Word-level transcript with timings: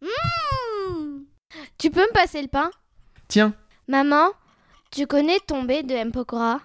Mmh. 0.00 1.24
Tu 1.78 1.90
peux 1.90 2.00
me 2.00 2.12
passer 2.12 2.42
le 2.42 2.48
pain? 2.48 2.70
Tiens, 3.28 3.54
Maman, 3.88 4.28
tu 4.90 5.06
connais 5.06 5.38
Tomber 5.40 5.82
de 5.82 5.94
M. 5.94 6.12
Pokora? 6.12 6.60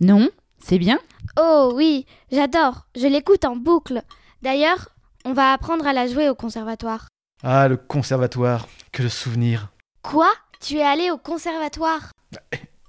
Non, 0.00 0.28
c'est 0.58 0.78
bien 0.78 0.98
Oh 1.38 1.72
oui, 1.74 2.06
j'adore, 2.30 2.86
je 2.96 3.06
l'écoute 3.06 3.44
en 3.44 3.56
boucle. 3.56 4.02
D'ailleurs, 4.42 4.88
on 5.24 5.32
va 5.32 5.52
apprendre 5.52 5.86
à 5.86 5.92
la 5.92 6.06
jouer 6.06 6.28
au 6.28 6.34
conservatoire. 6.34 7.08
ah 7.42 7.68
le 7.68 7.76
conservatoire, 7.76 8.66
que 8.92 9.02
de 9.02 9.08
souvenirs. 9.08 9.68
Quoi? 10.02 10.30
Tu 10.60 10.76
es 10.78 10.82
allé 10.82 11.10
au 11.10 11.18
conservatoire? 11.18 12.10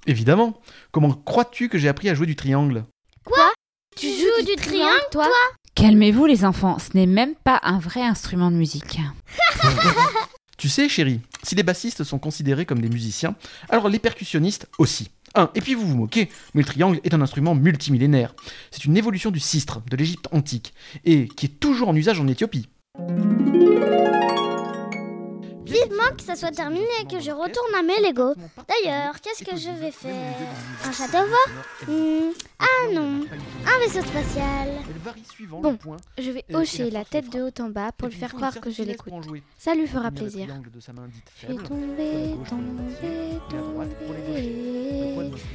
Évidemment. 0.08 0.60
Comment 0.92 1.12
crois-tu 1.14 1.70
que 1.70 1.78
j'ai 1.78 1.90
appris 1.90 2.10
à 2.10 2.16
jouer 2.16 2.26
du 2.26 2.36
triangle? 2.36 2.84
Tu 3.96 4.08
joues 4.08 4.46
du 4.46 4.56
triangle, 4.56 5.04
toi 5.12 5.28
Calmez-vous 5.76 6.26
les 6.26 6.46
enfants, 6.46 6.78
ce 6.80 6.98
n'est 6.98 7.06
même 7.06 7.36
pas 7.36 7.60
un 7.64 7.80
vrai 7.80 8.02
instrument 8.02 8.52
de 8.52 8.56
musique. 8.56 9.00
Tu 10.58 10.68
sais, 10.68 10.90
chérie, 10.90 11.22
si 11.42 11.56
les 11.56 11.64
bassistes 11.64 12.04
sont 12.04 12.20
considérés 12.20 12.66
comme 12.66 12.82
des 12.82 12.90
musiciens, 12.90 13.34
alors 13.70 13.88
les 13.88 13.98
percussionnistes 13.98 14.68
aussi. 14.78 15.10
Un, 15.34 15.50
et 15.56 15.62
puis 15.62 15.74
vous 15.74 15.88
vous 15.88 15.96
moquez, 15.96 16.28
mais 16.54 16.64
le 16.64 16.68
triangle 16.68 17.00
est 17.06 17.14
un 17.14 17.22
instrument 17.22 17.56
multimillénaire. 17.56 18.36
C'est 18.70 18.84
une 18.84 18.98
évolution 18.98 19.32
du 19.32 19.40
sistre, 19.40 19.82
de 19.90 19.96
l'Égypte 19.96 20.28
antique, 20.34 20.74
et 21.06 21.30
qui 21.30 21.46
est 21.46 21.60
toujours 21.62 21.88
en 21.88 21.96
usage 21.96 22.20
en 22.20 22.28
Éthiopie. 22.28 22.68
Vivement 25.70 26.16
que 26.18 26.24
ça 26.24 26.36
soit 26.36 26.52
terminé 26.52 26.86
et 27.02 27.06
que 27.06 27.20
je 27.20 27.32
retourne 27.32 27.74
à 27.78 27.84
mes 27.84 28.00
Lego. 28.08 28.34
D'ailleurs, 28.68 29.20
qu'est-ce 29.22 29.44
que 29.44 29.56
je 29.56 29.70
vais 29.80 29.92
faire 29.92 30.36
Un 30.86 30.92
château 30.92 31.18
fort 31.28 31.88
Hmm, 31.88 32.32
Ah 32.60 32.92
non, 32.94 33.22
un 33.66 33.80
vaisseau 33.80 34.02
spatial. 34.06 34.70
Bon, 35.50 35.78
Je 36.18 36.32
vais 36.32 36.44
hocher 36.54 36.90
la 36.90 37.06
tête 37.06 37.30
de 37.32 37.42
haut 37.42 37.64
en 37.64 37.70
bas 37.70 37.92
pour 37.92 38.08
lui 38.10 38.16
faire 38.16 38.34
croire 38.34 38.60
que 38.60 38.70
je 38.72 38.84
l'écoute. 38.84 39.14
Ça 39.58 39.76
lui 39.76 39.88
fera 39.88 40.12
plaisir. 40.12 40.48
J'ai 41.42 41.56
tombé, 41.56 42.36
tombé, 42.50 43.40
tombé. 43.50 43.90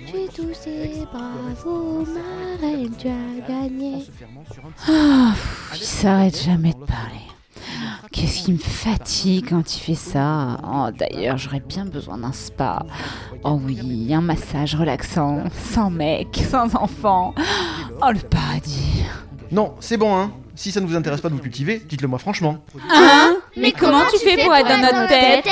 J'ai 0.06 0.28
toussé, 0.28 1.04
bravo, 1.12 2.04
ma 2.06 2.66
reine, 2.66 2.94
tu 2.96 3.08
as 3.08 3.48
gagné. 3.48 4.04
Pff, 4.86 5.72
il 5.74 5.82
s'arrête 5.82 6.40
jamais 6.40 6.72
de 6.72 6.84
parler. 6.84 7.20
Qu'est-ce 8.12 8.44
qui 8.44 8.52
me 8.52 8.58
fatigue 8.58 9.48
quand 9.48 9.76
il 9.76 9.80
fait 9.80 9.94
ça? 9.94 10.60
Oh, 10.64 10.88
d'ailleurs, 10.96 11.38
j'aurais 11.38 11.62
bien 11.66 11.84
besoin 11.84 12.18
d'un 12.18 12.32
spa. 12.32 12.84
Oh 13.42 13.60
oui, 13.62 14.12
un 14.12 14.20
massage 14.20 14.74
relaxant, 14.74 15.44
sans 15.72 15.90
mec, 15.90 16.40
sans 16.50 16.74
enfant. 16.76 17.34
Oh, 18.02 18.10
le 18.12 18.20
paradis. 18.20 19.04
Non, 19.50 19.74
c'est 19.80 19.96
bon, 19.96 20.16
hein. 20.16 20.32
Si 20.56 20.70
ça 20.70 20.80
ne 20.80 20.86
vous 20.86 20.94
intéresse 20.94 21.20
pas 21.20 21.28
de 21.28 21.34
vous 21.34 21.40
cultiver, 21.40 21.82
dites-le 21.86 22.06
moi 22.06 22.18
franchement. 22.18 22.64
Hein? 22.90 23.36
Mais 23.56 23.72
comment 23.72 24.04
tu 24.10 24.18
fais 24.18 24.42
pour 24.42 24.54
être 24.54 24.68
dans 24.68 24.80
notre 24.80 25.08
tête? 25.08 25.48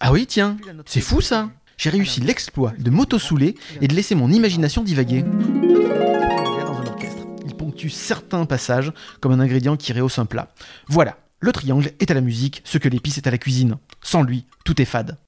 Ah 0.00 0.10
oui, 0.12 0.26
tiens, 0.26 0.56
c'est 0.86 1.00
fou 1.00 1.20
ça 1.20 1.50
J'ai 1.76 1.90
réussi 1.90 2.20
l'exploit 2.20 2.72
de 2.78 2.90
m'auto-souler 2.90 3.54
et 3.80 3.86
de 3.86 3.94
laisser 3.94 4.16
mon 4.16 4.30
imagination 4.30 4.82
divaguer. 4.82 5.22
Dans 5.22 6.78
un 6.78 6.86
orchestre, 6.86 7.22
il 7.46 7.54
ponctue 7.54 7.88
certains 7.88 8.44
passages 8.44 8.92
comme 9.20 9.32
un 9.32 9.40
ingrédient 9.40 9.76
qui 9.76 9.92
rehausse 9.92 10.18
un 10.18 10.26
plat. 10.26 10.48
Voilà, 10.88 11.16
le 11.40 11.52
triangle 11.52 11.92
est 12.00 12.10
à 12.10 12.14
la 12.14 12.20
musique 12.20 12.62
ce 12.64 12.78
que 12.78 12.88
l'épice 12.88 13.18
est 13.18 13.26
à 13.26 13.30
la 13.30 13.38
cuisine. 13.38 13.76
Sans 14.02 14.22
lui, 14.22 14.46
tout 14.64 14.80
est 14.80 14.84
fade. 14.84 15.18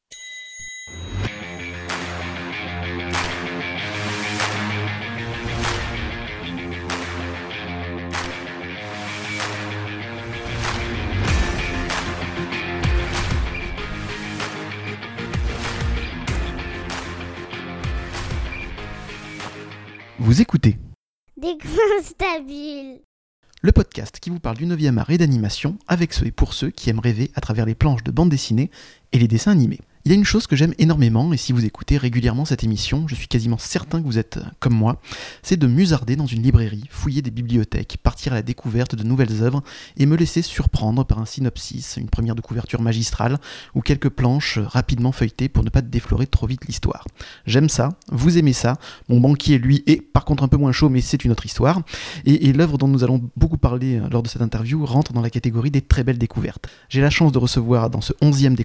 Vous 20.18 20.40
écoutez 20.40 20.76
Des 21.36 21.56
stabiles. 22.02 23.00
Le 23.66 23.72
podcast 23.72 24.20
qui 24.20 24.30
vous 24.30 24.38
parle 24.38 24.56
du 24.56 24.64
9e 24.64 24.96
art 24.96 25.10
et 25.10 25.18
d'animation 25.18 25.76
avec 25.88 26.12
ceux 26.12 26.28
et 26.28 26.30
pour 26.30 26.54
ceux 26.54 26.70
qui 26.70 26.88
aiment 26.88 27.00
rêver 27.00 27.32
à 27.34 27.40
travers 27.40 27.66
les 27.66 27.74
planches 27.74 28.04
de 28.04 28.12
bande 28.12 28.28
dessinée 28.28 28.70
et 29.10 29.18
les 29.18 29.26
dessins 29.26 29.50
animés. 29.50 29.80
Il 30.06 30.10
y 30.10 30.12
a 30.12 30.14
une 30.14 30.24
chose 30.24 30.46
que 30.46 30.54
j'aime 30.54 30.72
énormément, 30.78 31.32
et 31.32 31.36
si 31.36 31.52
vous 31.52 31.64
écoutez 31.64 31.98
régulièrement 31.98 32.44
cette 32.44 32.62
émission, 32.62 33.08
je 33.08 33.16
suis 33.16 33.26
quasiment 33.26 33.58
certain 33.58 34.00
que 34.00 34.06
vous 34.06 34.18
êtes 34.18 34.36
euh, 34.36 34.44
comme 34.60 34.72
moi, 34.72 35.00
c'est 35.42 35.56
de 35.56 35.66
musarder 35.66 36.14
dans 36.14 36.26
une 36.26 36.44
librairie, 36.44 36.84
fouiller 36.90 37.22
des 37.22 37.32
bibliothèques, 37.32 37.98
partir 38.04 38.30
à 38.30 38.36
la 38.36 38.42
découverte 38.42 38.94
de 38.94 39.02
nouvelles 39.02 39.42
œuvres 39.42 39.64
et 39.96 40.06
me 40.06 40.14
laisser 40.14 40.42
surprendre 40.42 41.04
par 41.04 41.18
un 41.18 41.24
synopsis, 41.24 41.96
une 41.96 42.08
première 42.08 42.36
de 42.36 42.40
couverture 42.40 42.82
magistrale 42.82 43.40
ou 43.74 43.80
quelques 43.80 44.08
planches 44.08 44.60
rapidement 44.60 45.10
feuilletées 45.10 45.48
pour 45.48 45.64
ne 45.64 45.70
pas 45.70 45.82
déflorer 45.82 46.28
trop 46.28 46.46
vite 46.46 46.66
l'histoire. 46.66 47.04
J'aime 47.44 47.68
ça, 47.68 47.88
vous 48.12 48.38
aimez 48.38 48.52
ça, 48.52 48.78
mon 49.08 49.18
banquier 49.18 49.58
lui 49.58 49.82
est 49.88 50.00
par 50.00 50.24
contre 50.24 50.44
un 50.44 50.48
peu 50.48 50.56
moins 50.56 50.70
chaud 50.70 50.88
mais 50.88 51.00
c'est 51.00 51.24
une 51.24 51.32
autre 51.32 51.46
histoire, 51.46 51.82
et, 52.24 52.52
l'œuvre 52.52 52.78
dont 52.78 52.86
nous 52.86 53.02
allons 53.02 53.28
beaucoup 53.34 53.58
parler 53.58 53.98
euh, 53.98 54.08
lors 54.08 54.22
de 54.22 54.28
cette 54.28 54.42
interview 54.42 54.86
rentre 54.86 55.12
dans 55.12 55.20
la 55.20 55.30
catégorie 55.30 55.72
des 55.72 55.82
très 55.82 56.04
belles 56.04 56.16
découvertes. 56.16 56.68
J'ai 56.90 57.00
la 57.00 57.10
chance 57.10 57.32
de 57.32 57.38
recevoir 57.38 57.90
dans 57.90 58.00
ce 58.00 58.12
11e 58.22 58.54
des 58.54 58.64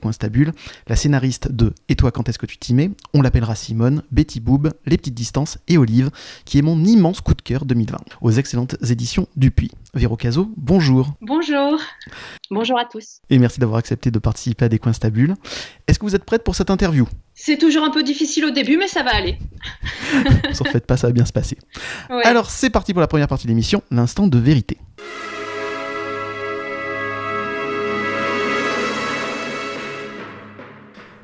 la 0.88 0.96
scénariste 0.96 1.31
de 1.40 1.74
Et 1.90 1.96
toi 1.96 2.12
quand 2.12 2.28
est-ce 2.30 2.38
que 2.40 2.46
tu 2.46 2.58
t'y 2.58 2.74
mets 2.74 2.92
On 3.14 3.22
l'appellera 3.22 3.56
Simone, 3.56 4.04
Betty 4.12 4.40
Boob, 4.40 4.72
Les 4.86 4.98
Petites 4.98 5.14
Distances 5.14 5.58
et 5.68 5.78
Olive, 5.78 6.10
qui 6.46 6.58
est 6.58 6.62
mon 6.62 6.84
immense 6.84 7.22
coup 7.22 7.34
de 7.34 7.42
cœur 7.42 7.66
2020, 7.66 7.98
aux 8.22 8.32
excellentes 8.32 8.76
éditions 8.90 9.28
Dupuis. 9.36 9.72
Véro 9.94 10.16
Cazot, 10.16 10.52
bonjour, 10.58 11.14
Bonjour. 11.22 11.80
Bonjour 12.50 12.80
à 12.80 12.86
tous. 12.86 13.20
et 13.30 13.40
merci 13.40 13.60
d'avoir 13.60 13.80
accepté 13.80 14.12
de 14.12 14.20
participer 14.20 14.66
à 14.66 14.70
des 14.70 14.80
coins 14.80 14.94
stabules. 14.94 15.36
Est-ce 15.88 16.00
que 16.00 16.06
vous 16.06 16.16
êtes 16.16 16.24
prête 16.26 16.44
pour 16.44 16.56
cette 16.56 16.70
interview? 16.70 17.08
C'est 17.34 17.58
toujours 17.58 17.84
un 17.84 17.92
peu 17.92 18.04
difficile 18.04 18.46
au 18.46 18.52
début, 18.52 18.78
mais 18.78 18.88
ça 18.88 19.04
va 19.04 19.16
aller. 19.16 19.38
Ne 20.50 20.54
s'en 20.54 20.66
faites 20.66 20.86
pas, 20.86 20.98
ça 20.98 21.08
va 21.08 21.14
bien 21.14 21.26
se 21.26 21.32
passer. 21.32 21.58
Ouais. 22.10 22.24
Alors 22.26 22.50
c'est 22.50 22.70
parti 22.70 22.94
pour 22.94 23.00
la 23.02 23.08
première 23.08 23.28
partie 23.30 23.46
de 23.46 23.50
l'émission, 23.52 23.82
l'instant 23.92 24.28
de 24.28 24.38
vérité. 24.38 24.78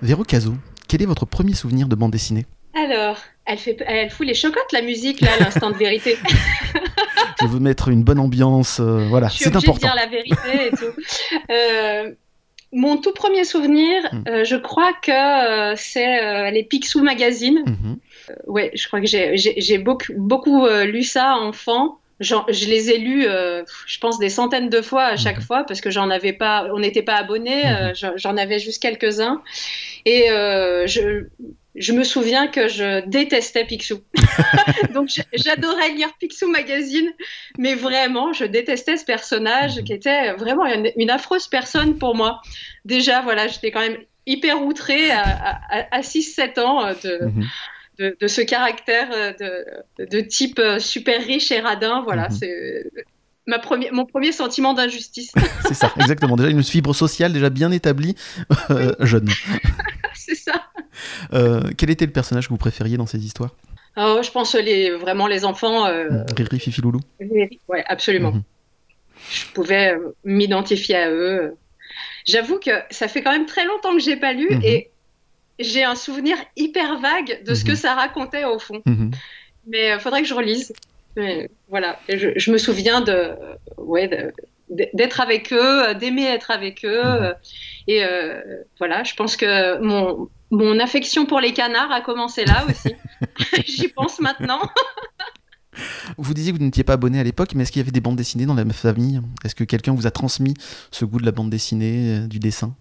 Véro 0.02 0.24
Cazot, 0.24 0.56
quel 0.88 1.02
est 1.02 1.06
votre 1.06 1.26
premier 1.26 1.54
souvenir 1.54 1.88
de 1.88 1.96
bande 1.96 2.12
dessinée? 2.12 2.46
Alors, 2.76 3.18
elle, 3.46 3.58
fait, 3.58 3.78
elle 3.88 4.10
fout 4.10 4.28
les 4.28 4.34
chocottes, 4.36 4.72
la 4.72 4.82
musique, 4.82 5.22
là, 5.22 5.30
à 5.40 5.44
l'instant 5.44 5.72
de 5.72 5.78
vérité. 5.78 6.18
Je 7.42 7.46
veux 7.48 7.60
mettre 7.60 7.90
une 7.90 8.04
bonne 8.04 8.20
ambiance, 8.20 8.80
euh, 8.80 9.06
voilà, 9.10 9.30
c'est 9.30 9.48
obligée 9.48 9.68
de 9.68 9.72
important. 9.72 9.88
dire 9.88 9.96
la 9.96 10.08
vérité 10.08 10.68
et 10.68 10.72
tout. 10.72 11.50
Euh, 11.52 12.12
mon 12.74 12.98
tout 12.98 13.14
premier 13.14 13.44
souvenir, 13.44 14.04
Mm. 14.12 14.24
euh, 14.28 14.44
je 14.44 14.56
crois 14.56 14.92
que 15.02 15.76
c'est 15.76 16.52
les 16.52 16.64
Picsou 16.64 17.04
Magazine. 17.04 17.60
Mhm. 17.66 17.98
Ouais, 18.48 18.72
je 18.74 18.88
crois 18.88 19.00
que 19.02 19.08
j'ai- 19.08 19.78
beaucoup, 19.78 20.14
beaucoup 20.18 20.68
lu 20.86 21.04
ça 21.04 21.36
enfant. 21.38 22.00
Je 22.20 22.68
les 22.68 22.90
ai 22.90 22.98
lus, 22.98 23.26
euh, 23.28 23.64
je 23.86 24.00
pense, 24.00 24.18
des 24.18 24.30
centaines 24.30 24.70
de 24.70 24.82
fois 24.82 25.04
à 25.06 25.18
chaque 25.18 25.38
Mhm. 25.38 25.44
fois 25.44 25.64
parce 25.66 25.82
que 25.82 25.92
j'en 25.92 26.10
avais 26.10 26.34
pas, 26.34 26.68
on 26.74 26.80
n'était 26.80 27.04
pas 27.04 27.16
abonnés, 27.16 27.64
euh, 27.68 27.94
j'en- 27.94 28.18
j'en 28.18 28.38
avais 28.38 28.58
juste 28.60 28.82
quelques-uns. 28.82 29.44
Et 30.06 30.32
euh, 30.32 30.88
je, 30.88 31.26
je 31.76 31.94
me 31.94 32.04
souviens 32.04 32.48
que 32.48 32.68
je 32.68 33.06
détestais 33.06 33.66
Picsou. 33.66 34.00
Donc 34.96 35.10
j'adorais 35.34 35.90
lire 35.90 36.10
Picsou 36.20 36.48
Magazine, 36.50 37.12
mais 37.60 37.76
vraiment, 37.76 38.34
je 38.34 38.46
détestais 38.46 38.98
ce 38.98 39.06
personnage 39.06 39.78
Mhm. 39.78 39.84
qui 39.84 39.94
était 39.94 40.34
vraiment 40.34 40.66
une, 40.66 40.90
une 40.96 41.12
affreuse 41.12 41.48
personne 41.48 41.98
pour 42.00 42.16
moi. 42.16 42.42
Déjà, 42.84 43.22
voilà, 43.22 43.48
j'étais 43.48 43.70
quand 43.70 43.82
même 43.82 43.98
hyper 44.26 44.62
outrée 44.64 45.12
à, 45.12 45.24
à- 45.70 45.96
à 45.98 46.02
6-7 46.02 46.58
ans 46.58 46.82
de, 47.04 47.26
Mhm. 47.26 47.46
De, 48.00 48.16
de 48.20 48.28
ce 48.28 48.42
caractère 48.42 49.10
euh, 49.14 49.34
de, 50.00 50.06
de 50.06 50.20
type 50.22 50.60
euh, 50.60 50.80
super 50.80 51.20
riche 51.26 51.52
et 51.52 51.60
radin. 51.60 52.02
Voilà, 52.04 52.30
Mhm. 52.30 52.36
c'est 52.40 52.84
ma 53.46 53.60
première, 53.60 53.94
mon 53.94 54.06
premier 54.06 54.32
sentiment 54.32 54.74
d'injustice. 54.74 55.32
C'est 55.68 55.74
ça, 55.74 55.92
exactement. 56.00 56.36
Déjà 56.36 56.50
une 56.50 56.64
fibre 56.64 56.94
sociale 56.94 57.32
déjà 57.34 57.50
bien 57.50 57.72
établie, 57.72 58.16
euh, 58.72 58.94
jeune. 59.00 59.30
c'est 60.16 60.36
ça. 60.36 60.64
Euh, 61.34 61.62
quel 61.78 61.90
était 61.90 62.06
le 62.06 62.12
personnage 62.12 62.46
que 62.48 62.50
vous 62.50 62.58
préfériez 62.58 62.98
dans 62.98 63.06
ces 63.06 63.24
histoires? 63.26 63.56
Oh, 63.96 64.20
je 64.24 64.30
pense 64.32 64.54
les, 64.56 64.92
vraiment 64.92 65.28
les 65.28 65.46
enfants. 65.46 65.86
euh, 65.88 66.24
Riri, 66.36 66.60
Fifi, 66.60 66.82
Loulou 66.82 67.00
les- 67.20 67.60
ouais, 67.68 67.84
absolument. 67.88 68.32
Mhm. 68.34 68.44
Je 69.32 69.46
pouvais 69.54 69.94
euh, 69.96 70.14
m'identifier 70.24 70.96
à 70.96 71.10
eux. 71.10 71.56
J'avoue 72.26 72.60
que 72.60 72.72
ça 72.92 73.08
fait 73.08 73.22
quand 73.24 73.32
même 73.32 73.46
très 73.46 73.66
longtemps 73.66 73.94
que 73.94 74.00
j'ai 74.02 74.18
pas 74.18 74.34
lu 74.34 74.48
Mhm. 74.52 74.62
et 74.64 74.92
j'ai 75.60 75.84
un 75.84 75.96
souvenir 75.96 76.38
hyper 76.56 77.00
vague 77.00 77.44
de 77.46 77.54
ce 77.54 77.64
Mhm. 77.64 77.70
que 77.70 77.76
ça 77.76 77.94
racontait 77.96 78.46
au 78.46 78.60
fond. 78.60 78.82
Mhm. 78.86 79.12
Mais 79.68 79.94
il 79.94 80.00
faudrait 80.00 80.22
que 80.22 80.28
je 80.28 80.34
relise. 80.34 80.74
Mais 81.16 81.50
voilà, 81.70 82.00
Et 82.08 82.18
je, 82.20 82.30
je 82.36 82.52
me 82.52 82.58
souviens 82.58 83.02
de, 83.02 83.32
ouais, 83.78 84.08
d'être 84.70 85.20
avec 85.22 85.52
eux, 85.52 85.94
d'aimer 85.96 86.26
être 86.26 86.52
avec 86.52 86.86
eux. 86.86 87.04
Mhm. 87.04 87.34
Et 87.88 88.04
euh, 88.04 88.42
voilà, 88.78 89.04
je 89.04 89.16
pense 89.16 89.36
que 89.36 89.80
mon, 89.82 90.30
mon 90.52 90.80
affection 90.80 91.26
pour 91.26 91.40
les 91.40 91.54
canards 91.54 91.92
a 91.92 92.02
commencé 92.02 92.46
là 92.46 92.66
aussi. 92.70 92.94
J'y 93.68 93.88
pense 93.88 94.20
maintenant. 94.20 94.60
Vous 96.18 96.34
disiez 96.34 96.52
que 96.54 96.58
vous 96.58 96.64
n'étiez 96.64 96.84
pas 96.84 96.94
abonné 96.94 97.20
à 97.20 97.24
l'époque, 97.24 97.54
mais 97.56 97.64
est-ce 97.64 97.72
qu'il 97.72 97.80
y 97.82 97.84
avait 97.84 97.92
des 97.92 98.02
bandes 98.02 98.16
dessinées 98.16 98.46
dans 98.46 98.56
la 98.56 98.66
famille? 98.74 99.22
Est-ce 99.44 99.54
que 99.56 99.64
quelqu'un 99.64 99.94
vous 99.94 100.08
a 100.08 100.12
transmis 100.12 100.54
ce 100.92 101.06
goût 101.06 101.20
de 101.20 101.26
la 101.26 101.32
bande 101.32 101.50
dessinée, 101.50 102.22
du 102.28 102.40
dessin? 102.40 102.74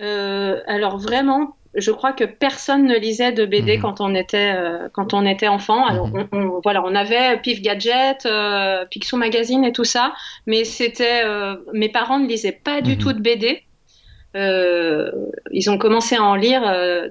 Alors 0.00 0.98
vraiment, 0.98 1.56
je 1.74 1.92
crois 1.92 2.12
que 2.12 2.24
personne 2.24 2.86
ne 2.86 2.96
lisait 2.96 3.32
de 3.32 3.46
BD 3.46 3.76
mhm. 3.76 3.82
quand 3.82 4.00
on 4.00 4.14
était 4.14 4.54
euh, 4.56 4.88
quand 4.92 5.14
on 5.14 5.24
était 5.24 5.48
enfant. 5.48 5.84
Alors 5.86 6.08
mhm. 6.08 6.28
on, 6.32 6.60
voilà, 6.62 6.82
on 6.84 6.94
avait 6.94 7.38
Pif 7.38 7.62
Gadget, 7.62 8.26
euh, 8.26 8.84
Picsou 8.86 9.16
Magazine 9.16 9.64
et 9.64 9.72
tout 9.72 9.84
ça, 9.84 10.12
mais 10.46 10.64
c'était 10.64 11.22
euh, 11.24 11.56
mes 11.72 11.88
parents 11.88 12.18
ne 12.18 12.26
lisaient 12.26 12.52
pas 12.64 12.80
du 12.80 12.92
mhm. 12.92 12.98
tout 12.98 13.12
de 13.12 13.20
BD. 13.20 13.62
ils 14.34 15.70
ont 15.70 15.78
commencé 15.78 16.16
à 16.16 16.22
en 16.22 16.34
lire 16.34 16.62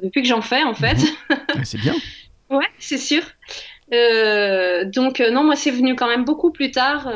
depuis 0.03 0.21
que 0.21 0.27
j'en 0.27 0.41
fais 0.41 0.63
en 0.63 0.73
fait. 0.73 0.97
c'est 1.63 1.79
bien. 1.79 1.95
ouais, 2.49 2.67
c'est 2.79 2.97
sûr. 2.97 3.23
donc 3.91 5.19
non, 5.19 5.43
moi 5.43 5.55
c'est 5.55 5.71
venu 5.71 5.95
quand 5.95 6.07
même 6.07 6.25
beaucoup 6.25 6.51
plus 6.51 6.71
tard. 6.71 7.09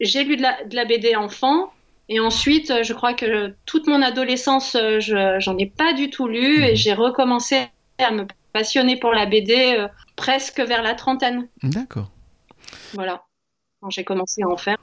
J'ai 0.00 0.24
lu 0.24 0.36
de 0.36 0.42
la, 0.42 0.64
de 0.64 0.74
la 0.74 0.84
BD 0.84 1.14
enfant. 1.14 1.72
Et 2.08 2.20
ensuite, 2.20 2.70
euh, 2.70 2.82
je 2.82 2.92
crois 2.92 3.14
que 3.14 3.54
toute 3.64 3.86
mon 3.86 4.02
adolescence, 4.02 4.74
euh, 4.74 5.00
je 5.00 5.36
j'en 5.38 5.56
ai 5.56 5.66
pas 5.66 5.94
du 5.94 6.10
tout 6.10 6.28
lu 6.28 6.62
et 6.62 6.70
mhm. 6.70 6.76
j'ai 6.76 6.92
recommencé 6.92 7.66
à 7.98 8.10
me 8.10 8.26
passionner 8.52 8.98
pour 8.98 9.12
la 9.12 9.26
BD 9.26 9.76
euh, 9.78 9.88
presque 10.16 10.60
vers 10.60 10.82
la 10.82 10.94
trentaine. 10.94 11.48
D'accord. 11.62 12.10
Voilà, 12.92 13.24
quand 13.80 13.90
j'ai 13.90 14.04
commencé 14.04 14.42
à 14.42 14.48
en 14.48 14.56
faire. 14.56 14.76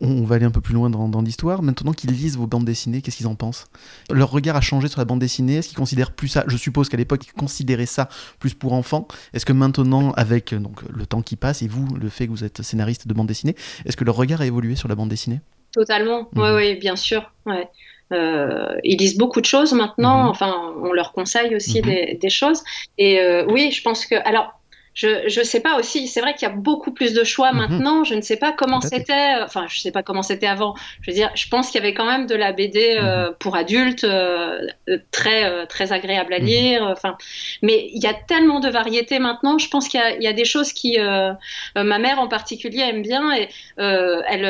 On, 0.00 0.24
va 0.24 0.36
aller 0.36 0.44
un 0.44 0.50
peu 0.50 0.60
plus 0.60 0.74
loin 0.74 0.90
dans, 0.90 1.08
dans 1.08 1.22
l'histoire. 1.22 1.62
Maintenant 1.62 1.92
qu'ils 1.92 2.10
lisent 2.10 2.36
vos 2.36 2.46
bandes 2.46 2.66
dessinées, 2.66 3.00
qu'est-ce 3.00 3.16
qu'ils 3.16 3.26
en 3.26 3.34
pensent? 3.34 3.66
Leur 4.10 4.30
regard 4.30 4.54
a 4.54 4.60
changé 4.60 4.88
sur 4.88 5.00
la 5.00 5.06
bande 5.06 5.18
dessinée? 5.18 5.56
Est-ce 5.56 5.68
qu'ils 5.68 5.78
considèrent 5.78 6.12
plus 6.12 6.28
ça? 6.28 6.44
Je 6.46 6.56
suppose 6.56 6.88
qu'à 6.90 6.98
l'époque, 6.98 7.26
ils 7.26 7.32
considéraient 7.32 7.86
ça 7.86 8.08
plus 8.38 8.54
pour 8.54 8.74
enfants. 8.74 9.08
Est-ce 9.32 9.46
que 9.46 9.54
maintenant, 9.54 10.12
avec 10.12 10.54
donc, 10.54 10.82
le 10.82 11.06
temps 11.06 11.22
qui 11.22 11.34
passe 11.34 11.62
et 11.62 11.66
vous, 11.66 11.88
le 11.96 12.10
fait 12.10 12.26
que 12.26 12.30
vous 12.30 12.44
êtes 12.44 12.62
scénariste 12.62 13.08
de 13.08 13.14
bande 13.14 13.26
dessinée, 13.26 13.56
est-ce 13.86 13.96
que 13.96 14.04
leur 14.04 14.16
regard 14.16 14.42
a 14.42 14.46
évolué 14.46 14.76
sur 14.76 14.86
la 14.86 14.94
bande 14.94 15.08
dessinée? 15.08 15.40
Totalement, 15.72 16.28
oui, 16.34 16.42
mhm. 16.42 16.56
oui, 16.56 16.74
bien 16.74 16.96
sûr. 16.96 17.32
Ouais. 17.46 17.68
Euh, 18.12 18.76
ils 18.82 18.98
lisent 18.98 19.16
beaucoup 19.16 19.40
de 19.40 19.46
choses 19.46 19.72
maintenant. 19.72 20.24
Mhm. 20.24 20.28
Enfin, 20.30 20.74
on 20.82 20.92
leur 20.92 21.12
conseille 21.12 21.54
aussi 21.54 21.80
mhm. 21.80 21.86
des, 21.86 22.18
des, 22.20 22.30
choses. 22.30 22.62
Et 22.98 23.20
euh, 23.20 23.46
oui, 23.48 23.70
je 23.70 23.82
pense 23.82 24.06
que. 24.06 24.16
Alors, 24.26 24.59
je 24.94 25.40
ne 25.40 25.44
sais 25.44 25.60
pas 25.60 25.78
aussi, 25.78 26.08
c'est 26.08 26.20
vrai 26.20 26.34
qu'il 26.34 26.48
y 26.48 26.50
a 26.50 26.54
beaucoup 26.54 26.90
plus 26.90 27.12
de 27.12 27.22
choix 27.22 27.52
mhm. 27.52 27.58
maintenant. 27.58 28.04
Je 28.04 28.14
ne 28.14 28.20
sais 28.20 28.36
pas 28.36 28.52
comment 28.52 28.80
c'était, 28.80 29.12
euh, 29.38 29.44
enfin, 29.44 29.66
je 29.68 29.80
sais 29.80 29.92
pas 29.92 30.02
comment 30.02 30.22
c'était 30.22 30.46
avant. 30.46 30.74
Je 31.00 31.10
veux 31.10 31.14
dire, 31.14 31.30
je 31.34 31.48
pense 31.48 31.70
qu'il 31.70 31.80
y 31.80 31.84
avait 31.84 31.94
quand 31.94 32.06
même 32.06 32.26
de 32.26 32.34
la 32.34 32.52
BD 32.52 32.96
euh, 32.98 33.28
mhm. 33.28 33.34
pour 33.38 33.56
adultes 33.56 34.04
euh, 34.04 34.66
très, 35.10 35.66
très 35.68 35.92
agréable 35.92 36.32
à 36.34 36.40
mhm. 36.40 36.44
lire. 36.44 36.82
Enfin, 36.82 37.16
mais 37.62 37.88
il 37.92 38.02
y 38.02 38.06
a 38.06 38.14
tellement 38.14 38.60
de 38.60 38.68
variétés 38.68 39.18
maintenant. 39.18 39.58
Je 39.58 39.68
pense 39.68 39.88
qu'il 39.88 40.00
y, 40.18 40.24
y, 40.24 40.26
a 40.26 40.32
des 40.32 40.44
choses 40.44 40.72
qui, 40.72 40.98
ma 40.98 41.98
mère 41.98 42.18
en 42.18 42.28
particulier 42.28 42.80
aime 42.80 43.02
bien 43.02 43.34
et 43.34 43.48
elle, 43.76 44.44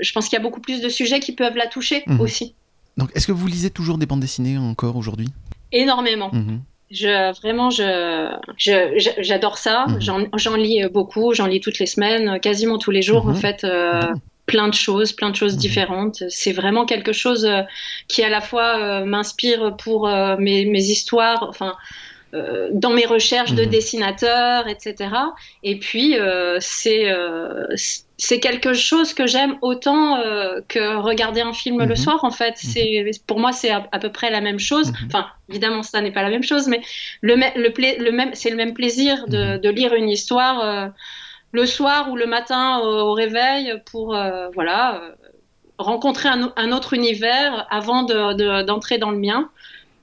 je 0.00 0.12
pense 0.12 0.28
qu'il 0.28 0.36
y 0.36 0.40
a 0.40 0.42
beaucoup 0.42 0.60
plus 0.60 0.80
de 0.80 0.88
sujets 0.88 1.20
qui 1.20 1.32
peuvent 1.32 1.56
la 1.56 1.66
toucher 1.66 2.04
aussi. 2.20 2.54
Donc, 2.96 3.10
est-ce 3.14 3.26
que 3.26 3.32
vous 3.32 3.46
lisez 3.46 3.70
toujours 3.70 3.98
des 3.98 4.06
bandes 4.06 4.20
dessinées 4.20 4.58
encore 4.58 4.96
aujourd'hui? 4.96 5.28
Énormément. 5.72 6.30
Je, 6.90 7.38
vraiment, 7.40 7.70
je, 7.70 8.34
j'adore 9.18 9.58
ça. 9.58 9.86
Mhm. 9.88 10.28
J'en 10.34 10.56
lis 10.56 10.82
beaucoup, 10.88 11.34
j'en 11.34 11.46
lis 11.46 11.60
toutes 11.60 11.78
les 11.78 11.86
semaines, 11.86 12.40
quasiment 12.40 12.78
tous 12.78 12.90
les 12.90 13.02
jours, 13.02 13.26
en 13.26 13.30
mhm. 13.30 13.36
fait. 13.36 13.64
Euh, 13.64 14.02
plein 14.46 14.68
de 14.68 14.74
choses, 14.74 15.12
plein 15.12 15.28
de 15.28 15.36
choses 15.36 15.54
mhm. 15.54 15.60
différentes. 15.60 16.22
C'est 16.30 16.52
vraiment 16.52 16.86
quelque 16.86 17.12
chose 17.12 17.44
euh, 17.44 17.60
qui 18.08 18.22
à 18.22 18.30
la 18.30 18.40
fois 18.40 18.78
euh, 18.78 19.04
m'inspire 19.04 19.76
pour 19.76 20.08
mes, 20.08 20.64
mes, 20.64 20.84
histoires, 20.84 21.44
enfin, 21.46 21.76
euh, 22.34 22.68
dans 22.72 22.90
mes 22.90 23.06
recherches 23.06 23.54
de 23.54 23.64
mhm. 23.64 23.70
dessinateur, 23.70 24.68
etc. 24.68 25.10
Et 25.62 25.78
puis, 25.78 26.18
euh, 26.18 26.58
c'est 26.60 27.10
euh, 27.10 27.66
c'est 28.18 28.40
quelque 28.40 28.74
chose 28.74 29.14
que 29.14 29.26
j'aime 29.26 29.56
autant 29.62 30.20
que 30.68 30.96
regarder 30.96 31.40
un 31.40 31.52
film 31.52 31.78
le 31.78 31.86
mhm. 31.86 31.96
soir, 31.96 32.24
en 32.24 32.30
fait. 32.30 32.60
Mhm. 32.62 32.70
C'est 32.70 33.10
Pour 33.26 33.38
moi, 33.38 33.52
c'est 33.52 33.70
à, 33.70 33.98
peu 34.00 34.10
près 34.10 34.30
la 34.30 34.40
même 34.40 34.58
chose. 34.58 34.92
Enfin, 35.06 35.26
évidemment, 35.48 35.82
ça 35.82 36.00
n'est 36.00 36.10
pas 36.10 36.22
la 36.22 36.30
même 36.30 36.42
chose, 36.42 36.66
mais 36.66 36.80
le, 37.20 37.36
le, 37.36 38.04
le 38.04 38.10
même, 38.10 38.30
c'est 38.34 38.50
le 38.50 38.56
même 38.56 38.74
plaisir 38.74 39.26
de, 39.28 39.58
de 39.58 39.68
lire 39.68 39.94
une 39.94 40.08
histoire 40.08 40.90
le 41.52 41.64
soir 41.64 42.10
ou 42.10 42.16
le 42.16 42.26
matin 42.26 42.80
au, 42.80 43.12
réveil 43.12 43.80
pour, 43.86 44.08
voilà 44.54 45.00
rencontrer 45.78 46.28
un, 46.28 46.52
un, 46.56 46.72
autre 46.72 46.92
univers 46.92 47.66
avant 47.70 48.02
d'entrer 48.02 48.96
de, 48.96 49.00
dans 49.00 49.10
le 49.10 49.18
mien 49.18 49.48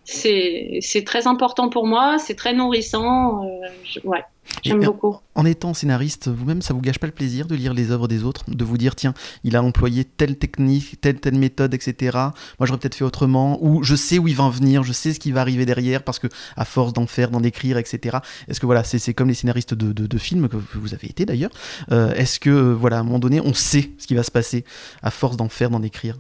c'est 0.05 1.03
très 1.05 1.27
important 1.27 1.69
pour 1.69 1.87
moi, 1.87 2.17
c'est 2.19 2.35
très 2.35 2.53
nourrissant. 2.53 3.43
Euh, 3.43 3.99
ouais, 4.03 4.23
j'aime 4.63 4.83
beaucoup. 4.83 5.17
En 5.33 5.45
étant 5.45 5.73
scénariste, 5.73 6.27
vous-même, 6.27 6.61
ça 6.61 6.73
vous 6.73 6.81
gâche 6.81 6.99
pas 6.99 7.07
le 7.07 7.13
plaisir 7.13 7.47
de 7.47 7.55
lire 7.55 7.73
les 7.73 7.91
œuvres 7.91 8.07
des 8.07 8.23
autres, 8.23 8.43
de 8.47 8.63
vous 8.63 8.77
dire 8.77 8.95
tiens, 8.95 9.15
il 9.43 9.55
a 9.55 9.63
employé 9.63 10.05
telle 10.05 10.37
technique, 10.37 11.01
telle 11.01 11.19
telle 11.19 11.35
méthode, 11.35 11.73
etc. 11.73 12.17
Moi, 12.59 12.67
j'aurais 12.67 12.79
peut-être 12.79 12.95
fait 12.95 13.03
autrement, 13.03 13.57
ou 13.61 13.83
je 13.83 13.95
sais 13.95 14.19
où 14.19 14.27
il 14.27 14.35
va 14.35 14.43
en 14.43 14.49
venir, 14.49 14.83
je 14.83 14.93
sais 14.93 15.11
ce 15.13 15.19
qui 15.19 15.31
va 15.31 15.41
arriver 15.41 15.65
derrière, 15.65 16.03
parce 16.03 16.19
que 16.19 16.27
à 16.55 16.65
force 16.65 16.93
d'en 16.93 17.07
faire, 17.07 17.31
d'en 17.31 17.41
écrire, 17.41 17.77
etc. 17.77 18.19
Est-ce 18.47 18.59
que 18.59 18.67
voilà, 18.67 18.83
c'est 18.83 19.13
comme 19.13 19.27
les 19.27 19.33
scénaristes 19.33 19.73
de, 19.73 19.91
de, 19.91 20.17
films 20.17 20.47
que 20.47 20.77
vous 20.77 20.93
avez 20.93 21.09
été 21.09 21.25
d'ailleurs. 21.25 21.51
Euh, 21.91 22.13
est-ce 22.13 22.39
que 22.39 22.49
voilà, 22.49 22.97
à 22.97 22.99
un 22.99 23.03
moment 23.03 23.19
donné, 23.19 23.41
on 23.41 23.53
sait 23.53 23.91
ce 23.97 24.07
qui 24.07 24.15
va 24.15 24.23
se 24.23 24.31
passer 24.31 24.65
à 25.01 25.11
force 25.11 25.35
d'en 25.35 25.49
faire, 25.49 25.69
d'en 25.69 25.81
écrire? 25.81 26.17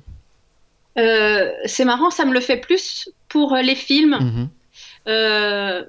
Euh, 0.97 1.51
c'est 1.65 1.85
marrant, 1.85 2.09
ça 2.09 2.25
me 2.25 2.33
le 2.33 2.39
fait 2.39 2.57
plus 2.57 3.09
pour 3.27 3.53
euh, 3.53 3.61
les 3.61 3.75
films. 3.75 4.17
Mhm. 4.19 4.49
Euh, 5.07 5.83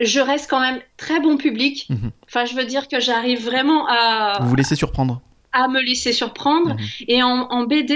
je 0.00 0.20
reste 0.20 0.48
quand 0.48 0.60
même 0.60 0.80
très 0.96 1.20
bon 1.20 1.36
public. 1.36 1.86
Mhm. 1.88 2.10
Enfin, 2.26 2.44
je 2.44 2.54
veux 2.54 2.64
dire 2.64 2.88
que 2.88 3.00
j'arrive 3.00 3.44
vraiment 3.44 3.86
à. 3.88 4.38
Vous 4.40 4.48
vous 4.48 4.56
laissez 4.56 4.76
surprendre. 4.76 5.20
À 5.52 5.68
me 5.68 5.80
laisser 5.80 6.12
surprendre. 6.12 6.74
Mhm. 6.74 6.78
Et 7.08 7.22
en, 7.22 7.64
BD, 7.64 7.94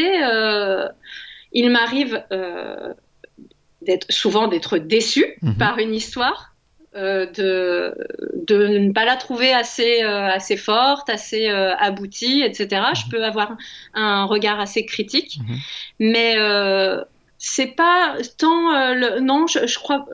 il 1.52 1.70
m'arrive 1.70 2.22
souvent 4.10 4.48
d'être 4.48 4.78
déçu 4.78 5.24
par 5.58 5.78
une 5.78 5.94
histoire. 5.94 6.53
Euh, 6.96 7.26
de, 7.26 7.92
de 8.46 8.68
ne 8.78 8.92
pas 8.92 9.04
la 9.04 9.16
trouver 9.16 9.52
assez, 9.52 10.04
euh, 10.04 10.28
assez 10.28 10.56
forte, 10.56 11.10
assez 11.10 11.50
euh, 11.50 11.74
aboutie, 11.76 12.42
etc. 12.42 12.68
Je 12.94 13.06
mhm. 13.06 13.10
peux 13.10 13.24
avoir 13.24 13.56
un 13.94 14.26
regard 14.26 14.60
assez 14.60 14.86
critique, 14.86 15.40
mhm. 15.40 15.56
mais 15.98 16.36
c'est 17.38 17.74
pas 17.74 18.14
tant 18.38 18.94
le, 18.94 19.18
non, 19.18 19.48
je, 19.48 19.76
crois. 19.76 20.06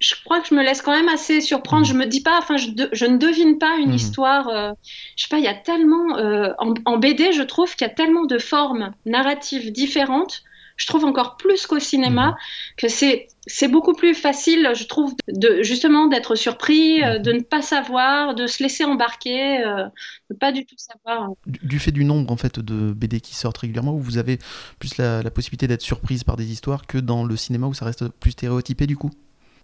Je 0.00 0.14
crois 0.24 0.40
que 0.40 0.48
je 0.48 0.54
me 0.56 0.64
laisse 0.64 0.82
quand 0.82 0.96
même 0.96 1.08
assez 1.08 1.40
surprendre. 1.40 1.86
Mhm. 1.86 1.92
Je 1.92 1.98
me 1.98 2.06
dis 2.06 2.22
pas, 2.24 2.38
enfin, 2.38 2.56
je, 2.56 2.70
je 2.90 3.06
ne 3.06 3.18
devine 3.18 3.58
pas 3.58 3.76
une 3.76 3.94
histoire. 3.94 4.74
je 5.14 5.22
sais 5.22 5.28
pas, 5.30 5.38
il 5.38 5.44
y 5.44 5.48
a 5.48 5.54
tellement 5.54 6.16
en, 6.58 6.74
en, 6.86 6.96
BD, 6.96 7.32
je 7.34 7.42
trouve 7.42 7.76
qu'il 7.76 7.86
y 7.86 7.90
a 7.90 7.94
tellement 7.94 8.24
de 8.24 8.38
formes 8.38 8.92
narratives 9.04 9.70
différentes 9.70 10.42
je 10.76 10.86
trouve 10.86 11.04
encore 11.04 11.36
plus 11.36 11.66
qu'au 11.66 11.78
cinéma, 11.78 12.28
mhm. 12.28 12.36
que 12.76 12.88
c'est 12.88 13.28
c'est 13.48 13.68
beaucoup 13.68 13.94
plus 13.94 14.14
facile, 14.14 14.72
je 14.74 14.84
trouve, 14.84 15.14
de 15.28 15.62
justement 15.62 16.08
d'être 16.08 16.34
surpris, 16.34 17.02
euh, 17.02 17.18
de 17.18 17.32
ne 17.32 17.40
pas 17.40 17.62
savoir, 17.62 18.34
de 18.34 18.48
se 18.48 18.60
laisser 18.62 18.84
embarquer, 18.84 19.64
euh, 19.64 19.84
de 20.30 20.36
pas 20.36 20.50
du 20.50 20.66
tout 20.66 20.74
savoir. 20.76 21.30
Du, 21.46 21.78
fait 21.78 21.92
du 21.92 22.04
nombre 22.04 22.32
en 22.32 22.36
fait 22.36 22.58
de 22.58 22.92
BD 22.92 23.20
qui 23.20 23.36
sortent 23.36 23.58
régulièrement, 23.58 23.94
où 23.94 24.00
vous 24.00 24.18
avez 24.18 24.38
plus 24.80 24.98
la, 24.98 25.22
possibilité 25.30 25.68
d'être 25.68 25.82
surprise 25.82 26.24
par 26.24 26.36
des 26.36 26.50
histoires 26.50 26.86
que 26.86 26.98
dans 26.98 27.24
le 27.24 27.36
cinéma 27.36 27.68
où 27.68 27.74
ça 27.74 27.84
reste 27.84 28.08
plus 28.08 28.32
stéréotypé 28.32 28.86
du 28.86 28.96
coup? 28.96 29.10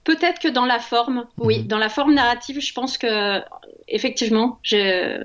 Peut-être 0.05 0.41
que 0.41 0.49
dans 0.49 0.67
la 0.67 0.79
forme, 0.79 1.27
oui, 1.39 1.61
mhm. 1.61 1.67
dans 1.67 1.79
la 1.79 1.89
forme 1.89 2.15
narrative, 2.15 2.61
je 2.61 2.73
pense 2.73 2.99
que 2.99 3.41
effectivement, 3.89 4.61
j'ai 4.63 5.19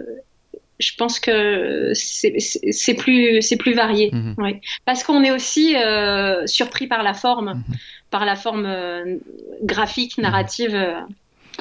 je 0.80 0.92
pense 0.96 1.20
que 1.20 1.92
c'est 1.94 2.94
plus, 2.94 3.42
plus 3.58 3.74
varié. 3.74 4.12
Mhm. 4.14 4.36
Oui. 4.38 4.56
Parce 4.86 5.04
qu'on 5.04 5.24
est 5.24 5.32
aussi 5.32 5.76
euh, 5.76 6.46
surpris 6.46 6.88
par 6.88 7.04
la 7.04 7.14
forme, 7.14 7.56
mhm. 7.56 7.76
par 8.12 8.26
la 8.26 8.36
forme 8.36 8.66
euh, 8.66 9.18
graphique, 9.64 10.18
mhm. 10.18 10.24
narrative, 10.24 10.76
euh, 10.76 11.02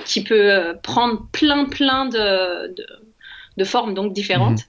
qui 0.04 0.22
peut 0.22 0.76
prendre 0.82 1.26
plein, 1.32 1.64
plein 1.64 2.04
de, 2.06 2.74
de, 3.56 3.64
formes 3.64 3.94
donc 3.94 4.12
différentes. 4.12 4.60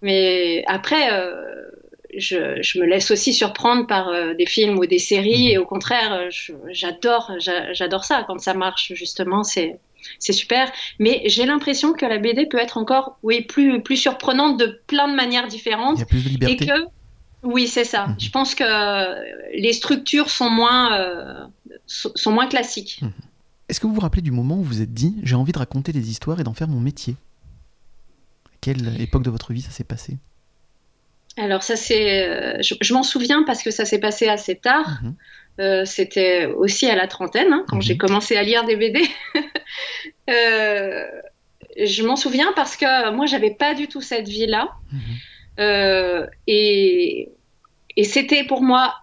Mais 0.00 0.62
après, 0.68 1.10
je, 2.16 2.62
je, 2.62 2.78
me 2.78 2.86
laisse 2.86 3.10
aussi 3.10 3.34
surprendre 3.34 3.88
par 3.88 4.12
des 4.36 4.46
films 4.46 4.78
ou 4.78 4.86
des 4.86 5.00
séries, 5.00 5.50
et 5.50 5.58
au 5.58 5.66
contraire, 5.66 6.28
j'adore, 6.68 7.32
j'adore 7.72 8.04
ça 8.04 8.22
quand 8.28 8.38
ça 8.38 8.54
marche, 8.54 8.92
justement. 8.94 9.42
C'est 9.42 9.80
c'est 10.18 10.32
super. 10.32 10.70
Mais 10.98 11.22
j'ai 11.26 11.46
l'impression 11.46 11.92
que 11.92 12.06
la 12.06 12.18
BD 12.18 12.46
peut 12.46 12.58
être 12.58 12.78
encore, 12.78 13.18
oui, 13.22 13.42
plus, 13.42 13.82
plus 13.82 13.96
surprenante 13.96 14.58
de 14.58 14.80
plein 14.86 15.08
de 15.08 15.14
manières 15.14 15.48
différentes. 15.48 15.96
Il 15.96 16.00
y 16.00 16.02
a 16.02 16.06
plus 16.06 16.24
de 16.24 16.28
liberté. 16.28 16.64
Et 16.64 16.66
que, 16.66 16.86
oui, 17.42 17.68
c'est 17.68 17.84
ça. 17.84 18.08
Mhm. 18.08 18.16
Je 18.18 18.30
pense 18.30 18.54
que 18.54 19.58
les 19.58 19.72
structures 19.72 20.30
sont 20.30 20.50
moins, 20.50 20.98
euh, 20.98 21.46
sont 21.86 22.32
moins 22.32 22.46
classiques. 22.46 23.00
Mhm. 23.02 23.12
Est-ce 23.68 23.78
que 23.78 23.86
vous 23.86 23.94
vous 23.94 24.00
rappelez 24.00 24.22
du 24.22 24.32
moment 24.32 24.56
où 24.56 24.62
vous 24.62 24.74
vous 24.74 24.82
êtes 24.82 24.92
dit 24.92 25.14
j'ai 25.22 25.36
envie 25.36 25.52
de 25.52 25.58
raconter 25.58 25.92
des 25.92 26.10
histoires 26.10 26.40
et 26.40 26.44
d'en 26.44 26.54
faire 26.54 26.66
mon 26.66 26.80
métier? 26.80 27.14
À 28.46 28.56
quelle 28.60 29.00
époque 29.00 29.22
de 29.22 29.30
votre 29.30 29.52
vie 29.52 29.62
ça 29.62 29.70
s'est 29.70 29.84
passé? 29.84 30.18
Alors 31.36 31.62
ça 31.62 31.76
c'est, 31.76 32.28
euh, 32.28 32.60
je, 32.60 32.92
m'en 32.92 33.04
souviens 33.04 33.44
parce 33.44 33.62
que 33.62 33.70
ça 33.70 33.84
s'est 33.84 34.00
passé 34.00 34.26
assez 34.26 34.56
tard. 34.56 35.00
Mhm. 35.02 35.14
Euh, 35.58 35.84
c'était 35.84 36.46
aussi 36.46 36.88
à 36.88 36.96
la 36.96 37.06
trentaine, 37.06 37.52
hein, 37.52 37.64
quand 37.68 37.80
j'ai 37.80 37.94
mhm. 37.94 37.98
commencé 37.98 38.36
à 38.36 38.42
lire 38.42 38.64
des 38.64 38.76
BD. 38.76 39.02
Euh, 40.28 41.06
je 41.76 42.04
m'en 42.04 42.14
souviens 42.14 42.52
parce 42.54 42.76
que 42.76 43.10
moi, 43.10 43.26
j'avais 43.26 43.50
pas 43.50 43.74
du 43.74 43.88
tout 43.88 44.00
cette 44.00 44.28
vie-là. 44.28 44.68
Mhm. 44.92 46.28
et, 46.46 47.30
et 47.96 48.04
c'était 48.04 48.44
pour 48.44 48.62
moi 48.62 48.94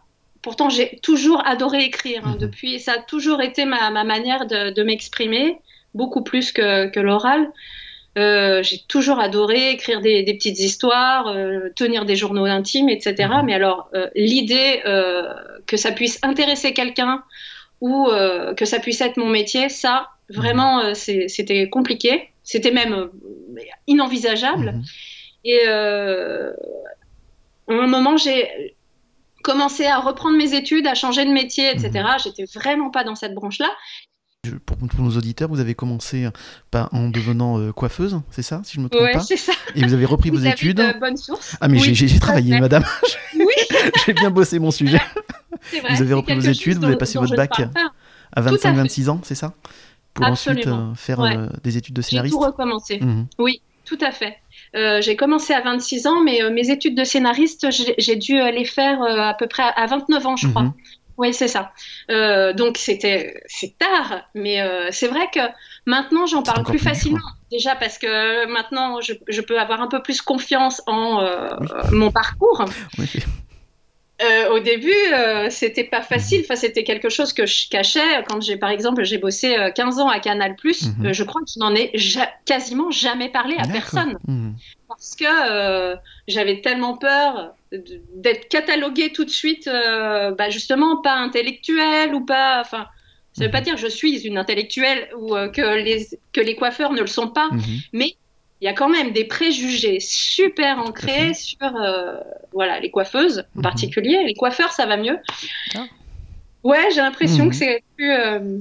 pourtant 0.41 0.69
j'ai 0.69 0.99
toujours 1.01 1.45
adoré 1.45 1.83
écrire 1.83 2.25
hein, 2.25 2.33
mhm. 2.33 2.37
depuis 2.37 2.79
ça 2.79 2.93
a 2.93 2.97
toujours 2.99 3.41
été 3.41 3.65
ma, 3.65 3.89
ma 3.89 4.05
manière 4.05 4.47
de, 4.47 4.71
de 4.71 4.83
m'exprimer 4.83 5.57
beaucoup 5.93 6.23
plus 6.23 6.53
que, 6.53 6.87
que 6.87 6.99
l'oral 7.01 7.51
euh, 8.17 8.63
j'ai 8.63 8.79
toujours 8.87 9.19
adoré 9.19 9.71
écrire 9.71 10.01
des, 10.01 10.23
des 10.23 10.33
petites 10.33 10.59
histoires 10.59 11.27
euh, 11.27 11.69
tenir 11.75 12.03
des 12.05 12.15
journaux 12.15 12.45
intimes 12.45 12.89
etc 12.89 13.29
mhm. 13.29 13.45
mais 13.45 13.53
alors 13.53 13.89
euh, 13.93 14.09
l'idée 14.15 14.81
que 15.67 15.77
ça 15.77 15.91
puisse 15.91 16.19
intéresser 16.23 16.73
quelqu'un 16.73 17.23
ou 17.79 18.09
que 18.57 18.65
ça 18.65 18.79
puisse 18.79 19.01
être 19.01 19.17
mon 19.17 19.29
métier 19.29 19.69
ça 19.69 20.09
vraiment 20.29 20.83
mhm. 20.83 20.95
c'était 20.95 21.69
compliqué 21.69 22.29
c'était 22.43 22.71
même 22.71 23.09
inenvisageable 23.85 24.81
et 25.43 25.67
à 25.67 26.53
un 27.67 27.87
moment 27.87 28.17
j'ai 28.17 28.75
commencer 29.47 29.85
à 29.85 29.99
reprendre 29.99 30.37
mes 30.37 30.53
études, 30.55 30.87
à 30.87 30.93
changer 30.93 31.23
de 31.23 31.31
métier, 31.31 31.69
etc. 31.69 31.89
Mhm. 31.93 32.19
J'étais 32.21 32.45
vraiment 32.53 32.89
pas 32.89 33.05
dans 33.05 33.15
cette 33.15 33.33
branche-là. 33.33 33.71
Pour, 34.65 34.77
nos 35.01 35.17
auditeurs, 35.17 35.49
vous 35.49 35.59
avez 35.59 35.75
commencé 35.75 36.25
euh, 36.25 36.85
en 36.91 37.09
devenant 37.09 37.59
euh, 37.59 37.71
coiffeuse, 37.73 38.21
c'est 38.31 38.43
ça, 38.43 38.61
si 38.63 38.75
je 38.75 38.79
me 38.79 38.87
trompe 38.87 39.01
ouais, 39.01 39.11
pas 39.11 39.19
c'est 39.19 39.35
ça. 39.35 39.51
Et 39.75 39.83
vous 39.83 39.93
avez 39.93 40.05
repris 40.05 40.29
vos 40.29 40.39
études. 40.39 40.77
De 40.77 40.99
bonnes 40.99 41.17
sources. 41.17 41.57
Ah 41.59 41.67
mais 41.67 41.79
j'ai 41.79 42.19
travaillé, 42.19 42.59
madame. 42.59 42.83
Oui. 43.35 43.45
j'ai 44.05 44.13
bien 44.13 44.31
bossé 44.31 44.57
mon 44.57 44.71
sujet. 44.71 45.01
Vrai, 45.71 45.95
vous 45.95 46.01
avez 46.01 46.13
repris 46.13 46.33
vos 46.33 46.41
études, 46.41 46.77
vous 46.77 46.85
avez 46.85 46.95
passé 46.95 47.19
votre 47.19 47.35
bac 47.35 47.51
à 48.33 48.41
25-26 48.41 49.09
ans, 49.09 49.19
c'est 49.23 49.35
ça 49.35 49.53
Pour 50.13 50.25
ensuite 50.25 50.65
euh, 50.67 50.93
faire 50.95 51.49
des 51.63 51.77
études 51.77 51.95
de 51.95 52.01
scénariste. 52.01 52.33
J'ai 52.33 52.39
tout 52.39 52.45
recommencé. 52.45 52.99
Mhm. 52.99 53.27
Oui, 53.37 53.61
tout 53.85 53.97
à 54.01 54.11
fait. 54.11 54.37
Euh, 54.75 55.01
j'ai 55.01 55.15
commencé 55.15 55.53
à 55.53 55.61
26 55.61 56.07
ans, 56.07 56.21
mais 56.23 56.43
euh, 56.43 56.51
mes 56.51 56.69
études 56.69 56.95
de 56.95 57.03
scénariste, 57.03 57.67
j'ai 57.97 58.15
dû 58.17 58.39
euh, 58.39 58.51
les 58.51 58.65
faire 58.65 59.01
à 59.01 59.33
peu 59.33 59.47
près 59.47 59.63
à 59.63 59.85
29 59.85 60.25
ans, 60.25 60.35
je 60.35 60.47
crois. 60.47 60.63
Mhm. 60.63 60.73
Oui, 61.17 61.33
c'est 61.33 61.47
ça. 61.47 61.71
donc 62.53 62.77
c'était 62.77 63.41
c'est 63.47 63.77
tard, 63.77 64.21
mais 64.35 64.61
c'est 64.91 65.07
vrai 65.07 65.27
que 65.33 65.39
maintenant 65.85 66.25
j'en 66.25 66.43
parle 66.43 66.63
plus 66.63 66.79
facilement. 66.79 67.19
Déjà 67.51 67.75
parce 67.75 67.97
que 67.97 68.45
maintenant 68.51 69.01
je, 69.01 69.13
je, 69.27 69.41
peux 69.41 69.59
avoir 69.59 69.81
un 69.81 69.87
peu 69.87 70.01
plus 70.01 70.21
confiance 70.21 70.81
en 70.85 71.27
mon 71.91 72.11
parcours. 72.11 72.65
Oui. 72.99 73.07
Euh, 74.19 74.49
au 74.49 74.59
début, 74.59 74.91
euh, 75.13 75.49
c'était 75.51 75.83
pas 75.83 76.01
facile. 76.01 76.41
Enfin, 76.43 76.55
c'était 76.55 76.83
quelque 76.83 77.09
chose 77.09 77.33
que 77.33 77.45
je 77.45 77.69
cachais. 77.69 78.23
Quand 78.27 78.41
j'ai, 78.41 78.57
par 78.57 78.71
exemple, 78.71 79.03
j'ai 79.03 79.19
bossé 79.19 79.55
15 79.75 79.99
euh, 79.99 80.01
ans 80.01 80.09
à 80.09 80.19
Canal+, 80.19 80.55
mhm. 80.63 81.05
euh, 81.05 81.13
je 81.13 81.23
crois 81.23 81.41
que 81.41 81.51
je 81.53 81.59
n'en 81.59 81.75
ai 81.75 81.91
quasiment 82.45 82.89
jamais 82.89 83.29
parlé 83.29 83.55
à 83.57 83.67
personne. 83.67 84.17
Mhm. 84.27 84.55
Parce 84.87 85.15
que 85.15 85.95
j'avais 86.27 86.61
tellement 86.61 86.97
peur 86.97 87.53
d'être 87.71 88.47
cataloguée 88.47 89.11
tout 89.11 89.25
de 89.25 89.29
suite, 89.29 89.69
bah, 89.69 90.49
justement, 90.49 91.01
pas 91.01 91.15
intellectuelle 91.15 92.15
ou 92.15 92.25
pas... 92.25 92.61
Enfin, 92.61 92.87
ça 93.33 93.45
veut 93.45 93.51
pas 93.51 93.59
mhm. 93.59 93.65
dire 93.65 93.75
que 93.75 93.81
je 93.81 93.87
suis 93.87 94.25
une 94.25 94.39
intellectuelle 94.39 95.09
ou 95.15 95.35
que, 95.53 95.83
les, 95.83 96.07
que 96.33 96.41
les 96.41 96.55
coiffeurs 96.55 96.93
ne 96.93 97.01
le 97.01 97.07
sont 97.07 97.27
pas, 97.27 97.49
mais 97.93 98.15
il 98.61 98.65
y 98.65 98.67
a 98.67 98.73
quand 98.73 98.89
même 98.89 99.11
des 99.11 99.25
préjugés 99.25 99.99
super 99.99 100.79
ancrés 100.79 101.33
sur 101.33 101.57
euh, 101.61 102.19
voilà, 102.53 102.79
les 102.79 102.89
coiffeuses 102.89 103.45
en 103.55 103.59
mhm. 103.59 103.63
particulier. 103.63 104.23
Les 104.25 104.33
coiffeurs, 104.33 104.71
ça 104.71 104.85
va 104.85 104.97
mieux. 104.97 105.17
Ah. 105.75 105.85
Ouais, 106.63 106.89
j'ai 106.93 107.01
l'impression 107.01 107.45
mhm. 107.45 107.49
que 107.51 107.55
c'est 107.55 107.83
plus, 107.95 108.11
euh, 108.11 108.57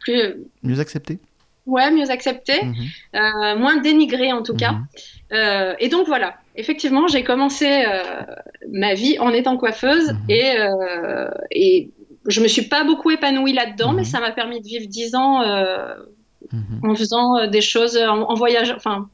plus, 0.00 0.34
Mieux 0.62 0.80
accepté 0.80 1.18
Ouais, 1.66 1.90
mieux 1.90 2.10
accepté. 2.10 2.62
Mhm. 2.62 2.74
Euh, 3.16 3.58
moins 3.58 3.78
dénigré 3.78 4.32
en 4.32 4.42
tout 4.42 4.54
cas. 4.54 4.76
et 5.80 5.88
donc 5.88 6.06
voilà, 6.06 6.36
effectivement, 6.54 7.08
j'ai 7.08 7.24
commencé 7.24 7.84
ma 8.70 8.94
vie 8.94 9.18
en 9.18 9.30
étant 9.30 9.56
coiffeuse 9.56 10.14
et, 10.28 10.54
et 11.50 11.90
je 12.28 12.40
me 12.40 12.46
suis 12.46 12.62
pas 12.62 12.84
beaucoup 12.84 13.10
épanouie 13.10 13.52
là-dedans, 13.52 13.92
mais 13.92 14.04
ça 14.04 14.20
m'a 14.20 14.30
permis 14.30 14.60
de 14.60 14.66
vivre 14.68 14.86
dix 14.86 15.16
ans 15.16 15.42
en 16.84 16.94
faisant 16.94 17.48
des 17.48 17.60
choses, 17.60 17.96
en, 17.98 18.20
en 18.22 18.34
voyageant, 18.34 18.76
enfin 18.76 19.08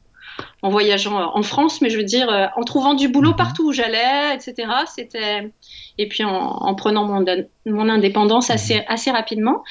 en 0.62 0.70
voyageant 0.70 1.20
euh, 1.20 1.26
en 1.34 1.42
France, 1.42 1.80
mais 1.80 1.90
je 1.90 1.98
veux 1.98 2.04
dire 2.04 2.30
euh, 2.30 2.46
en 2.56 2.62
trouvant 2.62 2.94
du 2.94 3.08
boulot 3.08 3.30
mhm. 3.30 3.36
partout 3.36 3.68
où 3.68 3.72
j'allais, 3.72 4.34
etc. 4.34 4.68
C'était 4.86 5.52
et 5.98 6.08
puis 6.08 6.24
en, 6.24 6.74
prenant 6.74 7.04
mon, 7.04 7.24
mon 7.66 7.88
indépendance 7.88 8.48
mhm. 8.48 8.54
assez 8.54 8.84
assez 8.86 9.10
rapidement. 9.10 9.62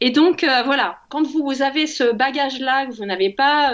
Et 0.00 0.10
donc 0.10 0.44
euh, 0.44 0.62
voilà, 0.64 0.98
quand 1.10 1.26
vous, 1.26 1.62
avez 1.62 1.86
ce 1.86 2.12
bagage-là 2.12 2.86
que 2.86 2.94
vous 2.94 3.04
n'avez 3.04 3.30
pas 3.30 3.72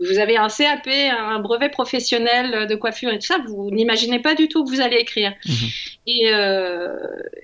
vous 0.00 0.18
avez 0.18 0.36
un 0.36 0.48
CAP, 0.48 0.86
un 0.86 1.40
brevet 1.40 1.68
professionnel 1.68 2.66
de 2.66 2.74
coiffure 2.74 3.10
et 3.10 3.18
tout 3.18 3.26
ça, 3.26 3.38
vous 3.46 3.70
n'imaginez 3.70 4.20
pas 4.20 4.34
du 4.34 4.48
tout 4.48 4.64
que 4.64 4.70
vous 4.70 4.80
allez 4.80 4.96
écrire. 4.96 5.32
Mhm. 5.46 5.54
Et, 6.06 6.32
euh, 6.32 6.96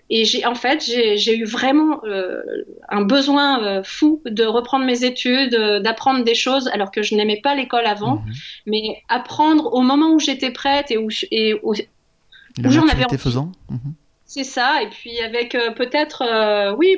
et 0.09 0.25
j'ai, 0.25 0.47
en 0.47 0.55
fait, 0.55 0.83
j'ai 0.83 1.37
eu 1.37 1.45
vraiment 1.45 2.03
euh, 2.05 2.43
un 2.89 3.03
besoin 3.03 3.63
euh, 3.63 3.83
fou 3.83 4.23
de 4.25 4.45
reprendre 4.45 4.85
mes 4.87 5.05
études, 5.05 5.55
d'apprendre 5.83 6.25
des 6.25 6.35
choses, 6.35 6.69
alors 6.69 6.91
que 6.91 7.03
je 7.03 7.15
n'aimais 7.15 7.41
pas 7.43 7.55
l'école 7.55 7.87
avant, 7.87 8.17
mhm. 8.17 8.33
mais 8.67 9.03
apprendre 9.09 9.75
au 9.75 9.83
moment 9.83 10.13
où 10.13 10.21
j'étais 10.21 10.51
prête 10.51 10.91
et 10.91 10.97
où, 10.97 11.09
et 11.31 11.55
où, 11.63 11.75
où 11.75 12.71
j'en 12.71 12.89
avais 12.89 13.05
envie. 13.05 13.19
faisant. 13.19 13.53
Mhm. 13.69 13.95
C'est 14.27 14.45
ça, 14.45 14.83
et 14.83 14.89
puis 14.89 15.19
avec 15.21 15.57
peut-être, 15.77 16.75
oui, 16.79 16.97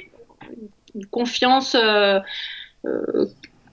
une 0.95 1.07
confiance 1.07 1.77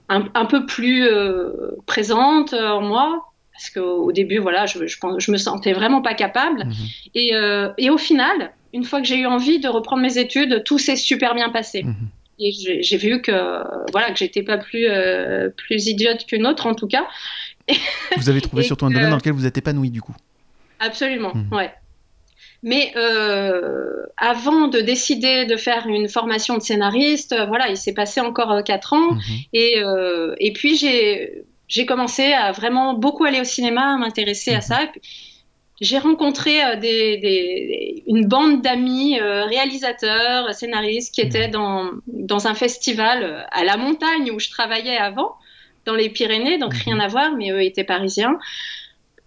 un, 0.09 0.45
peu 0.45 0.65
plus 0.65 1.07
euh, 1.07 1.75
présente 1.85 2.53
en 2.53 2.81
moi 2.81 3.33
parce 3.53 3.69
qu'au 3.69 4.11
début, 4.11 4.39
voilà, 4.39 4.65
je, 4.65 4.85
je, 4.87 4.97
je, 5.19 5.31
me 5.31 5.37
sentais 5.37 5.73
vraiment 5.73 6.01
pas 6.01 6.15
capable. 6.15 6.65
Mhm. 6.65 6.73
Et, 7.13 7.35
euh, 7.35 7.69
et, 7.77 7.89
au 7.89 7.97
final, 7.97 8.51
une 8.73 8.83
fois 8.83 8.99
que 8.99 9.07
j'ai 9.07 9.19
eu 9.19 9.27
envie 9.27 9.59
de 9.59 9.67
reprendre 9.67 10.01
mes 10.01 10.17
études, 10.17 10.63
tout 10.65 10.79
s'est 10.79 10.95
super 10.95 11.35
bien 11.35 11.49
passé. 11.49 11.83
Mhm. 11.83 11.95
Et 12.39 12.51
j'ai 12.81 12.97
vu 12.97 13.21
que 13.21 13.31
voilà 13.91 14.09
que 14.09 14.17
j'étais 14.17 14.41
pas 14.41 14.57
plus 14.57 14.87
euh, 14.89 15.49
plus 15.55 15.85
idiote 15.85 16.25
qu'une 16.25 16.47
autre 16.47 16.65
en 16.65 16.73
tout 16.73 16.87
cas. 16.87 17.07
Vous 18.17 18.27
avez 18.27 18.41
trouvé 18.41 18.63
surtout 18.63 18.87
un 18.87 18.89
domaine 18.89 19.11
dans 19.11 19.17
lequel 19.17 19.33
vous 19.33 19.45
êtes 19.45 19.57
épanoui 19.57 19.91
du 19.91 20.01
coup. 20.01 20.15
Absolument, 20.79 21.31
mhm. 21.35 21.53
ouais. 21.53 21.71
Mais 22.63 22.93
euh, 22.95 24.05
avant 24.15 24.69
de 24.69 24.79
décider 24.79 25.45
de 25.45 25.57
faire 25.57 25.85
une 25.85 26.07
formation 26.07 26.55
de 26.55 26.61
scénariste, 26.61 27.33
euh, 27.33 27.45
voilà, 27.45 27.67
il 27.69 27.75
s'est 27.75 27.93
passé 27.93 28.21
encore 28.21 28.51
euh, 28.51 28.61
quatre 28.61 28.93
ans. 28.93 29.11
Mhm. 29.11 29.21
Et, 29.51 29.73
euh, 29.79 30.33
et 30.39 30.53
puis 30.53 30.77
j'ai 30.77 31.85
commencé 31.85 32.31
à 32.31 32.53
vraiment 32.53 32.93
beaucoup 32.93 33.25
aller 33.25 33.41
au 33.41 33.45
cinéma, 33.45 33.95
à 33.95 33.97
m'intéresser 33.97 34.51
à 34.51 34.57
mhm. 34.57 34.61
ça. 34.61 34.79
J'ai 35.81 35.97
rencontré 35.97 36.63
euh, 36.63 36.75
des, 36.77 37.17
des, 37.17 38.03
une 38.07 38.27
bande 38.27 38.61
d'amis 38.61 39.19
réalisateurs, 39.19 40.53
scénaristes 40.53 41.13
qui 41.13 41.21
mhm. 41.21 41.27
étaient 41.27 41.47
dans, 41.49 41.91
dans 42.07 42.47
un 42.47 42.53
festival 42.53 43.45
à 43.51 43.65
la 43.65 43.75
montagne 43.75 44.31
où 44.31 44.39
je 44.39 44.49
travaillais 44.49 44.97
avant, 44.97 45.33
dans 45.85 45.95
les 45.95 46.09
Pyrénées, 46.09 46.57
donc 46.59 46.73
rien 46.75 46.97
à 47.01 47.09
voir, 47.09 47.35
mais 47.35 47.51
eux 47.51 47.61
étaient 47.61 47.83
parisiens 47.83 48.37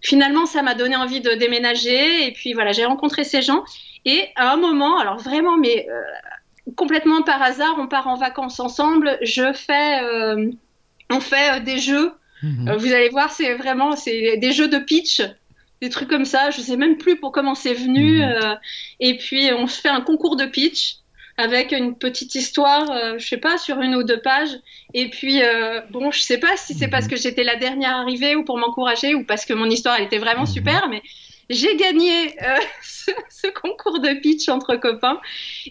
finalement, 0.06 0.46
ça 0.46 0.62
m'a 0.62 0.74
donné 0.74 0.94
envie 0.94 1.20
de 1.20 1.32
déménager. 1.32 2.26
Et 2.26 2.32
puis 2.32 2.52
voilà, 2.52 2.70
j'ai 2.72 2.84
rencontré 2.84 3.24
ces 3.24 3.42
gens. 3.42 3.64
Et 4.04 4.28
à 4.36 4.52
un 4.52 4.56
moment, 4.56 4.98
alors 4.98 5.18
vraiment, 5.18 5.56
mais 5.56 5.88
euh, 5.90 6.72
complètement 6.76 7.22
par 7.22 7.42
hasard, 7.42 7.74
on 7.78 7.88
part 7.88 8.06
en 8.06 8.16
vacances 8.16 8.60
ensemble. 8.60 9.18
Je 9.22 9.52
fais, 9.52 10.00
euh, 10.04 10.48
on 11.10 11.20
fait 11.20 11.56
euh, 11.56 11.60
des 11.60 11.78
jeux. 11.78 12.12
Mhm. 12.42 12.76
vous 12.76 12.92
allez 12.92 13.08
voir, 13.08 13.32
c'est 13.32 13.54
vraiment, 13.54 13.96
c'est 13.96 14.36
des 14.36 14.52
jeux 14.52 14.68
de 14.68 14.78
pitch. 14.78 15.22
Des 15.82 15.90
trucs 15.90 16.08
comme 16.08 16.24
ça, 16.24 16.50
je 16.50 16.60
sais 16.60 16.76
même 16.76 16.98
plus 16.98 17.18
pour 17.18 17.32
comment 17.32 17.54
c'est 17.54 17.74
venu. 17.74 18.20
Mhm. 18.20 18.58
et 19.00 19.16
puis 19.16 19.50
on 19.52 19.66
fait 19.66 19.88
un 19.88 20.02
concours 20.02 20.36
de 20.36 20.46
pitch 20.46 20.98
avec 21.38 21.72
une 21.72 21.96
petite 21.96 22.34
histoire, 22.34 22.90
euh, 22.90 23.18
je 23.18 23.26
sais 23.26 23.36
pas, 23.36 23.58
sur 23.58 23.80
une 23.80 23.94
ou 23.94 24.02
deux 24.02 24.20
pages. 24.20 24.56
Et 24.94 25.10
puis, 25.10 25.42
euh, 25.42 25.80
bon, 25.90 26.10
je 26.10 26.20
sais 26.20 26.38
pas 26.38 26.56
si 26.56 26.74
c'est 26.74 26.88
parce 26.88 27.04
mhm. 27.04 27.10
que 27.10 27.16
j'étais 27.16 27.44
la 27.44 27.56
dernière 27.56 27.96
arrivée 27.96 28.36
ou 28.36 28.44
pour 28.44 28.58
m'encourager 28.58 29.14
ou 29.14 29.24
parce 29.24 29.44
que 29.44 29.52
mon 29.52 29.68
histoire, 29.68 29.96
elle 29.98 30.04
était 30.04 30.18
vraiment 30.18 30.42
mhm. 30.42 30.46
super, 30.46 30.88
mais 30.88 31.02
j'ai 31.50 31.76
gagné 31.76 32.34
euh, 32.42 32.56
ce, 33.28 33.48
concours 33.48 34.00
de 34.00 34.14
pitch 34.14 34.48
entre 34.48 34.76
copains. 34.76 35.20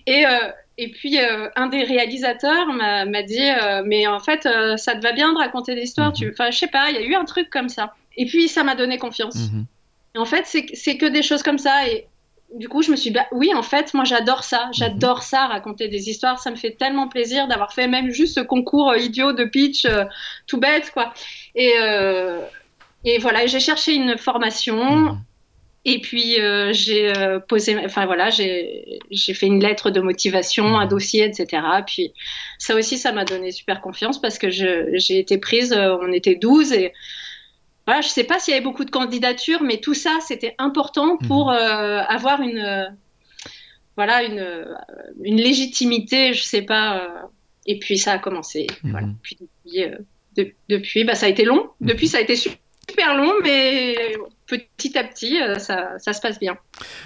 Et, 0.06 0.26
euh, 0.28 0.52
et 0.78 0.92
puis, 0.92 1.18
un 1.56 1.68
des 1.68 1.84
réalisateurs 1.84 2.68
m'a 2.68 3.24
dit, 3.24 3.48
mais 3.86 4.08
en 4.08 4.20
fait, 4.20 4.44
ça 4.76 4.94
te 4.94 5.02
va 5.02 5.14
bien 5.14 5.32
de 5.32 5.38
raconter 5.38 5.74
des 5.74 5.84
histoires. 5.84 6.12
Mhm. 6.20 6.32
Enfin, 6.34 6.52
je 6.52 6.58
sais 6.58 6.68
pas, 6.68 6.90
il 6.90 6.96
y 6.96 7.00
a 7.00 7.02
eu 7.02 7.16
un 7.16 7.24
truc 7.24 7.50
comme 7.50 7.70
ça. 7.70 7.94
Et 8.18 8.26
puis, 8.26 8.50
ça 8.50 8.66
m'a 8.66 8.76
donné 8.76 8.98
confiance. 8.98 9.38
Et 10.16 10.18
en 10.18 10.26
fait, 10.26 10.46
c'est 10.46 10.98
que 10.98 11.06
des 11.06 11.24
choses 11.24 11.44
comme 11.44 11.58
ça. 11.58 11.88
Et 11.88 12.08
du 12.56 12.70
coup, 12.70 12.82
je 12.82 12.90
me 12.90 12.96
suis 12.96 13.10
dit, 13.10 13.16
bah, 13.16 13.28
oui, 13.32 13.54
en 13.54 13.62
fait, 13.62 13.94
moi, 13.94 14.06
j'adore 14.06 14.44
ça. 14.44 14.70
J'adore 14.72 15.24
ça, 15.24 15.48
raconter 15.48 15.90
des 15.90 16.10
histoires. 16.10 16.40
Ça 16.40 16.52
me 16.52 16.56
fait 16.56 16.72
tellement 16.72 17.08
plaisir 17.10 17.48
d'avoir 17.48 17.74
fait 17.74 17.88
même 17.88 18.12
juste 18.12 18.36
ce 18.36 18.40
concours 18.40 18.92
euh, 18.92 18.98
idiot 18.98 19.34
de 19.34 19.44
pitch, 19.44 19.86
euh, 19.86 20.06
tout 20.48 20.58
bête, 20.58 20.92
quoi. 20.92 21.14
Et, 21.54 21.74
euh, 21.82 22.40
et 23.04 23.18
voilà, 23.20 23.46
j'ai 23.46 23.60
cherché 23.60 23.94
une 23.94 24.18
formation. 24.18 24.84
Mhm. 24.84 25.20
Et 25.88 26.02
puis 26.02 26.38
j'ai 26.72 27.14
posé, 27.48 27.78
enfin 27.86 28.08
voilà, 28.08 28.32
j'ai 28.32 29.00
fait 29.36 29.46
une 29.46 29.62
lettre 29.62 29.92
de 29.92 30.02
motivation, 30.02 30.80
un 30.80 30.88
dossier, 30.88 31.26
etc. 31.26 31.62
Puis 31.86 32.12
ça 32.58 32.74
aussi, 32.74 32.98
ça 32.98 33.12
m'a 33.12 33.24
donné 33.24 33.52
super 33.52 33.82
confiance 33.82 34.20
parce 34.20 34.40
que 34.40 34.50
j'ai 34.50 35.20
été 35.20 35.38
prise, 35.38 35.74
on 35.74 36.12
était 36.12 36.34
12 36.34 36.74
et 36.74 36.92
voilà, 37.86 38.02
je 38.02 38.08
sais 38.08 38.24
pas 38.24 38.40
s'il 38.40 38.54
y 38.54 38.58
avait 38.58 38.64
beaucoup 38.64 38.86
de 38.86 38.92
candidatures, 38.92 39.62
mais 39.62 39.80
tout 39.80 39.94
ça, 39.94 40.18
c'était 40.22 40.56
important 40.58 41.18
pour 41.18 41.52
avoir 41.52 42.42
une 42.42 42.96
voilà 43.96 44.24
une, 44.24 44.66
une 45.24 45.38
légitimité, 45.38 46.34
je 46.34 46.44
sais 46.44 46.64
pas. 46.64 47.08
et 47.66 47.80
puis 47.80 47.98
ça 47.98 48.14
a 48.14 48.20
commencé. 48.20 48.68
Voilà. 48.84 49.08
Puis 49.22 49.38
depuis, 50.70 51.04
bah, 51.04 51.16
ça 51.16 51.26
a 51.26 51.30
été 51.30 51.46
long. 51.46 51.70
Mhm. 51.80 51.88
Depuis, 51.88 52.08
ça 52.08 52.18
a 52.18 52.22
été 52.22 52.36
super 52.36 53.18
long, 53.18 53.32
mais 53.44 53.96
petit 54.48 54.98
à 54.98 55.04
petit, 55.04 55.42
euh, 55.42 55.58
ça, 55.58 55.98
ça 55.98 56.14
se 56.14 56.22
passe 56.22 56.40
bien. 56.40 56.58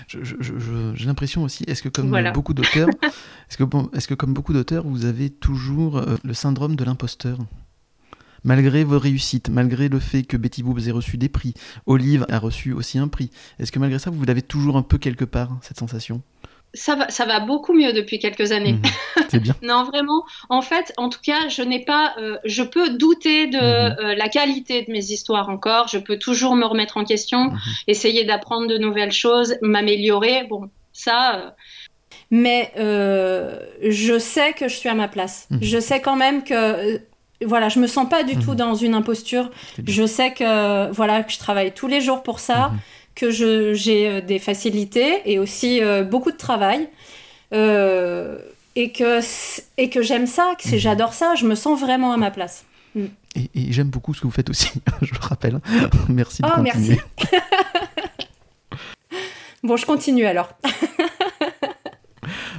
J'ai 0.07 1.05
l'impression 1.05 1.43
aussi, 1.43 1.63
est-ce 1.67 1.83
que 1.83 1.89
comme 1.89 2.11
beaucoup 2.33 2.53
d'auteurs, 2.53 2.89
est-ce 3.49 3.57
que, 3.57 3.63
est 3.97 4.07
que 4.07 4.13
comme 4.13 4.33
beaucoup 4.33 4.53
d'auteurs, 4.53 4.85
vous 4.85 5.05
avez 5.05 5.29
toujours 5.29 5.97
euh, 5.97 6.15
le 6.23 6.33
syndrome 6.33 6.75
de 6.75 6.83
l'imposteur? 6.83 7.37
Malgré 8.43 8.83
vos 8.83 8.99
réussites, 8.99 9.49
malgré 9.49 9.89
le 9.89 9.99
fait 9.99 10.23
que 10.23 10.37
Betty 10.37 10.63
Boop 10.63 10.79
ait 10.87 10.91
reçu 10.91 11.17
des 11.17 11.29
prix, 11.29 11.53
Olive 11.85 12.25
a 12.29 12.39
reçu 12.39 12.73
aussi 12.73 12.97
un 12.97 13.07
prix, 13.07 13.31
est-ce 13.59 13.71
que 13.71 13.79
malgré 13.79 13.99
ça, 13.99 14.09
vous 14.09 14.23
l'avez 14.25 14.41
toujours 14.41 14.77
un 14.77 14.83
peu 14.83 14.97
quelque 14.97 15.25
part, 15.25 15.57
cette 15.61 15.77
sensation? 15.77 16.21
Ça 16.75 16.95
va, 16.95 17.09
ça 17.09 17.25
va 17.25 17.39
beaucoup 17.39 17.73
mieux 17.73 17.93
depuis 17.93 18.19
quelques 18.19 18.51
années. 18.51 18.73
Mhm. 18.73 19.23
c'est 19.29 19.39
bien. 19.39 19.55
non, 19.63 19.85
vraiment. 19.85 20.23
En 20.49 20.61
fait, 20.61 20.93
en 20.97 21.09
tout 21.09 21.19
cas, 21.23 21.49
je 21.49 21.63
n'ai 21.63 21.83
pas. 21.83 22.13
Euh, 22.19 22.37
je 22.45 22.61
peux 22.61 22.91
douter 22.91 23.47
de 23.47 23.57
mhm. 23.57 23.95
euh, 23.99 24.15
la 24.15 24.29
qualité 24.29 24.83
de 24.83 24.91
mes 24.91 25.05
histoires 25.05 25.49
encore. 25.49 25.87
Je 25.87 25.97
peux 25.97 26.19
toujours 26.19 26.55
me 26.55 26.65
remettre 26.65 26.97
en 26.97 27.05
question, 27.05 27.53
essayer 27.87 28.23
d'apprendre 28.23 28.67
de 28.67 28.77
nouvelles 28.77 29.11
choses, 29.11 29.55
m'améliorer. 29.61 30.43
Bon, 30.47 30.69
ça. 30.93 31.35
Euh, 31.35 31.49
mais 32.29 32.71
je 32.75 34.19
sais 34.19 34.53
que 34.53 34.67
je 34.67 34.75
suis 34.75 34.89
à 34.89 34.93
ma 34.93 35.07
place. 35.07 35.47
Je 35.61 35.79
sais 35.79 35.99
quand 35.99 36.15
même 36.15 36.43
que 36.43 37.01
voilà, 37.45 37.69
je 37.69 37.79
me 37.79 37.87
sens 37.87 38.09
pas 38.09 38.23
du 38.23 38.37
tout 38.37 38.55
dans 38.55 38.75
une 38.75 38.93
imposture. 38.93 39.49
Je 39.85 40.05
sais 40.05 40.33
que 40.33 40.91
voilà 40.91 41.23
que 41.23 41.31
je 41.31 41.39
travaille 41.39 41.71
tous 41.71 41.87
les 41.87 42.01
jours 42.01 42.23
pour 42.23 42.39
ça 42.39 42.71
que 43.19 43.31
j'ai 43.73 44.07
euh, 44.07 44.21
des 44.21 44.39
facilités 44.39 45.21
et 45.25 45.39
aussi 45.39 45.83
euh, 45.83 46.03
beaucoup 46.03 46.31
de 46.31 46.37
travail. 46.37 46.87
Euh, 47.53 48.39
et 48.75 48.91
que, 48.91 49.19
et 49.77 49.89
que 49.89 50.01
j'aime 50.01 50.27
ça, 50.27 50.53
que 50.57 50.69
mhm. 50.69 50.77
j'adore 50.77 51.13
ça, 51.13 51.35
je 51.35 51.45
me 51.45 51.55
sens 51.55 51.77
vraiment 51.79 52.13
à 52.13 52.17
ma 52.17 52.31
place. 52.31 52.63
Mm. 52.95 53.05
Et, 53.35 53.71
j'aime 53.73 53.89
beaucoup 53.89 54.13
ce 54.13 54.21
que 54.21 54.27
vous 54.27 54.31
faites 54.31 54.49
aussi, 54.49 54.71
je 55.01 55.11
le 55.11 55.19
rappelle. 55.19 55.59
merci 56.09 56.41
de 56.41 56.47
oh, 56.47 56.63
continuer. 56.63 57.01
merci. 57.17 57.41
bon, 59.63 59.75
je 59.75 59.85
continue 59.85 60.25
alors. 60.25 60.53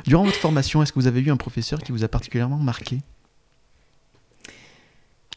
Durant 0.06 0.24
votre 0.24 0.38
formation, 0.38 0.82
est-ce 0.82 0.92
que 0.92 0.98
vous 0.98 1.06
avez 1.06 1.20
eu 1.20 1.30
un 1.30 1.36
professeur 1.36 1.80
qui 1.80 1.92
vous 1.92 2.04
a 2.04 2.08
particulièrement 2.08 2.58
marqué? 2.58 2.98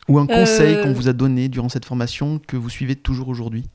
Ou 0.09 0.19
un 0.19 0.27
conseil 0.27 0.81
qu'on 0.81 0.93
vous 0.93 1.07
a 1.07 1.13
donné 1.13 1.47
durant 1.47 1.69
cette 1.69 1.85
formation 1.85 2.39
que 2.45 2.57
vous 2.57 2.69
suivez 2.69 2.95
toujours 2.95 3.29
aujourd'hui? 3.29 3.65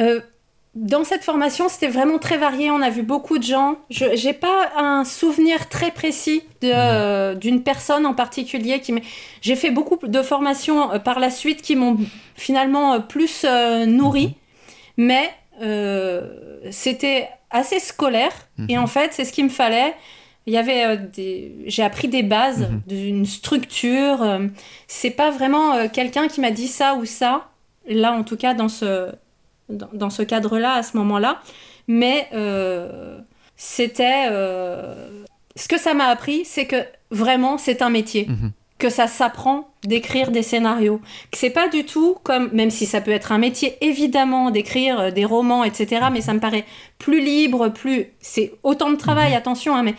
Euh, 0.00 0.20
dans 0.74 1.04
cette 1.04 1.22
formation, 1.22 1.68
c'était 1.68 1.88
vraiment 1.88 2.18
très 2.18 2.38
varié. 2.38 2.70
On 2.70 2.80
a 2.80 2.90
vu 2.90 3.02
beaucoup 3.02 3.38
de 3.38 3.42
gens. 3.42 3.76
Je 3.90 4.26
n'ai 4.26 4.32
pas 4.32 4.70
un 4.76 5.04
souvenir 5.04 5.68
très 5.68 5.90
précis 5.90 6.42
mhm. 6.62 7.38
d'une 7.38 7.62
personne 7.62 8.06
en 8.06 8.14
particulier. 8.14 8.80
qui 8.80 8.94
J'ai 9.42 9.56
fait 9.56 9.70
beaucoup 9.70 9.98
de 10.02 10.22
formations 10.22 10.92
euh, 10.92 10.98
par 10.98 11.20
la 11.20 11.30
suite 11.30 11.62
qui 11.62 11.76
m'ont 11.76 11.98
finalement 12.34 12.94
euh, 12.94 12.98
plus 13.00 13.44
nourri. 13.86 14.28
Mhm. 14.28 14.34
Mais 14.96 15.34
c'était 16.70 17.28
assez 17.50 17.78
scolaire. 17.78 18.32
Mhm. 18.56 18.66
Et 18.70 18.78
en 18.78 18.86
fait, 18.86 19.12
c'est 19.12 19.24
ce 19.24 19.32
qu'il 19.32 19.44
me 19.44 19.50
fallait. 19.50 19.94
Il 20.46 20.52
y 20.52 20.58
avait 20.58 20.98
des... 20.98 21.54
J'ai 21.66 21.82
appris 21.82 22.08
des 22.08 22.22
bases 22.22 22.68
d'une 22.86 23.26
structure. 23.26 24.40
c'est 24.88 25.10
pas 25.10 25.30
vraiment 25.30 25.88
quelqu'un 25.88 26.26
qui 26.28 26.40
m'a 26.40 26.50
dit 26.50 26.68
ça 26.68 26.94
ou 26.94 27.04
ça. 27.04 27.48
Là, 27.86 28.12
en 28.12 28.24
tout 28.24 28.36
cas, 28.36 28.54
dans 28.54 28.68
ce, 28.68 29.12
dans, 29.68 30.10
ce 30.10 30.22
cadre-là, 30.22 30.74
à 30.74 30.82
ce 30.82 30.96
moment-là. 30.96 31.40
Mais 31.88 32.28
euh, 32.32 33.18
c'était... 33.56 34.26
Euh, 34.30 35.22
ce 35.54 35.68
que 35.68 35.78
ça 35.78 35.94
m'a 35.94 36.06
appris, 36.06 36.44
c'est 36.44 36.66
que 36.66 36.84
vraiment, 37.10 37.58
c'est 37.58 37.82
un 37.82 37.90
métier. 37.90 38.26
Mhm. 38.28 38.52
Que 38.78 38.88
ça 38.88 39.06
s'apprend 39.06 39.68
d'écrire 39.84 40.32
des 40.32 40.42
scénarios. 40.42 41.00
Que 41.30 41.38
c'est 41.38 41.50
pas 41.50 41.68
du 41.68 41.84
tout 41.84 42.16
comme, 42.24 42.50
même 42.52 42.70
si 42.70 42.84
ça 42.86 43.00
peut 43.00 43.12
être 43.12 43.30
un 43.30 43.38
métier, 43.38 43.76
évidemment, 43.80 44.50
d'écrire 44.50 44.98
euh, 44.98 45.10
des 45.10 45.24
romans, 45.24 45.62
etc. 45.64 46.06
Mais 46.12 46.20
ça 46.20 46.34
me 46.34 46.40
paraît 46.40 46.64
plus 46.98 47.20
libre, 47.20 47.68
plus. 47.68 48.06
C'est 48.20 48.54
autant 48.62 48.90
de 48.90 48.96
travail, 48.96 49.32
mhm. 49.32 49.36
attention, 49.36 49.74
hein, 49.76 49.82
mais 49.82 49.94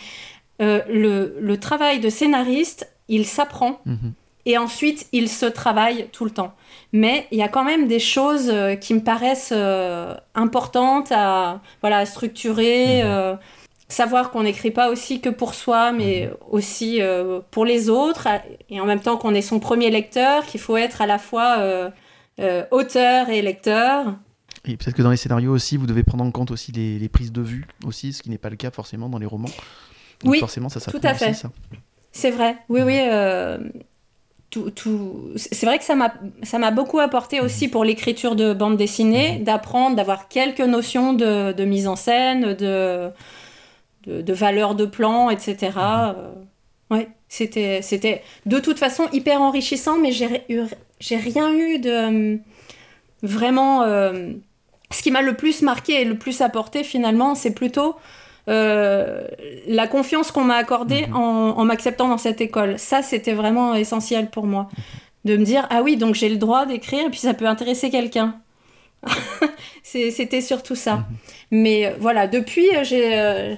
le, 0.60 1.36
le, 1.40 1.60
travail 1.60 2.00
de 2.00 2.08
scénariste, 2.08 2.92
il 3.08 3.26
s'apprend. 3.26 3.80
Mhm. 3.86 4.12
Et 4.46 4.58
ensuite, 4.58 5.08
il 5.12 5.28
se 5.30 5.46
travaille 5.46 6.08
tout 6.12 6.24
le 6.24 6.30
temps 6.30 6.54
mais 6.94 7.26
il 7.32 7.38
y 7.38 7.42
a 7.42 7.48
quand 7.48 7.64
même 7.64 7.88
des 7.88 7.98
choses 7.98 8.48
euh, 8.48 8.76
qui 8.76 8.94
me 8.94 9.00
paraissent 9.00 9.52
euh, 9.52 10.14
importantes 10.36 11.10
à, 11.10 11.60
voilà, 11.80 12.06
structurer, 12.06 13.02
mhm. 13.02 13.10
euh, 13.10 13.36
savoir 13.88 14.30
qu'on 14.30 14.44
n'écrit 14.44 14.70
pas 14.70 14.90
aussi 14.90 15.20
que 15.20 15.28
pour 15.28 15.54
soi, 15.54 15.90
mais 15.90 16.28
mhm. 16.28 16.36
aussi 16.50 17.00
pour 17.50 17.64
les 17.64 17.90
autres, 17.90 18.28
et 18.70 18.80
en 18.80 18.86
même 18.86 19.00
temps 19.00 19.16
qu'on 19.16 19.34
est 19.34 19.42
son 19.42 19.58
premier 19.58 19.90
lecteur, 19.90 20.46
qu'il 20.46 20.60
faut 20.60 20.76
être 20.76 21.02
à 21.02 21.06
la 21.06 21.18
fois 21.18 21.58
auteur 22.70 23.28
et 23.28 23.42
lecteur. 23.42 24.14
Et 24.64 24.76
peut-être 24.76 24.96
que 24.96 25.02
dans 25.02 25.10
les 25.10 25.16
scénarios 25.16 25.52
aussi, 25.52 25.76
vous 25.76 25.86
devez 25.86 26.04
prendre 26.04 26.24
en 26.24 26.30
compte 26.30 26.50
aussi 26.50 26.72
les, 26.72 27.08
prises 27.08 27.32
de 27.32 27.42
vue, 27.42 27.66
aussi, 27.84 28.12
ce 28.12 28.22
qui 28.22 28.30
n'est 28.30 28.38
pas 28.38 28.50
le 28.50 28.56
cas 28.56 28.70
forcément 28.70 29.08
dans 29.08 29.18
les 29.18 29.26
romans. 29.26 29.50
Oui, 30.24 30.38
forcément, 30.38 30.68
ça, 30.68 30.80
tout 30.90 31.00
à 31.02 31.14
fait. 31.14 31.32
C'est 32.12 32.30
vrai, 32.30 32.56
oui, 32.68 32.82
oui 32.82 33.00
tout, 34.74 35.32
c'est 35.36 35.66
vrai 35.66 35.78
que 35.78 35.84
ça 35.84 35.94
m'a, 35.94 36.14
ça 36.42 36.58
m'a 36.58 36.70
beaucoup 36.70 37.00
apporté 37.00 37.40
aussi 37.40 37.68
pour 37.68 37.84
l'écriture 37.84 38.36
de 38.36 38.52
bande 38.52 38.76
dessinée, 38.76 39.38
mhm. 39.38 39.44
d'apprendre, 39.44 39.96
d'avoir 39.96 40.28
quelques 40.28 40.60
notions 40.60 41.12
de, 41.12 41.52
de 41.52 41.64
mise 41.64 41.88
en 41.88 41.96
scène, 41.96 42.54
de, 42.54 43.10
de, 44.06 44.22
de, 44.22 44.32
valeur 44.32 44.74
de 44.74 44.86
plan, 44.86 45.30
etc. 45.30 45.72
Euh, 45.78 46.32
ouais, 46.90 47.08
c'était, 47.28 47.82
c'était 47.82 48.22
de 48.46 48.58
toute 48.58 48.78
façon 48.78 49.08
hyper 49.12 49.40
enrichissant, 49.40 49.98
mais 49.98 50.12
j'ai, 50.12 50.44
j'ai 51.00 51.16
rien 51.16 51.52
eu 51.52 51.78
de 51.78 52.38
vraiment. 53.22 53.82
Euh, 53.82 54.32
ce 54.90 55.02
qui 55.02 55.10
m'a 55.10 55.22
le 55.22 55.34
plus 55.34 55.62
marqué 55.62 56.02
et 56.02 56.04
le 56.04 56.16
plus 56.16 56.40
apporté 56.40 56.84
finalement, 56.84 57.34
c'est 57.34 57.52
plutôt 57.52 57.96
euh, 58.46 59.26
la 59.66 59.86
confiance 59.86 60.30
qu'on 60.30 60.44
m'a 60.44 60.56
accordée 60.56 61.06
mhm. 61.06 61.16
en, 61.16 61.64
m'acceptant 61.64 62.08
dans 62.08 62.18
cette 62.18 62.40
école. 62.40 62.78
Ça, 62.78 63.02
c'était 63.02 63.32
vraiment 63.32 63.74
essentiel 63.74 64.30
pour 64.30 64.46
moi. 64.46 64.68
De 65.24 65.36
me 65.36 65.44
dire, 65.44 65.66
ah 65.70 65.82
oui, 65.82 65.96
donc 65.96 66.14
j'ai 66.14 66.28
le 66.28 66.36
droit 66.36 66.66
d'écrire, 66.66 67.06
et 67.06 67.10
puis 67.10 67.20
ça 67.20 67.32
peut 67.32 67.46
intéresser 67.46 67.90
quelqu'un. 67.90 68.36
c'était 69.82 70.40
surtout 70.42 70.74
ça. 70.74 70.96
Mhm. 70.96 71.04
Mais 71.52 71.86
euh, 71.86 71.90
voilà, 71.98 72.26
depuis, 72.26 72.68
euh, 72.74 73.54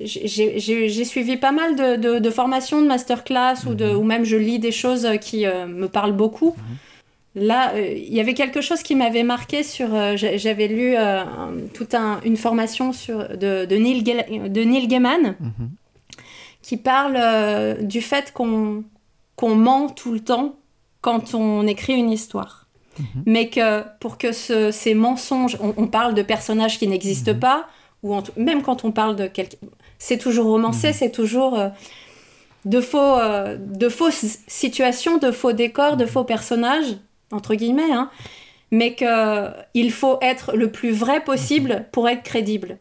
j'ai 0.00 1.04
suivi 1.04 1.36
pas 1.36 1.52
mal 1.52 1.74
de, 1.74 2.30
formations, 2.30 2.80
de 2.80 2.86
masterclass, 2.86 3.66
ou, 3.66 3.74
de, 3.74 3.86
mhm. 3.86 3.96
ou 3.96 4.02
même 4.04 4.24
je 4.24 4.36
lis 4.36 4.60
des 4.60 4.72
choses 4.72 5.08
qui 5.20 5.44
me 5.46 5.88
parlent 5.88 6.12
beaucoup. 6.12 6.54
Là, 7.36 7.74
euh, 7.74 7.94
il 7.96 8.12
y 8.12 8.20
avait 8.20 8.34
quelque 8.34 8.60
chose 8.60 8.82
qui 8.82 8.96
m'avait 8.96 9.22
marqué 9.22 9.62
sur. 9.62 9.94
Euh, 9.94 10.16
j'avais 10.16 10.66
lu 10.66 10.94
euh, 10.96 11.24
toute 11.74 11.94
une 12.24 12.36
formation 12.36 12.92
sur, 12.92 13.28
de, 13.36 13.66
de, 13.66 13.76
Neil, 13.76 14.02
de 14.02 14.60
Neil 14.62 14.88
Gaiman 14.88 15.36
mhm. 15.38 15.70
qui 16.60 16.76
parle 16.76 17.84
du 17.84 18.00
fait 18.00 18.32
qu'on 18.32 18.84
qu'on 19.36 19.54
ment 19.54 19.88
tout 19.88 20.12
le 20.12 20.20
temps 20.20 20.56
quand 21.00 21.34
on 21.34 21.66
écrit 21.66 21.94
une 21.94 22.10
histoire. 22.10 22.66
Mhm. 22.98 23.22
Mais 23.26 23.48
que 23.48 23.84
pour 24.00 24.18
que 24.18 24.32
ces 24.32 24.94
mensonges. 24.94 25.56
On, 25.60 25.86
parle 25.86 26.14
de 26.14 26.22
personnages 26.22 26.80
qui 26.80 26.88
n'existent 26.88 27.34
mhm. 27.34 27.40
pas, 27.40 27.68
ou 28.02 28.18
même 28.36 28.62
quand 28.62 28.84
on 28.84 28.90
parle 28.90 29.14
de 29.14 29.28
quelqu'un. 29.28 29.56
C'est 30.00 30.18
toujours 30.18 30.46
romancé, 30.46 30.92
c'est 30.92 31.10
toujours 31.10 31.58
de, 32.64 32.80
faux, 32.80 33.18
de 33.58 33.88
fausses 33.88 34.38
situations, 34.48 35.18
de 35.18 35.30
faux 35.30 35.52
décors, 35.52 35.96
de 35.96 36.06
faux 36.06 36.24
personnages 36.24 36.96
entre 37.32 37.54
guillemets, 37.54 37.92
hein, 37.92 38.10
mais 38.70 38.94
qu'il 38.94 39.92
faut 39.92 40.18
être 40.20 40.56
le 40.56 40.70
plus 40.70 40.92
vrai 40.92 41.22
possible 41.22 41.86
pour 41.92 42.08
être 42.08 42.22
crédible. 42.22 42.78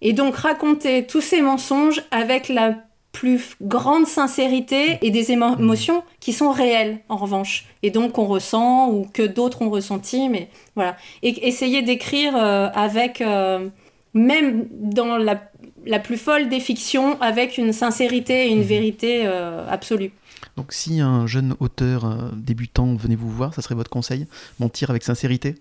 Et 0.00 0.12
donc 0.12 0.36
raconter 0.36 1.06
tous 1.06 1.20
ces 1.20 1.40
mensonges 1.40 2.02
avec 2.10 2.48
la 2.48 2.74
plus 3.14 3.56
grande 3.62 4.06
sincérité 4.06 4.98
et 5.00 5.10
des 5.10 5.30
émotions 5.30 6.02
qui 6.20 6.32
sont 6.32 6.50
réelles 6.50 6.98
en 7.08 7.16
revanche. 7.16 7.64
Et 7.82 7.90
donc 7.90 8.12
qu'on 8.12 8.26
ressent 8.26 8.90
ou 8.90 9.06
que 9.10 9.22
d'autres 9.22 9.62
ont 9.62 9.70
ressenti 9.70 10.28
mais 10.28 10.48
voilà. 10.74 10.96
Et 11.22 11.46
essayer 11.46 11.80
d'écrire 11.80 12.36
euh, 12.36 12.68
avec 12.74 13.20
euh, 13.20 13.68
même 14.12 14.66
dans 14.72 15.16
la, 15.16 15.40
la, 15.86 16.00
plus 16.00 16.18
folle 16.18 16.48
des 16.48 16.60
fictions 16.60 17.16
avec 17.20 17.56
une 17.56 17.72
sincérité 17.72 18.48
et 18.48 18.50
une 18.50 18.62
vérité 18.62 19.22
euh, 19.24 19.64
absolue 19.70 20.12
donc 20.56 20.72
si 20.72 21.00
un 21.00 21.26
jeune 21.26 21.54
auteur 21.60 22.04
euh, 22.04 22.30
débutant 22.34 22.94
venait 22.94 23.16
vous 23.16 23.30
voir, 23.30 23.54
ça 23.54 23.62
serait 23.62 23.74
votre 23.74 23.90
conseil? 23.90 24.26
Mentir 24.60 24.90
avec 24.90 25.02
sincérité? 25.02 25.56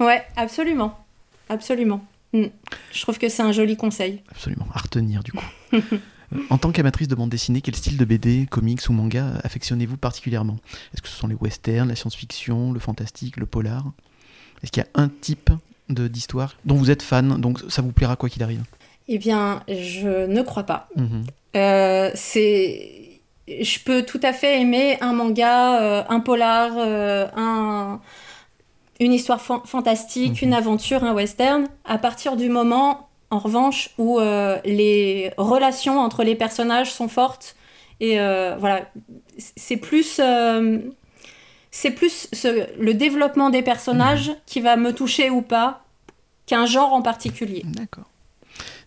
Ouais, 0.00 0.22
absolument. 0.36 0.98
Absolument. 1.48 2.04
Mm. 2.32 2.44
Je 2.92 3.02
trouve 3.02 3.18
que 3.18 3.28
c'est 3.28 3.42
un 3.42 3.52
joli 3.52 3.76
conseil. 3.76 4.22
Absolument, 4.30 4.66
à 4.74 4.80
retenir 4.80 5.22
du 5.22 5.32
coup. 5.32 5.44
en 6.50 6.58
tant 6.58 6.72
qu'amatrice 6.72 7.08
de 7.08 7.14
bande 7.14 7.30
dessinée, 7.30 7.62
quel 7.62 7.74
style 7.74 7.96
de 7.96 8.04
BD, 8.04 8.46
comics 8.50 8.86
ou 8.88 8.92
manga 8.92 9.40
affectionnez-vous 9.44 9.96
particulièrement? 9.96 10.58
Est-ce 10.92 11.02
que 11.02 11.08
ce 11.08 11.16
sont 11.16 11.26
les 11.26 11.34
westerns, 11.34 11.88
la 11.88 11.96
science-fiction, 11.96 12.72
le 12.72 12.80
fantastique, 12.80 13.38
le 13.38 13.46
polar? 13.46 13.84
Est-ce 14.62 14.72
qu'il 14.72 14.82
y 14.82 14.86
a 14.86 15.02
un 15.02 15.08
type 15.08 15.50
d'histoire 15.88 16.54
dont 16.66 16.74
vous 16.74 16.90
êtes 16.90 17.02
fan, 17.02 17.40
donc 17.40 17.60
ça 17.68 17.80
vous 17.80 17.92
plaira 17.92 18.16
quoi 18.16 18.28
qu'il 18.28 18.42
arrive? 18.42 18.62
Eh 19.08 19.16
bien, 19.16 19.62
je 19.68 20.26
ne 20.26 20.42
crois 20.42 20.64
pas. 20.64 20.88
Mhm. 20.96 21.24
Euh, 21.56 22.10
c'est 22.14 22.97
je 23.60 23.78
peux 23.80 24.02
tout 24.02 24.20
à 24.22 24.32
fait 24.32 24.60
aimer 24.60 24.98
un 25.00 25.12
manga, 25.12 25.80
euh, 25.80 26.02
un 26.08 26.20
polar, 26.20 26.72
euh, 26.76 27.26
un, 27.36 28.00
une 29.00 29.12
histoire 29.12 29.40
fantastique, 29.40 30.42
une 30.42 30.50
mhm. 30.50 30.56
aventure, 30.56 31.04
un 31.04 31.14
western, 31.14 31.68
à 31.84 31.98
partir 31.98 32.36
du 32.36 32.48
moment, 32.48 33.08
en 33.30 33.38
revanche, 33.38 33.90
où 33.98 34.18
euh, 34.18 34.58
les 34.64 35.32
relations 35.36 35.98
entre 35.98 36.24
les 36.24 36.34
personnages 36.34 36.92
sont 36.92 37.08
fortes. 37.08 37.56
Et 38.00 38.16
voilà, 38.16 38.88
c'est 39.38 39.76
plus, 39.76 40.20
c'est 41.70 41.90
plus 41.90 42.28
le 42.78 42.92
développement 42.92 43.50
des 43.50 43.62
personnages 43.62 44.28
mhm. 44.28 44.36
qui 44.46 44.60
va 44.60 44.76
me 44.76 44.92
toucher 44.92 45.30
ou 45.30 45.42
pas 45.42 45.84
qu'un 46.46 46.64
genre 46.64 46.92
en 46.92 47.02
particulier. 47.02 47.62
D'accord. 47.64 48.04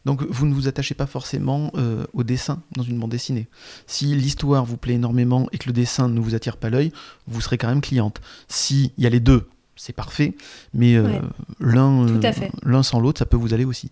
Donc 0.06 0.24
vous 0.24 0.46
ne 0.46 0.54
vous 0.54 0.68
attachez 0.68 0.96
pas 0.96 1.06
forcément 1.06 1.72
euh, 1.76 2.06
au 2.14 2.24
dessin 2.24 2.62
dans 2.76 2.84
une 2.84 2.98
bande 2.98 3.12
dessinée. 3.12 3.48
Si 3.88 4.06
l'histoire 4.16 4.66
vous 4.66 4.78
plaît 4.78 4.96
énormément 4.96 5.48
et 5.52 5.58
que 5.58 5.68
le 5.68 5.74
dessin 5.74 6.10
ne 6.10 6.20
vous 6.20 6.36
attire 6.36 6.58
pas 6.58 6.70
l'œil, 6.70 6.92
vous 7.28 7.42
serez 7.42 7.58
quand 7.58 7.68
même 7.68 7.82
cliente. 7.82 8.22
S'il 8.48 8.92
y 8.98 9.06
a 9.06 9.10
les 9.10 9.20
deux, 9.20 9.48
c'est 9.76 9.94
parfait, 9.94 10.34
mais 10.74 10.96
euh, 10.96 11.08
l'un, 11.60 12.08
euh, 12.08 12.32
l'un 12.64 12.84
sans 12.84 13.00
l'autre, 13.00 13.20
ça 13.20 13.26
peut 13.26 13.38
vous 13.38 13.54
aller 13.54 13.66
aussi. 13.66 13.90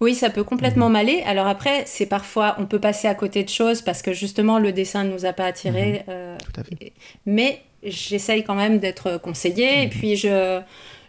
Oui, 0.00 0.14
ça 0.14 0.30
peut 0.30 0.44
complètement 0.44 0.86
mhm. 0.86 0.92
m'aller. 0.92 1.22
Alors 1.26 1.46
après, 1.46 1.84
c'est 1.86 2.06
parfois, 2.06 2.56
on 2.58 2.66
peut 2.66 2.78
passer 2.78 3.08
à 3.08 3.14
côté 3.14 3.42
de 3.42 3.48
choses 3.48 3.82
parce 3.82 4.02
que 4.02 4.12
justement, 4.12 4.58
le 4.58 4.72
dessin 4.72 5.04
ne 5.04 5.12
nous 5.12 5.24
a 5.24 5.32
pas 5.32 5.46
attirés. 5.46 6.04
Tout 6.06 6.60
à 6.60 6.64
fait. 6.64 6.92
Mais 7.26 7.62
j'essaye 7.82 8.44
quand 8.44 8.54
même 8.54 8.78
d'être 8.78 9.18
conseillée. 9.18 9.82
Et 9.82 9.86
mhm. 9.86 9.90
puis, 9.90 10.16
je, 10.16 10.60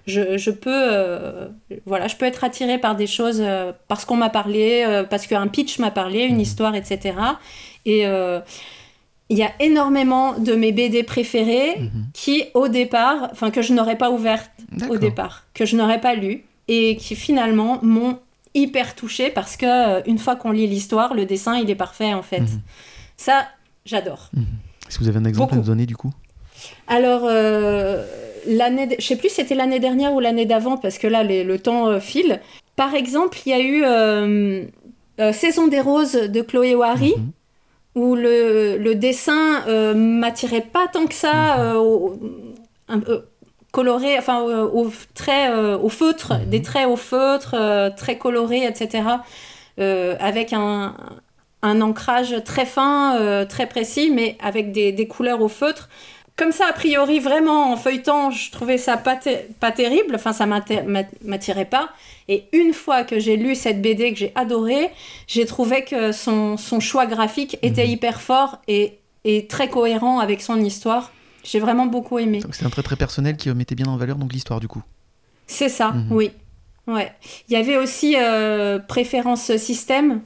je, 0.08 0.52
peux, 0.52 0.72
euh, 0.72 1.48
voilà, 1.86 2.08
je 2.08 2.16
peux 2.16 2.26
être 2.26 2.44
attirée 2.44 2.78
par 2.78 2.96
des 2.96 3.08
choses 3.08 3.40
euh, 3.40 3.72
parce 3.88 4.06
qu'on 4.06 4.16
m'a 4.16 4.30
parlé, 4.30 4.84
euh, 4.88 5.04
parce 5.04 5.28
qu'un 5.28 5.48
pitch 5.48 5.80
m'a 5.80 5.92
parlé, 5.92 6.24
une 6.24 6.36
mhm. 6.36 6.42
histoire, 6.42 6.76
etc. 6.76 7.16
Et 7.86 8.06
il 9.30 9.40
y 9.40 9.44
a 9.44 9.52
énormément 9.60 10.38
de 10.38 10.54
mes 10.54 10.72
BD 10.72 11.02
préférées 11.04 11.80
mhm. 11.80 12.06
qui, 12.14 12.44
au 12.54 12.68
départ, 12.68 13.30
enfin, 13.32 13.50
que 13.50 13.62
je 13.62 13.74
n'aurais 13.74 13.98
pas 13.98 14.12
ouvertes 14.12 14.52
au 14.90 14.98
départ, 14.98 15.46
que 15.54 15.66
je 15.66 15.76
n'aurais 15.76 16.02
pas 16.02 16.14
lu 16.14 16.44
et 16.68 16.96
qui 16.98 17.16
finalement 17.16 17.80
m'ont 17.84 18.20
hyper 18.54 18.96
touchée 18.96 19.30
parce 19.30 19.58
que 19.58 20.08
une 20.08 20.20
fois 20.20 20.36
qu'on 20.36 20.52
lit 20.52 20.68
l'histoire, 20.68 21.14
le 21.14 21.26
dessin, 21.26 21.58
il 21.58 21.70
est 21.70 21.76
parfait 21.76 22.14
en 22.14 22.22
fait. 22.22 22.42
Mhm. 22.42 22.62
Ça, 23.18 23.48
j'adore. 23.86 24.30
Est-ce 24.88 25.00
que 25.00 25.04
vous 25.04 25.10
avez 25.10 25.20
un 25.20 25.26
exemple 25.26 25.56
à 25.56 25.58
nous 25.58 25.64
donner 25.64 25.86
du 25.86 25.96
coup? 25.96 26.12
Alors, 26.88 27.22
euh, 27.26 28.06
l'année, 28.48 28.96
je 29.00 29.06
sais 29.06 29.16
plus 29.16 29.30
c'était 29.30 29.56
l'année 29.56 29.80
dernière 29.80 30.14
ou 30.14 30.20
l'année 30.20 30.46
d'avant, 30.46 30.78
parce 30.78 30.98
que 30.98 31.08
là, 31.08 31.24
le 31.24 31.58
temps 31.58 31.88
euh, 31.88 32.00
file. 32.00 32.42
Par 32.76 32.94
exemple, 32.94 33.38
il 33.46 33.50
y 33.50 33.54
a 33.54 33.60
eu 33.60 33.84
euh, 33.86 34.64
Saison 35.32 35.68
des 35.68 35.80
Roses 35.80 36.14
de 36.14 36.42
Chloé 36.42 36.76
Wari, 36.76 37.14
mhm. 37.16 38.04
où 38.04 38.16
le, 38.16 38.94
dessin 38.94 39.94
m'attirait 39.94 40.68
pas 40.74 40.88
tant 40.92 41.08
que 41.08 41.14
ça, 41.14 41.74
mhm. 42.90 43.02
coloré, 43.72 44.18
enfin, 44.18 44.42
au, 44.42 44.92
trait, 45.14 45.54
au 45.76 45.90
feutre, 45.90 46.34
mhm. 46.34 46.50
des 46.50 46.62
traits 46.62 46.88
au 46.88 46.98
feutre, 46.98 47.56
très 47.96 48.18
colorés, 48.18 48.66
etc. 48.66 49.04
avec 49.78 50.52
un, 50.52 50.96
ancrage 51.64 52.44
très 52.44 52.66
fin, 52.66 53.46
très 53.48 53.68
précis, 53.68 54.12
mais 54.14 54.38
avec 54.44 54.74
des, 54.74 54.92
des 54.92 55.08
couleurs 55.08 55.42
au 55.42 55.48
feutre 55.48 55.88
comme 56.36 56.52
ça, 56.52 56.68
a 56.70 56.74
priori, 56.74 57.20
vraiment, 57.20 57.72
en 57.72 57.78
feuilletant, 57.78 58.30
je 58.30 58.52
trouvais 58.52 58.78
ça 58.78 58.98
pas, 58.98 59.18
pas 59.62 59.72
terrible, 59.72 60.16
enfin, 60.16 60.34
ça 60.34 60.46
m'attirait 60.46 61.66
pas. 61.66 61.90
Et 62.28 62.46
une 62.52 62.74
fois 62.74 63.04
que 63.06 63.20
j'ai 63.20 63.38
lu 63.38 63.56
cette 63.56 63.82
BD 63.82 64.12
que 64.12 64.20
j'ai 64.20 64.34
adorée, 64.36 64.92
j'ai 65.28 65.46
trouvé 65.46 65.86
que 65.86 66.12
son, 66.12 66.58
son, 66.58 66.82
choix 66.82 67.06
graphique 67.06 67.58
était 67.62 67.86
mhm. 67.86 67.92
hyper 67.92 68.22
fort 68.22 68.58
et, 68.68 69.00
et, 69.24 69.48
très 69.48 69.70
cohérent 69.70 70.20
avec 70.20 70.42
son 70.42 70.60
histoire. 70.60 71.14
J'ai 71.44 71.60
vraiment 71.60 71.86
beaucoup 71.86 72.20
aimé. 72.20 72.42
C'est 72.52 72.66
un 72.66 72.70
trait 72.70 72.84
très 72.84 72.96
personnel 72.98 73.38
qui 73.38 73.50
mettait 73.52 73.76
bien 73.76 73.86
en 73.86 73.96
valeur 73.96 74.18
donc 74.18 74.34
l'histoire 74.34 74.60
du 74.60 74.68
coup. 74.68 74.82
C'est 75.48 75.70
ça, 75.70 75.92
mhm. 75.92 76.08
oui. 76.12 76.32
Ouais. 76.88 77.14
Il 77.48 77.54
y 77.54 77.56
avait 77.56 77.78
aussi 77.78 78.16
euh, 78.18 78.78
Préférence 78.80 79.56
Système 79.56 80.22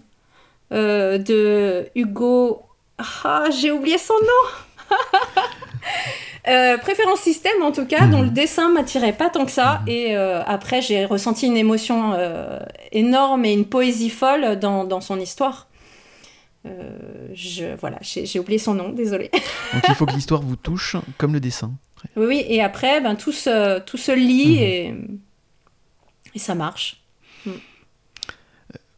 euh, 0.71 1.17
de 1.19 1.87
Hugo. 1.95 2.63
Ah, 3.23 3.45
j'ai 3.51 3.71
oublié 3.71 3.97
son 3.97 4.13
nom 4.13 4.49
Euh, 6.47 6.77
préférence 6.77 7.19
système 7.19 7.61
en 7.61 7.71
tout 7.71 7.85
cas, 7.85 8.07
dont 8.07 8.21
le 8.21 8.29
dessin 8.29 8.69
m'attirait 8.69 9.13
pas 9.13 9.29
tant 9.29 9.45
que 9.45 9.51
ça. 9.51 9.81
Et 9.87 10.15
euh, 10.15 10.41
après, 10.45 10.81
j'ai 10.81 11.05
ressenti 11.05 11.45
une 11.45 11.57
émotion 11.57 12.13
euh, 12.13 12.59
énorme 12.91 13.45
et 13.45 13.53
une 13.53 13.65
poésie 13.65 14.09
folle 14.09 14.57
dans, 14.57 14.83
dans 14.83 15.01
son 15.01 15.19
histoire. 15.19 15.67
je, 16.65 17.75
voilà, 17.75 17.99
j'ai 18.01 18.39
oublié 18.39 18.57
son 18.57 18.73
nom, 18.73 18.89
désolé. 18.89 19.29
Donc 19.73 19.83
il 19.89 19.95
faut 19.95 20.05
que 20.05 20.13
l'histoire 20.13 20.41
vous 20.41 20.55
touche 20.55 20.95
comme 21.17 21.33
le 21.33 21.39
dessin. 21.39 21.71
Oui, 22.15 22.25
oui, 22.25 22.45
et 22.47 22.63
après, 22.63 23.01
ben, 23.01 23.15
tout, 23.15 23.33
se, 23.33 23.79
tout 23.79 23.97
se 23.97 24.13
lit 24.13 24.55
mhm. 24.55 24.63
et, 24.63 24.95
et 26.35 26.39
ça 26.39 26.55
marche. 26.55 27.01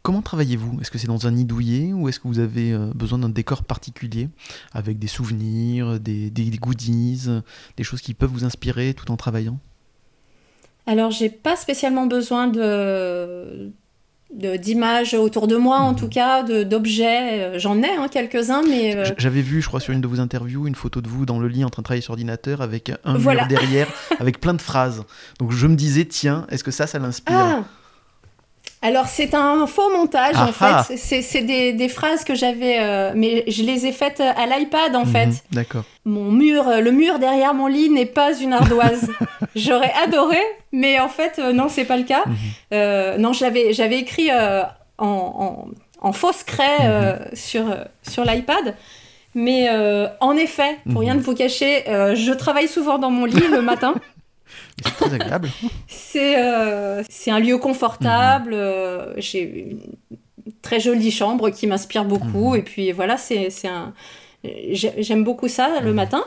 Comment 0.02 0.20
travaillez-vous? 0.20 0.80
Est-ce 0.80 0.90
que 0.90 0.98
c'est 0.98 1.06
dans 1.06 1.28
un 1.28 1.30
nid 1.30 1.44
douillet 1.44 1.92
ou 1.92 2.08
est-ce 2.08 2.18
que 2.18 2.26
vous 2.26 2.40
avez 2.40 2.72
euh, 2.72 2.90
besoin 2.92 3.18
d'un 3.18 3.28
décor 3.28 3.62
particulier 3.62 4.28
avec 4.72 4.98
des 4.98 5.06
souvenirs, 5.06 6.00
des, 6.00 6.30
goodies, 6.60 7.28
des 7.76 7.84
choses 7.84 8.00
qui 8.00 8.12
peuvent 8.12 8.30
vous 8.30 8.44
inspirer 8.44 8.94
tout 8.94 9.10
en 9.12 9.16
travaillant? 9.16 9.58
Alors, 10.86 11.12
j'ai 11.12 11.30
pas 11.30 11.54
spécialement 11.54 12.06
besoin 12.06 12.48
de 12.48 13.70
d'images 14.34 15.12
autour 15.12 15.46
de 15.46 15.56
moi, 15.56 15.80
en 15.80 15.92
mhm. 15.92 15.98
tout 15.98 16.08
cas, 16.08 16.42
d'objets. 16.42 17.58
J'en 17.58 17.82
ai 17.82 17.90
hein, 17.90 18.08
quelques-uns, 18.10 18.62
mais... 18.62 18.96
Euh, 18.96 19.04
j'avais 19.18 19.42
vu, 19.42 19.60
je 19.60 19.68
crois, 19.68 19.78
sur 19.78 19.92
une 19.92 20.00
de 20.00 20.06
vos 20.06 20.20
interviews, 20.20 20.66
une 20.66 20.74
photo 20.74 21.02
de 21.02 21.08
vous 21.08 21.26
dans 21.26 21.38
le 21.38 21.48
lit 21.48 21.64
en 21.64 21.68
train 21.68 21.82
de 21.82 21.84
travailler 21.84 22.00
sur 22.00 22.12
ordinateur 22.12 22.62
avec 22.62 22.90
un 23.04 23.18
mur 23.18 23.46
derrière, 23.46 23.88
avec 24.18 24.40
plein 24.40 24.54
de 24.54 24.62
phrases. 24.62 25.04
Donc 25.38 25.52
je 25.52 25.66
me 25.66 25.76
disais, 25.76 26.06
tiens, 26.06 26.46
est-ce 26.48 26.64
que 26.64 26.70
ça, 26.70 26.86
ça 26.86 26.98
l'inspire? 26.98 27.36
Ah 27.36 27.64
alors 28.82 29.06
c'est 29.06 29.34
un 29.34 29.66
faux 29.68 29.90
montage 29.92 30.36
en 30.36 30.52
fait. 30.52 30.96
C'est 30.96 31.42
des, 31.42 31.88
phrases 31.88 32.24
que 32.24 32.34
j'avais, 32.34 32.78
euh, 32.80 33.12
mais 33.14 33.44
je 33.46 33.62
les 33.62 33.86
ai 33.86 33.92
faites 33.92 34.20
à 34.20 34.46
l'iPad 34.46 34.94
en 34.96 35.04
mhm, 35.04 35.12
fait. 35.12 35.44
D'accord. 35.52 35.84
Mon 36.04 36.32
mur, 36.32 36.64
le 36.80 36.90
mur 36.90 37.20
derrière 37.20 37.54
mon 37.54 37.68
lit 37.68 37.90
n'est 37.90 38.06
pas 38.06 38.36
une 38.36 38.52
ardoise. 38.52 39.08
J'aurais 39.56 39.92
adoré, 40.04 40.40
mais 40.72 40.98
en 40.98 41.08
fait 41.08 41.38
euh, 41.38 41.52
non, 41.52 41.68
c'est 41.68 41.84
pas 41.84 41.96
le 41.96 42.02
cas. 42.02 42.24
Mhm. 42.26 42.36
Euh, 42.74 43.18
non, 43.18 43.32
j'avais 43.32 43.72
j'avais 43.72 43.98
écrit 43.98 44.30
en, 44.98 45.68
en, 46.00 46.12
fausse 46.12 46.42
craie 46.42 46.78
mhm. 46.80 47.36
sur 47.36 47.64
sur 48.02 48.24
l'iPad. 48.24 48.74
Mais 49.34 49.70
en 50.20 50.36
effet, 50.36 50.78
pour 50.90 51.00
rien 51.00 51.14
ne 51.14 51.20
vous 51.20 51.34
cacher, 51.34 51.84
je 51.86 52.32
travaille 52.32 52.68
souvent 52.68 52.98
dans 52.98 53.10
mon 53.10 53.24
lit 53.24 53.48
le 53.50 53.62
matin. 53.62 53.94
C'est 54.84 54.94
très 54.94 55.14
agréable. 55.14 55.48
Euh, 56.14 57.02
c'est 57.08 57.30
un 57.30 57.38
lieu 57.38 57.58
confortable. 57.58 58.50
Mhm. 58.50 58.60
Euh, 58.60 59.14
j'ai 59.16 59.42
une 59.42 59.80
très 60.60 60.80
jolie 60.80 61.10
chambre 61.10 61.50
qui 61.50 61.66
m'inspire 61.66 62.04
beaucoup. 62.04 62.50
Mhm. 62.50 62.56
Et 62.56 62.62
puis 62.62 62.92
voilà, 62.92 63.16
c'est 63.16 63.48
un. 63.66 63.92
J'aime 64.44 65.24
beaucoup 65.24 65.48
ça 65.48 65.80
le 65.80 65.90
mhm. 65.90 65.96
matin. 65.96 66.24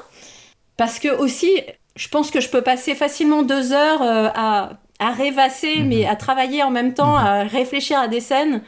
Parce 0.77 0.99
que 0.99 1.09
aussi, 1.09 1.49
je 1.95 2.07
pense 2.09 2.31
que 2.31 2.41
je 2.41 2.49
peux 2.49 2.61
passer 2.61 2.95
facilement 2.95 3.43
deux 3.43 3.73
heures 3.73 4.01
euh, 4.01 4.29
à, 4.33 4.71
à 4.99 5.11
rêvasser, 5.11 5.81
mais 5.81 6.05
à 6.05 6.15
travailler 6.15 6.63
en 6.63 6.71
même 6.71 6.93
temps, 6.93 7.15
à 7.15 7.43
réfléchir 7.43 7.99
à 7.99 8.07
des 8.07 8.21
scènes. 8.21 8.61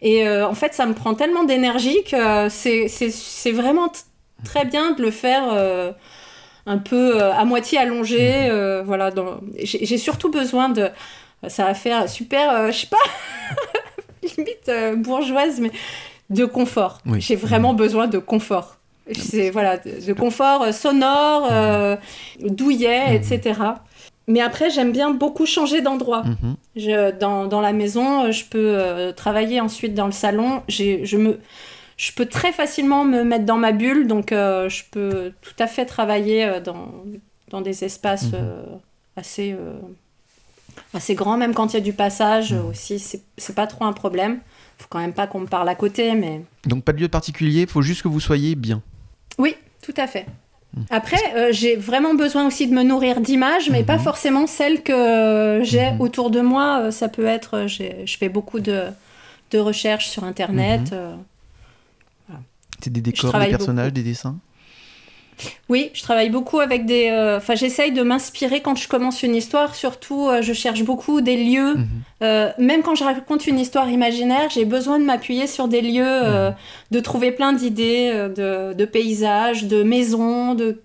Et 0.00 0.28
en 0.28 0.54
fait, 0.54 0.74
ça 0.74 0.86
me 0.86 0.94
prend 0.94 1.14
tellement 1.14 1.42
d'énergie 1.42 2.04
que 2.08 2.48
c'est 2.48 3.52
vraiment 3.52 3.90
très 4.44 4.64
bien 4.64 4.92
de 4.92 5.02
le 5.02 5.10
faire 5.10 5.94
un 6.68 6.78
peu 6.78 7.20
euh, 7.20 7.32
à 7.32 7.44
moitié 7.44 7.78
allongé. 7.78 8.18
Mhm. 8.18 8.50
Euh, 8.50 8.82
voilà, 8.84 9.10
j'ai 9.62 9.98
surtout 9.98 10.30
besoin 10.30 10.68
de. 10.68 10.88
Ça 11.46 11.64
va 11.64 11.74
faire 11.74 12.08
super, 12.08 12.52
euh, 12.52 12.70
je 12.70 12.80
sais 12.80 12.86
pas, 12.88 12.96
limite 14.36 15.02
bourgeoise, 15.02 15.60
mais 15.60 15.70
de 16.30 16.44
confort. 16.44 16.98
J'ai 17.18 17.36
vraiment 17.36 17.72
mhm. 17.72 17.78
besoin 17.78 18.06
de 18.06 18.18
confort. 18.18 18.76
C'est 19.12 19.48
voilà, 19.50 19.78
de, 19.78 20.12
confort 20.12 20.74
sonore, 20.74 21.50
mhm. 21.50 22.50
douillet, 22.50 23.16
etc. 23.16 23.60
Mais 24.26 24.42
après, 24.42 24.68
j'aime 24.68 24.92
bien 24.92 25.10
beaucoup 25.10 25.46
changer 25.46 25.80
d'endroit. 25.80 26.24
Dans, 27.18 27.46
dans, 27.46 27.60
la 27.62 27.72
maison, 27.72 28.30
je 28.30 28.44
peux 28.44 29.12
travailler 29.16 29.62
ensuite 29.62 29.94
dans 29.94 30.04
le 30.04 30.12
salon. 30.12 30.62
Je 30.68 31.16
me, 31.16 31.40
je 31.98 32.12
peux 32.12 32.26
très 32.26 32.52
facilement 32.52 33.04
me 33.04 33.24
mettre 33.24 33.44
dans 33.44 33.58
ma 33.58 33.72
bulle, 33.72 34.06
donc 34.06 34.30
euh, 34.32 34.68
je 34.68 34.84
peux 34.90 35.32
tout 35.42 35.54
à 35.58 35.66
fait 35.66 35.84
travailler 35.84 36.44
euh, 36.44 36.60
dans, 36.60 36.92
dans 37.50 37.60
des 37.60 37.84
espaces 37.84 38.32
mhm. 38.32 38.34
euh, 38.34 38.62
assez 39.16 39.54
assez 40.94 41.16
grand, 41.16 41.36
même 41.36 41.54
quand 41.54 41.72
il 41.72 41.74
y 41.74 41.80
a 41.80 41.82
du 41.82 41.92
passage 41.92 42.52
mmh. 42.52 42.66
aussi, 42.66 42.98
c'est 43.00 43.54
pas 43.54 43.66
trop 43.66 43.84
un 43.84 43.92
problème. 43.92 44.38
Faut 44.78 44.86
quand 44.88 45.00
même 45.00 45.12
pas 45.12 45.26
qu'on 45.26 45.40
me 45.40 45.46
parle 45.46 45.68
à 45.68 45.74
côté, 45.74 46.14
mais. 46.14 46.40
Donc 46.66 46.84
pas 46.84 46.92
de 46.92 47.00
lieu 47.00 47.08
particulier, 47.08 47.66
faut 47.66 47.82
juste 47.82 48.02
que 48.02 48.08
vous 48.08 48.20
soyez 48.20 48.54
bien. 48.54 48.80
Oui, 49.38 49.56
tout 49.82 49.94
à 49.96 50.06
fait. 50.06 50.26
Mmh. 50.76 50.82
Après, 50.90 51.20
euh, 51.34 51.48
j'ai 51.50 51.74
vraiment 51.74 52.14
besoin 52.14 52.46
aussi 52.46 52.68
de 52.68 52.74
me 52.74 52.84
nourrir 52.84 53.20
d'images, 53.20 53.70
mais 53.70 53.82
pas 53.82 53.98
forcément 53.98 54.46
celles 54.46 54.84
que 54.84 55.60
j'ai 55.64 55.90
autour 55.98 56.30
de 56.30 56.40
moi. 56.40 56.92
Ça 56.92 57.08
peut 57.08 57.26
être, 57.26 57.66
je 57.66 58.16
fais 58.16 58.28
beaucoup 58.28 58.60
de, 58.60 58.84
de 59.50 59.58
recherches 59.58 60.06
sur 60.06 60.22
Internet. 60.22 60.94
C'est 62.80 62.92
des 62.92 63.00
décors, 63.00 63.38
des 63.38 63.48
personnages, 63.48 63.92
des 63.92 64.02
dessins? 64.02 64.38
Oui, 65.68 65.90
je 65.94 66.02
travaille 66.02 66.30
beaucoup 66.30 66.60
avec 66.60 66.86
des. 66.86 67.08
Euh, 67.10 67.36
enfin, 67.36 67.54
j'essaye 67.54 67.92
de 67.92 68.02
m'inspirer 68.02 68.60
quand 68.60 68.76
je 68.76 68.88
commence 68.88 69.22
une 69.22 69.34
histoire. 69.34 69.74
Surtout, 69.74 70.28
euh, 70.28 70.42
je 70.42 70.52
cherche 70.52 70.82
beaucoup 70.82 71.20
des 71.20 71.36
lieux. 71.36 71.76
Mhm. 71.76 71.88
Euh, 72.22 72.50
même 72.58 72.82
quand 72.82 72.94
je 72.94 73.04
raconte 73.04 73.46
une 73.46 73.58
histoire 73.58 73.88
imaginaire, 73.88 74.50
j'ai 74.50 74.64
besoin 74.64 74.98
de 74.98 75.04
m'appuyer 75.04 75.46
sur 75.46 75.68
des 75.68 75.82
lieux, 75.82 76.22
mhm. 76.22 76.54
de 76.90 77.00
trouver 77.00 77.32
plein 77.32 77.52
d'idées, 77.52 78.10
de, 78.34 78.72
de, 78.72 78.84
paysages, 78.84 79.64
de 79.64 79.82
maisons, 79.82 80.54
de 80.54 80.82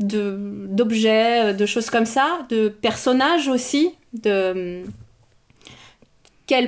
d'objets, 0.00 1.54
de, 1.54 1.66
choses 1.66 1.90
comme 1.90 2.06
ça, 2.06 2.46
de 2.50 2.68
personnages 2.68 3.48
aussi, 3.48 3.90
de 4.12 4.84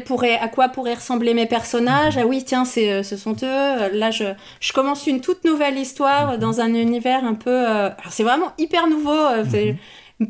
pourrait, 0.05 0.39
à 0.39 0.49
quoi 0.49 0.69
pourraient 0.69 0.95
ressembler 0.95 1.35
mes 1.35 1.47
personnages. 1.47 2.17
Ah 2.19 2.27
oui, 2.27 2.45
tiens, 2.45 2.65
c'est, 2.65 2.91
euh, 2.91 3.03
ce 3.03 3.17
sont 3.17 3.37
eux. 3.43 3.93
Là, 3.93 4.11
je, 4.11 4.25
je, 4.61 4.73
commence 4.73 5.07
une 5.07 5.21
toute 5.21 5.45
nouvelle 5.45 5.79
histoire 5.79 6.39
dans 6.39 6.61
un 6.61 6.75
univers 6.75 7.25
un 7.25 7.35
peu. 7.35 7.51
Euh, 7.51 7.87
alors, 7.87 8.13
c'est 8.13 8.23
vraiment 8.23 8.53
hyper 8.59 8.87
nouveau. 8.89 9.11
Euh, 9.11 9.45
c'est 9.51 9.77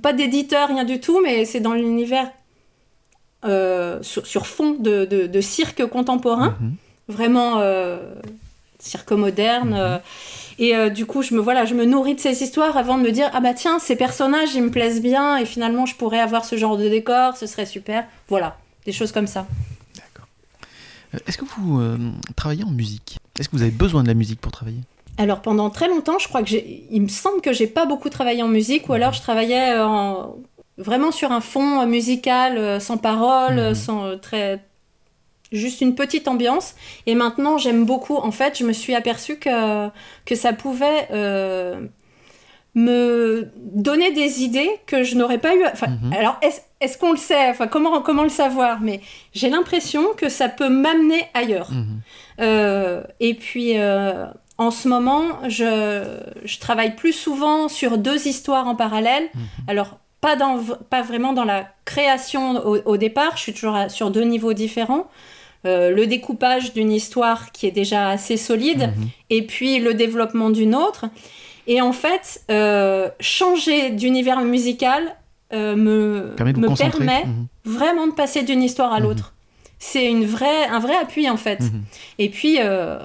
pas 0.02 0.12
d'éditeur, 0.12 0.68
rien 0.68 0.84
du 0.84 1.00
tout, 1.00 1.20
mais 1.22 1.44
c'est 1.44 1.60
dans 1.60 1.74
l'univers 1.74 2.30
sur, 4.02 4.46
fond 4.46 4.76
de, 4.78 5.04
de, 5.04 5.40
cirque 5.40 5.84
contemporain, 5.86 6.56
mhm. 6.60 6.74
vraiment 7.08 7.60
cirque 8.78 9.12
moderne. 9.12 9.70
Mhm. 9.70 10.00
Et 10.62 10.90
du 10.90 11.06
coup, 11.06 11.22
je 11.22 11.34
me, 11.34 11.40
voilà, 11.40 11.64
je 11.64 11.74
me 11.74 11.84
nourris 11.86 12.14
de 12.14 12.20
ces 12.20 12.44
histoires 12.44 12.76
avant 12.76 12.98
de 12.98 13.02
me 13.02 13.10
dire 13.10 13.28
Ah 13.32 13.40
bah 13.40 13.54
tiens, 13.54 13.80
ces 13.80 13.96
personnages, 13.96 14.54
ils 14.54 14.62
me 14.62 14.70
plaisent 14.70 15.02
bien 15.02 15.38
et 15.38 15.44
finalement, 15.44 15.86
je 15.86 15.96
pourrais 15.96 16.20
avoir 16.20 16.44
ce 16.44 16.56
genre 16.56 16.76
de 16.76 16.88
décor, 16.88 17.36
ce 17.36 17.46
serait 17.46 17.66
super. 17.66 18.04
Voilà 18.28 18.56
des 18.84 18.92
choses 18.92 19.12
comme 19.12 19.26
ça. 19.26 19.46
D'accord. 19.94 20.28
Euh, 21.14 21.18
est-ce 21.26 21.38
que 21.38 21.44
vous 21.44 21.80
euh, 21.80 21.98
travaillez 22.36 22.64
en 22.64 22.70
musique? 22.70 23.18
Est-ce 23.38 23.48
que 23.48 23.56
vous 23.56 23.62
avez 23.62 23.70
besoin 23.70 24.02
de 24.02 24.08
la 24.08 24.14
musique 24.14 24.40
pour 24.40 24.52
travailler? 24.52 24.80
Alors 25.18 25.42
pendant 25.42 25.70
très 25.70 25.88
longtemps, 25.88 26.18
je 26.18 26.28
crois 26.28 26.42
que 26.42 26.48
j'ai, 26.48 26.86
il 26.90 27.02
me 27.02 27.08
semble 27.08 27.40
que 27.40 27.52
j'ai 27.52 27.66
pas 27.66 27.84
beaucoup 27.84 28.08
travaillé 28.08 28.42
en 28.42 28.48
musique, 28.48 28.88
ou 28.88 28.92
alors 28.92 29.12
je 29.12 29.20
travaillais 29.20 29.78
en... 29.78 30.36
vraiment 30.78 31.12
sur 31.12 31.32
un 31.32 31.40
fond 31.40 31.86
musical 31.86 32.56
euh, 32.56 32.80
sans 32.80 32.96
parole, 32.96 33.56
mhm. 33.56 33.74
sans 33.74 34.18
très 34.18 34.64
juste 35.52 35.80
une 35.80 35.94
petite 35.94 36.28
ambiance. 36.28 36.74
Et 37.06 37.14
maintenant, 37.14 37.58
j'aime 37.58 37.84
beaucoup. 37.84 38.16
En 38.16 38.30
fait, 38.30 38.56
je 38.58 38.64
me 38.64 38.72
suis 38.72 38.94
aperçue 38.94 39.36
que 39.38 39.88
que 40.24 40.34
ça 40.34 40.52
pouvait 40.52 41.08
me 42.74 43.50
donner 43.56 44.12
des 44.12 44.42
idées 44.42 44.70
que 44.86 45.02
je 45.02 45.16
n'aurais 45.16 45.38
pas 45.38 45.54
eu. 45.54 45.64
Enfin, 45.72 45.88
mhm. 45.88 46.12
alors 46.12 46.38
est-ce 46.80 46.98
qu'on 46.98 47.12
le 47.12 47.18
sait? 47.18 47.48
Enfin, 47.48 47.66
comment 47.66 48.00
comment 48.00 48.22
le 48.22 48.28
savoir? 48.28 48.80
Mais 48.80 49.00
j'ai 49.32 49.50
l'impression 49.50 50.14
que 50.16 50.28
ça 50.28 50.48
peut 50.48 50.68
m'amener 50.68 51.26
ailleurs. 51.34 51.70
Mhm. 51.72 52.00
Euh, 52.40 53.02
et 53.20 53.34
puis. 53.34 53.78
Euh, 53.78 54.26
en 54.58 54.70
ce 54.70 54.88
moment, 54.88 55.22
je, 55.48 56.04
je, 56.44 56.58
travaille 56.58 56.94
plus 56.94 57.14
souvent 57.14 57.68
sur 57.70 57.96
deux 57.96 58.28
histoires 58.28 58.68
en 58.68 58.74
parallèle. 58.74 59.30
Mhm. 59.34 59.40
Alors, 59.68 59.98
pas, 60.20 60.36
dans, 60.36 60.58
pas 60.90 61.00
vraiment 61.00 61.32
dans 61.32 61.44
la 61.44 61.66
création 61.86 62.62
au, 62.66 62.96
départ, 62.98 63.36
je 63.36 63.42
suis 63.42 63.54
toujours 63.54 63.78
sur 63.88 64.10
deux 64.10 64.24
niveaux 64.24 64.52
différents. 64.52 65.08
Euh, 65.66 65.90
le 65.90 66.06
découpage 66.06 66.72
d'une 66.72 66.92
histoire 66.92 67.52
qui 67.52 67.66
est 67.66 67.70
déjà 67.70 68.10
assez 68.10 68.36
solide, 68.36 68.92
et 69.28 69.46
puis 69.46 69.78
le 69.78 69.94
développement 69.94 70.50
d'une 70.50 70.74
autre. 70.74 71.06
Et 71.70 71.80
en 71.80 71.92
fait, 71.92 72.42
euh, 72.50 73.08
changer 73.20 73.90
d'univers 73.92 74.40
musical 74.40 75.16
euh, 75.52 75.76
me, 75.76 76.34
permet, 76.36 76.52
me 76.52 76.76
permet 76.76 77.24
mhm. 77.24 77.46
vraiment 77.64 78.08
de 78.08 78.12
passer 78.12 78.42
d'une 78.42 78.60
histoire 78.60 78.92
à 78.92 78.98
mhm. 78.98 79.04
l'autre. 79.04 79.34
C'est 79.78 80.10
une 80.10 80.26
vraie, 80.26 80.66
un 80.66 80.80
vrai 80.80 80.96
appui 80.96 81.30
en 81.30 81.36
fait. 81.36 81.60
Mhm. 81.60 81.82
Et 82.18 82.28
puis 82.28 82.56
euh, 82.58 82.98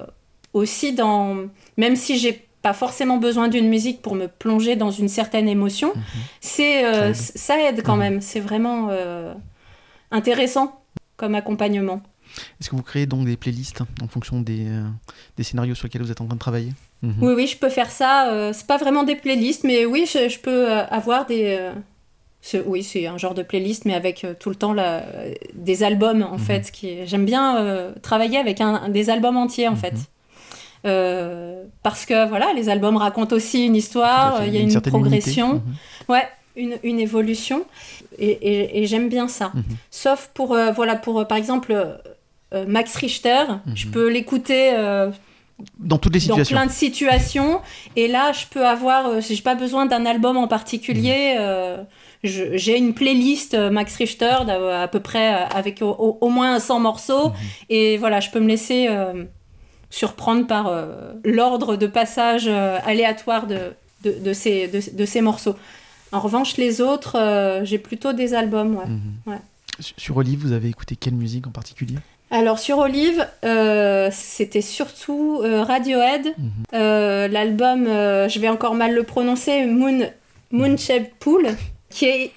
aussi 0.53 0.93
dans, 0.93 1.37
même 1.77 1.95
si 1.95 2.17
j'ai 2.17 2.43
pas 2.63 2.73
forcément 2.73 3.17
besoin 3.17 3.49
d'une 3.49 3.69
musique 3.69 4.01
pour 4.01 4.15
me 4.15 4.25
plonger 4.27 4.75
dans 4.75 4.89
une 4.89 5.09
certaine 5.09 5.47
émotion, 5.47 5.93
c'est 6.41 7.13
ça 7.13 7.61
aide 7.61 7.83
quand 7.83 7.95
même. 7.95 8.19
C'est 8.19 8.39
vraiment 8.39 8.89
intéressant 10.09 10.81
comme 11.17 11.35
accompagnement. 11.35 12.01
Est-ce 12.59 12.69
que 12.69 12.75
vous 12.75 12.83
créez 12.83 13.05
donc 13.05 13.25
des 13.25 13.37
playlists 13.37 13.81
en 14.01 14.07
fonction 14.07 14.41
des, 14.41 14.67
des 15.37 15.43
scénarios 15.43 15.75
sur 15.75 15.85
lesquels 15.85 16.01
vous 16.01 16.11
êtes 16.11 16.21
en 16.21 16.25
train 16.25 16.35
de 16.35 16.39
travailler 16.39 16.71
Mhm. 17.05 17.15
Oui, 17.21 17.33
oui, 17.35 17.47
je 17.47 17.57
peux 17.57 17.69
faire 17.69 17.91
ça. 17.91 18.29
Euh, 18.29 18.51
c'est 18.53 18.67
pas 18.67 18.77
vraiment 18.77 19.03
des 19.03 19.15
playlists, 19.15 19.63
mais 19.63 19.85
oui, 19.85 20.05
je, 20.11 20.39
peux 20.39 20.71
euh, 20.71 20.85
avoir 20.87 21.25
des. 21.25 21.57
Euh, 22.53 22.63
oui, 22.65 22.83
c'est 22.83 23.07
un 23.07 23.17
genre 23.17 23.33
de 23.33 23.43
playlist, 23.43 23.85
mais 23.85 23.93
avec 23.93 24.25
tout 24.39 24.49
le 24.49 24.55
temps 24.55 24.73
la, 24.73 25.03
des 25.53 25.83
albums, 25.83 26.23
en 26.23 26.33
mhm. 26.33 26.39
fait. 26.39 26.71
Qui... 26.71 27.05
J'aime 27.05 27.25
bien 27.25 27.93
travailler 28.01 28.37
avec 28.37 28.61
un, 28.61 28.89
des 28.89 29.09
albums 29.09 29.37
entiers, 29.37 29.67
en 29.67 29.71
mhm. 29.71 29.77
fait. 29.77 29.95
parce 31.83 32.05
que 32.05 32.27
voilà, 32.27 32.53
les 32.53 32.69
albums 32.69 32.97
racontent 32.97 33.35
aussi 33.35 33.65
une 33.65 33.75
histoire, 33.75 34.45
il 34.45 34.53
y 34.53 34.57
a 34.57 34.61
une, 34.61 34.81
progression, 34.81 35.63
ouais, 36.07 36.27
une, 36.55 36.77
une, 36.83 36.99
évolution, 36.99 37.65
et, 38.19 38.79
et, 38.81 38.85
j'aime 38.85 39.09
bien 39.09 39.27
ça. 39.27 39.51
Sauf 39.89 40.29
pour, 40.35 40.55
voilà, 40.75 40.95
pour 40.95 41.25
par 41.27 41.39
exemple 41.39 41.75
Max 42.67 42.95
Richter, 42.95 43.43
je 43.73 43.87
peux 43.87 44.09
l'écouter 44.09 44.71
dans 45.79 45.97
toutes 45.97 46.13
les 46.13 46.19
situations. 46.19 46.55
Dans 46.55 46.61
plein 46.61 46.67
de 46.67 46.75
situations. 46.75 47.61
Et 47.95 48.07
là, 48.07 48.31
je 48.33 48.45
peux 48.49 48.65
avoir, 48.65 49.07
euh, 49.07 49.21
j'ai 49.21 49.41
pas 49.41 49.55
besoin 49.55 49.85
d'un 49.85 50.05
album 50.05 50.37
en 50.37 50.47
particulier. 50.47 51.35
Mmh. 51.35 51.39
Euh, 51.39 51.83
j'ai 52.23 52.77
une 52.77 52.93
playlist 52.93 53.53
euh, 53.53 53.69
Max 53.69 53.95
Richter 53.95 54.37
à 54.49 54.87
peu 54.87 54.99
près 54.99 55.27
avec 55.27 55.81
au, 55.81 56.29
moins 56.29 56.59
100 56.59 56.79
morceaux. 56.79 57.29
Mmh. 57.29 57.33
Et 57.69 57.97
voilà, 57.97 58.19
je 58.19 58.31
peux 58.31 58.39
me 58.39 58.47
laisser 58.47 58.89
surprendre 59.89 60.47
par 60.47 60.71
l'ordre 61.23 61.75
de 61.77 61.87
passage 61.87 62.47
aléatoire 62.47 63.45
de, 63.45 63.73
de, 64.03 64.11
de, 64.11 64.33
ces, 64.33 64.67
de, 64.67 65.05
ces 65.05 65.21
morceaux. 65.21 65.55
En 66.11 66.19
revanche, 66.19 66.57
les 66.57 66.81
autres, 66.81 67.61
j'ai 67.63 67.77
plutôt 67.77 68.11
des 68.11 68.33
albums. 68.33 68.75
Ouais. 68.75 69.33
Ouais. 69.33 69.39
Sur 69.79 70.17
Olive, 70.17 70.39
vous 70.39 70.53
avez 70.53 70.69
écouté 70.69 70.95
quelle 70.95 71.15
musique 71.15 71.45
en 71.45 71.51
particulier? 71.51 71.97
Alors 72.31 72.57
sur 72.59 72.79
Olive, 72.79 73.27
euh, 73.43 74.09
c'était 74.11 74.61
surtout 74.61 75.41
euh, 75.43 75.63
Radiohead. 75.63 76.25
Mhm. 76.25 76.51
Euh, 76.73 77.27
l'album, 77.27 77.85
je 77.85 78.39
vais 78.39 78.49
encore 78.49 78.73
mal 78.73 78.93
le 78.93 79.03
prononcer, 79.03 79.65
Moon, 79.65 80.09
Moon 80.51 80.75
Pool, 81.19 81.47
qui 81.89 82.05
est 82.05 82.31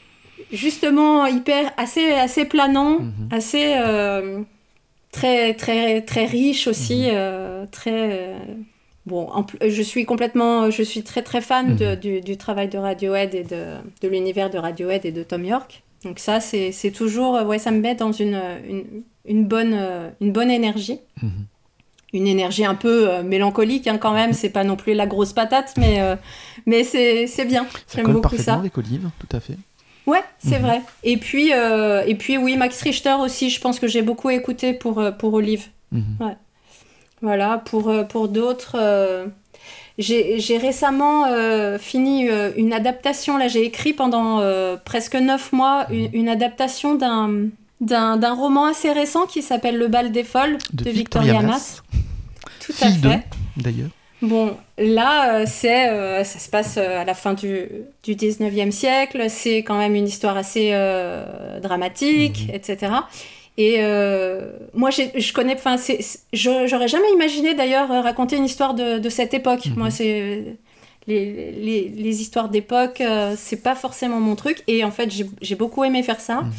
justement 0.53 1.27
hyper 1.27 1.73
assez 1.77 2.13
assez 2.13 2.45
planant, 2.45 3.01
mhm. 3.01 3.29
assez 3.31 3.77
très 5.11 5.55
très 5.55 6.03
très 6.03 6.27
riche 6.27 6.67
aussi, 6.67 7.11
mhm. 7.11 7.67
très 7.73 8.37
bon. 9.07 9.31
je 9.67 9.83
suis 9.83 10.05
complètement, 10.05 10.71
je 10.71 10.83
suis 10.83 11.03
très 11.03 11.23
très 11.23 11.41
fan 11.41 11.77
du, 11.97 12.37
travail 12.37 12.69
de 12.69 12.77
Radiohead 12.77 13.35
et 13.35 13.43
de, 13.43 13.65
de 14.03 14.09
l'univers 14.09 14.51
de 14.51 14.59
Radiohead 14.59 15.07
et 15.07 15.13
de 15.13 15.23
Tom 15.23 15.45
York. 15.45 15.83
Donc 16.05 16.19
ça, 16.19 16.41
c'est 16.41 16.93
toujours, 16.95 17.43
ouais, 17.45 17.59
ça 17.59 17.71
me 17.71 17.81
met 17.81 17.95
dans 17.95 18.13
une, 18.13 18.41
une 18.69 19.03
une 19.29 19.45
bonne, 19.47 19.75
euh, 19.75 20.11
une 20.21 20.33
bonne 20.33 20.51
énergie. 20.51 20.99
Mhm. 21.23 21.47
Une 22.15 22.27
énergie 22.27 22.65
un 22.65 22.75
peu 22.75 23.11
euh, 23.11 23.23
mélancolique 23.23 23.87
hein, 23.87 23.99
quand 23.99 24.15
même, 24.15 24.33
c'est 24.33 24.49
pas 24.49 24.65
non 24.65 24.77
plus 24.77 24.95
la 24.95 25.07
grosse 25.07 25.35
patate, 25.35 25.75
mais, 25.77 26.01
euh, 26.01 26.17
mais 26.65 26.83
c'est 26.83 27.45
bien. 27.47 27.67
J'aime 27.95 28.13
beaucoup 28.13 28.39
ça. 28.39 28.55
avec 28.55 28.77
Olive, 28.79 29.11
tout 29.19 29.37
à 29.37 29.41
fait. 29.41 29.57
Ouais, 30.07 30.23
c'est 30.39 30.59
mhm. 30.59 30.65
vrai. 30.65 30.83
Et 31.05 31.19
puis, 31.19 31.51
et 31.51 32.15
puis 32.15 32.39
oui, 32.39 32.57
Max 32.57 32.81
Richter 32.81 33.15
aussi, 33.21 33.51
je 33.51 33.61
pense 33.61 33.79
que 33.79 33.87
j'ai 33.87 34.01
beaucoup 34.01 34.31
écouté 34.31 34.73
pour, 34.73 35.05
pour 35.19 35.35
Olive. 35.35 35.67
Mhm. 35.93 36.17
Ouais. 36.21 36.37
Voilà, 37.21 37.59
pour, 37.59 37.93
pour 38.09 38.29
d'autres, 38.29 38.77
j'ai 39.99 40.59
récemment 40.59 41.27
fini 41.79 42.29
une 42.57 42.73
adaptation, 42.73 43.37
là 43.37 43.49
j'ai 43.49 43.65
écrit 43.65 43.93
pendant 43.93 44.41
presque 44.85 45.17
neuf 45.17 45.53
mois 45.53 45.87
une 45.91 46.29
adaptation 46.29 46.95
d'un 46.95 48.35
roman 48.35 48.67
assez 48.67 48.93
récent 48.93 49.27
qui 49.27 49.43
s'appelle 49.43 49.77
Le 49.77 49.89
bal 49.89 50.13
des 50.13 50.25
folles 50.25 50.59
de, 50.73 50.91
Victoria, 50.91 51.41
Mass. 51.41 51.83
Tout 52.61 52.73
à 52.81 52.91
fait. 52.91 53.23
D'ailleurs. 53.57 53.91
Bon, 54.21 54.57
là, 54.79 55.35
euh, 55.35 55.45
c'est, 55.47 55.91
euh, 55.91 56.25
ça 56.25 56.39
se 56.41 56.51
passe 56.51 56.77
euh, 56.77 57.01
à 57.01 57.05
la 57.05 57.15
fin 57.15 57.35
du, 57.35 57.69
du 58.03 58.15
19e 58.17 58.73
siècle, 58.73 59.27
c'est 59.29 59.59
quand 59.59 59.79
même 59.79 59.95
une 59.95 60.09
histoire 60.09 60.37
assez 60.37 60.71
dramatique, 61.63 62.49
mhm. 62.49 62.55
etc. 62.55 62.93
Et 63.61 63.81
moi, 64.73 64.91
je 64.91 65.33
connais, 65.33 65.55
enfin, 65.55 65.75
j'aurais 66.33 66.89
jamais 66.89 67.11
imaginé 67.13 67.55
d'ailleurs 67.55 67.89
raconter 67.89 68.37
une 68.37 68.45
histoire 68.45 68.73
de, 68.73 68.99
de 68.99 69.09
cette 69.09 69.35
époque. 69.35 69.67
Mhm. 69.67 69.75
Moi, 69.77 69.91
c'est 69.91 70.57
les, 71.09 71.53
les, 71.53 71.89
les 71.89 72.21
histoires 72.23 72.51
d'époque, 72.51 73.03
c'est 73.37 73.63
pas 73.63 73.75
forcément 73.75 74.21
mon 74.21 74.37
truc. 74.37 74.63
Et 74.69 74.85
en 74.85 74.93
fait, 74.93 75.13
j'ai 75.43 75.57
beaucoup 75.57 75.83
aimé 75.83 76.05
faire 76.05 76.21
ça. 76.21 76.43
Mhm. 76.43 76.53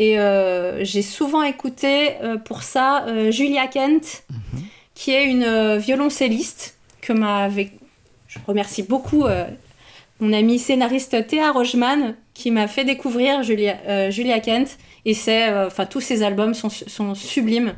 Et 0.00 0.16
j'ai 0.84 1.00
souvent 1.00 1.42
écouté 1.42 2.10
pour 2.44 2.62
ça 2.62 3.06
Julia 3.30 3.66
Kent, 3.66 4.24
mhm. 4.28 4.62
qui 4.94 5.12
est 5.12 5.24
une 5.24 5.78
violoncelliste 5.78 6.76
que 7.00 7.14
m'a. 7.14 7.48
Je 7.48 8.38
remercie 8.46 8.82
beaucoup 8.82 9.24
mon 10.20 10.32
ami 10.34 10.58
scénariste 10.58 11.26
Théa 11.26 11.52
Rochman 11.52 12.16
qui 12.34 12.50
m'a 12.50 12.68
fait 12.68 12.84
découvrir 12.84 13.42
Julia, 13.42 14.10
Julia 14.10 14.40
Kent. 14.40 14.76
Et 15.04 15.14
c'est, 15.14 15.52
enfin, 15.66 15.86
tous 15.86 16.00
ses 16.00 16.22
albums 16.22 16.54
sont, 16.54 16.70
sont 16.70 17.14
sublimes. 17.14 17.74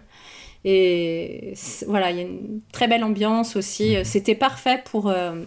Et 0.68 1.54
voilà, 1.86 2.10
il 2.10 2.16
y 2.16 2.20
a 2.20 2.22
une 2.24 2.60
très 2.72 2.88
belle 2.88 3.04
ambiance 3.04 3.54
aussi. 3.54 3.96
Mhm. 3.96 4.04
C'était 4.04 4.34
parfait 4.34 4.82
pour, 4.84 5.08
euh, 5.08 5.42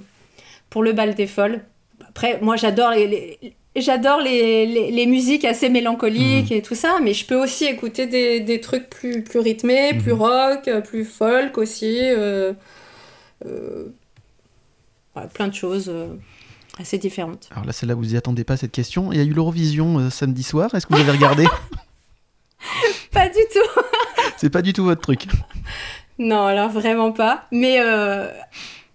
pour 0.69 0.81
le 0.81 0.93
bal 0.93 1.13
des 1.13 1.27
folles. 1.27 1.61
Après, 2.07 2.39
moi, 2.41 2.55
j'adore 2.55 2.91
les, 2.91 3.37
j'adore 3.75 4.21
les, 4.21 4.65
les, 4.91 5.05
musiques 5.05 5.43
assez 5.43 5.67
mélancoliques 5.67 6.51
mhm. 6.51 6.57
et 6.57 6.61
tout 6.61 6.73
ça, 6.73 6.99
mais 7.03 7.13
je 7.13 7.25
peux 7.25 7.35
aussi 7.35 7.65
écouter 7.65 8.07
des, 8.07 8.39
des 8.39 8.61
trucs 8.61 8.89
plus, 8.89 9.21
plus 9.21 9.39
rythmés, 9.39 9.93
plus 9.93 10.13
mhm. 10.13 10.21
rock, 10.21 10.69
plus 10.85 11.03
folk 11.03 11.57
aussi. 11.57 11.99
Euh, 12.01 12.53
euh, 13.45 13.89
plein 15.33 15.49
de 15.49 15.53
choses 15.53 15.91
assez 16.79 16.97
différentes. 16.97 17.49
Alors 17.51 17.65
là, 17.65 17.73
celle-là, 17.73 17.95
vous 17.95 18.05
n'y 18.05 18.17
attendez 18.17 18.43
pas 18.43 18.57
cette 18.57 18.71
question. 18.71 19.11
Il 19.11 19.17
y 19.17 19.21
a 19.21 19.23
eu 19.23 19.33
l'Eurovision 19.33 20.09
samedi 20.09 20.43
soir. 20.43 20.73
Est-ce 20.73 20.87
que 20.87 20.93
vous 20.93 21.01
avez 21.01 21.11
regardé 21.11 21.45
Pas 23.11 23.27
du 23.27 23.41
tout. 23.53 23.81
C'est 24.37 24.49
pas 24.49 24.61
du 24.61 24.73
tout 24.73 24.83
votre 24.83 25.01
truc. 25.01 25.25
Non, 26.17 26.45
alors 26.45 26.69
vraiment 26.69 27.11
pas. 27.11 27.45
Mais 27.51 27.79
euh, 27.79 28.29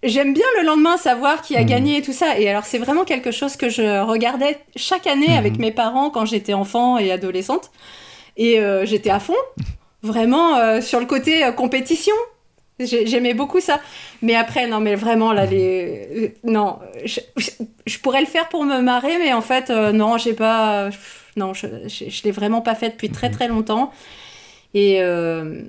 j'aime 0.03 0.33
bien 0.33 0.45
le 0.59 0.65
lendemain 0.65 0.97
savoir 0.97 1.41
qui 1.41 1.55
a 1.55 1.63
hmm. 1.63 1.67
gagné 1.67 1.97
et 1.97 2.01
tout 2.01 2.13
ça. 2.13 2.39
Et 2.39 2.49
alors, 2.49 2.65
c'est 2.65 2.77
vraiment 2.77 3.03
quelque 3.03 3.31
chose 3.31 3.55
que 3.57 3.69
je 3.69 4.01
regardais 4.03 4.59
chaque 4.75 5.07
année 5.07 5.29
hmm. 5.29 5.39
avec 5.39 5.57
mes 5.57 5.71
parents 5.71 6.09
quand 6.09 6.25
j'étais 6.25 6.53
enfant 6.53 6.97
et 6.97 7.11
adolescente. 7.11 7.71
Et 8.37 8.59
euh, 8.59 8.85
j'étais 8.85 9.09
à 9.09 9.19
fond, 9.19 9.35
vraiment 10.03 10.57
euh, 10.57 10.81
sur 10.81 10.99
le 10.99 11.05
côté 11.05 11.43
compétition. 11.55 12.15
J'aimais 12.79 13.33
beaucoup 13.33 13.61
ça. 13.61 13.79
Mais 14.21 14.35
après, 14.35 14.67
non, 14.67 14.79
mais 14.79 14.95
vraiment, 14.95 15.31
là, 15.31 15.45
les. 15.45 16.35
Non, 16.43 16.79
je, 17.05 17.99
pourrais 17.99 18.19
le 18.19 18.27
faire 18.27 18.49
pour 18.49 18.65
me 18.65 18.81
marrer, 18.81 19.17
mais 19.17 19.33
en 19.33 19.41
fait, 19.41 19.69
non, 19.69 20.17
j'ai 20.17 20.33
pas. 20.33 20.89
Non, 21.37 21.53
je, 21.53 21.67
je, 21.87 22.23
l'ai 22.23 22.31
vraiment 22.31 22.61
pas 22.61 22.75
fait 22.75 22.89
depuis 22.89 23.09
très 23.09 23.29
hmm. 23.29 23.33
très 23.33 23.47
longtemps. 23.47 23.91
Et 24.75 25.01
euh, 25.01 25.61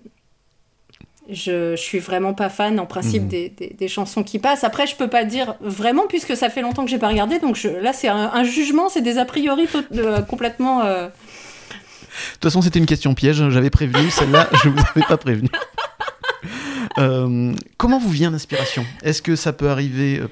je, 1.30 1.76
je 1.76 1.80
suis 1.80 2.00
vraiment 2.00 2.34
pas 2.34 2.48
fan 2.48 2.78
en 2.80 2.86
principe 2.86 3.22
mhm. 3.22 3.28
des, 3.28 3.76
des, 3.78 3.88
chansons 3.88 4.24
qui 4.24 4.40
passent. 4.40 4.64
Après, 4.64 4.86
je 4.86 4.96
peux 4.96 5.08
pas 5.08 5.24
dire 5.24 5.54
vraiment 5.60 6.06
puisque 6.08 6.36
ça 6.36 6.50
fait 6.50 6.60
longtemps 6.60 6.84
que 6.84 6.90
j'ai 6.90 6.98
pas 6.98 7.08
regardé. 7.08 7.38
Donc 7.38 7.56
là, 7.62 7.92
c'est 7.92 8.08
un, 8.08 8.42
jugement, 8.42 8.88
c'est 8.88 9.02
des 9.02 9.18
a 9.18 9.24
priori 9.24 9.68
euh, 9.94 10.22
complètement. 10.22 10.82
Euh, 10.82 11.06
de 11.06 11.12
toute 12.34 12.42
façon, 12.42 12.62
c'était 12.62 12.80
une 12.80 12.86
question 12.86 13.14
piège. 13.14 13.48
J'avais 13.48 13.70
prévenu. 13.70 14.10
Celle-là, 14.10 14.48
je 14.64 14.68
vous 14.68 14.78
avais 14.94 15.06
pas 15.06 15.16
prévenu. 15.16 15.48
comment 16.96 17.98
vous 17.98 18.10
vient 18.10 18.30
l'inspiration? 18.30 18.84
Est-ce 19.02 19.22
que 19.22 19.36
ça 19.36 19.52
peut 19.52 19.68
arriver, 19.68 20.22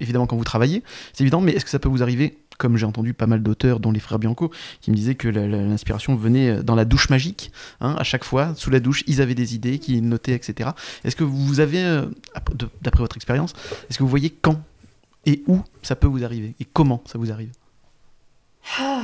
évidemment 0.00 0.26
quand 0.26 0.36
vous 0.36 0.44
travaillez, 0.44 0.82
c'est 1.12 1.22
évident, 1.22 1.40
mais 1.40 1.52
est-ce 1.52 1.64
que 1.64 1.70
ça 1.70 1.78
peut 1.78 1.88
vous 1.88 2.02
arriver 2.02 2.38
comme 2.58 2.76
j'ai 2.76 2.86
entendu 2.86 3.14
pas 3.14 3.26
mal 3.26 3.42
d'auteurs, 3.42 3.80
dont 3.80 3.92
les 3.92 4.00
frères 4.00 4.18
Bianco, 4.18 4.50
qui 4.80 4.90
me 4.90 4.96
disaient 4.96 5.14
que 5.14 5.28
l'inspiration 5.28 6.14
venait 6.16 6.50
euh, 6.50 6.62
dans 6.62 6.74
la 6.74 6.84
douche 6.84 7.10
magique. 7.10 7.52
Hein, 7.80 7.94
à 7.98 8.04
chaque 8.04 8.24
fois, 8.24 8.54
sous 8.56 8.70
la 8.70 8.80
douche, 8.80 9.04
ils 9.06 9.20
avaient 9.20 9.34
des 9.34 9.54
idées, 9.54 9.78
qu'ils 9.78 10.06
notaient, 10.06 10.32
etc. 10.32 10.70
Est-ce 11.04 11.16
que 11.16 11.24
vous 11.24 11.60
avez, 11.60 11.82
euh, 11.82 12.06
d'après 12.82 13.02
votre 13.02 13.16
expérience, 13.16 13.52
est-ce 13.88 13.98
que 13.98 14.02
vous 14.02 14.08
voyez 14.08 14.30
quand 14.30 14.60
et 15.24 15.42
où 15.48 15.60
ça 15.82 15.96
peut 15.96 16.06
vous 16.06 16.24
arriver 16.24 16.54
et 16.60 16.64
comment 16.64 17.02
ça 17.06 17.18
vous 17.18 17.32
arrive? 17.32 17.50
Ah, 18.78 19.02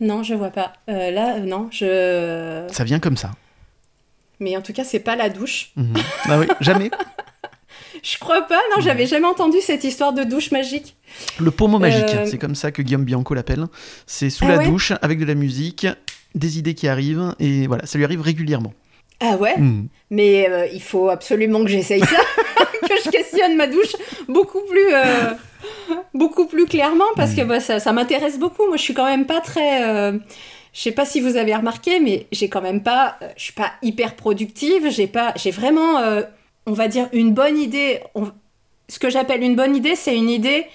Non, 0.00 0.22
je 0.22 0.34
vois 0.34 0.50
pas. 0.50 0.72
Euh, 0.88 1.10
là, 1.10 1.40
non, 1.40 1.68
je. 1.70 2.66
Ça 2.70 2.84
vient 2.84 2.98
comme 2.98 3.16
ça. 3.16 3.32
Mais 4.40 4.56
en 4.56 4.62
tout 4.62 4.72
cas, 4.72 4.84
c'est 4.84 5.00
pas 5.00 5.16
la 5.16 5.28
douche. 5.28 5.72
Mhm. 5.76 5.94
Ah 6.24 6.38
oui, 6.38 6.46
jamais. 6.60 6.90
Je 8.02 8.18
crois 8.18 8.42
pas, 8.42 8.60
non, 8.74 8.82
j'avais 8.82 9.06
jamais 9.06 9.26
entendu 9.26 9.58
cette 9.60 9.84
histoire 9.84 10.12
de 10.12 10.22
douche 10.22 10.50
magique. 10.50 10.96
Le 11.40 11.50
pommeau 11.50 11.78
magique, 11.78 12.14
euh, 12.14 12.26
c'est 12.26 12.38
comme 12.38 12.54
ça 12.54 12.70
que 12.70 12.82
Guillaume 12.82 13.04
Bianco 13.04 13.34
l'appelle. 13.34 13.66
C'est 14.06 14.30
sous 14.30 14.44
ah 14.44 14.56
la 14.56 14.58
douche, 14.58 14.92
avec 15.02 15.18
de 15.18 15.24
la 15.24 15.34
musique, 15.34 15.86
des 16.34 16.58
idées 16.58 16.74
qui 16.74 16.88
arrivent, 16.88 17.34
et 17.40 17.66
voilà, 17.66 17.86
ça 17.86 17.98
lui 17.98 18.04
arrive 18.04 18.20
régulièrement. 18.20 18.72
Ah 19.20 19.36
ouais 19.36 19.58
hmm. 19.58 19.86
Mais 20.10 20.48
euh, 20.48 20.66
il 20.72 20.82
faut 20.82 21.08
absolument 21.08 21.64
que 21.64 21.70
j'essaye 21.70 22.00
ça, 22.00 22.06
que 22.88 22.94
je 23.04 23.10
questionne 23.10 23.56
ma 23.56 23.66
douche 23.66 23.96
beaucoup 24.28 24.60
plus, 24.70 24.94
euh, 24.94 25.32
beaucoup 26.14 26.46
plus 26.46 26.66
clairement, 26.66 27.12
parce 27.16 27.34
que 27.34 27.42
hmm. 27.42 27.48
bah, 27.48 27.60
ça, 27.60 27.80
ça 27.80 27.92
m'intéresse 27.92 28.38
beaucoup. 28.38 28.66
Moi, 28.68 28.76
je 28.76 28.82
suis 28.82 28.94
quand 28.94 29.06
même 29.06 29.26
pas 29.26 29.40
très... 29.40 30.12
Je 30.78 30.84
sais 30.84 30.92
pas 30.92 31.04
si 31.04 31.20
vous 31.20 31.36
avez 31.36 31.56
remarqué, 31.56 31.98
mais 31.98 32.28
j'ai 32.30 32.48
quand 32.48 32.62
même 32.62 32.84
pas, 32.84 33.18
je 33.36 33.42
suis 33.42 33.52
pas 33.52 33.72
hyper 33.82 34.14
productive. 34.14 34.88
J'ai 34.90 35.08
pas, 35.08 35.32
j'ai 35.34 35.50
vraiment 35.50 35.98
on 36.68 36.72
va 36.72 36.86
dire, 36.86 37.08
une 37.12 37.32
bonne 37.32 37.58
idée. 37.58 38.00
Ce 38.88 38.98
que 38.98 39.10
j'appelle 39.10 39.42
une 39.42 39.56
bonne 39.56 39.74
idée, 39.74 39.96
c'est 39.96 40.16
une 40.16 40.28
idée 40.28 40.66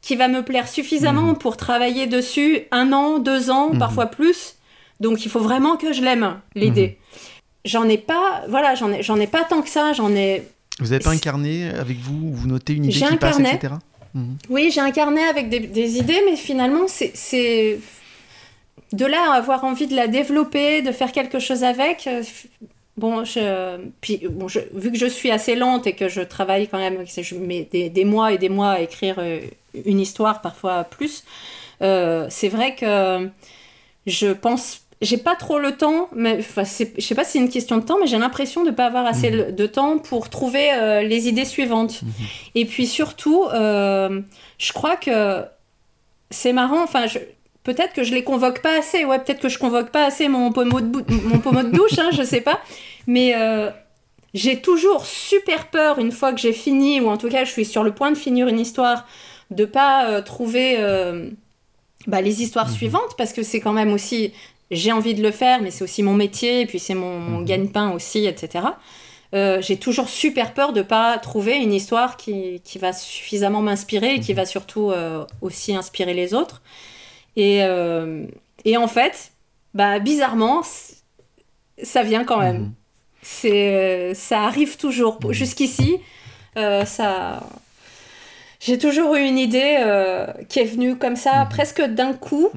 qui 0.00 0.14
va 0.14 0.28
me 0.28 0.42
plaire 0.42 0.68
suffisamment 0.68 1.28
mhm. 1.28 1.38
pour 1.38 1.56
travailler 1.56 2.06
dessus 2.06 2.60
un 2.70 2.92
an, 2.92 3.18
deux 3.18 3.50
ans, 3.50 3.70
mhm. 3.72 3.78
parfois 3.78 4.06
plus. 4.06 4.56
Donc 5.00 5.24
il 5.24 5.30
faut 5.30 5.40
vraiment 5.40 5.76
que 5.76 5.92
je 5.92 6.02
l'aime, 6.02 6.40
l'idée. 6.54 6.98
Mhm. 6.98 7.18
J'en 7.64 7.88
ai 7.88 7.98
pas, 7.98 8.44
voilà, 8.48 8.74
j'en 8.74 8.92
ai, 8.92 9.02
j'en 9.02 9.18
ai 9.18 9.26
pas 9.26 9.44
tant 9.44 9.62
que 9.62 9.68
ça, 9.68 9.92
j'en 9.92 10.14
ai... 10.14 10.44
Vous 10.78 10.92
avez 10.92 11.02
pas 11.02 11.10
un 11.10 11.18
carnet 11.18 11.70
avec 11.74 11.98
vous 11.98 12.28
où 12.28 12.32
vous 12.32 12.46
notez 12.46 12.74
une 12.74 12.84
idée 12.84 12.94
qui 12.94 13.16
passe, 13.16 13.36
carnet. 13.36 13.54
etc. 13.54 13.74
Oui, 14.48 14.70
j'ai 14.72 14.80
un 14.80 14.90
carnet 14.90 15.24
avec 15.24 15.48
des, 15.48 15.60
des 15.60 15.98
idées, 15.98 16.20
mais 16.26 16.36
finalement, 16.36 16.86
c'est... 16.86 17.78
De 18.92 19.04
là 19.04 19.32
à 19.32 19.36
avoir 19.36 19.64
envie 19.64 19.86
de 19.86 19.94
la 19.94 20.08
développer, 20.08 20.82
de 20.82 20.92
faire 20.92 21.12
quelque 21.12 21.38
chose 21.38 21.62
avec, 21.62 22.06
euh, 22.06 22.22
Bon, 22.98 23.24
je, 23.24 23.78
puis, 24.00 24.22
bon 24.28 24.48
je, 24.48 24.58
vu 24.74 24.90
que 24.90 24.98
je 24.98 25.06
suis 25.06 25.30
assez 25.30 25.54
lente 25.54 25.86
et 25.86 25.92
que 25.92 26.08
je 26.08 26.20
travaille 26.20 26.66
quand 26.66 26.78
même, 26.78 27.04
je 27.06 27.34
mets 27.36 27.68
des, 27.70 27.90
des 27.90 28.04
mois 28.04 28.32
et 28.32 28.38
des 28.38 28.48
mois 28.48 28.72
à 28.72 28.80
écrire 28.80 29.14
euh, 29.18 29.40
une 29.84 30.00
histoire, 30.00 30.40
parfois 30.40 30.82
plus, 30.82 31.22
euh, 31.80 32.26
c'est 32.28 32.48
vrai 32.48 32.74
que 32.74 33.30
je 34.08 34.32
pense, 34.32 34.80
j'ai 35.00 35.16
pas 35.16 35.36
trop 35.36 35.60
le 35.60 35.76
temps, 35.76 36.08
mais 36.12 36.38
enfin, 36.40 36.64
je 36.64 37.00
sais 37.00 37.14
pas 37.14 37.22
si 37.22 37.32
c'est 37.32 37.38
une 37.38 37.50
question 37.50 37.76
de 37.76 37.84
temps, 37.84 37.98
mais 38.00 38.08
j'ai 38.08 38.18
l'impression 38.18 38.64
de 38.64 38.72
pas 38.72 38.86
avoir 38.86 39.06
assez 39.06 39.30
mhm. 39.30 39.52
de 39.52 39.66
temps 39.68 39.98
pour 39.98 40.28
trouver 40.28 40.72
euh, 40.72 41.02
les 41.02 41.28
idées 41.28 41.44
suivantes. 41.44 42.02
Mhm. 42.02 42.10
Et 42.56 42.64
puis 42.64 42.88
surtout, 42.88 43.44
je 43.52 44.72
crois 44.72 44.96
que 44.96 45.44
c'est 46.30 46.52
marrant, 46.52 46.82
enfin, 46.82 47.06
je, 47.06 47.20
peut-être 47.68 47.92
que 47.92 48.02
je 48.02 48.14
les 48.14 48.24
convoque 48.24 48.62
pas 48.62 48.78
assez. 48.78 49.04
Ouais, 49.04 49.18
peut-être 49.18 49.40
que 49.40 49.50
je 49.50 49.58
convoque 49.58 49.90
pas 49.90 50.06
assez 50.06 50.26
mon 50.28 50.52
pommeau 50.52 50.80
de, 50.80 51.04
mon 51.24 51.38
pommeau 51.38 51.62
de 51.62 51.70
douche, 51.70 51.98
hein, 51.98 52.08
je 52.12 52.22
sais 52.22 52.40
pas. 52.40 52.60
Mais 53.06 53.34
euh, 53.36 53.70
j'ai 54.32 54.62
toujours 54.62 55.04
super 55.04 55.68
peur 55.68 55.98
une 55.98 56.10
fois 56.10 56.32
que 56.32 56.40
j'ai 56.40 56.54
fini, 56.54 56.98
ou 57.02 57.08
en 57.10 57.18
tout 57.18 57.28
cas 57.28 57.44
je 57.44 57.50
suis 57.50 57.66
sur 57.66 57.84
le 57.84 57.92
point 57.92 58.10
de 58.10 58.16
finir 58.16 58.48
une 58.48 58.58
histoire, 58.58 59.06
de 59.50 59.66
pas 59.66 60.08
euh, 60.08 60.22
trouver 60.22 60.76
euh, 60.78 61.28
bah, 62.06 62.22
les 62.22 62.42
histoires 62.42 62.68
mhm. 62.68 62.74
suivantes, 62.74 63.16
parce 63.18 63.34
que 63.34 63.42
c'est 63.42 63.60
quand 63.60 63.74
même 63.74 63.92
aussi, 63.92 64.32
j'ai 64.70 64.92
envie 64.92 65.14
de 65.14 65.22
le 65.22 65.30
faire, 65.30 65.60
mais 65.60 65.70
c'est 65.70 65.84
aussi 65.84 66.02
mon 66.02 66.14
métier, 66.14 66.62
et 66.62 66.66
puis 66.66 66.78
c'est 66.78 66.94
mon, 66.94 67.18
mon 67.18 67.40
mhm. 67.40 67.44
gagne-pain 67.44 67.90
aussi, 67.90 68.24
etc. 68.24 68.64
j'ai 69.60 69.76
toujours 69.76 70.08
super 70.08 70.54
peur 70.54 70.72
de 70.72 70.80
pas 70.80 71.18
trouver 71.18 71.56
une 71.56 71.74
histoire 71.74 72.16
qui, 72.16 72.62
qui 72.64 72.78
va 72.78 72.94
suffisamment 72.94 73.60
m'inspirer 73.60 74.14
et 74.14 74.20
qui 74.20 74.32
mhm. 74.32 74.38
va 74.38 74.46
surtout 74.46 74.90
aussi 75.42 75.76
inspirer 75.76 76.14
les 76.14 76.32
autres. 76.32 76.62
Et, 77.38 77.62
euh, 77.62 78.26
et 78.64 78.76
en 78.76 78.88
fait, 78.88 79.30
bah, 79.72 80.00
bizarrement, 80.00 80.62
ça 81.82 82.02
vient 82.02 82.24
quand 82.24 82.40
même. 82.40 82.58
Mhm. 82.58 82.72
C'est, 83.22 83.76
euh, 83.76 84.14
ça 84.14 84.42
arrive 84.42 84.76
toujours. 84.76 85.18
Mhm. 85.24 85.32
Jusqu'ici, 85.32 85.98
euh, 86.58 86.84
ça. 86.84 87.48
J'ai 88.60 88.76
toujours 88.76 89.14
eu 89.14 89.20
une 89.20 89.38
idée 89.38 89.78
qui 90.48 90.58
est 90.58 90.64
venue 90.64 90.96
comme 90.96 91.14
ça, 91.14 91.44
mhm. 91.44 91.48
presque 91.48 91.80
d'un 91.80 92.12
coup. 92.12 92.50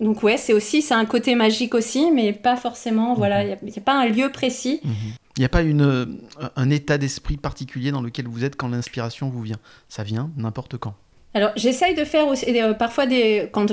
Donc 0.00 0.24
ouais, 0.24 0.36
c'est 0.36 0.52
aussi, 0.52 0.82
c'est 0.82 0.94
un 0.94 1.04
côté 1.04 1.36
magique 1.36 1.76
aussi, 1.76 2.10
mais 2.10 2.32
pas 2.32 2.56
forcément, 2.56 3.14
voilà, 3.14 3.44
il 3.44 3.56
n'y 3.62 3.78
a, 3.78 3.80
pas 3.80 3.94
un 3.94 4.06
lieu 4.06 4.32
précis. 4.32 4.80
Il 4.82 5.38
n'y 5.38 5.44
a 5.44 5.48
pas 5.48 5.62
une, 5.62 6.18
un 6.56 6.70
état 6.70 6.98
d'esprit 6.98 7.36
particulier 7.36 7.92
dans 7.92 8.02
lequel 8.02 8.26
vous 8.26 8.44
êtes 8.44 8.56
quand 8.56 8.66
l'inspiration 8.66 9.30
vous 9.30 9.42
vient? 9.42 9.60
Ça 9.88 10.02
vient 10.02 10.32
n'importe 10.36 10.76
quand. 10.76 10.94
Alors 11.34 11.52
j'essaye 11.54 11.94
de 11.94 12.04
faire 12.04 12.26
aussi, 12.26 12.46
parfois 12.76 13.06
des, 13.06 13.48
quand 13.52 13.72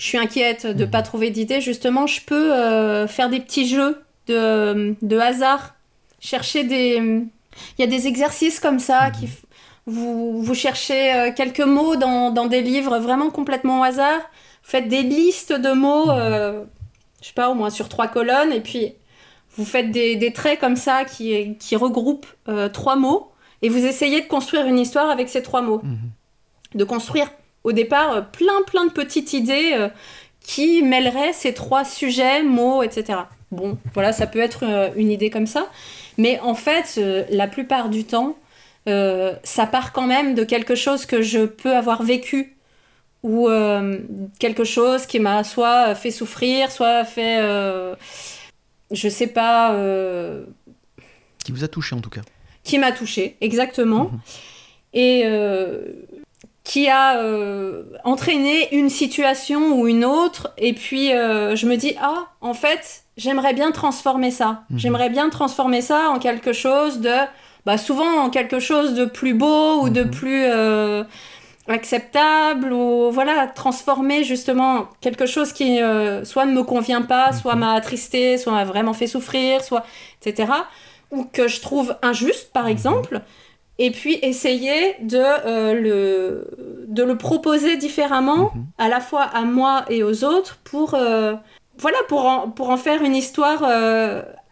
je 0.00 0.06
suis 0.06 0.18
inquiète 0.18 0.66
de 0.66 0.72
ne 0.72 0.84
mhm. 0.86 0.90
pas 0.90 1.02
trouver 1.02 1.28
d'idées, 1.28 1.60
justement, 1.60 2.06
je 2.06 2.22
peux 2.22 2.54
euh, 2.54 3.06
faire 3.06 3.28
des 3.28 3.38
petits 3.38 3.68
jeux 3.68 4.02
de, 4.26 4.96
de, 5.02 5.18
hasard, 5.18 5.74
chercher 6.20 6.64
des... 6.64 6.96
Il 7.76 7.80
y 7.80 7.84
a 7.84 7.86
des 7.86 8.06
exercices 8.06 8.60
comme 8.60 8.78
ça 8.78 9.08
mhm. 9.08 9.12
qui... 9.12 9.28
Vous, 9.86 10.42
vous 10.42 10.54
cherchez 10.54 11.12
euh, 11.12 11.32
quelques 11.34 11.60
mots 11.60 11.96
dans, 11.96 12.30
dans, 12.30 12.46
des 12.46 12.62
livres 12.62 12.98
vraiment 12.98 13.30
complètement 13.30 13.80
au 13.80 13.82
hasard. 13.82 14.20
Vous 14.62 14.70
faites 14.70 14.88
des 14.88 15.02
listes 15.02 15.52
de 15.52 15.72
mots, 15.72 16.06
mhm. 16.06 16.18
euh, 16.18 16.64
je 17.20 17.28
sais 17.28 17.34
pas, 17.34 17.50
au 17.50 17.54
moins 17.54 17.70
sur 17.70 17.90
trois 17.90 18.08
colonnes, 18.08 18.52
et 18.52 18.60
puis 18.60 18.94
vous 19.56 19.66
faites 19.66 19.90
des, 19.90 20.16
des 20.16 20.32
traits 20.32 20.60
comme 20.60 20.76
ça 20.76 21.04
qui, 21.04 21.56
qui 21.58 21.76
regroupent 21.76 22.26
trois 22.72 22.96
mots, 22.96 23.32
et 23.60 23.68
vous 23.68 23.84
essayez 23.84 24.22
de 24.22 24.26
construire 24.26 24.66
une 24.66 24.78
histoire 24.78 25.10
avec 25.10 25.28
ces 25.28 25.42
trois 25.42 25.60
mots. 25.60 25.82
de 26.74 26.84
construire 26.84 27.28
au 27.64 27.72
départ 27.72 28.30
plein 28.30 28.62
plein 28.66 28.86
de 28.86 28.92
petites 28.92 29.32
idées 29.32 29.88
qui 30.40 30.82
mêleraient 30.82 31.32
ces 31.32 31.54
trois 31.54 31.84
sujets, 31.84 32.42
mots, 32.42 32.82
etc. 32.82 33.20
Bon, 33.50 33.78
voilà, 33.94 34.12
ça 34.12 34.26
peut 34.26 34.40
être 34.40 34.64
une 34.96 35.10
idée 35.10 35.30
comme 35.30 35.46
ça. 35.46 35.68
Mais 36.18 36.40
en 36.40 36.54
fait, 36.54 37.00
la 37.30 37.46
plupart 37.46 37.88
du 37.88 38.04
temps, 38.04 38.36
ça 38.86 39.66
part 39.70 39.92
quand 39.92 40.06
même 40.06 40.34
de 40.34 40.44
quelque 40.44 40.74
chose 40.74 41.04
que 41.04 41.20
je 41.20 41.44
peux 41.44 41.76
avoir 41.76 42.02
vécu 42.02 42.56
ou 43.22 43.48
euh, 43.48 43.98
quelque 44.38 44.64
chose 44.64 45.06
qui 45.06 45.20
m'a 45.20 45.44
soit 45.44 45.94
fait 45.94 46.10
souffrir, 46.10 46.72
soit 46.72 47.04
fait, 47.04 47.38
euh, 47.40 47.94
je 48.90 49.08
sais 49.08 49.26
pas. 49.26 49.74
Euh, 49.74 50.44
qui 51.44 51.52
vous 51.52 51.64
a 51.64 51.68
touché 51.68 51.94
en 51.94 52.00
tout 52.00 52.10
cas. 52.10 52.22
Qui 52.64 52.78
m'a 52.78 52.92
touché, 52.92 53.36
exactement. 53.40 54.04
Mhm. 54.04 54.20
Et 54.92 55.22
qui 56.62 56.88
a 56.88 57.20
entraîné 58.04 58.74
une 58.74 58.90
situation 58.90 59.78
ou 59.78 59.88
une 59.88 60.04
autre. 60.04 60.52
Et 60.58 60.72
puis 60.72 61.08
je 61.08 61.66
me 61.66 61.76
dis, 61.76 61.94
ah, 62.00 62.26
en 62.40 62.54
fait, 62.54 63.04
j'aimerais 63.16 63.54
bien 63.54 63.72
transformer 63.72 64.30
ça. 64.30 64.64
Mhm. 64.70 64.78
J'aimerais 64.78 65.10
bien 65.10 65.30
transformer 65.30 65.80
ça 65.80 66.10
en 66.10 66.18
quelque 66.18 66.52
chose 66.52 67.00
de. 67.00 67.14
Bah, 67.66 67.76
souvent 67.76 68.24
en 68.24 68.30
quelque 68.30 68.58
chose 68.58 68.94
de 68.94 69.04
plus 69.04 69.34
beau 69.34 69.82
ou 69.82 69.90
de 69.90 70.02
mhm. 70.04 70.10
plus 70.10 70.46
acceptable 71.70 72.72
ou 72.72 73.10
voilà 73.10 73.46
transformer 73.46 74.24
justement 74.24 74.88
quelque 75.00 75.26
chose 75.26 75.52
qui 75.52 75.80
euh, 75.80 76.24
soit 76.24 76.46
ne 76.46 76.52
me 76.52 76.62
convient 76.62 77.02
pas, 77.02 77.32
soit 77.32 77.54
mhm. 77.54 77.60
m'a 77.60 77.72
attristé, 77.74 78.38
soit 78.38 78.52
m'a 78.52 78.64
vraiment 78.64 78.92
fait 78.92 79.06
souffrir, 79.06 79.62
soit 79.62 79.84
etc. 80.22 80.52
ou 81.10 81.24
que 81.24 81.48
je 81.48 81.60
trouve 81.60 81.96
injuste 82.02 82.52
par 82.52 82.66
exemple 82.66 83.20
et 83.80 83.90
puis 83.90 84.18
essayer 84.22 84.94
de 85.02 85.18
euh, 85.18 85.74
le 85.74 86.86
de 86.86 87.02
le 87.02 87.16
proposer 87.18 87.76
différemment 87.76 88.52
mhm. 88.54 88.66
à 88.78 88.88
la 88.88 89.00
fois 89.00 89.22
à 89.22 89.42
moi 89.42 89.84
et 89.88 90.04
aux 90.04 90.22
autres 90.22 90.58
pour 90.62 90.94
euh, 90.94 91.34
voilà 91.78 91.98
pour 92.08 92.26
en, 92.26 92.48
pour 92.48 92.70
en 92.70 92.76
faire 92.76 93.02
une 93.02 93.16
histoire 93.16 93.64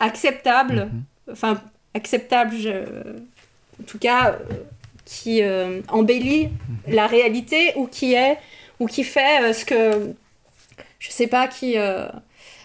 acceptable 0.00 0.88
enfin 1.30 1.60
acceptable 1.94 2.56
je, 2.56 2.70
en 3.80 3.84
tout 3.86 3.98
cas 3.98 4.36
qui 5.08 5.42
euh, 5.42 5.80
embellit 5.88 6.50
la 6.86 7.06
réalité 7.06 7.72
ou 7.76 7.86
qui 7.86 8.12
est 8.12 8.36
ou 8.78 8.86
qui 8.86 9.04
fait 9.04 9.42
euh, 9.42 9.52
ce 9.54 9.64
que 9.64 10.12
je 10.98 11.10
sais 11.10 11.26
pas 11.26 11.48
qui 11.48 11.78
euh, 11.78 12.08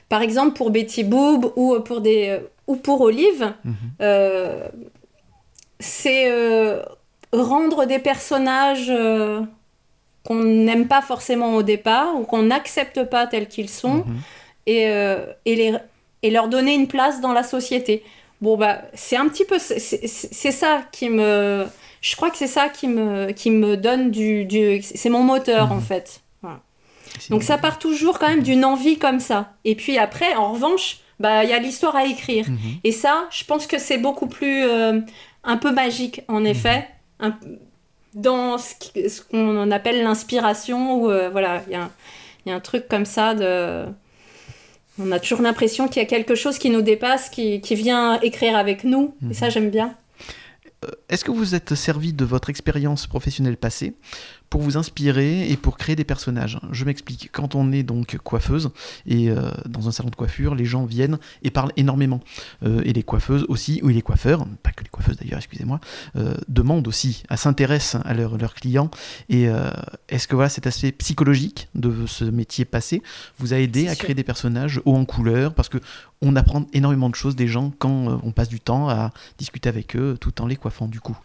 par 0.09 0.21
exemple 0.21 0.57
pour 0.57 0.69
Betty 0.69 1.05
Boop 1.05 1.53
ou 1.55 1.79
pour 1.79 2.01
des 2.01 2.39
ou 2.67 2.75
pour 2.75 2.99
Olive 2.99 3.53
mhm. 3.63 3.75
C'est 5.83 6.31
rendre 7.31 7.85
des 7.85 7.99
personnages 7.99 8.91
qu'on 10.23 10.35
n'aime 10.35 10.87
pas 10.87 11.01
forcément 11.01 11.55
au 11.55 11.63
départ 11.63 12.15
ou 12.15 12.23
qu'on 12.23 12.43
n'accepte 12.43 13.03
pas 13.03 13.27
tels 13.27 13.47
qu'ils 13.47 13.69
sont 13.69 14.05
mhm. 14.05 14.21
et, 14.67 14.83
et, 15.45 15.55
les, 15.55 15.73
et 16.21 16.31
leur 16.31 16.47
donner 16.47 16.73
une 16.73 16.87
place 16.87 17.21
dans 17.21 17.33
la 17.33 17.43
société. 17.43 18.03
Bon, 18.41 18.57
bah, 18.57 18.81
c'est 18.93 19.17
un 19.17 19.27
petit 19.27 19.45
peu. 19.45 19.57
C'est 19.59 20.51
ça 20.51 20.81
qui 20.91 21.09
me 21.09 21.65
je 22.03 22.17
crois 22.17 22.29
que 22.29 22.37
c'est 22.37 22.47
ça 22.47 22.67
qui 22.67 22.89
me, 22.89 23.31
qui 23.31 23.49
me 23.49 23.77
donne 23.77 24.11
du... 24.11 24.43
du 24.43 24.81
c'est 24.81 25.09
mon 25.09 25.23
moteur, 25.23 25.71
en 25.71 25.75
mhm. 25.75 25.81
fait. 25.81 26.19
Donc 27.29 27.43
ça 27.43 27.57
part 27.57 27.79
toujours 27.79 28.19
quand 28.19 28.27
même 28.27 28.43
d'une 28.43 28.65
envie 28.65 28.97
comme 28.97 29.19
ça. 29.19 29.53
Et 29.65 29.75
puis 29.75 29.97
après, 29.97 30.33
en 30.35 30.51
revanche, 30.51 30.97
bah 31.19 31.43
il 31.43 31.49
y 31.49 31.53
a 31.53 31.59
l'histoire 31.59 31.95
à 31.95 32.05
écrire. 32.05 32.49
Mhm. 32.49 32.57
Et 32.83 32.91
ça, 32.91 33.25
je 33.31 33.45
pense 33.45 33.67
que 33.67 33.77
c'est 33.77 33.99
beaucoup 33.99 34.27
plus 34.27 34.63
euh, 34.63 34.99
un 35.43 35.57
peu 35.57 35.71
magique 35.71 36.21
en 36.27 36.41
mhm. 36.41 36.47
effet, 36.47 36.87
dans 38.13 38.57
ce 38.57 39.21
qu'on 39.21 39.71
appelle 39.71 40.03
l'inspiration 40.03 41.01
ou 41.01 41.09
euh, 41.09 41.29
voilà, 41.29 41.63
il 41.67 41.73
y 41.73 41.75
a, 41.75 41.89
y 42.45 42.51
a, 42.51 42.55
un 42.55 42.59
truc 42.59 42.87
comme 42.87 43.05
ça 43.05 43.33
de 43.33 43.85
on 44.99 45.11
a 45.11 45.19
toujours 45.19 45.41
l'impression 45.41 45.87
qu'il 45.87 46.01
y 46.01 46.05
a 46.05 46.07
quelque 46.07 46.35
chose 46.35 46.57
qui 46.59 46.69
nous 46.69 46.81
dépasse, 46.81 47.29
qui, 47.29 47.61
qui 47.61 47.75
vient 47.75 48.19
écrire 48.21 48.55
avec 48.55 48.83
nous. 48.83 49.15
Et 49.29 49.33
ça, 49.33 49.49
j'aime 49.49 49.71
bien. 49.71 49.95
Euh, 50.85 50.91
est-ce 51.09 51.25
que 51.25 51.31
vous 51.31 51.55
êtes 51.55 51.73
servi 51.73 52.13
de 52.13 52.25
votre 52.25 52.49
expérience 52.49 53.07
professionnelle 53.07 53.57
passée 53.57 53.93
pour 54.53 54.61
vous 54.61 54.77
inspirer 54.77 55.49
et 55.49 55.57
pour 55.57 55.79
créer 55.79 55.95
des 55.95 56.03
personnages. 56.03 56.59
Je 56.71 56.85
m'explique. 56.85 57.29
Quand 57.31 57.55
on 57.55 57.71
est 57.71 57.81
donc 57.81 58.19
coiffeuse 58.19 58.69
et 59.07 59.31
euh, 59.31 59.49
dans 59.67 59.87
un 59.87 59.91
salon 59.91 60.11
de 60.11 60.15
coiffure, 60.15 60.53
les 60.53 60.65
gens 60.65 60.85
viennent 60.85 61.17
et 61.41 61.49
parlent 61.49 61.71
énormément. 61.75 62.19
Euh, 62.61 62.83
et 62.85 62.93
les 62.93 63.01
coiffeuses 63.01 63.47
aussi, 63.49 63.79
ou 63.81 63.87
les 63.87 64.03
coiffeurs, 64.03 64.45
pas 64.61 64.69
que 64.69 64.83
les 64.83 64.91
coiffeuses 64.91 65.17
d'ailleurs, 65.17 65.39
excusez-moi, 65.39 65.79
euh, 66.17 66.35
demandent 66.49 66.87
aussi, 66.87 67.23
s'intéressent 67.35 67.99
à 68.05 68.13
leurs 68.13 68.53
clients. 68.53 68.91
Et 69.27 69.47
est-ce 70.07 70.27
que 70.27 70.35
voilà 70.35 70.49
cet 70.49 70.67
aspect 70.67 70.91
psychologique 70.91 71.67
de 71.73 72.05
ce 72.05 72.23
métier 72.23 72.63
passé 72.63 73.01
vous 73.39 73.55
a 73.55 73.57
aidé 73.57 73.87
à 73.87 73.95
créer 73.95 74.13
des 74.13 74.23
personnages 74.23 74.79
hauts 74.85 74.95
en 74.95 75.05
couleur? 75.05 75.55
Parce 75.55 75.69
que 75.69 75.79
on 76.21 76.35
apprend 76.35 76.67
énormément 76.73 77.09
de 77.09 77.15
choses 77.15 77.35
des 77.35 77.47
gens 77.47 77.73
quand 77.79 78.21
on 78.23 78.31
passe 78.31 78.49
du 78.49 78.59
temps 78.59 78.87
à 78.87 79.13
discuter 79.39 79.67
avec 79.67 79.95
eux 79.95 80.15
tout 80.21 80.43
en 80.43 80.45
les 80.45 80.57
coiffant 80.57 80.87
du 80.87 80.99
coup. 80.99 81.17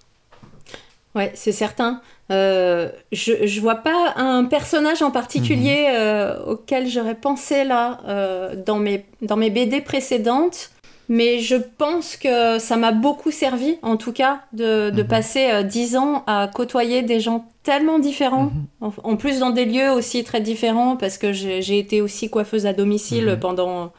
Ouais, 1.15 1.33
c'est 1.35 1.53
certain. 1.53 2.01
Euh, 2.31 2.91
je, 3.13 3.47
je 3.47 3.61
vois 3.61 3.77
pas 3.77 4.13
un 4.17 4.45
personnage 4.45 5.01
en 5.03 5.11
particulier 5.11 5.87
mhm. 5.89 5.95
euh, 5.97 6.45
auquel 6.45 6.87
j'aurais 6.89 7.15
pensé 7.15 7.65
là 7.65 8.01
euh, 8.07 8.55
dans, 8.67 8.79
mes, 8.79 9.07
dans 9.23 9.37
mes 9.37 9.51
BD 9.51 9.81
précédentes, 9.81 10.71
mais 11.09 11.39
je 11.39 11.57
pense 11.57 12.17
que 12.17 12.59
ça 12.59 12.77
m'a 12.77 12.93
beaucoup 12.93 13.31
servi, 13.31 13.79
en 13.81 13.97
tout 13.97 14.13
cas, 14.13 14.43
de, 14.53 14.91
de 14.91 15.03
mhm. 15.03 15.09
passer 15.09 15.65
dix 15.65 15.97
ans 15.97 16.23
à 16.27 16.51
côtoyer 16.55 17.03
des 17.03 17.19
gens 17.19 17.47
tellement 17.63 17.99
différents, 17.99 18.51
mhm. 18.83 18.93
en, 19.03 19.17
plus 19.17 19.39
dans 19.39 19.51
des 19.51 19.65
lieux 19.65 19.91
aussi 19.91 20.23
très 20.25 20.43
différents, 20.43 20.97
parce 20.97 21.17
que 21.17 21.33
j'ai 21.33 21.79
été 21.79 22.03
aussi 22.03 22.29
coiffeuse 22.29 22.67
à 22.67 22.75
domicile 22.75 23.39
pendant, 23.41 23.93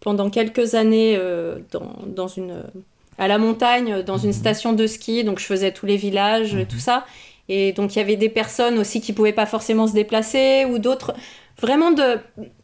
pendant 0.00 0.28
quelques 0.28 0.74
années 0.74 1.16
dans, 1.70 1.92
dans 2.06 2.28
une 2.28 2.64
à 3.20 3.28
la 3.28 3.38
montagne, 3.38 4.02
dans 4.02 4.16
une 4.16 4.30
mhm. 4.30 4.34
station 4.34 4.72
de 4.72 4.86
ski, 4.86 5.22
donc 5.24 5.38
je 5.38 5.44
faisais 5.44 5.72
tous 5.72 5.86
les 5.86 5.98
villages, 5.98 6.54
mhm. 6.54 6.66
tout 6.66 6.78
ça. 6.78 7.04
Et 7.48 7.72
donc 7.72 7.94
il 7.94 7.98
y 7.98 8.02
avait 8.02 8.16
des 8.16 8.30
personnes 8.30 8.78
aussi 8.78 9.00
qui 9.00 9.12
pouvaient 9.12 9.34
pas 9.34 9.46
forcément 9.46 9.86
se 9.86 9.92
déplacer 9.92 10.64
ou 10.64 10.78
d'autres, 10.78 11.12
vraiment 11.60 11.90
de, 11.90 12.18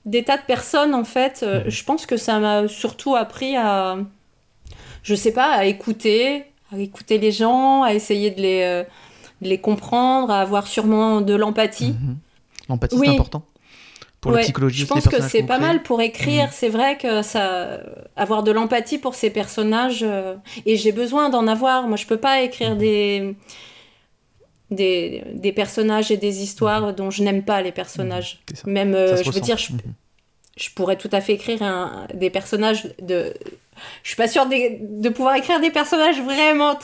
des 0.07 0.24
tas 0.24 0.38
de 0.38 0.42
personnes 0.42 0.94
en 0.94 1.04
fait. 1.04 1.42
Euh, 1.42 1.62
mhm. 1.62 1.70
Je 1.70 1.84
pense 1.84 2.07
que 2.07 2.16
ça 2.16 2.38
m'a 2.40 2.68
surtout 2.68 3.14
appris 3.14 3.54
à, 3.54 3.98
je 5.02 5.14
sais 5.14 5.32
pas, 5.32 5.52
à 5.52 5.66
écouter, 5.66 6.44
à 6.72 6.78
écouter 6.78 7.18
les 7.18 7.32
gens, 7.32 7.82
à 7.82 7.92
essayer 7.92 8.30
de 8.30 8.40
les, 8.40 8.62
euh, 8.62 8.82
les 9.42 9.59
comprendre, 9.59 10.32
à 10.32 10.40
avoir 10.40 10.66
sûrement 10.66 11.20
de 11.20 11.34
l'empathie. 11.34 11.94
L'empathie 12.70 12.96
c'est 12.98 13.09
important 13.09 13.44
je 14.24 14.84
pense 14.84 15.08
que 15.08 15.22
c'est 15.22 15.42
pas 15.42 15.58
mal 15.58 15.82
pour 15.82 16.00
écrire. 16.00 16.44
Mhm. 16.44 16.50
C'est 16.52 16.68
vrai 16.68 16.96
que 16.96 17.22
ça, 17.22 17.80
avoir 18.16 18.42
de 18.42 18.52
l'empathie 18.52 18.98
pour 18.98 19.14
ces 19.14 19.30
personnages, 19.30 20.02
euh, 20.02 20.34
et 20.64 20.76
j'ai 20.76 20.92
besoin 20.92 21.28
d'en 21.28 21.46
avoir. 21.46 21.86
Moi, 21.86 21.96
je 21.96 22.06
peux 22.06 22.16
pas 22.16 22.42
écrire 22.42 22.72
mhm. 22.72 22.78
des, 22.78 23.36
des, 24.70 25.22
des 25.34 25.52
personnages 25.52 26.10
et 26.10 26.16
des 26.16 26.42
histoires 26.42 26.88
mhm. 26.88 26.92
dont 26.94 27.10
je 27.10 27.22
n'aime 27.22 27.44
pas 27.44 27.62
les 27.62 27.72
personnages. 27.72 28.40
Même, 28.64 28.94
euh, 28.94 29.22
je 29.22 29.30
veux 29.30 29.40
dire, 29.40 29.58
je, 29.58 30.70
pourrais 30.74 30.96
tout 30.96 31.10
à 31.12 31.20
fait 31.20 31.34
écrire 31.34 31.62
un, 31.62 32.06
des 32.14 32.30
personnages 32.30 32.94
de. 33.00 33.32
Je 34.02 34.08
suis 34.08 34.16
pas 34.16 34.26
sûre 34.26 34.46
de, 34.46 34.56
de 34.80 35.08
pouvoir 35.10 35.34
écrire 35.34 35.60
des 35.60 35.70
personnages 35.70 36.18
vraiment, 36.22 36.78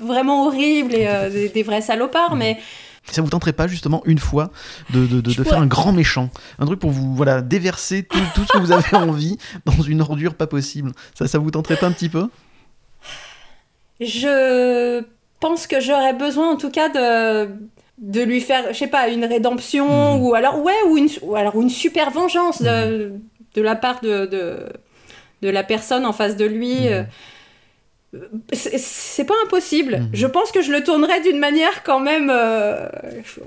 vraiment 0.00 0.46
horribles 0.46 0.94
et 0.94 1.06
euh, 1.06 1.28
des, 1.28 1.50
des, 1.50 1.62
vrais 1.62 1.82
salopards, 1.82 2.34
mais 2.34 2.58
ça 3.12 3.22
vous 3.22 3.30
tenterait 3.30 3.52
pas 3.52 3.66
justement 3.66 4.02
une 4.06 4.18
fois 4.18 4.50
de, 4.90 5.06
de, 5.06 5.20
de, 5.20 5.44
faire 5.44 5.58
un 5.58 5.66
grand 5.66 5.92
méchant? 5.92 6.30
Un 6.58 6.66
truc 6.66 6.80
pour 6.80 6.90
vous 6.90 7.14
voilà 7.14 7.42
déverser 7.42 8.02
tout, 8.02 8.18
tout 8.34 8.44
ce 8.44 8.52
que 8.52 8.58
vous 8.58 8.72
avez 8.72 8.92
envie 8.96 9.36
dans 9.64 9.82
une 9.82 10.00
ordure 10.00 10.34
pas 10.34 10.46
possible. 10.46 10.92
Ça, 11.14 11.26
ça 11.26 11.38
vous 11.38 11.50
tenterait 11.50 11.76
pas 11.76 11.86
un 11.86 11.92
petit 11.92 12.08
peu? 12.08 12.28
Je 14.00 15.02
pense 15.40 15.66
que 15.66 15.80
j'aurais 15.80 16.14
besoin 16.14 16.50
en 16.50 16.56
tout 16.56 16.70
cas 16.70 16.88
de, 16.88 17.50
de 17.98 18.22
lui 18.22 18.40
faire, 18.40 18.72
je 18.72 18.78
sais 18.78 18.86
pas, 18.86 19.08
une 19.08 19.24
rédemption 19.24 20.18
hmm. 20.18 20.22
ou 20.22 20.34
alors, 20.34 20.62
ouais, 20.62 20.72
ou 20.88 20.96
une, 20.96 21.08
ou 21.22 21.36
alors 21.36 21.60
une 21.60 21.70
super 21.70 22.10
vengeance 22.10 22.62
de, 22.62 23.10
hmm. 23.10 23.20
de 23.54 23.62
la 23.62 23.76
part 23.76 24.00
de, 24.00 24.26
de, 24.26 24.66
de, 25.42 25.48
la 25.48 25.62
personne 25.62 26.04
en 26.06 26.12
face 26.12 26.36
de 26.36 26.44
lui. 26.44 26.88
Hmm. 26.88 27.04
Euh, 28.14 28.28
c'est 28.52 29.24
pas 29.24 29.34
impossible. 29.44 29.98
Mhm. 29.98 30.10
Je 30.12 30.26
pense 30.26 30.52
que 30.52 30.62
je 30.62 30.72
le 30.72 30.82
tournerai 30.82 31.20
d'une 31.20 31.38
manière 31.38 31.82
quand 31.82 32.00
même. 32.00 32.30
Euh, 32.32 32.88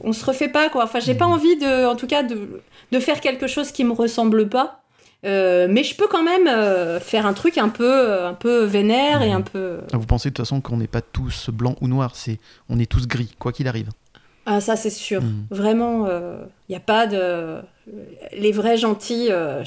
on 0.03 0.13
se 0.13 0.25
refait 0.25 0.49
pas 0.49 0.69
quoi. 0.69 0.83
Enfin, 0.83 0.99
j'ai 0.99 1.15
pas 1.15 1.27
mhm. 1.27 1.33
envie 1.33 1.57
de, 1.57 1.85
en 1.85 1.95
tout 1.95 2.07
cas, 2.07 2.23
de, 2.23 2.61
de, 2.91 2.99
faire 2.99 3.21
quelque 3.21 3.47
chose 3.47 3.71
qui 3.71 3.83
me 3.83 3.93
ressemble 3.93 4.49
pas. 4.49 4.81
Euh, 5.25 5.67
mais 5.69 5.83
je 5.83 5.95
peux 5.95 6.07
quand 6.07 6.23
même 6.23 6.47
euh, 6.47 6.99
faire 6.99 7.25
un 7.25 7.33
truc 7.33 7.57
un 7.57 7.69
peu, 7.69 8.23
un 8.23 8.33
peu 8.33 8.63
vénère 8.63 9.23
et 9.23 9.31
un 9.31 9.41
peu. 9.41 9.79
Vous 9.91 10.05
pensez 10.05 10.29
de 10.29 10.35
toute 10.35 10.45
façon 10.45 10.61
qu'on 10.61 10.77
n'est 10.77 10.87
pas 10.87 11.01
tous 11.01 11.49
blancs 11.49 11.77
ou 11.81 11.87
noirs, 11.87 12.15
c'est 12.15 12.39
on 12.69 12.77
est 12.79 12.85
tous 12.85 13.07
gris, 13.07 13.33
quoi 13.39 13.51
qu'il 13.51 13.67
arrive. 13.67 13.89
Ah 14.47 14.61
ça 14.61 14.75
c'est 14.75 14.89
sûr. 14.89 15.21
Mhm. 15.21 15.45
Vraiment, 15.51 16.07
il 16.07 16.71
n'y 16.71 16.75
a 16.75 16.79
pas 16.79 17.05
de 17.05 17.61
les 18.33 18.51
vrais 18.51 18.77
gentils, 18.77 19.27
euh, 19.29 19.63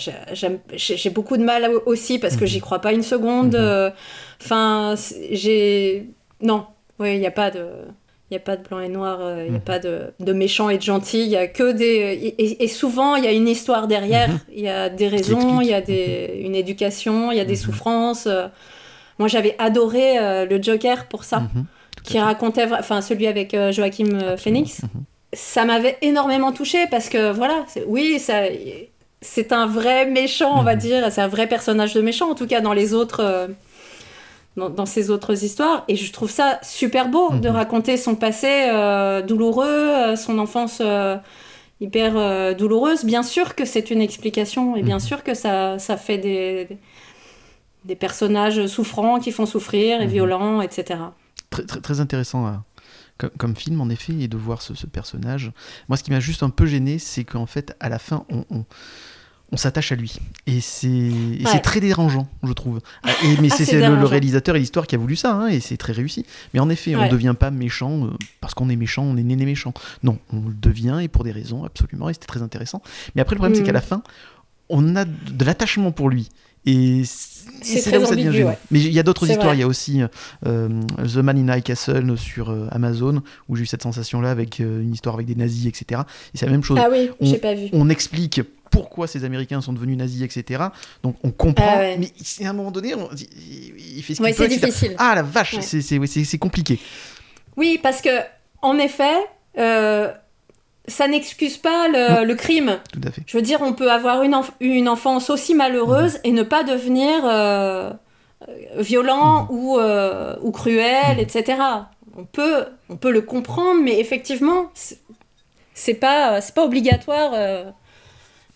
j'ai 0.76 1.10
beaucoup 1.10 1.36
de 1.36 1.44
mal 1.44 1.70
aussi 1.86 2.18
parce 2.18 2.36
que 2.36 2.46
j'y 2.46 2.58
mhm. 2.58 2.62
crois 2.62 2.78
pas 2.80 2.92
une 2.92 3.02
seconde. 3.02 3.54
Mhm. 3.54 3.60
Euh, 3.60 3.90
enfin, 4.40 4.94
j'ai. 5.30 6.10
Non, 6.42 6.66
oui, 6.98 7.14
il 7.14 7.20
n'y 7.20 7.26
a 7.26 7.32
pas 7.32 7.50
de. 7.50 7.66
Il 8.30 8.34
n'y 8.34 8.36
a 8.36 8.40
pas 8.40 8.56
de 8.56 8.62
blanc 8.62 8.78
et 8.78 8.88
noir, 8.88 9.18
il 9.38 9.50
n'y 9.50 9.56
a 9.56 9.58
mhm. 9.58 9.60
pas 9.60 9.80
de, 9.80 10.12
de 10.20 10.32
méchants 10.32 10.68
et 10.68 10.78
de 10.78 10.82
gentils, 10.82 11.22
il 11.22 11.30
y 11.30 11.36
a 11.36 11.48
que 11.48 11.72
des... 11.72 12.36
Et, 12.38 12.68
souvent, 12.68 13.16
il 13.16 13.24
y 13.24 13.26
a 13.26 13.32
une 13.32 13.48
histoire 13.48 13.88
derrière, 13.88 14.30
il 14.54 14.60
y 14.60 14.68
a 14.68 14.88
des 14.88 15.08
raisons, 15.08 15.60
il 15.60 15.66
y 15.66 15.74
a 15.74 15.80
des, 15.80 16.40
une 16.44 16.54
éducation, 16.54 17.32
il 17.32 17.38
y 17.38 17.40
a 17.40 17.44
des 17.44 17.56
souffrances. 17.56 18.28
Moi, 19.18 19.26
j'avais 19.26 19.56
adoré 19.58 20.46
le 20.46 20.62
Joker 20.62 21.08
pour 21.08 21.24
ça, 21.24 21.42
qui 22.04 22.18
racontait... 22.18 22.66
Enfin, 22.72 23.00
celui 23.00 23.26
avec 23.26 23.56
Joachim 23.72 24.36
Phoenix 24.36 24.82
ça 25.32 25.64
m'avait 25.64 25.96
énormément 26.02 26.52
touché 26.52 26.86
parce 26.90 27.08
que 27.08 27.32
voilà, 27.32 27.64
oui, 27.86 28.18
ça, 28.18 28.42
c'est 29.22 29.52
un 29.52 29.66
vrai 29.66 30.06
méchant, 30.06 30.58
on 30.58 30.62
va 30.62 30.74
mhm. 30.74 30.80
dire, 30.80 31.12
c'est 31.12 31.20
un 31.20 31.28
vrai 31.28 31.46
personnage 31.46 31.94
de 31.94 32.00
méchant, 32.00 32.30
en 32.30 32.34
tout 32.34 32.46
cas 32.46 32.60
dans 32.60 32.72
les 32.72 32.94
autres, 32.94 33.20
euh, 33.20 33.48
dans, 34.56 34.86
ces 34.86 35.10
autres 35.10 35.44
histoires. 35.44 35.84
Et 35.88 35.96
je 35.96 36.12
trouve 36.12 36.30
ça 36.30 36.58
super 36.62 37.08
beau 37.08 37.30
de 37.30 37.48
mhm. 37.48 37.56
raconter 37.56 37.96
son 37.96 38.16
passé 38.16 38.68
euh, 38.68 39.22
douloureux, 39.22 39.66
euh, 39.66 40.16
son 40.16 40.38
enfance 40.38 40.82
hyper 41.80 42.56
douloureuse. 42.56 43.04
Bien 43.04 43.22
sûr 43.22 43.54
que 43.54 43.64
c'est 43.64 43.90
une 43.90 44.02
explication 44.02 44.76
et 44.76 44.82
bien 44.82 44.98
sûr 44.98 45.22
que 45.22 45.34
ça, 45.34 45.78
ça 45.78 45.96
fait 45.96 46.18
des, 46.18 46.68
des 47.84 47.94
personnages 47.94 48.66
souffrants 48.66 49.18
qui 49.18 49.32
font 49.32 49.46
souffrir 49.46 50.02
et 50.02 50.06
violents, 50.06 50.60
etc. 50.60 50.98
Très, 51.50 51.64
très, 51.64 51.80
très 51.80 52.00
intéressant 52.00 52.46
à, 52.46 52.64
comme, 53.38 53.56
film 53.56 53.80
en 53.80 53.88
effet 53.88 54.14
et 54.14 54.28
de 54.28 54.36
voir 54.36 54.62
ce, 54.62 54.86
personnage. 54.86 55.52
Moi, 55.88 55.96
ce 55.96 56.02
qui 56.02 56.10
m'a 56.10 56.20
juste 56.20 56.42
un 56.42 56.50
peu 56.50 56.66
gêné, 56.66 56.98
c'est 56.98 57.24
qu'en 57.24 57.46
fait, 57.46 57.76
à 57.80 57.88
la 57.88 57.98
fin, 57.98 58.24
on, 58.30 58.44
on, 59.52 59.56
s'attache 59.56 59.90
à 59.90 59.96
lui 59.96 60.16
et 60.46 60.60
c'est 60.60 61.60
très 61.62 61.80
dérangeant, 61.80 62.28
je 62.42 62.52
trouve. 62.52 62.80
Ah, 63.02 63.10
et, 63.24 63.36
mais 63.40 63.48
ah, 63.50 63.56
c'est 63.56 63.80
le, 63.80 64.04
réalisateur 64.04 64.56
et 64.56 64.60
l'histoire 64.60 64.86
qui 64.86 64.94
a 64.94 64.98
voulu 64.98 65.16
ça, 65.16 65.34
hein, 65.34 65.48
et 65.48 65.60
c'est 65.60 65.76
très 65.76 65.92
réussi. 65.92 66.24
Mais 66.54 66.60
en 66.60 66.70
effet, 66.70 66.94
on 66.94 67.04
ne 67.04 67.10
devient 67.10 67.34
pas 67.38 67.50
méchant 67.50 68.06
euh, 68.06 68.10
parce 68.40 68.54
qu'on 68.54 68.68
est 68.68 68.76
méchant, 68.76 69.02
on 69.02 69.16
est 69.16 69.22
né 69.22 69.36
méchant. 69.36 69.74
Non, 70.02 70.18
on 70.32 70.40
le 70.48 70.54
devient 70.54 71.00
et 71.02 71.08
pour 71.08 71.24
des 71.24 71.32
raisons 71.32 71.64
absolument. 71.64 72.08
Et 72.08 72.14
c'était 72.14 72.26
très 72.26 72.42
intéressant. 72.42 72.82
Mais 73.14 73.22
après, 73.22 73.34
le 73.34 73.40
problème, 73.40 73.56
c'est 73.56 73.64
qu'à 73.64 73.72
mm. 73.72 73.74
la 73.74 73.80
fin, 73.80 74.02
on 74.68 74.96
a 74.96 75.04
de 75.04 75.44
l'attachement 75.44 75.92
pour 75.92 76.08
lui. 76.08 76.28
Et 76.66 77.02
c'est 77.04 77.90
là 77.90 78.00
où 78.00 78.06
ça 78.06 78.14
devient 78.14 78.46
Mais 78.70 78.80
il 78.80 78.92
y 78.92 78.98
a 78.98 79.02
d'autres 79.02 79.28
histoires. 79.28 79.54
Il 79.54 79.60
y 79.60 79.62
a 79.62 79.66
aussi 79.66 80.02
euh, 80.46 80.68
The 80.98 81.16
Man 81.16 81.38
in 81.38 81.56
High 81.56 81.62
Castle 81.62 82.16
sur 82.18 82.50
euh, 82.50 82.68
Amazon, 82.70 83.22
où 83.48 83.56
j'ai 83.56 83.62
eu 83.62 83.66
cette 83.66 83.82
sensation-là 83.82 84.30
avec 84.30 84.60
euh, 84.60 84.82
une 84.82 84.92
histoire 84.92 85.14
avec 85.14 85.26
des 85.26 85.34
nazis, 85.34 85.66
etc. 85.66 86.02
Et 86.34 86.38
c'est 86.38 86.46
la 86.46 86.52
même 86.52 86.62
chose. 86.62 86.78
Ah 86.80 86.88
oui, 86.90 87.10
j'ai 87.20 87.38
pas 87.38 87.54
vu. 87.54 87.68
On 87.72 87.88
explique 87.88 88.42
pourquoi 88.70 89.06
ces 89.06 89.24
Américains 89.24 89.60
sont 89.60 89.72
devenus 89.72 89.96
nazis, 89.96 90.22
etc. 90.22 90.64
Donc 91.02 91.16
on 91.24 91.30
comprend, 91.30 91.80
ah 91.80 91.96
mais 91.98 92.46
à 92.46 92.50
un 92.50 92.52
moment 92.52 92.70
donné, 92.70 92.94
il 93.16 94.02
fait 94.02 94.14
ce 94.14 94.22
qu'il 94.22 94.34
peut. 94.34 94.48
C'est 94.48 94.48
difficile. 94.48 94.94
Ah 94.98 95.14
la 95.14 95.22
vache, 95.22 95.58
c'est 95.60 96.38
compliqué. 96.38 96.78
Oui, 97.56 97.80
parce 97.82 98.00
que 98.00 98.10
en 98.62 98.78
effet, 98.78 99.16
ça 100.90 101.08
n'excuse 101.08 101.56
pas 101.56 101.88
le, 101.88 102.34
crime. 102.34 102.78
Tout 102.92 103.00
à 103.06 103.10
fait. 103.10 103.22
Je 103.26 103.36
veux 103.36 103.42
dire, 103.42 103.60
on 103.62 103.72
peut 103.72 103.90
avoir 103.90 104.22
une, 104.22 104.36
une 104.60 104.88
enfance 104.88 105.30
aussi 105.30 105.54
malheureuse 105.54 106.18
et 106.24 106.32
ne 106.32 106.42
pas 106.42 106.64
devenir 106.64 107.24
euh, 108.48 108.52
violent 108.78 109.44
mhm. 109.44 109.48
ou, 109.50 109.78
euh, 109.78 110.36
ou 110.40 110.50
cruel, 110.50 111.16
mhm. 111.16 111.20
etc. 111.20 111.62
On 112.16 112.24
peut, 112.24 112.64
on 112.88 112.96
peut 112.96 113.12
le 113.12 113.20
comprendre, 113.20 113.82
mais 113.82 114.00
effectivement, 114.00 114.70
c'est 115.74 115.94
pas, 115.94 116.40
pas 116.54 116.64
obligatoire 116.64 117.32
euh, 117.34 117.70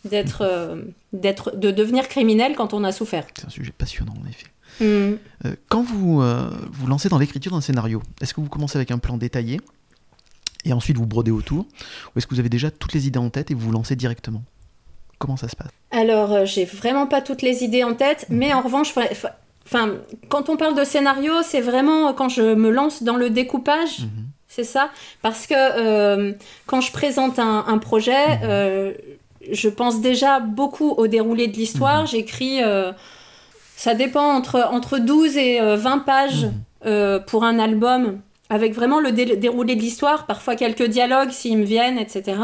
d'être, 0.04 0.78
d'être, 1.12 1.54
de 1.56 1.70
devenir 1.70 2.08
criminel 2.08 2.54
quand 2.56 2.72
on 2.72 2.82
a 2.82 2.92
souffert. 2.92 3.26
C'est 3.34 3.46
un 3.46 3.50
sujet 3.50 3.72
passionnant, 3.76 4.14
en 4.22 4.28
effet. 4.28 4.46
Mhm. 4.80 5.18
quand 5.68 5.84
vous 5.84 6.20
vous 6.72 6.86
lancez 6.88 7.08
dans 7.08 7.18
l'écriture 7.18 7.52
d'un 7.52 7.60
scénario, 7.60 8.02
est-ce 8.20 8.34
que 8.34 8.40
vous 8.40 8.48
commencez 8.48 8.76
avec 8.76 8.90
un 8.90 8.98
plan 8.98 9.16
détaillé? 9.16 9.60
Et 10.64 10.72
ensuite 10.72 10.96
vous 10.96 11.06
brodez 11.06 11.30
autour 11.30 11.66
Ou 12.14 12.18
est-ce 12.18 12.26
que 12.26 12.34
vous 12.34 12.40
avez 12.40 12.48
déjà 12.48 12.70
toutes 12.70 12.92
les 12.92 13.06
idées 13.06 13.18
en 13.18 13.30
tête 13.30 13.50
et 13.50 13.54
vous 13.54 13.66
vous 13.66 13.72
lancez 13.72 13.96
directement? 13.96 14.42
Comment 15.18 15.36
ça 15.36 15.48
se 15.48 15.56
passe? 15.56 15.70
Alors, 15.90 16.32
euh, 16.32 16.44
j'ai 16.44 16.64
vraiment 16.64 17.06
pas 17.06 17.22
toutes 17.22 17.42
les 17.42 17.62
idées 17.62 17.84
en 17.84 17.94
tête, 17.94 18.26
mhm. 18.28 18.36
mais 18.36 18.52
en 18.52 18.62
revanche, 18.62 18.92
enfin, 19.66 19.92
quand 20.28 20.48
on 20.48 20.56
parle 20.56 20.76
de 20.76 20.84
scénario, 20.84 21.32
c'est 21.42 21.60
vraiment 21.60 22.12
quand 22.12 22.28
je 22.28 22.54
me 22.54 22.70
lance 22.70 23.02
dans 23.02 23.16
le 23.16 23.30
découpage. 23.30 24.00
Mhm. 24.00 24.26
C'est 24.48 24.64
ça? 24.64 24.90
Parce 25.22 25.46
que 25.46 25.54
euh, 25.56 26.32
quand 26.66 26.80
je 26.80 26.92
présente 26.92 27.38
un, 27.38 27.78
projet, 27.78 28.36
mhm. 28.36 28.40
euh, 28.44 28.92
je 29.50 29.68
pense 29.68 30.00
déjà 30.00 30.40
beaucoup 30.40 30.90
au 30.90 31.06
déroulé 31.06 31.48
de 31.48 31.56
l'histoire. 31.56 32.06
J'écris, 32.06 32.60
ça 33.76 33.94
dépend, 33.94 34.32
entre, 34.32 34.68
entre 34.70 34.98
12 34.98 35.36
et 35.36 35.76
20 35.76 35.98
pages 36.00 36.46
pour 37.26 37.44
un 37.44 37.58
album 37.58 38.20
avec 38.54 38.72
vraiment 38.72 39.00
le 39.00 39.10
déroulé 39.10 39.74
de 39.74 39.80
l'histoire, 39.80 40.26
parfois 40.26 40.54
quelques 40.54 40.84
dialogues 40.84 41.30
s'ils 41.30 41.58
me 41.58 41.64
viennent, 41.64 41.98
etc. 41.98 42.38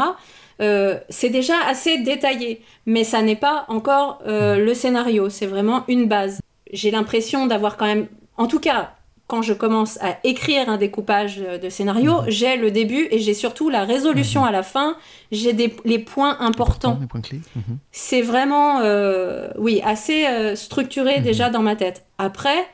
Euh, 0.59 0.99
c'est 1.07 1.29
déjà 1.29 1.53
assez 1.69 1.99
détaillé, 1.99 2.61
mais 2.85 3.05
ça 3.05 3.21
n'est 3.21 3.37
pas 3.37 3.63
encore 3.69 4.19
euh, 4.27 4.57
le 4.57 4.73
scénario, 4.73 5.29
c'est 5.29 5.45
vraiment 5.45 5.85
une 5.87 6.09
base. 6.09 6.41
J'ai 6.73 6.91
l'impression 6.91 7.47
d'avoir 7.47 7.77
quand 7.77 7.85
même, 7.85 8.07
en 8.35 8.47
tout 8.47 8.59
cas, 8.59 8.91
quand 9.27 9.41
je 9.41 9.53
commence 9.53 9.97
à 10.01 10.17
écrire 10.25 10.67
un 10.67 10.75
découpage 10.75 11.37
de 11.37 11.69
scénario, 11.69 12.23
mhm. 12.23 12.29
j'ai 12.29 12.57
le 12.57 12.71
début 12.71 13.07
et 13.09 13.19
j'ai 13.19 13.33
surtout 13.33 13.69
la 13.69 13.85
résolution 13.85 14.41
mhm. 14.41 14.47
à 14.47 14.51
la 14.51 14.63
fin. 14.63 14.97
J'ai 15.31 15.53
les 15.85 15.99
points 15.99 16.35
importants. 16.41 16.97
Les 16.99 17.07
points 17.07 17.21
clés. 17.21 17.39
Mhm. 17.55 17.77
C'est 17.93 18.21
vraiment, 18.21 18.81
euh, 18.81 19.47
oui, 19.57 19.81
assez 19.85 20.27
structuré 20.55 21.21
déjà 21.21 21.49
dans 21.49 21.61
ma 21.61 21.77
tête. 21.77 22.05
Après, 22.17 22.67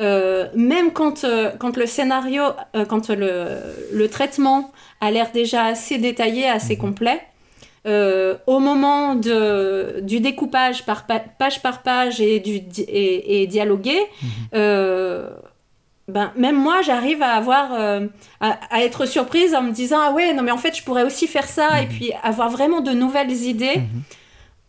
euh, 0.00 0.48
même 0.56 0.92
quand, 0.92 1.22
euh, 1.22 1.52
quand 1.56 1.76
le 1.76 1.86
scénario, 1.86 2.42
euh, 2.74 2.84
quand 2.84 3.10
le, 3.10 3.46
le, 3.92 4.08
traitement 4.08 4.72
a 5.00 5.12
l'air 5.12 5.30
déjà 5.30 5.66
assez 5.66 5.98
détaillé, 5.98 6.48
assez 6.48 6.74
mhm. 6.74 6.80
complet, 6.80 7.22
au 8.46 8.60
moment 8.60 9.14
de, 9.14 10.00
du 10.00 10.18
découpage 10.18 10.86
par 10.86 11.06
page 11.06 11.60
par 11.60 11.82
page 11.82 12.18
et, 12.18 12.40
du, 12.40 12.56
et, 12.56 13.42
et 13.42 13.46
dialogué, 13.46 13.98
mhm. 14.22 15.28
ben, 16.08 16.32
même 16.34 16.56
moi, 16.56 16.80
j'arrive 16.80 17.22
à 17.22 17.32
avoir, 17.32 17.72
à, 18.40 18.82
être 18.82 19.04
surprise 19.04 19.54
en 19.54 19.62
me 19.62 19.70
disant 19.70 19.98
ah 20.00 20.12
ouais 20.12 20.32
non 20.32 20.42
mais 20.42 20.50
en 20.50 20.56
fait 20.56 20.74
je 20.74 20.82
pourrais 20.82 21.02
aussi 21.04 21.26
faire 21.26 21.46
ça 21.46 21.82
et 21.82 21.84
mhm. 21.84 21.90
puis 21.90 22.10
avoir 22.22 22.48
vraiment 22.48 22.80
de 22.80 22.92
nouvelles 22.92 23.32
idées 23.32 23.82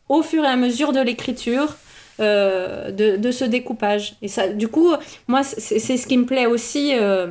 au 0.09 0.21
fur 0.21 0.43
et 0.43 0.47
à 0.47 0.57
mesure 0.57 0.91
de 0.91 0.99
l'écriture. 0.99 1.77
Euh, 2.21 2.91
de, 2.91 3.31
ce 3.31 3.43
découpage. 3.43 4.15
Et 4.21 4.29
ça, 4.29 4.47
du 4.47 4.69
coup, 4.69 4.93
moi, 5.27 5.43
c'est 5.43 5.97
ce 5.97 6.07
qui 6.07 6.17
me 6.17 6.25
plaît 6.25 6.45
aussi. 6.45 6.93
Euh, 6.93 7.27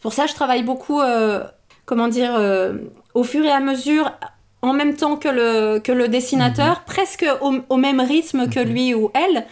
pour 0.00 0.12
ça, 0.12 0.26
je 0.26 0.34
travaille 0.34 0.64
beaucoup, 0.64 1.00
euh, 1.00 1.44
comment 1.84 2.08
dire, 2.08 2.32
au 3.14 3.22
fur 3.22 3.44
et 3.44 3.52
à 3.52 3.60
mesure, 3.60 4.12
en 4.62 4.72
même 4.72 4.96
temps 4.96 5.16
que 5.16 5.28
le, 5.28 5.78
que 5.78 5.92
le 5.92 6.08
dessinateur, 6.08 6.78
mhm. 6.78 6.84
presque 6.86 7.26
au, 7.40 7.76
même 7.76 8.00
rythme 8.00 8.48
que 8.48 8.58
mhm. 8.58 8.68
lui 8.68 8.94
ou 8.94 9.12
elle. 9.14 9.44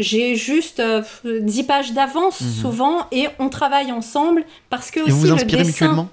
j'ai 0.00 0.34
juste 0.34 0.82
10 1.24 1.62
pages 1.64 1.92
d'avance 1.92 2.40
mhm. 2.40 2.50
souvent 2.50 3.06
et 3.12 3.28
on 3.38 3.50
travaille 3.50 3.92
ensemble 3.92 4.44
parce 4.68 4.90
que 4.90 4.98
et 4.98 5.10
vous, 5.10 5.20
vous 5.20 5.32
inspirez 5.32 5.64
mutuellement? 5.64 6.08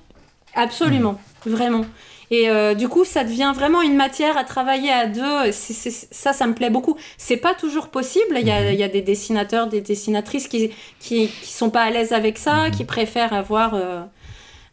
Absolument, 0.53 1.19
vraiment. 1.43 1.85
Et 2.31 2.49
euh, 2.49 2.73
du 2.75 2.87
coup, 2.87 3.03
ça 3.03 3.25
devient 3.25 3.51
vraiment 3.53 3.81
une 3.81 3.97
matière 3.97 4.37
à 4.37 4.45
travailler 4.45 4.89
à 4.89 5.05
deux. 5.05 5.51
ça, 5.51 6.31
ça 6.31 6.47
me 6.47 6.53
plaît 6.53 6.69
beaucoup. 6.69 6.95
C'est 7.17 7.35
pas 7.35 7.53
toujours 7.53 7.89
possible. 7.89 8.37
Il 8.39 8.47
y, 8.47 8.51
a, 8.51 8.61
mhm. 8.61 8.73
il 8.73 8.79
y 8.79 8.83
a, 8.83 8.87
des 8.87 9.01
dessinateurs, 9.01 9.67
des 9.67 9.81
dessinatrices 9.81 10.47
qui, 10.47 10.71
qui, 10.99 11.27
qui 11.27 11.51
sont 11.51 11.69
pas 11.69 11.83
à 11.83 11.89
l'aise 11.89 12.13
avec 12.13 12.37
ça, 12.37 12.67
mhm. 12.67 12.71
qui 12.71 12.85
préfèrent 12.85 13.33
avoir 13.33 13.73
euh, 13.73 14.01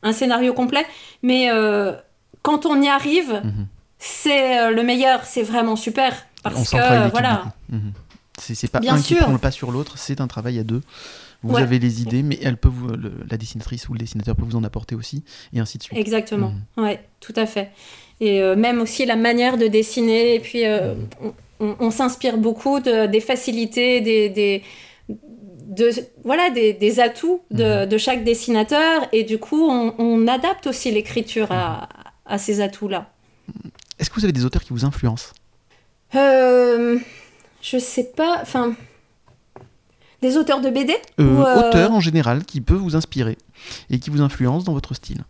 un 0.05 0.13
scénario 0.13 0.55
complet. 0.55 0.87
Mais 1.23 1.51
euh, 1.51 1.95
quand 2.43 2.65
on 2.65 2.81
y 2.81 2.89
arrive, 2.89 3.41
mhm. 3.43 3.67
c'est 3.99 4.71
le 4.71 4.83
meilleur. 4.85 5.25
C'est 5.25 5.43
vraiment 5.43 5.75
super. 5.75 6.15
Parce 6.45 6.71
que, 6.71 7.11
voilà. 7.11 7.47
C'est 8.39 8.71
pas 8.71 8.79
un 8.89 9.03
qui 9.03 9.17
prend 9.17 9.33
le 9.33 9.39
pas 9.39 9.51
sur 9.51 9.73
l'autre, 9.73 9.99
c'est 9.99 10.21
un 10.21 10.29
travail 10.29 10.61
à 10.61 10.63
deux. 10.63 10.83
Vous 11.43 11.57
avez 11.57 11.78
les 11.78 12.03
idées, 12.03 12.22
mais 12.22 12.39
elle 12.43 12.57
peut 12.57 12.68
vous, 12.68 12.89
la 12.89 13.36
dessinatrice 13.36 13.89
ou 13.89 13.93
le 13.93 14.01
dessinateur 14.01 14.34
peut 14.34 14.45
vous 14.45 14.57
en 14.57 14.64
apporter 14.64 14.97
aussi, 14.97 15.22
et 15.53 15.61
ainsi 15.61 15.78
de 15.78 15.84
suite. 15.84 15.99
Exactement, 15.99 16.53
mhm. 16.76 16.84
ouais, 16.84 17.01
tout 17.20 17.34
à 17.36 17.47
fait. 17.47 17.70
Et 18.20 18.43
euh, 18.43 18.57
même 18.57 18.80
aussi 18.80 19.07
la 19.07 19.14
manière 19.14 19.57
de 19.57 19.68
dessiner, 19.68 20.34
et 20.34 20.41
puis 20.41 20.66
euh, 20.66 20.95
mhm. 21.61 21.76
on, 21.78 21.91
s'inspire 21.93 22.39
beaucoup 22.39 22.80
de, 22.80 23.07
des 23.07 23.20
facilités, 23.20 24.01
des, 24.01 24.28
des 24.28 24.64
de, 25.09 25.91
voilà, 26.24 26.51
des, 26.51 26.72
des 26.72 26.99
atouts 26.99 27.43
de, 27.53 27.84
mhm. 27.84 27.89
de, 27.89 27.99
chaque 27.99 28.24
dessinateur, 28.24 29.07
et 29.12 29.22
du 29.22 29.39
coup, 29.39 29.68
on, 29.70 29.95
on 29.99 30.26
adapte 30.26 30.66
aussi 30.66 30.91
l'écriture 30.91 31.53
à, 31.53 31.89
à, 32.26 32.39
ces 32.39 32.61
atouts-là. 32.61 33.12
Est-ce 34.01 34.11
que 34.11 34.16
vous 34.16 34.24
avez 34.24 34.32
des 34.32 34.45
auteurs 34.45 34.64
qui 34.64 34.72
vous 34.72 34.84
influencent? 34.84 35.32
Euh, 36.16 36.99
Je 37.62 37.78
sais 37.78 38.11
pas, 38.16 38.41
enfin 38.43 38.74
des 40.23 40.37
auteurs 40.37 40.61
de 40.61 40.71
BD 40.71 40.95
euh, 41.21 41.43
euh, 41.45 41.69
Auteurs 41.69 41.93
en 41.93 42.01
général 42.01 42.45
qui 42.45 42.61
peuvent 42.61 42.79
vous 42.79 42.97
inspirer 42.97 43.39
et 43.91 43.99
qui 43.99 44.11
vous 44.11 44.21
influencent 44.21 44.64
dans 44.64 44.73
votre 44.73 44.95
style. 44.95 45.25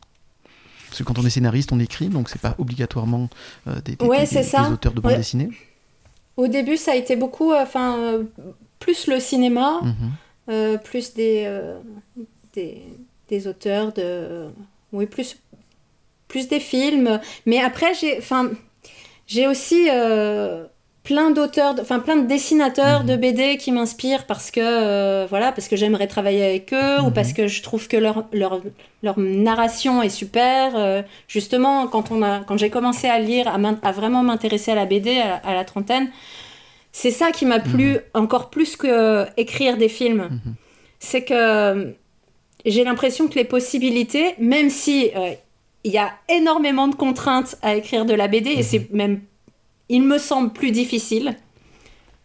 Parce 0.86 0.99
que 0.99 1.05
quand 1.05 1.18
on 1.18 1.26
est 1.26 1.30
scénariste, 1.30 1.72
on 1.72 1.80
écrit, 1.80 2.09
donc 2.09 2.28
c'est 2.28 2.41
pas 2.41 2.55
obligatoirement 2.59 3.28
euh, 3.66 3.74
des, 3.84 3.97
auteurs 4.72 4.93
de 4.93 5.01
bande 5.01 5.16
dessinée. 5.16 5.51
Au 6.36 6.47
début, 6.47 6.76
ça 6.76 6.93
a 6.93 6.95
été 6.95 7.16
beaucoup, 7.16 7.53
enfin, 7.53 8.20
plus 8.78 9.07
le 9.07 9.20
cinéma, 9.20 9.80
mhm. 9.82 10.78
plus 10.78 11.12
des, 11.12 11.53
des, 12.55 12.82
des 13.28 13.47
auteurs 13.49 13.93
de. 13.93 14.47
Oui, 14.93 15.07
plus, 15.07 15.36
plus 16.28 16.49
des 16.49 16.61
films. 16.61 17.20
Mais 17.45 17.61
après, 17.61 17.93
j'ai, 17.93 18.16
enfin, 18.16 18.51
j'ai 19.26 19.47
aussi 19.47 19.89
plein 21.09 21.30
d'auteurs, 21.30 21.74
enfin 21.80 22.00
plein 22.00 22.16
de 22.16 22.26
dessinateurs 22.26 23.02
de 23.02 23.14
mhm. 23.14 23.20
BD 23.20 23.56
qui 23.56 23.72
m'inspirent 23.72 24.26
parce 24.26 24.50
que 24.50 24.61
euh, 24.62 25.26
voilà, 25.26 25.52
parce 25.52 25.66
que 25.66 25.74
j'aimerais 25.74 26.06
travailler 26.06 26.44
avec 26.44 26.74
eux 26.74 27.00
ou 27.00 27.06
mhm. 27.06 27.12
parce 27.14 27.32
que 27.32 27.48
je 27.48 27.62
trouve 27.62 27.88
que 27.88 27.96
leur, 27.96 28.26
leur, 28.34 28.61
leur 29.02 29.18
narration 29.18 30.02
est 30.02 30.11
super. 30.11 30.72
Euh, 30.76 31.00
justement, 31.26 31.86
quand 31.86 32.11
on 32.11 32.20
a, 32.22 32.40
quand 32.40 32.59
j'ai 32.59 32.68
commencé 32.68 33.09
à 33.09 33.18
lire, 33.20 33.48
à, 33.48 33.56
à 33.82 33.92
vraiment 33.92 34.22
m'intéresser 34.22 34.72
à 34.72 34.74
la 34.74 34.84
BD 34.84 35.18
à, 35.18 35.54
la 35.54 35.64
trentaine, 35.64 36.11
c'est 36.92 37.11
ça 37.11 37.30
qui 37.30 37.46
m'a 37.46 37.61
plu 37.61 37.92
mhm. 37.92 38.00
encore 38.12 38.50
plus 38.50 38.76
que 38.76 39.24
écrire 39.38 39.78
des 39.78 39.88
films. 39.88 40.28
C'est 40.98 41.24
que 41.24 41.94
j'ai 42.66 42.84
l'impression 42.84 43.28
que 43.28 43.36
les 43.36 43.44
possibilités, 43.44 44.34
même 44.38 44.68
si 44.68 45.11
euh, 45.16 45.30
il 45.84 45.92
y 45.92 45.98
a 45.98 46.11
énormément 46.28 46.86
de 46.86 46.94
contraintes 46.94 47.56
à 47.62 47.76
écrire 47.76 48.04
de 48.04 48.12
la 48.12 48.28
BD 48.28 48.50
et 48.50 48.62
c'est 48.62 48.92
même 48.92 49.22
il 49.89 50.03
me 50.03 50.18
semble 50.18 50.51
plus 50.53 50.70
difficile, 50.70 51.36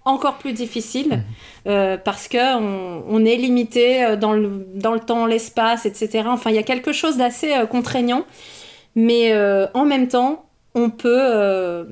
encore 0.06 0.36
plus 0.36 0.54
difficile, 0.54 1.10
mhm. 1.10 1.24
euh, 1.68 1.98
parce 1.98 2.28
que 2.28 2.58
on, 2.58 3.26
est 3.26 3.36
limité 3.36 4.04
euh, 4.04 4.16
dans 4.16 4.34
le, 4.34 4.68
dans 4.76 4.94
le 4.94 5.00
temps, 5.00 5.26
l'espace, 5.26 5.86
etc. 5.86 6.24
Enfin, 6.28 6.50
il 6.50 6.56
y 6.56 6.60
a 6.60 6.64
quelque 6.64 6.92
chose 6.92 7.18
d'assez 7.18 7.54
euh, 7.54 7.66
contraignant, 7.66 8.26
mais 8.96 9.34
en 9.74 9.86
même 9.86 10.08
temps, 10.08 10.46
on 10.76 10.92
peut, 10.92 11.88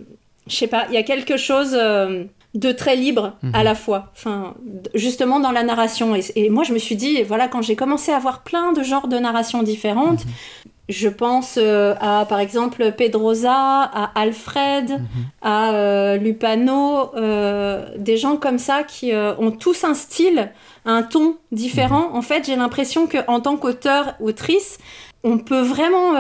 je 0.48 0.56
sais 0.56 0.68
pas, 0.68 0.86
il 0.90 0.94
y 0.94 0.98
a 0.98 1.04
quelque 1.04 1.36
chose 1.36 1.72
de 1.72 2.72
très 2.72 2.96
libre 2.96 3.38
à 3.54 3.60
mhm. 3.60 3.64
la 3.64 3.76
fois, 3.76 4.12
enfin, 4.14 4.54
justement 4.94 5.40
dans 5.40 5.52
la 5.52 5.64
narration. 5.64 6.16
Et, 6.36 6.50
moi, 6.52 6.64
je 6.64 6.74
me 6.74 6.80
suis 6.80 6.96
dit, 6.96 7.24
voilà, 7.24 7.48
quand 7.48 7.64
j'ai 7.64 7.76
commencé 7.76 8.12
à 8.12 8.20
voir 8.20 8.44
plein 8.44 8.72
de 8.72 8.84
genres 8.84 9.08
de 9.08 9.18
narrations 9.18 9.64
différentes, 9.64 10.26
mhm. 10.26 10.71
Je 10.92 11.08
pense 11.08 11.58
euh, 11.58 11.96
à, 12.02 12.26
par 12.28 12.40
exemple, 12.40 12.92
Pedroza, 12.92 13.54
à 13.54 14.12
Alfred, 14.20 14.92
mhm. 14.92 15.00
à 15.42 15.72
euh, 15.72 16.18
Lupano, 16.18 17.16
euh, 17.16 17.88
des 17.98 18.18
gens 18.18 18.36
comme 18.36 18.60
ça 18.60 18.84
qui 18.84 19.14
ont 19.16 19.52
tous 19.52 19.86
un 19.86 19.94
style, 19.94 20.52
un 20.84 21.02
ton 21.02 21.38
différent. 21.54 22.10
Mhm. 22.10 22.16
En 22.16 22.22
fait, 22.22 22.46
j'ai 22.46 22.58
l'impression 22.58 23.08
qu'en 23.08 23.40
tant 23.40 23.56
qu'auteur, 23.56 24.16
autrice, 24.20 24.80
on 25.24 25.38
peut 25.38 25.62
vraiment 25.62 26.14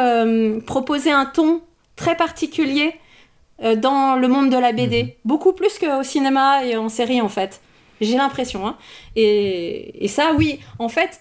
proposer 0.65 1.11
un 1.11 1.25
ton 1.25 1.61
très 1.97 2.15
particulier 2.15 2.93
dans 3.77 4.15
le 4.15 4.27
monde 4.29 4.49
de 4.49 4.57
la 4.57 4.71
BD. 4.71 5.03
Mhm. 5.03 5.09
Beaucoup 5.25 5.51
plus 5.51 5.79
qu'au 5.79 6.03
cinéma 6.03 6.63
et 6.65 6.77
en 6.77 6.87
série, 6.87 7.19
en 7.19 7.29
fait. 7.29 7.59
J'ai 7.99 8.15
l'impression. 8.15 8.65
Hein. 8.65 8.77
Et, 9.17 10.05
et 10.05 10.07
ça, 10.07 10.31
oui, 10.37 10.59
en 10.79 10.87
fait, 10.87 11.19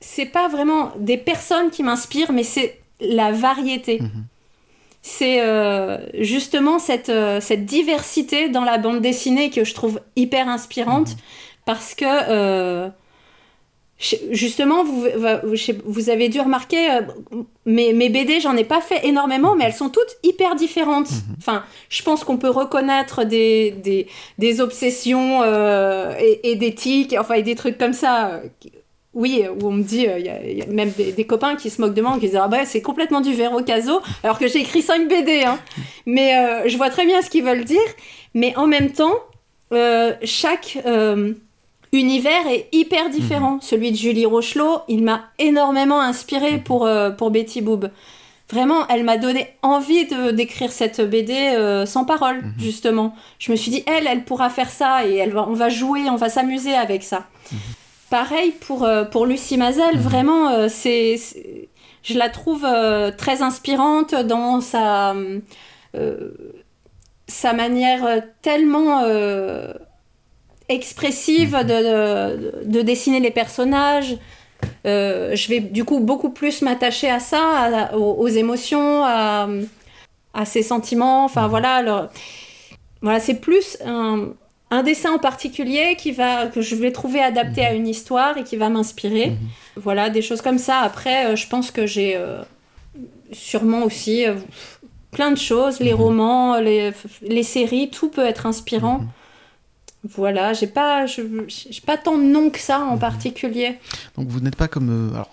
c'est 0.00 0.26
pas 0.26 0.48
vraiment 0.48 0.92
des 0.98 1.18
personnes 1.18 1.70
qui 1.70 1.82
m'inspirent, 1.82 2.32
mais 2.32 2.42
c'est 2.42 2.80
la 3.00 3.32
variété. 3.32 4.00
Mhm. 4.00 4.26
C'est 5.02 5.40
euh, 5.40 5.98
justement 6.20 6.78
cette, 6.78 7.10
euh, 7.10 7.40
cette 7.40 7.64
diversité 7.64 8.48
dans 8.48 8.64
la 8.64 8.76
bande 8.78 9.00
dessinée 9.00 9.50
que 9.50 9.64
je 9.64 9.72
trouve 9.72 10.00
hyper 10.16 10.48
inspirante 10.48 11.10
mhm. 11.10 11.16
parce 11.64 11.94
que 11.94 12.04
euh, 12.04 12.88
justement, 13.98 14.82
vous, 14.82 15.06
vous 15.84 16.10
avez 16.10 16.28
dû 16.28 16.40
remarquer, 16.40 16.98
mes, 17.64 17.92
mes 17.92 18.08
BD, 18.08 18.40
j'en 18.40 18.56
ai 18.56 18.64
pas 18.64 18.80
fait 18.80 19.06
énormément, 19.06 19.54
mais 19.54 19.64
elles 19.64 19.74
sont 19.74 19.90
toutes 19.90 20.16
hyper 20.22 20.54
différentes. 20.56 21.10
Mhm. 21.10 21.36
Enfin, 21.38 21.64
je 21.88 22.02
pense 22.02 22.24
qu'on 22.24 22.36
peut 22.36 22.50
reconnaître 22.50 23.24
des, 23.24 23.70
des, 23.70 24.08
des 24.38 24.60
obsessions 24.60 25.44
et, 25.44 26.40
et, 26.50 26.56
des 26.56 26.74
tics, 26.74 27.14
enfin, 27.18 27.34
et 27.34 27.42
des 27.42 27.54
trucs 27.54 27.78
comme 27.78 27.94
ça 27.94 28.42
oui, 29.16 29.42
où 29.48 29.66
on 29.66 29.72
me 29.72 29.82
dit, 29.82 30.06
il 30.18 30.26
y, 30.26 30.62
a 30.62 30.66
même 30.66 30.90
des, 30.90 31.24
copains 31.24 31.56
qui 31.56 31.70
se 31.70 31.80
moquent 31.80 31.94
de 31.94 32.02
moi, 32.02 32.12
qui 32.20 32.26
disent 32.26 32.36
Ah 32.36 32.48
bah 32.48 32.66
c'est 32.66 32.82
complètement 32.82 33.22
du 33.22 33.32
Véro 33.32 33.62
Caso, 33.62 34.02
alors 34.22 34.38
que 34.38 34.46
j'ai 34.46 34.60
écrit 34.60 34.82
5 34.82 35.08
BD. 35.08 35.42
Hein. 35.42 35.58
Mais 36.04 36.36
euh, 36.36 36.68
je 36.68 36.76
vois 36.76 36.90
très 36.90 37.06
bien 37.06 37.22
ce 37.22 37.30
qu'ils 37.30 37.42
veulent 37.42 37.64
dire. 37.64 37.80
Mais 38.34 38.54
en 38.56 38.66
même 38.66 38.92
temps, 38.92 39.14
euh, 39.72 40.12
chaque 40.22 40.78
euh, 40.84 41.32
univers 41.94 42.46
est 42.46 42.68
hyper 42.72 43.08
différent. 43.08 43.52
Mhm. 43.52 43.60
Celui 43.62 43.90
de 43.90 43.96
Julie 43.96 44.26
Rochelot, 44.26 44.80
il 44.86 45.02
m'a 45.02 45.30
énormément 45.38 46.02
inspiré 46.02 46.58
pour, 46.58 46.86
pour 47.16 47.30
Betty 47.30 47.62
Boob. 47.62 47.90
Vraiment, 48.52 48.86
elle 48.88 49.02
m'a 49.02 49.16
donné 49.16 49.48
envie 49.62 50.04
de 50.04 50.30
d'écrire 50.30 50.70
cette 50.70 51.00
BD 51.00 51.84
sans 51.86 52.04
parole, 52.04 52.42
mhm. 52.42 52.54
justement. 52.58 53.14
Je 53.38 53.50
me 53.50 53.56
suis 53.56 53.70
dit, 53.70 53.82
elle, 53.86 54.06
elle 54.06 54.24
pourra 54.24 54.50
faire 54.50 54.68
ça 54.68 55.06
et 55.06 55.14
elle 55.16 55.32
va, 55.32 55.48
on 55.48 55.54
va 55.54 55.70
jouer, 55.70 56.02
on 56.10 56.16
va 56.16 56.28
s'amuser 56.28 56.74
avec 56.74 57.02
ça. 57.02 57.24
Mhm. 57.50 57.58
Pareil 58.10 58.52
pour, 58.52 58.84
euh, 58.84 59.04
pour 59.04 59.26
Lucie 59.26 59.56
Mazel, 59.56 59.96
mhm. 59.96 60.00
vraiment, 60.00 60.50
euh, 60.50 60.68
c'est, 60.68 61.16
je 62.02 62.16
la 62.16 62.28
trouve 62.28 62.64
euh, 62.64 63.10
très 63.10 63.42
inspirante 63.42 64.14
dans 64.14 64.60
sa, 64.60 65.14
sa 67.26 67.52
manière 67.52 68.22
tellement 68.42 69.02
expressive 70.68 71.56
mhm. 71.56 71.64
de, 71.64 72.64
de, 72.64 72.82
dessiner 72.82 73.18
les 73.18 73.32
personnages. 73.32 74.16
je 74.84 75.48
vais 75.48 75.58
du 75.60 75.84
coup 75.84 75.98
beaucoup 75.98 76.30
plus 76.30 76.62
m'attacher 76.62 77.10
à 77.10 77.18
ça, 77.18 77.90
aux, 77.96 78.28
émotions, 78.28 79.02
à, 79.04 79.48
à, 80.32 80.44
ses 80.44 80.62
sentiments. 80.62 81.24
Enfin 81.24 81.44
mhm. 81.44 81.50
voilà, 81.50 82.10
voilà 83.02 83.18
c'est 83.18 83.40
plus 83.40 83.78
un 83.84 84.28
un 84.70 84.82
dessin 84.82 85.12
en 85.12 85.18
particulier 85.18 85.96
qui 85.96 86.12
va, 86.12 86.46
que 86.46 86.60
je 86.60 86.74
vais 86.74 86.90
trouver 86.90 87.20
adapté 87.20 87.64
à 87.64 87.72
mhm. 87.72 87.80
une 87.80 87.88
histoire 87.88 88.36
et 88.36 88.44
qui 88.44 88.56
va 88.56 88.68
m'inspirer. 88.68 89.30
Mhm. 89.30 89.36
Voilà, 89.76 90.10
des 90.10 90.22
choses 90.22 90.42
comme 90.42 90.58
ça. 90.58 90.78
Après, 90.80 91.26
euh, 91.26 91.36
je 91.36 91.46
pense 91.46 91.70
que 91.70 91.86
j'ai 91.86 92.16
euh, 92.16 92.42
sûrement 93.32 93.82
aussi 93.82 94.26
euh, 94.26 94.34
plein 95.10 95.30
de 95.30 95.38
choses, 95.38 95.80
les 95.80 95.92
mhm. 95.92 96.00
romans, 96.00 96.60
les, 96.60 96.92
les, 97.22 97.42
séries, 97.42 97.90
tout 97.90 98.08
peut 98.08 98.26
être 98.26 98.46
inspirant. 98.46 99.04
Voilà, 100.14 100.52
j'ai 100.52 100.66
pas, 100.66 101.06
j'ai 101.06 101.80
pas 101.84 101.96
tant 101.96 102.16
de 102.16 102.22
noms 102.22 102.50
que 102.50 102.58
ça 102.58 102.80
en 102.80 102.98
particulier. 102.98 103.78
Donc 104.16 104.28
vous 104.28 104.40
n'êtes 104.40 104.56
pas 104.56 104.68
comme 104.68 105.10
euh, 105.10 105.14
alors, 105.14 105.30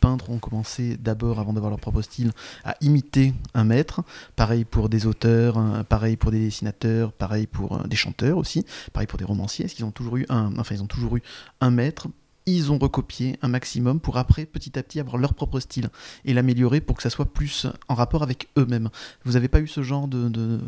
peintres 0.00 0.30
ont 0.30 0.38
commencé 0.38 0.96
d'abord, 0.96 1.38
avant 1.38 1.52
d'avoir 1.52 1.70
leur 1.70 1.78
propre 1.80 2.02
style, 2.02 2.32
à 2.64 2.74
imiter 2.80 3.34
un 3.54 3.64
maître. 3.64 4.02
Pareil 4.34 4.64
pour 4.64 4.88
des 4.88 5.06
auteurs, 5.06 5.84
pareil 5.88 6.16
pour 6.16 6.30
des 6.30 6.40
dessinateurs, 6.40 7.12
pareil 7.12 7.46
pour 7.46 7.72
euh, 7.72 7.86
des 7.86 7.96
chanteurs 7.96 8.38
aussi, 8.38 8.64
pareil 8.92 9.06
pour 9.06 9.18
des 9.18 9.24
romanciers. 9.24 9.66
Est-ce 9.66 9.74
qu'ils 9.74 9.84
ont 9.84 9.90
toujours 9.90 10.16
eu 10.16 10.26
un, 10.28 10.56
enfin 10.58 10.74
ils 10.74 10.82
ont 10.82 10.86
toujours 10.86 11.16
eu 11.16 11.22
un 11.60 11.70
maître? 11.70 12.08
Ils 12.46 12.72
ont 12.72 12.78
recopié 12.78 13.38
un 13.42 13.48
maximum 13.48 14.00
pour 14.00 14.16
après 14.16 14.46
petit 14.46 14.78
à 14.78 14.82
petit 14.82 14.98
avoir 14.98 15.18
leur 15.18 15.34
propre 15.34 15.60
style 15.60 15.90
et 16.24 16.32
l'améliorer 16.32 16.80
pour 16.80 16.96
que 16.96 17.02
ça 17.02 17.10
soit 17.10 17.32
plus 17.32 17.66
en 17.86 17.94
rapport 17.94 18.22
avec 18.22 18.48
eux-mêmes. 18.56 18.88
Vous 19.24 19.32
n'avez 19.32 19.48
pas 19.48 19.60
eu 19.60 19.68
ce 19.68 19.82
genre 19.82 20.08
de 20.08 20.58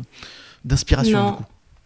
d'inspiration 0.63 1.31
du 1.31 1.37
coup? 1.37 1.43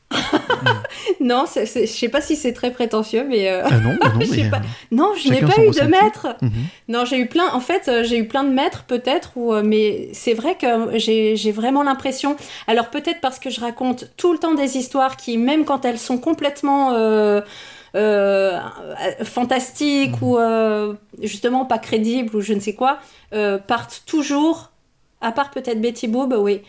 non, 1.20 1.46
je 1.54 1.86
sais 1.86 2.10
pas 2.10 2.22
si 2.22 2.36
c'est 2.36 2.54
très 2.54 2.72
prétentieux, 2.72 3.26
mais. 3.28 3.50
Euh, 3.50 3.62
ah 3.66 3.80
non, 3.80 3.92
non, 3.92 3.98
pas... 4.52 4.62
non, 4.92 5.14
je 5.16 5.30
n'ai 5.30 5.42
pas 5.42 5.62
eu 5.62 5.70
de 5.70 5.88
maître. 5.88 6.36
Mhm. 6.42 6.52
Non, 6.88 7.06
j'ai 7.06 7.20
eu 7.20 7.28
plein. 7.28 7.52
En 7.54 7.60
fait, 7.60 7.88
euh, 7.88 8.04
j'ai 8.04 8.18
eu 8.18 8.28
plein 8.28 8.44
de 8.44 8.50
maîtres 8.50 8.84
peut-être, 8.84 9.32
ou 9.36 9.54
euh, 9.54 9.64
mais 9.64 10.10
c'est 10.14 10.34
vrai 10.34 10.56
que 10.56 10.98
j'ai 10.98 11.52
vraiment 11.52 11.84
l'impression. 11.84 12.38
Alors 12.68 12.90
peut-être 12.90 13.20
parce 13.22 13.40
que 13.40 13.50
je 13.50 13.60
raconte 13.60 14.10
tout 14.18 14.32
le 14.32 14.40
temps 14.40 14.54
des 14.54 14.78
histoires 14.78 15.18
qui, 15.18 15.38
même 15.38 15.66
quand 15.66 15.84
elles 15.86 16.00
sont 16.00 16.18
complètement 16.18 16.94
fantastiques 19.24 20.22
ou 20.22 20.38
justement 21.22 21.66
pas 21.66 21.80
crédibles 21.80 22.36
ou 22.36 22.42
je 22.42 22.54
ne 22.54 22.60
sais 22.60 22.74
quoi, 22.74 23.00
partent 23.68 24.04
toujours. 24.06 24.72
À 25.20 25.32
part 25.32 25.50
peut-être 25.50 25.82
Betty 25.82 26.08
Boop, 26.08 26.34
oui 26.38 26.62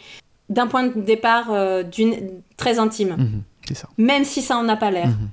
d'un 0.49 0.67
point 0.67 0.85
de 0.85 1.01
départ 1.01 1.53
euh, 1.53 1.83
d'une 1.83 2.31
très 2.57 2.79
intime. 2.79 3.17
Mhm, 3.19 3.43
même 3.99 4.25
si 4.25 4.43
ça 4.43 4.57
en 4.57 4.69
a 4.69 4.77
pas 4.77 4.91
l'air. 4.91 5.09
Mhm. 5.09 5.29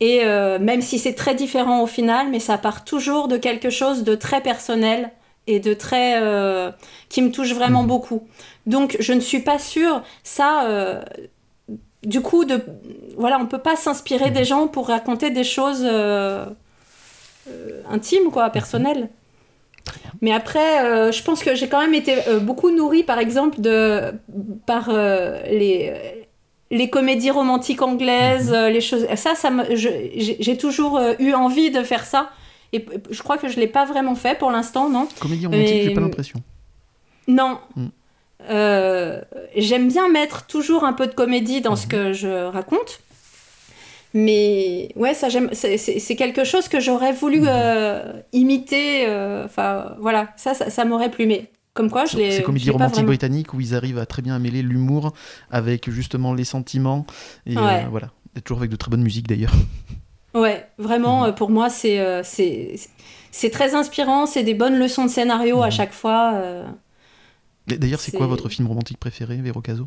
Et 0.00 0.20
euh, 0.24 0.58
même 0.58 0.82
si 0.82 0.98
c'est 0.98 1.14
très 1.14 1.34
différent 1.34 1.82
au 1.82 1.86
final, 1.86 2.28
mais 2.30 2.40
ça 2.40 2.58
part 2.58 2.84
toujours 2.84 3.28
de 3.28 3.36
quelque 3.36 3.70
chose 3.70 4.04
de 4.04 4.14
très 4.14 4.42
personnel 4.42 5.10
et 5.46 5.60
de 5.60 5.74
très 5.74 6.20
euh, 6.20 6.70
qui 7.08 7.22
me 7.22 7.30
touche 7.30 7.52
vraiment 7.52 7.82
mhm. 7.82 7.88
beaucoup. 7.88 8.22
Donc 8.66 8.96
je 9.00 9.12
ne 9.12 9.20
suis 9.20 9.40
pas 9.40 9.58
sûre 9.58 10.02
ça. 10.22 11.02
du 12.02 12.20
coup, 12.20 12.44
de 12.44 12.64
voilà, 13.16 13.38
on 13.40 13.46
peut 13.46 13.58
pas 13.58 13.76
s'inspirer 13.76 14.30
des 14.30 14.44
gens 14.44 14.68
pour 14.68 14.88
raconter 14.88 15.30
des 15.30 15.44
choses 15.44 15.86
intimes, 17.88 18.30
quoi, 18.30 18.50
personnelles. 18.50 19.08
Mais 20.22 20.32
après, 20.32 20.84
euh, 20.84 21.12
je 21.12 21.22
pense 21.22 21.42
que 21.42 21.54
j'ai 21.54 21.68
quand 21.68 21.80
même 21.80 21.94
été 21.94 22.16
euh, 22.28 22.38
beaucoup 22.38 22.70
nourrie, 22.70 23.02
par 23.02 23.18
exemple, 23.18 23.60
de, 23.60 24.12
par 24.66 24.88
euh, 24.88 25.40
les, 25.50 25.92
les 26.70 26.90
comédies 26.90 27.30
romantiques 27.30 27.82
anglaises, 27.82 28.50
mhm. 28.50 28.72
les 28.72 28.80
choses. 28.80 29.06
Ça, 29.14 29.34
ça 29.34 29.50
j'ai 29.70 30.56
toujours 30.56 31.00
eu 31.18 31.32
envie 31.32 31.70
de 31.70 31.82
faire 31.82 32.04
ça. 32.04 32.30
Et 32.72 32.84
je 33.10 33.22
crois 33.22 33.38
que 33.38 33.48
je 33.48 33.56
ne 33.56 33.60
l'ai 33.60 33.68
pas 33.68 33.84
vraiment 33.84 34.16
fait 34.16 34.36
pour 34.36 34.50
l'instant, 34.50 34.90
non 34.90 35.08
Comédie 35.20 35.46
romantique, 35.46 35.82
j'ai 35.82 35.94
pas 35.94 36.00
l'impression. 36.00 36.42
Non. 37.28 37.58
Mm. 37.76 37.86
J'aime 39.56 39.88
bien 39.88 40.08
mettre 40.08 40.46
toujours 40.46 40.84
un 40.84 40.92
peu 40.92 41.06
de 41.06 41.14
comédie 41.14 41.60
dans 41.60 41.76
ce 41.76 41.86
mhm. 41.86 41.92
que 41.92 42.12
je 42.12 42.46
raconte. 42.46 43.00
Mais 44.16 44.88
ouais, 44.96 45.14
ça 45.14 45.28
j'aime. 45.28 45.50
C'est 45.52 46.16
quelque 46.16 46.44
chose 46.44 46.68
que 46.68 46.80
j'aurais 46.80 47.12
voulu 47.12 47.40
mhm. 47.40 48.22
imiter. 48.32 49.06
Enfin, 49.44 49.96
voilà, 50.00 50.28
ça, 50.36 50.54
ça, 50.54 50.70
ça 50.70 50.84
m'aurait 50.84 51.10
plumé. 51.10 51.50
Comme 51.74 51.90
quoi, 51.90 52.06
je 52.06 52.16
l'ai. 52.16 52.30
C'est 52.30 52.42
comédie 52.42 52.70
romantique 52.70 53.04
britannique 53.04 53.52
où 53.52 53.60
ils 53.60 53.74
arrivent 53.74 53.98
à 53.98 54.06
très 54.06 54.22
bien 54.22 54.38
mêler 54.38 54.62
l'humour 54.62 55.12
avec 55.50 55.90
justement 55.90 56.32
les 56.32 56.44
sentiments. 56.44 57.04
Et 57.44 57.54
voilà, 57.54 58.10
toujours 58.44 58.58
avec 58.58 58.70
de 58.70 58.76
très 58.76 58.90
bonne 58.90 59.02
musique 59.02 59.28
d'ailleurs. 59.28 59.54
Ouais, 60.34 60.66
vraiment, 60.76 61.26
mhm. 61.26 61.34
pour 61.34 61.50
moi, 61.50 61.70
c'est 61.70 62.22
c'est 63.36 63.50
très 63.50 63.74
inspirant, 63.74 64.24
c'est 64.24 64.42
des 64.42 64.54
bonnes 64.54 64.78
leçons 64.78 65.04
de 65.04 65.10
scénario 65.10 65.62
à 65.62 65.66
mhm. 65.66 65.72
chaque 65.72 65.92
fois. 65.92 66.32
Euh. 66.36 66.66
D'ailleurs, 67.66 68.00
c'est 68.00 68.12
quoi 68.12 68.26
votre 68.26 68.48
film 68.48 68.66
romantique 68.66 68.98
préféré, 68.98 69.36
Véro 69.36 69.60
Caso 69.60 69.86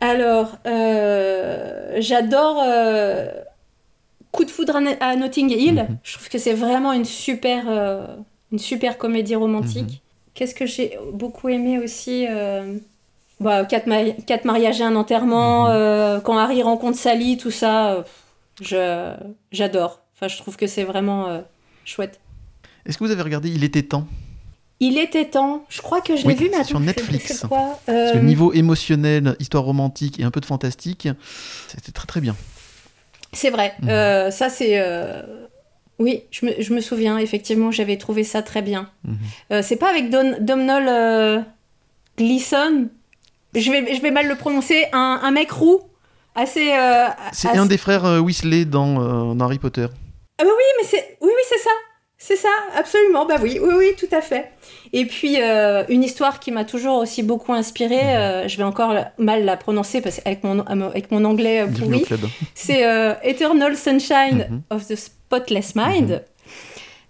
Alors, 0.00 0.58
euh, 0.66 1.96
j'adore 1.98 2.62
euh, 2.64 3.30
Coup 4.30 4.44
de 4.44 4.50
foudre 4.50 4.78
à 5.00 5.16
Notting 5.16 5.50
Hill. 5.50 5.86
Mhm. 5.88 5.98
Je 6.02 6.14
trouve 6.14 6.28
que 6.28 6.38
c'est 6.38 6.52
vraiment 6.52 6.92
une 6.92 7.04
super, 7.04 7.66
une 8.52 8.58
super 8.58 8.98
comédie 8.98 9.34
romantique. 9.34 9.90
Mhm. 9.90 9.98
Qu'est-ce 10.34 10.54
que 10.54 10.66
j'ai 10.66 10.96
beaucoup 11.12 11.48
aimé 11.48 11.78
aussi 11.78 12.26
bah, 13.40 13.64
quatre, 13.64 13.86
mariages 13.86 14.80
et 14.80 14.84
un 14.84 14.96
enterrement, 14.96 15.64
quand 16.20 16.36
Harry 16.36 16.62
rencontre 16.62 16.98
Sally, 16.98 17.38
tout 17.38 17.50
ça, 17.50 18.04
j'adore. 18.60 20.02
Enfin, 20.14 20.28
je 20.28 20.36
trouve 20.36 20.56
que 20.56 20.66
c'est 20.66 20.84
vraiment 20.84 21.42
chouette. 21.84 22.20
Est-ce 22.84 22.98
que 22.98 23.04
vous 23.04 23.10
avez 23.10 23.22
regardé 23.22 23.48
Il 23.48 23.64
était 23.64 23.82
temps? 23.82 24.06
Il 24.80 24.98
était 24.98 25.24
temps. 25.26 25.64
Je 25.68 25.82
crois 25.82 26.00
que 26.00 26.16
je 26.16 26.26
l'ai 26.26 26.34
vu 26.34 26.50
maintenant. 26.50 26.64
Sur 26.64 26.80
Netflix. 26.80 27.44
Quoi 27.48 27.80
euh... 27.88 28.20
niveau 28.20 28.52
émotionnel, 28.52 29.34
histoire 29.40 29.64
romantique 29.64 30.20
et 30.20 30.24
un 30.24 30.30
peu 30.30 30.40
de 30.40 30.46
fantastique, 30.46 31.08
c'était 31.68 31.92
très 31.92 32.06
très 32.06 32.20
bien. 32.20 32.36
C'est 33.32 33.50
vrai. 33.50 33.74
Mhm. 33.82 33.88
Euh, 33.88 34.30
ça 34.30 34.48
c'est. 34.48 34.78
Euh, 34.78 35.22
oui, 35.98 36.22
je 36.30 36.46
me, 36.46 36.52
je 36.60 36.72
me, 36.72 36.80
souviens 36.80 37.18
effectivement, 37.18 37.72
j'avais 37.72 37.96
trouvé 37.96 38.22
ça 38.22 38.42
très 38.42 38.62
bien. 38.62 38.88
Mhm. 39.04 39.16
Euh, 39.52 39.62
c'est 39.62 39.76
pas 39.76 39.90
avec 39.90 40.10
Don, 40.10 40.36
Domhnall 40.40 41.44
Gleeson? 42.16 42.88
Je 43.54 43.70
vais, 43.72 43.94
je 43.94 44.00
vais 44.00 44.12
mal 44.12 44.28
le 44.28 44.36
prononcer. 44.36 44.86
Un, 44.92 45.20
un 45.22 45.30
mec 45.32 45.50
roux, 45.50 45.80
assez. 46.36 46.72
c'est 47.32 47.48
un 47.48 47.66
des 47.66 47.78
frères 47.78 48.22
Weasley 48.22 48.64
dans, 48.64 49.34
dans 49.34 49.44
Harry 49.44 49.58
Potter. 49.58 49.86
Ah 50.40 50.44
oui, 50.44 50.64
mais 50.80 50.86
c'est 50.86 51.18
oui, 51.20 51.30
oui, 51.34 51.42
c'est 51.48 51.58
ça. 51.58 51.70
C'est 52.28 52.36
ça, 52.36 52.50
absolument. 52.76 53.24
Bah 53.24 53.36
oui, 53.42 53.58
oui, 53.58 53.72
oui, 53.74 53.86
tout 53.98 54.14
à 54.14 54.20
fait. 54.20 54.52
Et 54.92 55.06
puis, 55.06 55.40
euh, 55.40 55.82
une 55.88 56.04
histoire 56.04 56.40
qui 56.40 56.52
m'a 56.52 56.66
toujours 56.66 56.98
aussi 56.98 57.22
beaucoup 57.22 57.54
inspirée, 57.54 58.04
mhm. 58.04 58.18
euh, 58.18 58.48
je 58.48 58.58
vais 58.58 58.64
encore 58.64 58.92
mal 59.16 59.46
la 59.46 59.56
prononcer 59.56 60.02
parce 60.02 60.20
qu'avec 60.20 60.44
mon, 60.44 60.60
avec 60.60 61.10
mon 61.10 61.24
anglais 61.24 61.62
euh, 61.62 61.68
pourri, 61.68 62.04
c'est 62.54 62.82
Eternal 63.24 63.74
Sunshine 63.78 64.46
mhm. 64.50 64.62
of 64.68 64.86
the 64.86 64.94
Spotless 64.94 65.74
Mind. 65.74 66.22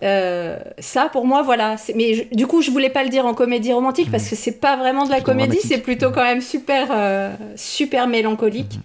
Mhm. 0.00 0.56
ça, 0.78 1.08
pour 1.08 1.26
moi, 1.26 1.42
voilà. 1.42 1.74
Mais 1.96 2.28
du 2.30 2.46
coup, 2.46 2.62
je 2.62 2.70
voulais 2.70 2.90
pas 2.90 3.02
le 3.02 3.08
dire 3.08 3.26
en 3.26 3.34
comédie 3.34 3.72
romantique 3.72 4.12
parce 4.12 4.28
que 4.28 4.36
c'est 4.36 4.60
pas 4.60 4.76
vraiment 4.76 5.04
de 5.04 5.10
la 5.10 5.20
comédie, 5.20 5.58
c'est 5.60 5.78
plutôt 5.78 6.12
quand 6.12 6.22
même 6.22 6.42
super, 6.42 7.32
super 7.56 8.06
mélancolique 8.06 8.78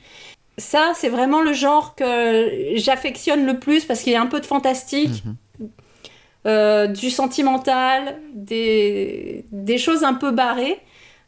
ça, 0.57 0.93
c'est 0.95 1.09
vraiment 1.09 1.41
le 1.41 1.53
genre 1.53 1.95
que 1.95 2.75
j'affectionne 2.75 3.45
le 3.45 3.57
plus 3.57 3.85
parce 3.85 4.03
qu'il 4.03 4.13
y 4.13 4.15
a 4.15 4.21
un 4.21 4.27
peu 4.27 4.39
de 4.39 4.45
fantastique. 4.45 5.23
Euh, 6.45 6.87
du 6.87 7.09
sentimental, 7.09 8.19
des, 8.33 9.45
choses 9.77 10.03
un 10.03 10.13
peu 10.13 10.31
barrées, 10.31 10.79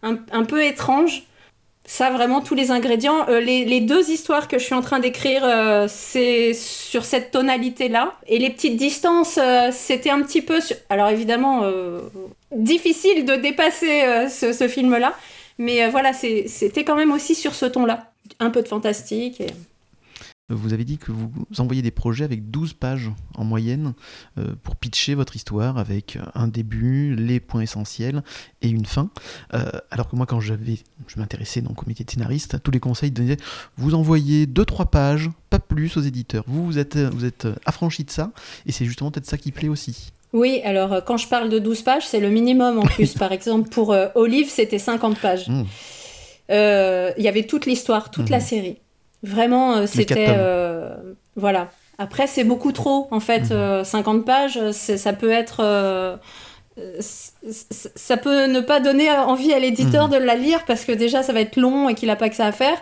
un, 0.03 0.43
peu 0.43 0.63
étranges. 0.63 1.23
Ça, 1.87 2.09
vraiment, 2.09 2.41
tous 2.41 2.55
les 2.55 2.71
ingrédients. 2.71 3.27
Euh, 3.29 3.39
les, 3.39 3.81
deux 3.81 4.09
histoires 4.09 4.47
que 4.47 4.57
je 4.59 4.65
suis 4.65 4.73
en 4.73 4.81
train 4.81 4.99
d'écrire, 4.99 5.41
euh, 5.43 5.87
c'est 5.87 6.53
sur 6.53 7.05
cette 7.05 7.31
tonalité-là. 7.31 8.13
Et 8.27 8.39
les 8.39 8.49
petites 8.49 8.75
distances, 8.75 9.39
c'était 9.71 10.09
un 10.09 10.21
petit 10.21 10.41
peu... 10.41 10.59
Alors 10.89 11.09
évidemment, 11.09 11.63
difficile 12.51 13.25
de 13.25 13.35
dépasser 13.35 14.27
ce, 14.29 14.51
ce 14.51 14.67
film-là. 14.67 15.13
Mais 15.57 15.89
voilà, 15.89 16.11
c'était 16.13 16.83
quand 16.83 16.95
même 16.95 17.11
aussi 17.11 17.35
sur 17.35 17.55
ce 17.55 17.65
ton-là 17.65 18.11
un 18.39 18.49
peu 18.49 18.61
de 18.61 18.67
fantastique. 18.67 19.41
Vous 20.49 20.73
avez 20.73 20.83
dit 20.83 20.99
que 20.99 21.11
vous 21.11 21.31
envoyez 21.57 21.81
des 21.81 21.89
projets 21.89 22.23
avec 22.23 22.51
12 22.51 22.73
pages 22.73 23.09
en 23.33 23.43
moyenne 23.43 23.93
euh, 24.37 24.53
pour 24.61 24.75
pitcher 24.75 25.15
votre 25.15 25.35
histoire 25.35 25.79
avec 25.79 26.19
un 26.35 26.47
début, 26.47 27.15
les 27.15 27.39
points 27.39 27.61
essentiels 27.61 28.23
et 28.61 28.69
une 28.69 28.85
fin. 28.85 29.09
Euh, 29.55 29.71
alors 29.89 30.07
que 30.07 30.15
moi, 30.15 30.27
quand 30.27 30.39
j'avais, 30.39 30.77
je 31.07 31.19
m'intéressais 31.19 31.61
donc 31.61 31.81
au 31.81 31.87
métier 31.87 32.05
de 32.05 32.11
scénariste, 32.11 32.61
tous 32.61 32.69
les 32.69 32.79
conseils 32.79 33.09
disaient 33.09 33.37
vous 33.77 33.95
envoyez 33.95 34.45
2-3 34.45 34.87
pages, 34.87 35.29
pas 35.49 35.57
plus 35.57 35.97
aux 35.97 36.01
éditeurs. 36.01 36.43
Vous, 36.45 36.63
vous 36.63 36.77
êtes, 36.77 36.95
vous 36.97 37.25
êtes 37.25 37.47
affranchi 37.65 38.03
de 38.03 38.11
ça 38.11 38.31
et 38.67 38.71
c'est 38.71 38.85
justement 38.85 39.09
peut-être 39.09 39.25
ça 39.25 39.39
qui 39.39 39.51
plaît 39.51 39.69
aussi. 39.69 40.11
Oui, 40.31 40.61
alors 40.63 40.93
euh, 40.93 41.01
quand 41.01 41.17
je 41.17 41.27
parle 41.27 41.49
de 41.49 41.57
12 41.57 41.81
pages, 41.81 42.05
c'est 42.05 42.19
le 42.19 42.29
minimum 42.29 42.77
en 42.77 42.85
plus. 42.85 43.13
Par 43.17 43.31
exemple, 43.31 43.69
pour 43.69 43.95
Olive, 44.13 44.49
c'était 44.49 44.79
50 44.79 45.17
pages. 45.17 45.49
Mmh. 45.49 45.63
Euh, 46.51 47.11
il 47.17 47.23
y 47.23 47.27
avait 47.27 47.43
toute 47.43 47.65
l'histoire, 47.65 48.11
toute 48.11 48.29
la 48.29 48.37
mhm. 48.37 48.43
série. 48.43 48.77
Vraiment, 49.25 49.75
euh, 49.75 49.85
c'était. 49.87 50.27
Euh, 50.29 50.95
voilà. 51.35 51.69
Après, 51.97 52.27
c'est 52.27 52.43
beaucoup 52.43 52.71
trop, 52.71 53.07
en 53.11 53.19
fait. 53.19 53.45
50 53.45 54.17
mhm. 54.17 54.23
pages, 54.23 54.71
ça 54.71 55.13
peut 55.13 55.31
être. 55.31 56.19
ça 57.95 58.17
peut 58.17 58.45
ne 58.45 58.59
pas 58.59 58.79
donner 58.79 59.09
envie 59.11 59.53
à 59.53 59.59
l'éditeur 59.59 60.07
mhm. 60.07 60.13
de 60.13 60.17
la 60.17 60.35
lire 60.35 60.65
parce 60.65 60.85
que 60.85 60.91
déjà, 60.91 61.23
ça 61.23 61.33
va 61.33 61.41
être 61.41 61.57
long 61.57 61.89
et 61.89 61.95
qu'il 61.95 62.07
n'a 62.07 62.15
pas 62.15 62.29
que 62.29 62.35
ça 62.35 62.45
à 62.45 62.51
faire. 62.51 62.81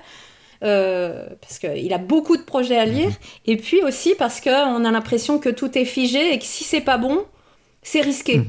parce 0.61 1.59
qu'il 1.59 1.93
a 1.93 1.97
beaucoup 1.97 2.37
de 2.37 2.43
projets 2.43 2.77
à 2.77 2.85
lire, 2.85 3.11
et 3.45 3.57
puis 3.57 3.81
aussi 3.83 4.15
parce 4.17 4.41
qu'on 4.41 4.85
a 4.85 4.91
l'impression 4.91 5.39
que 5.39 5.49
tout 5.49 5.77
est 5.77 5.85
figé 5.85 6.33
et 6.33 6.39
que 6.39 6.45
si 6.45 6.63
c'est 6.63 6.81
pas 6.81 6.97
bon, 6.97 7.19
c'est 7.83 8.01
risqué. 8.01 8.41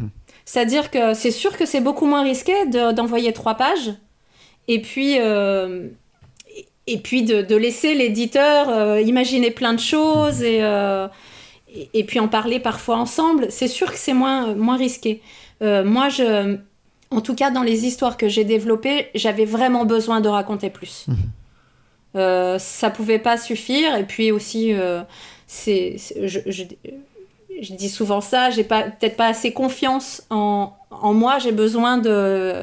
C'est-à-dire 0.47 0.91
que 0.91 1.15
c'est 1.15 1.31
sûr 1.31 1.57
que 1.57 1.67
c'est 1.67 1.81
beaucoup 1.81 2.07
moins 2.07 2.23
risqué 2.23 2.55
d'envoyer 2.67 3.33
trois 3.33 3.55
pages 3.55 3.93
et 4.69 4.81
puis, 4.81 5.17
euh, 5.19 5.89
et 6.87 6.99
puis 6.99 7.23
de, 7.23 7.55
laisser 7.57 7.95
l'éditeur 7.95 8.69
euh, 8.69 9.01
imaginer 9.01 9.51
plein 9.51 9.73
de 9.73 9.81
choses 9.81 10.43
euh, 10.43 11.09
et, 11.73 11.89
et, 11.95 12.05
puis 12.05 12.21
en 12.21 12.29
parler 12.29 12.61
parfois 12.61 12.97
ensemble, 12.97 13.47
c'est 13.51 13.69
sûr 13.69 13.91
que 13.91 13.99
c'est 13.99 14.13
moins, 14.13 14.55
moins 14.55 14.77
risqué. 14.77 15.23
moi, 15.61 16.09
je, 16.09 16.57
en 17.11 17.21
tout 17.21 17.35
cas, 17.35 17.51
dans 17.51 17.63
les 17.63 17.87
histoires 17.87 18.17
que 18.17 18.29
j'ai 18.29 18.45
développées, 18.45 19.09
j'avais 19.15 19.45
vraiment 19.45 19.85
besoin 19.85 20.21
de 20.21 20.29
raconter 20.29 20.71
plus. 20.71 21.07
Mmh. 21.09 22.59
ça 22.59 22.91
pouvait 22.91 23.19
pas 23.19 23.39
suffire. 23.39 23.97
Et 23.97 24.05
puis 24.05 24.31
aussi, 24.31 24.73
c'est, 25.47 25.97
je, 26.23 26.41
je, 26.47 26.63
je, 27.61 27.75
dis 27.75 27.89
souvent 27.89 28.21
ça, 28.21 28.51
j'ai 28.51 28.65
pas, 28.65 28.83
peut-être 28.83 29.17
pas 29.17 29.27
assez 29.27 29.53
confiance 29.53 30.23
en, 30.31 30.75
en 30.91 31.15
moi, 31.15 31.39
j'ai 31.39 31.53
besoin 31.53 31.99
de 31.99 32.63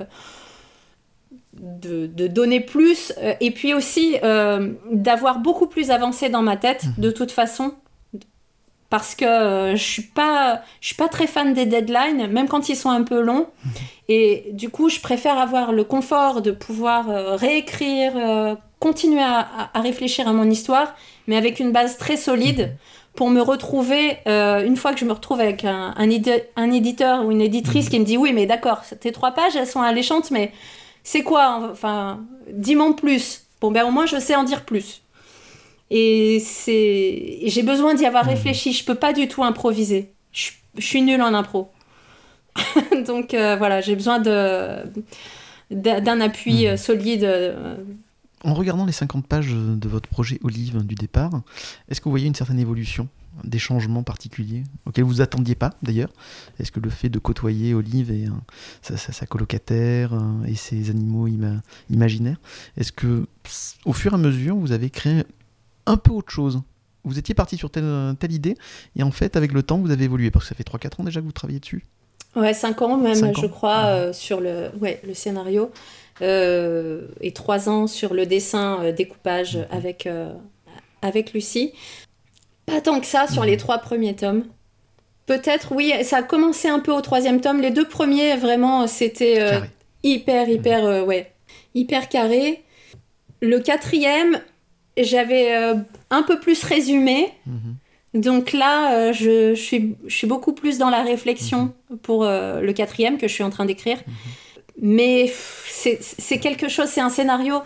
de, 1.61 2.27
donner 2.27 2.59
plus 2.59 3.13
euh, 3.19 3.33
et 3.39 3.51
puis 3.51 3.73
aussi 3.73 4.17
euh, 4.23 4.73
d'avoir 4.91 5.39
beaucoup 5.39 5.67
plus 5.67 5.91
avancé 5.91 6.29
dans 6.29 6.41
ma 6.41 6.57
tête 6.57 6.85
mhm. 6.85 6.93
de 6.97 7.11
toute 7.11 7.31
façon 7.31 7.75
parce 8.89 9.15
que 9.15 9.25
euh, 9.25 9.75
je 9.75 9.83
suis 9.83 10.01
pas 10.01 10.61
je 10.81 10.87
suis 10.87 10.95
pas 10.95 11.07
très 11.07 11.27
fan 11.27 11.53
des 11.53 11.67
deadlines 11.67 12.27
même 12.27 12.47
quand 12.47 12.67
ils 12.69 12.75
sont 12.75 12.89
un 12.89 13.03
peu 13.03 13.21
longs 13.21 13.47
mhm. 13.63 13.71
et 14.09 14.49
du 14.53 14.69
coup 14.69 14.89
je 14.89 14.99
préfère 14.99 15.37
avoir 15.37 15.71
le 15.71 15.83
confort 15.83 16.41
de 16.41 16.51
pouvoir 16.51 17.05
réécrire 17.37 18.57
continuer 18.79 19.21
à, 19.21 19.69
réfléchir 19.75 20.27
à 20.27 20.33
mon 20.33 20.49
histoire 20.49 20.95
mais 21.27 21.37
avec 21.37 21.59
une 21.59 21.71
base 21.71 21.97
très 21.97 22.17
solide 22.17 22.59
mhm. 22.59 22.77
pour 23.13 23.29
me 23.29 23.41
retrouver 23.41 24.17
une 24.25 24.77
fois 24.77 24.93
que 24.93 24.99
je 24.99 25.05
me 25.05 25.13
retrouve 25.13 25.39
avec 25.39 25.63
un, 25.63 25.93
un, 25.95 26.71
éditeur 26.71 27.23
ou 27.23 27.31
une 27.31 27.41
éditrice 27.41 27.87
qui 27.87 27.99
me 27.99 28.05
dit 28.05 28.17
oui 28.17 28.33
mais 28.33 28.47
d'accord 28.47 28.81
tes 28.99 29.11
trois 29.11 29.31
pages 29.31 29.55
elles 29.55 29.67
sont 29.67 29.81
alléchantes 29.81 30.31
mais 30.31 30.51
c'est 31.03 31.23
quoi 31.23 31.69
Enfin, 31.71 32.21
dis-moi 32.51 32.95
plus. 32.95 33.45
Bon, 33.59 33.71
ben 33.71 33.85
au 33.85 33.91
moins 33.91 34.05
je 34.05 34.19
sais 34.19 34.35
en 34.35 34.43
dire 34.43 34.65
plus. 34.65 35.01
Et 35.89 36.39
c'est, 36.39 37.39
j'ai 37.43 37.63
besoin 37.63 37.93
d'y 37.93 38.05
avoir 38.05 38.25
réfléchi. 38.25 38.71
Je 38.71 38.85
peux 38.85 38.95
pas 38.95 39.13
du 39.13 39.27
tout 39.27 39.43
improviser. 39.43 40.13
Je, 40.31 40.51
suis 40.79 41.01
nulle 41.01 41.21
en 41.21 41.33
impro. 41.33 41.69
Donc 43.05 43.33
euh, 43.33 43.55
voilà, 43.57 43.81
j'ai 43.81 43.95
besoin 43.95 44.19
de 44.19 44.77
d'un 45.69 46.19
appui 46.19 46.67
euh, 46.67 46.75
solide. 46.77 47.23
Euh. 48.45 48.49
En 48.49 48.53
regardant 48.53 48.85
les 48.85 48.91
50 48.91 49.27
pages 49.27 49.53
de 49.53 49.89
votre 49.89 50.09
projet 50.09 50.39
Olive 50.43 50.85
du 50.85 50.95
départ, 50.95 51.41
est-ce 51.89 51.99
que 51.99 52.05
vous 52.05 52.11
voyez 52.11 52.27
une 52.27 52.35
certaine 52.35 52.59
évolution 52.59 53.07
des 53.43 53.59
changements 53.59 54.03
particuliers 54.03 54.63
auxquels 54.85 55.05
vous 55.05 55.21
attendiez 55.21 55.55
pas 55.55 55.71
d'ailleurs? 55.81 56.11
Est-ce 56.59 56.71
que 56.71 56.79
le 56.79 56.89
fait 56.89 57.09
de 57.09 57.19
côtoyer 57.19 57.73
Olive 57.73 58.11
et 58.11 58.27
sa, 58.81 59.25
colocataire 59.25 60.13
et 60.47 60.55
ses 60.55 60.89
animaux 60.89 61.27
imaginaires, 61.89 62.37
est-ce 62.77 62.91
que 62.91 63.27
au 63.85 63.93
fur 63.93 64.11
et 64.11 64.15
à 64.15 64.17
mesure 64.17 64.55
vous 64.55 64.71
avez 64.71 64.89
créé 64.89 65.23
un 65.85 65.97
peu 65.97 66.11
autre 66.11 66.31
chose? 66.31 66.61
Vous 67.03 67.17
étiez 67.17 67.33
parti 67.33 67.57
sur 67.57 67.71
telle, 67.71 68.15
telle 68.19 68.31
idée 68.31 68.55
et 68.95 69.03
en 69.03 69.11
fait 69.11 69.35
avec 69.35 69.53
le 69.53 69.63
temps 69.63 69.77
vous 69.77 69.91
avez 69.91 70.03
évolué 70.05 70.29
parce 70.29 70.45
que 70.45 70.49
ça 70.49 70.55
fait 70.55 70.67
3-4 70.67 71.01
ans 71.01 71.03
déjà 71.05 71.21
que 71.21 71.25
vous 71.25 71.31
travaillez 71.31 71.59
dessus? 71.59 71.85
Ouais, 72.35 72.53
5 72.53 72.81
ans 72.81 72.97
même, 72.97 73.35
je 73.35 73.45
crois, 73.45 73.85
euh, 73.85 74.13
sur 74.13 74.39
le, 74.39 74.69
ouais, 74.79 75.01
le 75.05 75.13
scénario. 75.13 75.69
Euh, 76.21 77.07
et 77.21 77.31
3 77.31 77.69
ans 77.69 77.87
sur 77.87 78.13
le 78.13 78.25
dessin, 78.25 78.83
euh, 78.83 78.91
découpage 78.91 79.57
mhm. 79.57 79.65
avec, 79.71 80.09
avec 81.01 81.33
Lucie. 81.33 81.73
Pas 82.65 82.81
tant 82.81 82.99
que 82.99 83.07
ça 83.07 83.27
sur 83.27 83.43
les 83.43 83.57
trois 83.57 83.79
premiers 83.79 84.15
tomes. 84.15 84.45
Peut-être, 85.25 85.73
oui, 85.73 85.93
ça 86.03 86.17
a 86.17 86.23
commencé 86.23 86.67
un 86.67 86.79
peu 86.79 86.91
au 86.91 87.01
troisième 87.01 87.41
tome. 87.41 87.61
Les 87.61 87.71
deux 87.71 87.87
premiers, 87.87 88.35
vraiment, 88.35 88.87
c'était 88.87 89.61
hyper, 90.03 90.47
hyper, 90.47 91.05
ouais, 91.05 91.31
hyper 91.73 92.07
carré. 92.07 92.63
Le 93.41 93.59
quatrième, 93.59 94.39
j'avais 94.97 95.73
un 96.09 96.23
peu 96.23 96.39
plus 96.39 96.63
résumé. 96.63 97.29
Mhm. 97.45 97.75
Donc 98.13 98.51
là, 98.51 98.93
euh, 98.93 99.13
je, 99.13 99.55
suis, 99.55 99.95
je, 100.05 100.13
suis, 100.13 100.27
beaucoup 100.27 100.53
plus 100.53 100.77
dans 100.77 100.89
la 100.89 101.01
réflexion 101.01 101.73
mhm. 101.89 101.97
pour 101.99 102.23
euh, 102.23 102.59
le 102.59 102.73
quatrième 102.73 103.17
que 103.17 103.27
je 103.27 103.33
suis 103.33 103.43
en 103.43 103.49
train 103.49 103.65
d'écrire. 103.65 103.99
Mhm. 104.81 104.95
Mais 104.95 105.33
c'est 105.69 106.39
quelque 106.39 106.67
chose, 106.67 106.87
c'est 106.87 107.01
un 107.01 107.09
scénario 107.09 107.61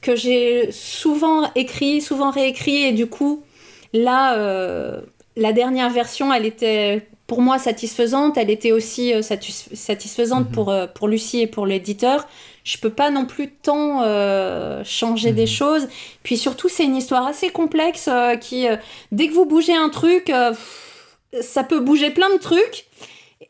que 0.00 0.14
j'ai 0.14 0.70
souvent 0.70 1.50
écrit, 1.54 2.00
souvent 2.00 2.30
réécrit, 2.30 2.84
et 2.84 2.92
du 2.92 3.06
coup, 3.06 3.42
là, 3.92 4.36
euh, 4.36 5.00
la 5.36 5.52
dernière 5.52 5.90
version, 5.90 6.32
elle 6.32 6.46
était 6.46 7.06
pour 7.26 7.42
moi 7.42 7.58
satisfaisante, 7.58 8.38
elle 8.38 8.50
était 8.50 8.72
aussi 8.72 9.12
satisfaisante 9.22 10.50
pour, 10.50 10.74
pour 10.94 11.08
Lucie 11.08 11.40
et 11.40 11.46
pour 11.46 11.66
l'éditeur 11.66 12.26
je 12.68 12.76
peux 12.76 12.90
pas 12.90 13.10
non 13.10 13.24
plus 13.24 13.50
tant 13.50 14.02
euh, 14.02 14.82
changer 14.84 15.32
des 15.32 15.42
mhm. 15.42 15.48
choses. 15.48 15.88
Puis 16.22 16.36
surtout, 16.36 16.68
c'est 16.68 16.84
une 16.84 16.96
histoire 16.96 17.26
assez 17.26 17.48
complexe 17.48 18.08
euh, 18.08 18.36
qui, 18.36 18.68
euh, 18.68 18.76
dès 19.10 19.28
que 19.28 19.32
vous 19.32 19.46
bougez 19.46 19.74
un 19.74 19.88
truc, 19.88 20.30
ça 21.40 21.64
peut 21.64 21.80
bouger 21.80 22.10
plein 22.10 22.30
de 22.30 22.38
trucs. 22.38 22.84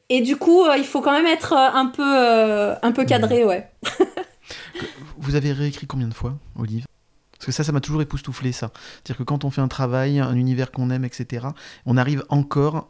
Et 0.09 0.23
du 0.23 0.37
coup, 0.37 0.65
il 0.77 0.85
faut 0.85 1.01
quand 1.01 1.13
même 1.13 1.27
être 1.27 1.53
un 1.53 1.87
peu, 1.87 2.75
un 2.83 2.93
peu 2.93 3.05
cadré, 3.05 3.43
mhm. 3.43 3.49
ouais. 3.49 3.71
vous 5.19 5.35
avez 5.35 5.53
réécrit 5.53 5.87
combien 5.87 6.09
de 6.09 6.15
fois, 6.15 6.35
Olive? 6.59 6.87
Parce 7.33 7.47
que 7.47 7.53
ça, 7.53 7.63
ça 7.63 7.73
m'a 7.73 7.81
toujours 7.81 8.03
époustouflé, 8.03 8.53
ça. 8.53 8.73
C'est-à-dire 8.75 9.19
que 9.19 9.23
quand 9.23 9.45
on 9.45 9.51
fait 9.51 9.61
un 9.61 9.69
travail, 9.69 10.19
un 10.19 10.35
univers 10.35 10.73
qu'on 10.73 10.91
aime, 10.91 11.05
etc., 11.05 11.47
on 11.87 11.97
arrive 11.97 12.25
encore 12.31 12.89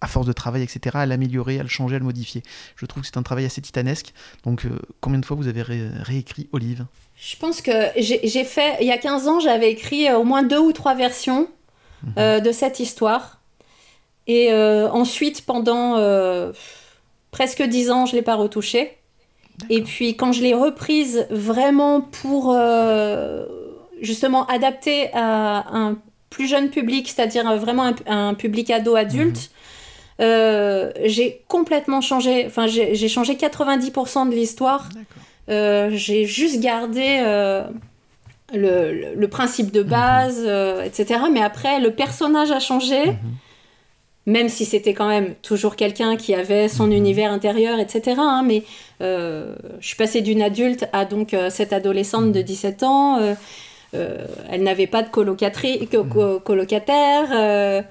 à 0.00 0.06
force 0.06 0.26
de 0.26 0.32
travail, 0.32 0.62
etc., 0.62 0.96
à 0.98 1.06
l'améliorer, 1.06 1.60
à 1.60 1.62
le 1.62 1.68
changer, 1.68 1.96
à 1.96 1.98
le 1.98 2.04
modifier. 2.04 2.42
Je 2.76 2.86
trouve 2.86 3.02
que 3.02 3.06
c'est 3.06 3.18
un 3.18 3.22
travail 3.22 3.44
assez 3.44 3.60
titanesque. 3.60 4.12
Donc, 4.44 4.64
euh, 4.64 4.78
combien 5.00 5.18
de 5.18 5.26
fois 5.26 5.36
vous 5.36 5.48
avez 5.48 5.62
réécrit 5.62 6.48
Olive? 6.52 6.86
Je 7.16 7.36
pense 7.36 7.60
que 7.60 7.90
j'ai 7.96 8.44
fait, 8.44 8.76
il 8.80 8.86
y 8.86 8.92
a 8.92 8.98
15 8.98 9.28
ans, 9.28 9.40
j'avais 9.40 9.70
écrit 9.70 10.08
euh, 10.08 10.18
au 10.18 10.24
moins 10.24 10.42
deux 10.42 10.58
ou 10.58 10.72
trois 10.72 10.94
versions 10.94 11.48
mhm. 12.02 12.12
euh, 12.18 12.40
de 12.40 12.52
cette 12.52 12.80
histoire. 12.80 13.39
Et 14.32 14.52
ensuite, 14.52 15.44
pendant 15.46 15.96
presque 17.30 17.62
10 17.62 17.90
ans, 17.90 18.06
je 18.06 18.12
ne 18.12 18.16
l'ai 18.16 18.22
pas 18.22 18.36
retouchée. 18.36 18.96
Et 19.68 19.82
puis, 19.82 20.16
quand 20.16 20.32
je 20.32 20.42
l'ai 20.42 20.54
reprise 20.54 21.26
vraiment 21.30 22.00
pour 22.00 22.56
justement 24.00 24.46
adapter 24.46 25.10
à 25.12 25.64
un 25.76 25.98
plus 26.30 26.46
jeune 26.46 26.70
public, 26.70 27.08
c'est-à-dire 27.08 27.56
vraiment 27.56 27.92
un, 28.06 28.34
public 28.34 28.70
ado-adulte, 28.70 29.36
mhm. 29.36 29.60
Euh, 30.20 30.90
j'ai 31.04 31.42
complètement 31.48 32.00
changé, 32.00 32.44
enfin 32.46 32.66
j'ai 32.66 33.08
changé 33.08 33.34
90% 33.34 34.28
de 34.28 34.34
l'histoire. 34.34 34.88
Euh, 35.48 35.90
j'ai 35.92 36.26
juste 36.26 36.60
gardé 36.60 37.20
euh, 37.22 37.64
le, 38.52 39.14
le, 39.14 39.28
principe 39.28 39.72
de 39.72 39.82
base, 39.82 40.40
mhm. 40.40 40.84
etc. 40.84 41.20
Mais 41.32 41.42
après, 41.42 41.80
le 41.80 41.92
personnage 41.92 42.50
a 42.50 42.60
changé. 42.60 43.06
Mhm. 43.06 43.16
Même 44.26 44.48
si 44.48 44.64
c'était 44.64 44.94
quand 44.94 45.08
même 45.08 45.34
toujours 45.42 45.76
quelqu'un 45.76 46.16
qui 46.16 46.34
avait 46.34 46.68
son 46.68 46.86
mhm. 46.86 46.92
univers 46.92 47.32
intérieur, 47.32 47.78
etc. 47.78 48.16
Hein, 48.18 48.44
mais 48.46 48.62
je 49.00 49.54
suis 49.80 49.96
passée 49.96 50.20
d'une 50.20 50.42
adulte 50.42 50.86
à 50.92 51.04
donc 51.04 51.34
cette 51.48 51.72
adolescente 51.72 52.32
de 52.32 52.42
17 52.42 52.82
ans. 52.82 53.18
elle 53.92 54.62
n'avait 54.62 54.86
pas 54.86 55.02
de 55.02 55.08
colocataire 55.08 57.84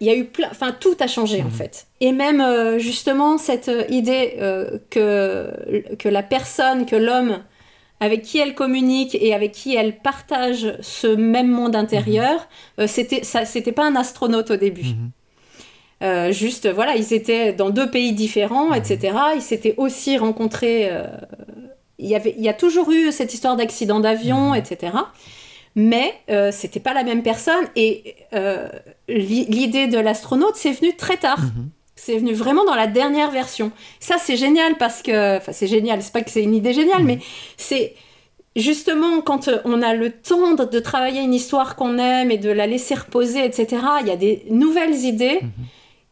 il 0.00 0.06
y 0.06 0.10
a 0.10 0.14
eu 0.14 0.24
plein, 0.24 0.48
enfin 0.50 0.74
tout 0.78 0.96
a 1.00 1.06
changé 1.06 1.42
en 1.42 1.46
mhm. 1.46 1.50
fait. 1.50 1.86
Et 2.00 2.12
même 2.12 2.40
euh, 2.40 2.78
justement 2.78 3.38
cette 3.38 3.68
euh, 3.68 3.84
idée 3.88 4.36
euh, 4.40 4.78
que, 4.90 5.94
que 5.98 6.08
la 6.08 6.22
personne, 6.22 6.86
que 6.86 6.96
l'homme 6.96 7.38
avec 8.00 8.22
qui 8.22 8.38
elle 8.38 8.54
communique 8.54 9.16
et 9.20 9.34
avec 9.34 9.50
qui 9.50 9.74
elle 9.74 9.98
partage 9.98 10.76
ce 10.80 11.08
même 11.08 11.48
monde 11.48 11.74
intérieur, 11.74 12.48
mhm. 12.78 12.86
c'était 12.86 13.24
ça, 13.24 13.44
c'était 13.44 13.72
pas 13.72 13.86
un 13.86 13.96
astronaute 13.96 14.52
au 14.52 14.56
début. 14.56 14.86
Mhm. 16.00 16.32
juste 16.32 16.68
voilà, 16.68 16.96
ils 16.96 17.12
étaient 17.12 17.52
dans 17.52 17.70
deux 17.70 17.90
pays 17.90 18.12
différents, 18.12 18.72
etc. 18.72 19.16
Ils 19.34 19.42
s'étaient 19.42 19.74
aussi 19.76 20.16
rencontrés. 20.18 20.90
il 21.98 22.06
y 22.06 22.14
avait, 22.14 22.34
il 22.38 22.44
y 22.44 22.48
a 22.48 22.54
toujours 22.54 22.90
eu 22.90 23.10
cette 23.12 23.34
histoire 23.34 23.56
d'accident 23.56 24.00
d'avion, 24.00 24.54
etc 24.54 24.92
mais 25.78 26.12
euh, 26.28 26.50
c'était 26.52 26.80
pas 26.80 26.92
la 26.92 27.04
même 27.04 27.22
personne 27.22 27.64
et 27.76 28.16
euh, 28.34 28.68
l'idée 29.08 29.86
de 29.86 29.98
l'astronaute 29.98 30.56
c'est 30.56 30.72
venu 30.72 30.96
très 30.96 31.16
tard. 31.16 31.40
Mhm. 31.40 31.70
C'est 31.94 32.16
venu 32.16 32.32
vraiment 32.32 32.64
dans 32.64 32.74
la 32.74 32.88
dernière 32.88 33.30
version. 33.30 33.70
Ça 34.00 34.16
c'est 34.18 34.36
génial 34.36 34.76
parce 34.76 35.02
que, 35.02 35.36
enfin 35.36 35.52
c'est 35.52 35.68
génial, 35.68 36.02
c'est 36.02 36.12
pas 36.12 36.22
que 36.22 36.30
c'est 36.30 36.42
une 36.42 36.54
idée 36.54 36.72
géniale, 36.72 37.02
mhm. 37.02 37.06
mais 37.06 37.18
c'est 37.56 37.94
justement 38.56 39.20
quand 39.20 39.48
on 39.64 39.80
a 39.80 39.94
le 39.94 40.10
temps 40.10 40.54
de, 40.54 40.80
travailler 40.80 41.20
une 41.20 41.34
histoire 41.34 41.76
qu'on 41.76 41.96
aime 41.98 42.32
et 42.32 42.38
de 42.38 42.50
la 42.50 42.66
laisser 42.66 42.96
reposer, 42.96 43.44
etc. 43.44 43.82
Il 44.00 44.08
y 44.08 44.12
a 44.12 44.16
des 44.16 44.46
nouvelles 44.50 45.04
idées 45.04 45.40
mhm. 45.42 45.50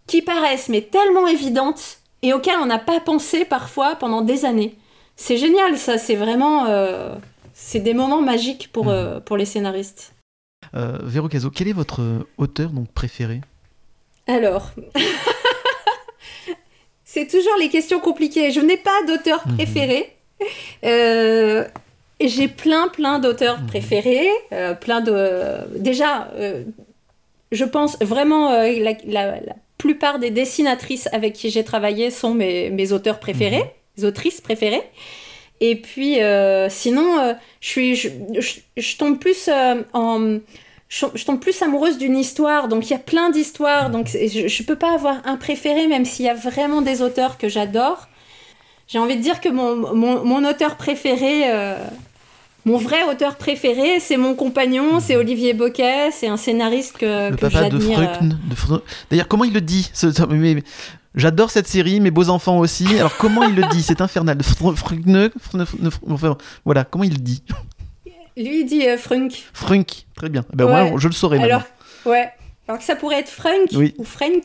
Qui 0.06 0.22
paraissent 0.22 0.68
mais 0.68 0.82
tellement 0.82 1.26
évidentes 1.26 1.98
et 2.22 2.32
auxquelles 2.32 2.58
on 2.60 2.66
n'a 2.66 2.78
pas 2.78 3.00
pensé 3.00 3.44
parfois 3.44 3.96
pendant 3.96 4.22
des 4.22 4.44
années. 4.44 4.76
C'est 5.16 5.38
génial, 5.38 5.78
ça, 5.78 5.98
c'est 5.98 6.14
vraiment. 6.14 6.66
Euh, 6.66 7.14
c'est 7.54 7.80
des 7.80 7.94
moments 7.94 8.20
magiques 8.20 8.70
pour, 8.72 8.86
mm. 8.86 8.90
euh, 8.90 9.20
pour 9.20 9.36
les 9.36 9.46
scénaristes. 9.46 10.12
Euh, 10.74 10.98
Véro 11.02 11.28
Caso, 11.28 11.50
quel 11.50 11.68
est 11.68 11.72
votre 11.72 12.26
auteur 12.36 12.70
donc 12.70 12.88
préféré? 12.92 13.40
Alors, 14.26 14.72
c'est 17.04 17.28
toujours 17.28 17.56
les 17.58 17.70
questions 17.70 17.98
compliquées. 17.98 18.50
Je 18.50 18.60
n'ai 18.60 18.76
pas 18.76 19.02
d'auteur 19.06 19.46
mm-hmm. 19.46 19.54
préféré. 19.54 20.16
Euh, 20.84 21.64
j'ai 22.20 22.48
plein, 22.48 22.88
plein 22.88 23.20
d'auteurs 23.20 23.60
mm-hmm. 23.60 23.66
préférés. 23.66 24.28
plein 24.80 25.00
de... 25.00 25.78
Déjà, 25.78 26.30
je 27.52 27.64
pense 27.64 27.96
vraiment 28.00 28.50
la, 28.50 28.92
la, 29.06 29.40
plupart 29.78 30.18
des 30.18 30.30
dessinatrices 30.30 31.08
avec 31.12 31.34
qui 31.34 31.50
j'ai 31.50 31.64
travaillé 31.64 32.10
sont 32.10 32.34
mes, 32.34 32.70
mes 32.70 32.92
auteurs 32.92 33.20
préférés, 33.20 33.58
mm-hmm. 33.58 34.02
mes 34.02 34.04
autrices 34.04 34.40
préférées. 34.40 34.82
Et 35.60 35.76
puis, 35.76 36.20
euh, 36.20 36.68
sinon, 36.68 37.18
euh, 37.18 37.32
je, 37.60 37.68
suis, 37.68 37.96
je, 37.96 38.96
tombe 38.96 39.18
plus 39.18 39.48
euh, 39.48 39.82
en. 39.94 40.38
Je, 40.88 41.24
tombe 41.24 41.40
plus 41.40 41.60
amoureuse 41.62 41.98
d'une 41.98 42.16
histoire, 42.16 42.68
donc 42.68 42.88
il 42.88 42.92
y 42.92 42.96
a 42.96 43.00
plein 43.00 43.30
d'histoires, 43.30 43.90
donc 43.90 44.06
je, 44.06 44.42
ne 44.42 44.66
peux 44.66 44.76
pas 44.76 44.92
avoir 44.92 45.20
un 45.24 45.36
préféré, 45.36 45.88
même 45.88 46.04
s'il 46.04 46.26
y 46.26 46.28
a 46.28 46.34
vraiment 46.34 46.80
des 46.80 47.02
auteurs 47.02 47.38
que 47.38 47.48
j'adore. 47.48 48.06
J'ai 48.86 49.00
envie 49.00 49.16
de 49.16 49.22
dire 49.22 49.40
que 49.40 49.48
mon, 49.48 49.94
mon, 49.94 50.24
mon 50.24 50.48
auteur 50.48 50.76
préféré, 50.76 51.50
mon 52.66 52.78
vrai 52.78 53.04
auteur 53.04 53.36
préféré, 53.36 54.00
c'est 54.00 54.16
mon 54.16 54.34
compagnon, 54.34 54.98
c'est 54.98 55.16
Olivier 55.16 55.54
Boquet, 55.54 56.10
c'est 56.10 56.26
un 56.26 56.36
schnariste 56.36 56.98
que, 56.98 57.30
le 57.30 57.36
papa 57.36 57.70
de 57.70 57.78
D'ailleurs, 59.08 59.28
comment 59.28 59.44
il 59.44 59.54
le 59.54 59.60
dit 59.60 59.90
J'adore 61.14 61.50
cette 61.50 61.68
série, 61.68 62.00
mes 62.00 62.10
beaux 62.10 62.28
enfants 62.28 62.58
aussi. 62.58 62.98
Alors 62.98 63.16
comment 63.16 63.44
il 63.44 63.54
le 63.54 63.62
dit 63.70 63.82
C'est 63.82 64.00
infernal. 64.00 64.36
Voilà, 66.64 66.84
comment 66.84 67.04
il 67.04 67.12
le 67.12 67.18
dit? 67.18 67.42
Lui 68.36 68.60
il 68.60 68.66
dit 68.66 68.86
euh, 68.86 68.98
Frunk. 68.98 69.44
Frunk, 69.54 70.06
très 70.14 70.28
bien. 70.28 70.44
Eh 70.52 70.56
ben 70.56 70.66
ouais. 70.66 70.92
je 70.98 71.08
le 71.08 71.14
saurais 71.14 71.38
Alors, 71.38 71.62
ouais. 72.04 72.28
Alors 72.68 72.78
que 72.78 72.84
ça 72.84 72.96
pourrait 72.96 73.20
être 73.20 73.30
Frunk 73.30 73.70
ou 73.96 74.04
Frank. 74.04 74.42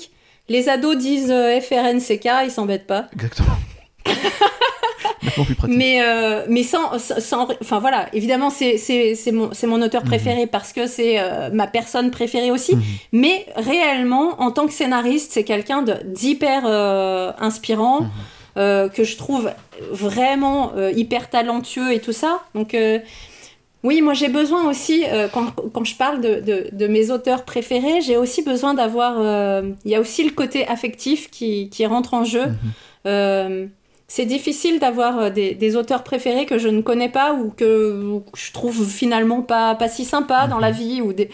Les 0.47 0.69
ados 0.69 0.97
disent 0.97 1.32
euh, 1.32 1.59
FRNCK, 1.59 2.30
ils 2.45 2.51
s'embêtent 2.51 2.88
pas. 2.88 3.07
Exactement. 3.13 3.57
mais, 5.67 6.01
euh, 6.01 6.45
mais 6.49 6.63
sans, 6.63 6.97
sans, 6.97 7.47
Enfin 7.61 7.80
voilà, 7.80 8.07
évidemment, 8.13 8.49
c'est 8.49 9.32
mon, 9.32 9.51
mon 9.67 9.82
auteur 9.82 10.01
mhm. 10.01 10.07
préféré 10.07 10.47
parce 10.47 10.74
que 10.74 10.88
c'est 10.88 11.19
euh, 11.19 11.49
ma 11.51 11.67
personne 11.67 12.11
préférée 12.11 12.51
aussi. 12.51 12.76
Mhm. 12.76 12.82
Mais 13.13 13.45
réellement, 13.55 14.41
en 14.41 14.51
tant 14.51 14.67
que 14.67 14.74
scénariste, 14.74 15.32
c'est 15.32 15.43
quelqu'un 15.43 15.84
d'hyper 16.05 16.63
euh, 16.65 17.32
inspirant. 17.39 18.01
Mhm. 18.01 18.89
que 18.89 19.03
je 19.05 19.15
trouve 19.15 19.49
vraiment 19.91 20.74
hyper 20.93 21.30
talentueux 21.30 21.93
et 21.93 21.99
tout 21.99 22.11
ça. 22.11 22.41
Donc, 22.53 22.76
oui, 23.84 24.01
moi 24.01 24.13
j'ai 24.13 24.28
besoin 24.28 24.69
aussi, 24.69 25.05
quand, 25.32 25.55
quand, 25.72 25.86
je 25.86 25.95
parle 25.95 26.19
de, 26.19 26.41
de, 26.41 26.67
de 26.74 26.88
mes 26.88 27.11
auteurs 27.11 27.45
préférés, 27.45 28.01
j'ai 28.01 28.17
aussi 28.17 28.41
besoin 28.43 28.74
d'avoir. 28.74 29.13
Il 29.86 29.91
y 29.91 29.95
a 29.95 30.01
aussi 30.01 30.26
le 30.26 30.32
côté 30.32 30.67
affectif 30.67 31.32
qui, 31.32 31.69
qui 31.69 31.86
rentre 31.86 32.13
en 32.13 32.26
jeu 32.26 32.47
c'est 34.14 34.26
difficile 34.26 34.78
d'avoir 34.80 35.20
euh, 35.20 35.30
des, 35.30 35.76
auteurs 35.78 36.03
préférés 36.03 36.45
que 36.45 36.57
je 36.57 36.68
ne 36.68 36.82
connais 36.82 37.07
pas 37.07 37.34
ou 37.34 37.49
que, 37.49 38.20
je 38.36 38.51
trouve 38.51 38.86
finalement 38.86 39.41
pas, 39.41 39.74
pas 39.74 39.88
si 39.88 40.03
sympa 40.03 40.47
dans 40.47 40.59
la 40.59 40.72
mhm. 40.72 40.78
vie 40.78 41.01
ou 41.01 41.14
des 41.14 41.30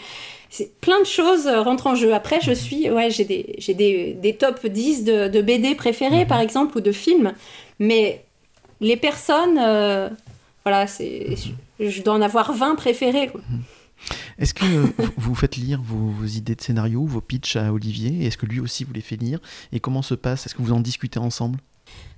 plein 0.80 1.00
de 1.00 1.04
choses 1.04 1.48
euh, 1.48 1.60
rentrent 1.60 1.88
en 1.88 1.96
jeu. 1.96 2.14
Après, 2.14 2.40
je 2.40 2.52
suis, 2.52 2.88
ouais, 2.88 3.10
j'ai 3.10 3.24
des, 3.24 3.56
j'ai 3.58 3.74
des, 3.74 4.14
des, 4.14 4.36
top 4.36 4.64
10 4.64 5.02
de, 5.02 5.42
BD 5.42 5.74
préférés, 5.74 6.22
mhm. 6.22 6.28
par 6.28 6.38
exemple, 6.38 6.78
ou 6.78 6.80
de 6.80 6.92
films. 6.92 7.32
Mais 7.80 8.24
les 8.80 8.96
personnes, 8.96 9.58
euh, 9.58 10.08
voilà, 10.64 10.86
c'est, 10.86 11.34
je, 11.80 12.02
dois 12.02 12.14
en 12.14 12.22
avoir 12.22 12.52
20 12.52 12.76
préférés. 12.76 13.32
Est-ce 14.38 14.54
que 14.54 14.64
vous 15.16 15.34
faites 15.34 15.56
lire 15.56 15.80
vos, 15.82 16.24
idées 16.24 16.54
de 16.54 16.62
scénario, 16.62 17.04
vos 17.04 17.20
pitchs 17.20 17.56
à 17.56 17.72
Olivier? 17.72 18.24
Est-ce 18.24 18.38
que 18.38 18.46
lui 18.46 18.60
aussi 18.60 18.84
vous 18.84 18.92
les 18.92 19.00
fait 19.00 19.16
lire? 19.16 19.40
Et 19.72 19.80
comment 19.80 20.02
se 20.02 20.14
passe? 20.14 20.46
Est-ce 20.46 20.54
que 20.54 20.62
vous 20.62 20.72
en 20.72 20.78
discutez 20.78 21.18
ensemble? 21.18 21.58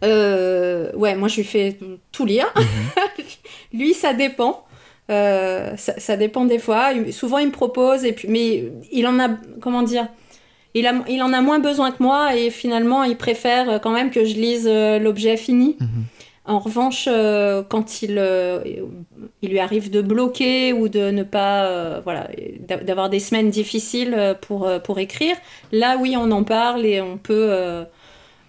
Ouais, 0.03 1.15
moi 1.17 1.29
je 1.29 1.37
lui 1.37 1.45
fais 1.45 1.79
tout 2.13 2.27
lire. 2.27 2.53
Mhm. 2.57 3.25
lui, 3.81 3.95
ça 3.95 4.15
dépend. 4.15 4.65
ça, 5.09 5.77
ça, 5.77 6.17
dépend 6.17 6.45
des 6.45 6.59
fois. 6.59 6.91
Souvent, 7.11 7.39
il 7.39 7.49
me 7.49 7.53
propose, 7.53 8.05
et 8.05 8.13
puis, 8.13 8.29
mais 8.29 8.73
il 8.93 9.07
en 9.07 9.19
a, 9.19 9.29
comment 9.61 9.83
dire, 9.83 10.09
il, 10.75 11.23
en 11.23 11.33
a 11.33 11.41
moins 11.41 11.59
besoin 11.59 11.91
que 11.91 12.03
moi 12.03 12.37
et 12.37 12.51
finalement, 12.51 13.03
il 13.03 13.17
préfère 13.17 13.69
euh, 13.69 13.79
quand 13.79 13.91
même 13.91 14.11
que 14.11 14.25
je 14.25 14.35
lise 14.35 14.69
euh, 14.69 14.99
l'objet 14.99 15.37
fini. 15.37 15.77
Mhm. 15.81 15.89
En 16.47 16.59
revanche, 16.59 17.07
euh, 17.07 17.63
quand 17.69 18.03
il, 18.03 18.21
il 19.43 19.51
lui 19.51 19.59
arrive 19.61 19.91
de 19.91 20.01
bloquer 20.01 20.73
ou 20.73 20.89
de 20.89 21.11
ne 21.11 21.23
pas, 21.23 22.01
voilà, 22.01 22.29
d'avoir 22.83 23.09
des 23.09 23.21
semaines 23.21 23.51
difficiles 23.51 24.37
pour, 24.41 24.69
pour 24.83 24.99
écrire, 24.99 25.37
là 25.71 25.97
oui, 26.01 26.17
on 26.19 26.31
en 26.33 26.43
parle 26.43 26.85
et 26.87 27.01
on 27.01 27.19
peut 27.19 27.85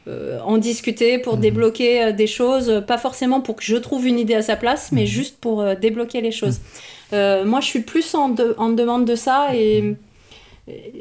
en 0.07 0.57
discuter 0.57 1.19
pour 1.19 1.35
mhm. 1.35 1.41
débloquer 1.41 2.13
des 2.13 2.27
choses, 2.27 2.83
pas 2.87 2.97
forcément 2.97 3.39
pour 3.39 3.55
que 3.55 3.63
je 3.63 3.75
trouve 3.75 4.07
une 4.07 4.17
idée 4.17 4.35
à 4.35 4.41
sa 4.41 4.55
place, 4.55 4.91
mais 4.91 5.01
mhm. 5.01 5.07
juste 5.07 5.37
pour 5.39 5.63
débloquer 5.75 6.21
les 6.21 6.31
choses. 6.31 6.59
moi, 7.11 7.59
je 7.59 7.65
suis 7.65 7.81
plus 7.81 8.15
en, 8.15 8.35
en 8.57 8.69
demande 8.69 9.05
de 9.05 9.15
ça 9.15 9.55
et 9.55 9.95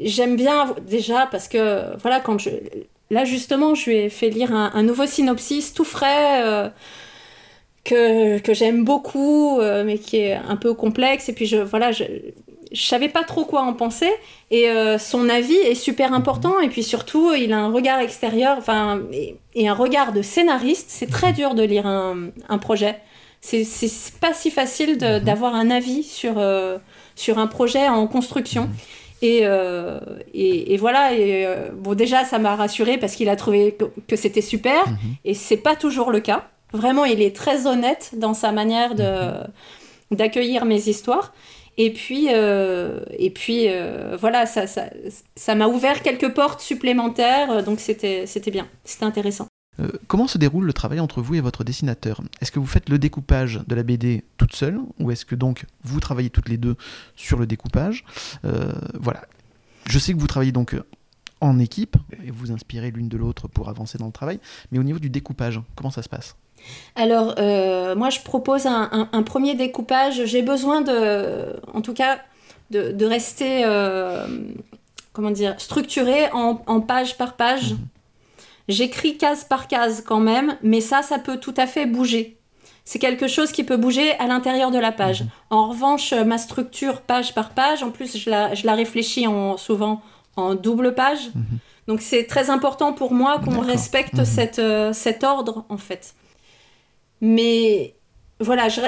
j'aime 0.03 0.35
bien 0.35 0.75
déjà 0.87 1.27
parce 1.31 1.47
que 1.47 1.97
voilà 1.99 2.19
quand 2.19 2.37
je 2.37 2.49
là 3.09 3.25
justement 3.25 3.75
je 3.75 3.89
lui 3.89 3.97
ai 3.97 4.09
fait 4.09 4.29
lire 4.29 4.53
un, 4.53 4.83
nouveau 4.83 5.05
synopsis 5.05 5.73
tout 5.73 5.83
frais 5.83 6.43
euh, 6.45 6.69
que, 7.83 8.39
que 8.39 8.53
j'aime 8.53 8.83
beaucoup 8.83 9.59
euh, 9.59 9.83
mais 9.83 9.97
qui 9.97 10.17
est 10.17 10.33
un 10.33 10.55
peu 10.55 10.73
complexe 10.73 11.29
et 11.29 11.33
puis 11.33 11.45
je 11.45 11.57
voilà 11.57 11.91
je, 11.91 12.03
je 12.71 12.81
savais 12.81 13.09
pas 13.09 13.23
trop 13.23 13.45
quoi 13.45 13.63
en 13.63 13.73
penser 13.73 14.09
et 14.49 14.69
euh, 14.69 14.97
son 14.97 15.29
avis 15.29 15.55
est 15.55 15.75
super 15.75 16.13
important 16.13 16.59
et 16.59 16.69
puis 16.69 16.83
surtout 16.83 17.33
il 17.33 17.53
a 17.53 17.59
un 17.59 17.71
regard 17.71 17.99
extérieur 17.99 18.57
enfin 18.57 19.01
et, 19.11 19.67
un 19.67 19.73
regard 19.73 20.13
de 20.13 20.21
scénariste 20.21 20.89
c'est 20.89 21.09
très 21.09 21.33
dur 21.33 21.53
de 21.55 21.63
lire 21.63 21.85
un, 21.85 22.29
un 22.49 22.57
projet 22.57 22.99
c'est 23.41 23.65
pas 24.19 24.33
si 24.33 24.51
facile 24.51 24.93
mhm. 25.01 25.19
d'avoir 25.19 25.55
un 25.55 25.69
avis 25.69 26.03
sur 26.03 26.41
sur 27.15 27.39
un 27.39 27.47
projet 27.47 27.87
en 27.87 28.07
construction 28.07 28.69
euh, 29.23 29.99
et, 30.33 30.73
et, 30.73 30.77
voilà, 30.77 31.13
et, 31.13 31.45
euh, 31.45 31.69
bon, 31.73 31.93
déjà, 31.93 32.25
ça 32.25 32.39
m'a 32.39 32.55
rassuré 32.55 32.97
parce 32.97 33.15
qu'il 33.15 33.29
a 33.29 33.35
trouvé 33.35 33.77
que, 34.07 34.15
c'était 34.15 34.41
super, 34.41 34.87
mhm. 34.87 34.97
et 35.25 35.33
c'est 35.33 35.57
pas 35.57 35.75
toujours 35.75 36.11
le 36.11 36.19
cas. 36.19 36.47
Vraiment, 36.73 37.05
il 37.05 37.21
est 37.21 37.35
très 37.35 37.67
honnête 37.67 38.11
dans 38.17 38.33
sa 38.33 38.51
manière 38.51 38.95
de, 38.95 39.03
mhm. 39.03 40.17
d'accueillir 40.17 40.65
mes 40.65 40.87
histoires. 40.87 41.33
Et 41.77 41.93
puis, 41.93 42.27
euh, 42.29 42.99
et 43.17 43.29
puis 43.29 43.67
voilà, 44.19 44.45
ça, 44.45 44.67
ça, 44.67 44.89
ça 45.35 45.55
m'a 45.55 45.67
ouvert 45.67 46.01
quelques 46.03 46.33
portes 46.33 46.61
supplémentaires, 46.61 47.63
donc 47.63 47.79
c'était, 47.79 48.25
bien, 48.51 48.67
c'était 48.83 49.05
intéressant. 49.05 49.47
Euh, 49.79 49.89
comment 50.07 50.27
se 50.27 50.37
déroule 50.37 50.65
le 50.65 50.73
travail 50.73 50.99
entre 50.99 51.21
vous 51.21 51.35
et 51.35 51.41
votre 51.41 51.63
dessinateur? 51.63 52.21
Est-ce 52.41 52.51
que 52.51 52.59
vous 52.59 52.65
faites 52.65 52.89
le 52.89 52.99
découpage 52.99 53.61
de 53.67 53.73
la 53.75 53.83
BD 53.83 54.23
toute 54.37 54.53
seule 54.53 54.79
ou 54.99 55.11
est-ce 55.11 55.25
que 55.25 55.33
donc 55.35 55.65
vous 55.83 55.99
travaillez 55.99 56.29
toutes 56.29 56.49
les 56.49 56.57
deux 56.57 56.75
sur 57.15 57.39
le 57.39 57.47
découpage? 57.47 58.03
Euh, 58.45 58.73
Voilà. 58.99 59.21
Je 59.89 59.97
sais 59.97 60.13
que 60.13 60.19
vous 60.19 60.27
travaillez 60.27 60.51
donc 60.51 60.75
en 61.39 61.57
équipe 61.57 61.95
et 62.23 62.31
vous 62.31 62.51
inspirez 62.51 62.91
l'une 62.91 63.09
de 63.09 63.17
l'autre 63.17 63.47
pour 63.47 63.69
avancer 63.69 63.97
dans 63.97 64.05
le 64.05 64.11
travail, 64.11 64.39
mais 64.71 64.77
au 64.77 64.83
niveau 64.83 64.99
du 64.99 65.09
découpage, 65.09 65.59
comment 65.75 65.89
ça 65.89 66.03
se 66.03 66.09
passe? 66.09 66.35
Alors, 66.95 67.35
euh, 67.37 67.95
moi, 67.95 68.09
je 68.09 68.19
propose 68.19 68.65
un, 68.65 69.23
premier 69.23 69.55
découpage. 69.55 70.25
J'ai 70.25 70.41
besoin 70.41 70.81
de, 70.81 71.45
en 71.73 71.81
tout 71.81 71.93
cas, 71.93 72.19
de, 72.69 73.05
rester, 73.05 73.63
comment 75.13 75.31
dire, 75.31 75.55
structuré 75.59 76.29
en, 76.31 76.81
page 76.81 77.17
par 77.17 77.35
page. 77.35 77.73
Mhm. 77.73 77.79
J'écris 78.67 79.17
case 79.17 79.43
par 79.43 79.67
case 79.67 80.03
quand 80.05 80.19
même, 80.19 80.57
mais 80.61 80.81
ça, 80.81 81.01
ça 81.01 81.19
peut 81.19 81.37
tout 81.37 81.53
à 81.57 81.67
fait 81.67 81.85
bouger. 81.85 82.37
C'est 82.83 82.99
quelque 82.99 83.27
chose 83.27 83.51
qui 83.51 83.63
peut 83.63 83.77
bouger 83.77 84.13
à 84.19 84.27
l'intérieur 84.27 84.71
de 84.71 84.79
la 84.79 84.91
page. 84.91 85.21
Mhm. 85.21 85.29
En 85.49 85.67
revanche, 85.69 86.13
ma 86.13 86.37
structure 86.37 87.01
page 87.01 87.33
par 87.33 87.51
page, 87.51 87.83
en 87.83 87.91
plus, 87.91 88.17
je 88.17 88.29
la, 88.29 88.75
réfléchis 88.75 89.27
en, 89.27 89.57
souvent 89.57 90.01
en 90.35 90.55
double 90.55 90.93
page. 90.93 91.29
Mhm. 91.35 91.43
Donc 91.87 92.01
c'est 92.01 92.25
très 92.25 92.49
important 92.49 92.93
pour 92.93 93.13
moi 93.13 93.39
qu'on 93.39 93.59
respecte 93.59 94.23
cette, 94.23 94.59
euh, 94.59 94.93
cet 94.93 95.23
ordre, 95.23 95.65
en 95.69 95.77
fait. 95.77 96.13
Mais 97.21 97.95
voilà, 98.39 98.67
je, 98.69 98.81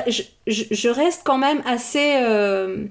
je, 0.48 0.90
reste 0.90 1.22
quand 1.24 1.38
même 1.38 1.62
assez... 1.66 2.16
Euh, 2.18 2.88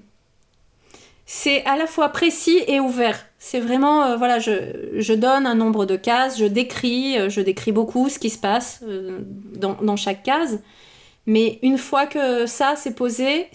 c'est 1.35 1.65
à 1.65 1.77
la 1.77 1.87
fois 1.87 2.11
précis 2.11 2.61
et 2.67 2.79
ouvert. 2.79 3.19
C'est 3.39 3.61
vraiment, 3.61 4.05
euh, 4.05 4.17
voilà, 4.17 4.39
je, 4.39 5.15
donne 5.15 5.47
un 5.47 5.55
nombre 5.55 5.87
de 5.87 5.97
cases, 5.97 6.39
je 6.39 6.45
décris, 6.45 7.19
euh, 7.19 7.31
je 7.31 7.41
décris 7.41 7.73
beaucoup 7.73 8.09
ce 8.09 8.19
qui 8.19 8.29
se 8.29 8.39
passe 8.39 8.81
euh, 8.83 9.21
dans, 9.57 9.97
chaque 9.97 10.23
case. 10.23 10.61
Mais 11.27 11.59
une 11.63 11.79
fois 11.79 12.05
que 12.07 12.45
ça 12.47 12.75
c'est 12.77 12.95
posé, 12.95 13.47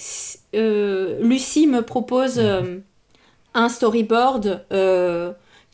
Lucie 0.53 1.67
me 1.67 1.81
propose 1.81 2.41
un 3.53 3.69
storyboard 3.69 4.65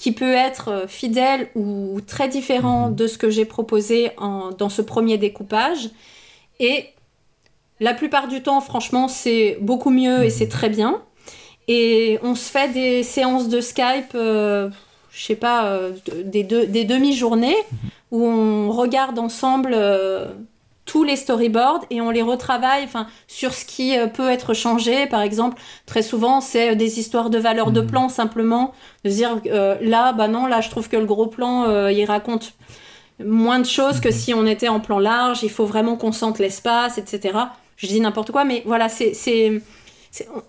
qui 0.04 0.12
peut 0.12 0.34
être 0.34 0.84
fidèle 0.89 1.47
ou 1.56 2.01
très 2.06 2.28
différent 2.28 2.89
mhm. 2.89 2.95
de 2.95 3.08
ce 3.08 3.18
que 3.18 3.30
j'ai 3.30 3.45
proposé 3.45 4.12
dans 4.58 4.68
ce 4.68 4.82
premier 4.82 5.18
découpage. 5.18 5.91
Et 6.60 6.88
la 7.80 7.93
plupart 7.93 8.28
du 8.28 8.43
temps, 8.43 8.60
franchement, 8.60 9.08
c'est 9.08 9.58
beaucoup 9.62 9.91
mieux 9.91 10.26
et 10.26 10.30
c'est 10.30 10.49
très 10.49 10.68
bien. 10.68 11.01
Et 11.70 12.20
on 12.22 12.36
se 12.36 12.51
fait 12.51 12.74
des 12.74 13.04
séances 13.04 13.47
de 13.47 13.62
Skype, 13.62 14.14
euh, 14.16 14.70
je 15.14 15.24
sais 15.24 15.38
pas, 15.38 15.68
euh, 15.68 15.93
des, 16.26 16.43
des 16.43 16.84
demi-journées 16.84 17.56
où 18.12 18.26
on 18.26 18.72
regarde 18.72 19.18
ensemble 19.18 19.72
euh, 19.74 20.26
tous 20.86 21.04
les 21.04 21.16
storyboards 21.16 21.86
et 21.90 22.02
on 22.02 22.10
les 22.10 22.22
retravaille 22.22 22.84
enfin, 22.84 23.08
sur 23.28 23.54
ce 23.54 23.66
qui 23.66 23.96
peut 24.14 24.30
être 24.30 24.54
changé. 24.54 25.06
Par 25.08 25.22
exemple, 25.22 25.62
très 25.86 26.02
souvent, 26.02 26.42
c'est 26.42 26.76
des 26.76 27.00
histoires 27.00 27.30
de 27.30 27.38
valeur 27.38 27.72
de 27.72 27.82
mhm. 27.82 27.88
plan 27.88 28.10
simplement. 28.10 28.74
De 29.06 29.10
dire 29.10 29.40
là, 29.82 30.14
bah 30.14 30.28
non, 30.28 30.46
là, 30.46 30.62
je 30.62 30.70
trouve 30.70 30.90
que 30.90 30.98
le 30.98 31.06
gros 31.06 31.28
plan, 31.28 31.88
il 31.90 32.06
raconte 32.06 32.54
moins 33.24 33.60
de 33.60 33.66
choses 33.66 34.00
que 34.00 34.10
mhm. 34.10 34.14
si 34.14 34.34
on 34.34 34.46
était 34.46 34.68
en 34.68 34.80
plan 34.80 35.00
large. 35.00 35.44
Il 35.44 35.52
faut 35.52 35.66
vraiment 35.66 35.96
qu'on 35.96 36.12
sente 36.12 36.40
l'espace, 36.40 36.98
etc. 36.98 37.38
Je 37.78 37.88
dis 37.88 38.02
n'importe 38.02 38.32
quoi, 38.32 38.44
mais 38.44 38.64
voilà, 38.66 38.90
c'est 38.90 39.62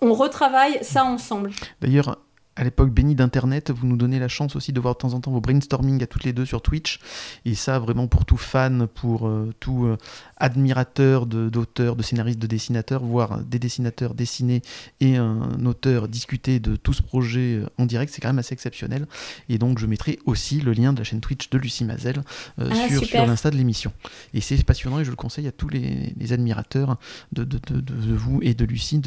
on 0.01 0.13
retravaille 0.13 0.79
ça 0.81 1.05
ensemble. 1.05 1.51
D'ailleurs, 1.81 2.17
à 2.57 2.63
l'époque 2.63 2.91
bénie 2.91 3.15
d'Internet, 3.15 3.71
vous 3.71 3.85
nous 3.85 3.97
donnez 3.97 4.17
la 4.17 4.29
chance 4.29 4.55
aussi 4.55 4.71
de 4.71 4.79
voir 4.79 4.93
de 4.93 4.99
temps 4.99 5.13
en 5.13 5.19
temps 5.19 5.31
vos 5.31 5.41
brainstorming 5.41 6.01
à 6.03 6.07
toutes 6.07 6.23
les 6.23 6.31
deux 6.31 6.45
sur 6.45 6.61
Twitch. 6.61 6.99
Et 7.43 7.53
ça, 7.53 7.79
vraiment 7.79 8.07
pour 8.07 8.23
tout 8.23 8.37
fan, 8.37 8.87
pour 8.87 9.27
euh, 9.27 9.53
tout 9.59 9.85
euh, 9.85 9.97
admirateur 10.37 11.25
d'auteurs, 11.25 11.97
de, 11.97 12.03
scénaristes, 12.03 12.39
de 12.39 12.47
dessinateurs, 12.47 13.03
voir 13.03 13.39
des 13.43 13.59
dessinateurs 13.59 14.13
dessiner 14.13 14.61
et 15.01 15.17
un 15.17 15.65
auteur 15.65 16.07
discuter 16.07 16.61
de 16.61 16.77
tout 16.77 16.93
ce 16.93 17.01
projet 17.01 17.55
euh, 17.55 17.65
en 17.77 17.85
direct, 17.85 18.13
c'est 18.13 18.21
quand 18.21 18.29
même 18.29 18.39
assez 18.39 18.53
exceptionnel. 18.53 19.05
Et 19.49 19.57
donc, 19.57 19.77
je 19.77 19.85
mettrai 19.85 20.19
aussi 20.25 20.61
le 20.61 20.71
lien 20.71 20.93
de 20.93 20.99
la 20.99 21.03
chaîne 21.03 21.19
Twitch 21.19 21.49
de 21.49 21.57
Lucie 21.57 21.83
Mazel 21.83 22.23
ah, 22.57 22.63
sur, 22.87 23.03
sur 23.03 23.25
l'insta 23.25 23.51
de 23.51 23.57
l'émission. 23.57 23.91
Et 24.33 24.39
c'est 24.39 24.63
passionnant 24.63 25.01
et 25.01 25.05
je 25.05 25.09
le 25.09 25.17
conseille 25.17 25.47
à 25.47 25.51
tous 25.51 25.67
les, 25.67 26.13
admirateurs 26.31 26.97
de, 27.33 27.43
de, 27.43 28.15
vous 28.15 28.39
et 28.41 28.53
de 28.53 28.65
Lucie 28.65 29.01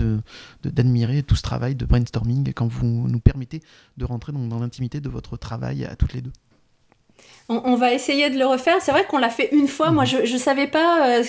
d'admirer 0.62 1.22
tout 1.22 1.34
ce 1.34 1.42
travail 1.42 1.74
de 1.74 1.86
brainstorming 1.86 2.52
quand 2.52 2.68
vous 2.68 3.08
nous 3.08 3.20
permettez 3.20 3.37
de 3.96 4.04
rentrer 4.04 4.32
dans 4.32 4.58
l'intimité 4.58 5.00
de 5.00 5.08
votre 5.08 5.36
travail 5.36 5.84
à 5.84 5.96
toutes 5.96 6.14
les 6.14 6.20
deux 6.20 6.32
on, 7.50 7.76
va 7.76 7.94
essayer 7.94 8.28
de 8.28 8.38
le 8.38 8.44
refaire. 8.44 8.76
C'est 8.80 8.92
vrai 8.92 9.06
qu'on 9.08 9.16
l'a 9.16 9.30
fait 9.30 9.48
une 9.52 9.68
fois. 9.68 9.90
Moi, 9.90 10.04
je 10.04 10.18
ne 10.18 10.38
savais 10.38 10.66
pas 10.66 11.20
euh, 11.20 11.24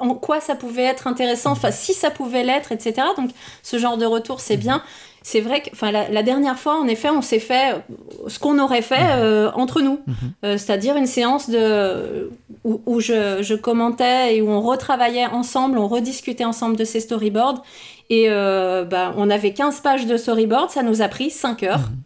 en 0.00 0.14
quoi 0.14 0.40
ça 0.40 0.54
pouvait 0.54 0.84
être 0.84 1.08
intéressant, 1.08 1.50
enfin, 1.50 1.72
si 1.72 1.94
ça 1.94 2.10
pouvait 2.10 2.44
l'être, 2.44 2.70
etc. 2.70 3.08
Donc, 3.16 3.30
ce 3.62 3.78
genre 3.78 3.98
de 3.98 4.06
retour, 4.06 4.40
c'est 4.40 4.56
bien. 4.56 4.82
C'est 5.26 5.40
vrai 5.40 5.62
que 5.62 5.70
enfin, 5.72 5.90
la, 5.90 6.22
dernière 6.22 6.58
fois, 6.58 6.78
en 6.78 6.86
effet, 6.86 7.08
on 7.08 7.22
s'est 7.22 7.40
fait 7.40 7.82
ce 8.28 8.38
qu'on 8.38 8.58
aurait 8.58 8.82
fait 8.82 9.14
euh, 9.14 9.50
entre 9.54 9.80
nous. 9.80 10.00
Mhm. 10.06 10.14
Euh, 10.44 10.58
c'est-à-dire 10.58 10.96
une 10.96 11.06
séance 11.06 11.48
de, 11.48 12.30
où, 12.62 13.00
je, 13.00 13.42
je, 13.42 13.54
commentais 13.54 14.36
et 14.36 14.42
où 14.42 14.50
on 14.50 14.60
retravaillait 14.60 15.26
ensemble, 15.26 15.78
on 15.78 15.88
rediscutait 15.88 16.44
ensemble 16.44 16.76
de 16.76 16.84
ces 16.84 17.00
storyboards. 17.00 17.62
Et 18.10 18.26
euh, 18.28 18.84
bah, 18.84 19.14
on 19.16 19.30
avait 19.30 19.52
15 19.52 19.80
pages 19.80 20.06
de 20.06 20.16
storyboard, 20.16 20.70
ça 20.70 20.82
nous 20.82 21.02
a 21.02 21.08
pris 21.08 21.30
5 21.30 21.62
heures. 21.62 21.78
Mhm. 21.78 22.02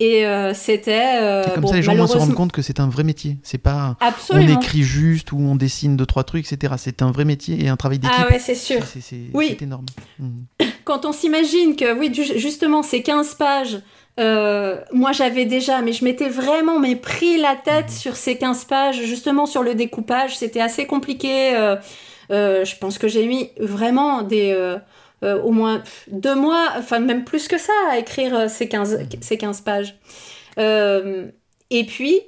Et 0.00 0.26
euh, 0.26 0.54
c'était. 0.54 1.20
Euh, 1.22 1.44
comme 1.54 1.66
ça, 1.68 1.76
les 1.76 1.82
gens 1.82 1.94
vont 1.94 2.08
se 2.08 2.16
rendre 2.16 2.34
compte 2.34 2.50
que 2.50 2.62
c'est 2.62 2.80
un 2.80 2.88
vrai 2.88 3.04
métier. 3.04 3.38
C'est 3.44 3.58
pas. 3.58 3.96
Absolument. 4.00 4.56
On 4.56 4.60
écrit 4.60 4.82
juste 4.82 5.30
ou 5.30 5.38
on 5.38 5.54
dessine 5.54 5.96
deux, 5.96 6.06
trois 6.06 6.24
trucs, 6.24 6.50
etc. 6.52 6.74
C'est 6.78 7.00
un 7.00 7.12
vrai 7.12 7.24
métier 7.24 7.64
et 7.64 7.68
un 7.68 7.76
travail 7.76 8.00
d'équipe. 8.00 8.16
Ah 8.20 8.28
ouais, 8.28 8.40
c'est 8.40 8.56
sûr. 8.56 8.82
C'est 8.84 9.16
oui. 9.32 9.56
énorme. 9.60 9.86
Mhm. 10.18 10.46
Quand 10.84 11.06
on 11.06 11.12
s'imagine 11.12 11.76
que, 11.76 11.96
oui, 11.96 12.12
justement, 12.12 12.82
ces 12.82 13.02
15 13.02 13.34
pages, 13.34 13.78
moi 14.18 15.12
j'avais 15.12 15.44
déjà, 15.44 15.80
mais 15.80 15.92
je 15.92 16.04
m'étais 16.04 16.28
vraiment 16.28 16.78
mais 16.78 16.96
pris 16.96 17.38
la 17.38 17.54
tête 17.54 17.86
mhm. 17.86 17.96
sur 17.96 18.16
ces 18.16 18.36
15 18.36 18.64
pages, 18.64 19.00
justement 19.04 19.46
sur 19.46 19.62
le 19.62 19.76
découpage. 19.76 20.36
C'était 20.36 20.60
assez 20.60 20.86
compliqué. 20.86 21.52
je 22.30 22.78
pense 22.78 22.98
que 22.98 23.06
j'ai 23.06 23.26
mis 23.26 23.50
vraiment 23.60 24.22
des 24.22 24.76
au 25.24 25.50
moins 25.50 25.82
deux 26.08 26.34
mois, 26.34 26.68
enfin 26.76 26.98
même 26.98 27.24
plus 27.24 27.48
que 27.48 27.58
ça, 27.58 27.72
à 27.90 27.98
écrire 27.98 28.50
ces 28.50 28.68
15, 28.68 29.00
ces 29.20 29.38
15 29.38 29.60
pages. 29.62 29.96
et 30.58 31.84
puis, 31.86 32.20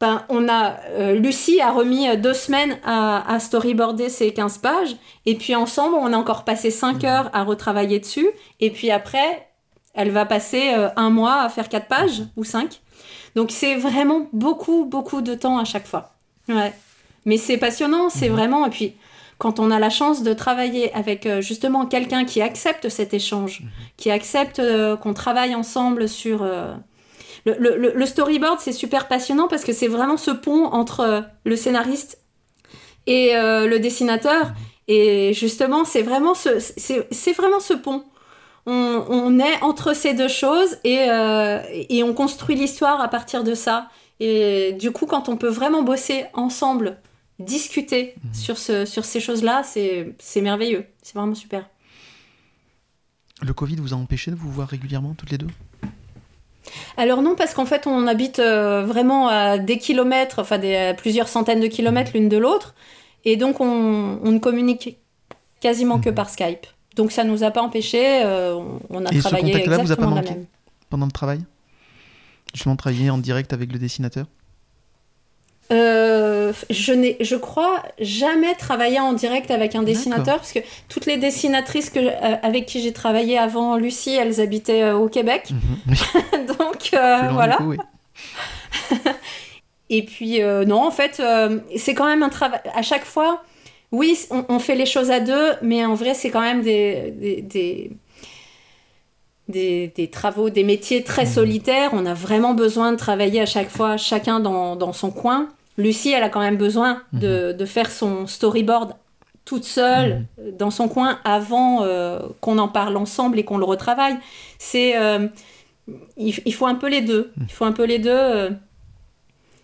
ben, 0.00 0.24
on 0.30 0.48
a, 0.48 1.12
Lucie 1.12 1.60
a 1.60 1.72
remis 1.72 2.16
deux 2.16 2.32
semaines 2.32 2.78
à, 2.84 3.34
à, 3.34 3.38
storyboarder 3.38 4.08
ces 4.08 4.32
15 4.32 4.58
pages, 4.58 4.96
et 5.26 5.34
puis 5.34 5.54
ensemble, 5.54 5.94
on 5.94 6.12
a 6.12 6.16
encore 6.16 6.44
passé 6.44 6.70
5 6.70 7.04
heures 7.04 7.30
à 7.32 7.44
retravailler 7.44 8.00
dessus, 8.00 8.28
et 8.60 8.70
puis 8.70 8.90
après, 8.90 9.48
elle 9.92 10.10
va 10.10 10.24
passer 10.24 10.72
un 10.96 11.10
mois 11.10 11.42
à 11.42 11.48
faire 11.48 11.68
4 11.68 11.86
pages, 11.86 12.22
ou 12.36 12.44
5. 12.44 12.80
Donc 13.34 13.50
c'est 13.50 13.76
vraiment 13.76 14.28
beaucoup, 14.32 14.84
beaucoup 14.84 15.22
de 15.22 15.34
temps 15.34 15.58
à 15.58 15.64
chaque 15.64 15.86
fois. 15.86 16.14
Ouais. 16.48 16.72
Mais 17.24 17.36
c'est 17.36 17.58
passionnant, 17.58 18.08
c'est 18.08 18.28
mhm. 18.28 18.36
vraiment. 18.36 18.66
Et 18.66 18.70
puis, 18.70 18.94
quand 19.40 19.58
on 19.58 19.70
a 19.70 19.78
la 19.78 19.88
chance 19.88 20.22
de 20.22 20.34
travailler 20.34 20.92
avec 20.92 21.24
euh, 21.24 21.40
justement 21.40 21.86
quelqu'un 21.86 22.26
qui 22.26 22.42
accepte 22.42 22.90
cet 22.90 23.14
échange, 23.14 23.62
mhm. 23.62 23.68
qui 23.96 24.10
accepte 24.10 24.58
euh, 24.58 24.96
qu'on 24.96 25.14
travaille 25.14 25.54
ensemble 25.54 26.08
sur. 26.08 26.42
Euh, 26.42 26.74
le, 27.46 28.04
storyboard, 28.04 28.60
c'est 28.60 28.72
super 28.72 29.08
passionnant 29.08 29.48
parce 29.48 29.64
que 29.64 29.72
c'est 29.72 29.88
vraiment 29.88 30.18
ce 30.18 30.30
pont 30.30 30.66
entre 30.66 31.24
le 31.44 31.56
scénariste 31.56 32.18
et 33.06 33.32
le 33.32 33.78
dessinateur. 33.78 34.44
Mhm. 34.44 34.54
Et 34.88 35.32
justement, 35.32 35.86
c'est 35.86 36.02
vraiment 36.02 36.34
ce, 36.34 36.58
c'est, 36.58 37.32
vraiment 37.32 37.58
ce 37.60 37.72
pont. 37.72 38.04
On, 38.66 39.38
est 39.38 39.62
entre 39.62 39.96
ces 39.96 40.12
deux 40.12 40.28
choses 40.28 40.76
et, 40.84 41.06
et 41.88 42.02
on 42.02 42.12
construit 42.12 42.56
l'histoire 42.56 43.00
à 43.00 43.08
partir 43.08 43.42
de 43.42 43.54
ça. 43.54 43.88
Et 44.20 44.72
du 44.78 44.90
coup, 44.90 45.06
quand 45.06 45.30
on 45.30 45.38
peut 45.38 45.48
vraiment 45.48 45.82
bosser 45.82 46.26
ensemble 46.34 46.98
discuter 47.40 48.14
mhm. 48.22 48.34
sur, 48.34 48.58
ce, 48.58 48.84
sur 48.84 49.04
ces 49.04 49.20
choses-là, 49.20 49.62
c'est 49.64 50.40
merveilleux. 50.40 50.86
C'est 51.02 51.14
vraiment 51.14 51.34
super. 51.34 51.68
Le 53.42 53.52
Covid 53.54 53.76
vous 53.76 53.94
a 53.94 53.96
empêché 53.96 54.30
de 54.30 54.36
vous 54.36 54.50
voir 54.50 54.68
régulièrement 54.68 55.14
toutes 55.14 55.30
les 55.30 55.38
deux? 55.38 55.48
Alors 56.96 57.22
non, 57.22 57.34
parce 57.34 57.54
qu'en 57.54 57.64
fait, 57.64 57.86
on 57.86 58.06
habite 58.06 58.38
euh, 58.38 58.84
vraiment 58.84 59.28
à 59.28 59.58
des 59.58 59.78
kilomètres, 59.78 60.40
enfin 60.40 60.58
des, 60.58 60.94
plusieurs 60.96 61.28
centaines 61.28 61.60
de 61.60 61.66
kilomètres 61.66 62.12
l'une 62.14 62.28
de 62.28 62.36
l'autre, 62.36 62.74
et 63.24 63.36
donc 63.36 63.60
on, 63.60 64.20
ne 64.22 64.38
communique 64.38 64.98
quasiment 65.60 65.98
que 65.98 66.10
mhm. 66.10 66.14
par 66.14 66.30
Skype. 66.30 66.66
Donc 66.96 67.12
ça 67.12 67.24
nous 67.24 67.42
a 67.44 67.50
pas 67.50 67.62
empêché, 67.62 68.22
euh, 68.24 68.54
on, 68.90 69.04
a 69.06 69.10
travaillé 69.10 69.56
exactement 69.56 69.84
vous 69.84 69.92
a 69.92 69.96
pas 69.96 70.22
la 70.22 70.22
même. 70.22 70.46
Pendant 70.90 71.06
le 71.06 71.12
travail? 71.12 71.40
Justement, 72.52 72.76
travailler 72.76 73.10
en 73.10 73.18
direct 73.18 73.52
avec 73.52 73.72
le 73.72 73.78
dessinateur? 73.78 74.26
Euh, 75.72 76.52
je 76.68 76.92
n'ai, 76.92 77.16
je 77.20 77.36
crois, 77.36 77.82
jamais 78.00 78.54
travaillé 78.54 78.98
en 78.98 79.12
direct 79.12 79.50
avec 79.52 79.76
un 79.76 79.84
dessinateur 79.84 80.36
parce 80.36 80.52
que 80.52 80.58
toutes 80.88 81.06
les 81.06 81.16
dessinatrices 81.16 81.90
que, 81.90 82.00
euh, 82.00 82.36
avec 82.42 82.66
qui 82.66 82.82
j'ai 82.82 82.92
travaillé 82.92 83.38
avant 83.38 83.76
Lucie, 83.76 84.14
elles 84.14 84.40
habitaient 84.40 84.82
euh, 84.82 84.96
au 84.96 85.08
Québec. 85.08 85.50
Mhm. 85.50 86.46
Donc 86.58 86.90
voilà. 86.92 87.58
Et 89.90 90.04
puis 90.04 90.40
non, 90.66 90.84
en 90.84 90.90
fait, 90.90 91.22
c'est 91.76 91.94
quand 91.94 92.06
même 92.06 92.22
un 92.22 92.28
travail. 92.28 92.60
À 92.74 92.82
chaque 92.82 93.04
fois, 93.04 93.42
oui, 93.92 94.18
on, 94.48 94.58
fait 94.60 94.76
les 94.76 94.86
choses 94.86 95.10
à 95.10 95.18
deux, 95.18 95.52
mais 95.62 95.84
en 95.84 95.94
vrai, 95.94 96.14
c'est 96.14 96.30
quand 96.30 96.40
même 96.40 96.62
des, 96.62 97.12
des, 97.16 97.42
des 97.42 97.90
des, 99.48 100.08
travaux, 100.12 100.48
des 100.48 100.62
métiers 100.62 101.02
très 101.02 101.24
mhm. 101.24 101.30
solitaires. 101.32 101.90
On 101.92 102.06
a 102.06 102.14
vraiment 102.14 102.54
besoin 102.54 102.92
de 102.92 102.96
travailler 102.96 103.40
à 103.40 103.46
chaque 103.46 103.68
fois, 103.68 103.96
chacun 103.96 104.38
dans, 104.40 104.76
dans 104.76 104.92
son 104.92 105.10
coin. 105.10 105.48
Lucie, 105.80 106.12
elle 106.12 106.22
a 106.22 106.28
quand 106.28 106.40
même 106.40 106.56
besoin 106.56 107.02
de, 107.12 107.56
mhm. 107.58 107.66
faire 107.66 107.90
son 107.90 108.26
storyboard 108.26 108.94
toute 109.44 109.64
seule 109.64 110.26
mhm. 110.38 110.56
dans 110.56 110.70
son 110.70 110.88
coin 110.88 111.18
avant 111.24 111.82
euh, 111.82 112.20
qu'on 112.40 112.58
en 112.58 112.68
parle 112.68 112.96
ensemble 112.96 113.38
et 113.38 113.44
qu'on 113.44 113.58
le 113.58 113.64
retravaille. 113.64 114.16
C'est 114.58 114.96
euh, 114.96 115.26
il, 116.16 116.54
faut 116.54 116.66
un 116.66 116.74
peu 116.74 116.88
les 116.88 117.00
deux. 117.00 117.32
Mhm. 117.36 117.46
Il 117.48 117.52
faut 117.52 117.64
un 117.64 117.72
peu 117.72 117.84
les 117.84 117.98
deux. 117.98 118.10
Euh. 118.10 118.50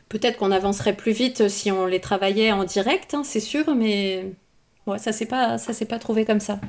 Peut-être 0.09 0.39
qu'on 0.39 0.53
avancerait 0.53 0.95
plus 0.95 1.13
vite 1.13 1.49
si 1.49 1.71
on 1.73 1.87
les 1.87 2.01
travaillait 2.01 2.53
en 2.53 2.63
direct, 2.63 3.15
hein, 3.15 3.23
c'est 3.25 3.41
sûr, 3.41 3.75
mais 3.75 4.27
ouais, 4.87 4.99
ça 4.99 5.11
s'est 5.11 5.27
pas 5.27 5.59
ça 5.59 5.73
s'est 5.73 5.85
pas 5.85 5.99
trouvé 5.99 6.25
comme 6.25 6.39
ça. 6.39 6.61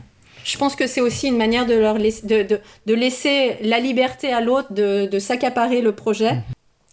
Je 0.43 0.57
pense 0.57 0.75
que 0.75 0.87
c'est 0.87 1.01
aussi 1.01 1.27
une 1.27 1.37
manière 1.37 1.65
de 1.65 1.73
leur 1.73 1.97
laisser, 1.97 2.25
de, 2.25 2.59
de 2.85 2.93
laisser 2.93 3.57
la 3.61 3.79
liberté 3.79 4.31
à 4.31 4.39
l'autre 4.39 4.73
de, 4.73 5.19
s'accaparer 5.19 5.81
le 5.81 5.91
projet, 5.91 6.37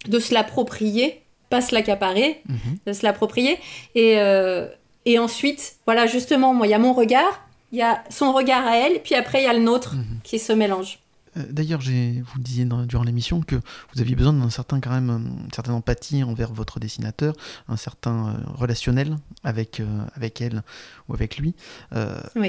de 0.09 0.19
se 0.19 0.35
l'approprier 0.35 1.23
pas 1.55 1.61
se 1.61 1.73
l'accaparer, 1.73 2.43
mhm. 2.49 2.79
de 2.85 2.93
se 2.93 3.05
l'approprier. 3.05 3.59
Et, 3.95 4.19
euh, 4.19 4.67
et 5.05 5.21
ensuite, 5.21 5.77
voilà, 5.87 6.09
justement, 6.09 6.53
moi, 6.53 6.67
il 6.67 6.71
y 6.71 6.75
a 6.75 6.81
mon 6.81 6.93
regard, 6.93 7.47
il 7.71 7.79
y 7.79 7.83
a 7.83 8.03
son 8.11 8.33
regard 8.33 8.67
à 8.67 8.77
elle, 8.77 9.01
puis 9.05 9.15
après, 9.15 9.41
il 9.41 9.45
y 9.45 9.49
a 9.49 9.53
le 9.53 9.61
nôtre 9.61 9.95
mhm. 9.95 10.19
qui 10.25 10.41
se 10.41 10.53
mélange. 10.53 10.99
Euh, 11.37 11.43
d'ailleurs, 11.51 11.81
vous 11.81 12.41
disiez 12.41 12.65
durant 12.89 13.05
l'émission 13.05 13.41
que 13.41 13.55
vous 13.55 14.01
aviez 14.01 14.17
besoin 14.17 14.33
d'un 14.33 14.51
certain 14.51 14.81
quand 14.81 14.91
même, 14.91 15.11
une 15.11 15.53
certaine 15.53 15.75
empathie 15.75 16.25
envers 16.25 16.53
votre 16.53 16.81
dessinateur, 16.81 17.35
un 17.69 17.77
certain 17.77 18.31
euh, 18.31 18.33
relationnel 18.55 19.17
avec 19.45 19.81
avec 20.17 20.41
elle 20.41 20.63
ou 21.09 21.15
avec 21.15 21.39
lui. 21.39 21.55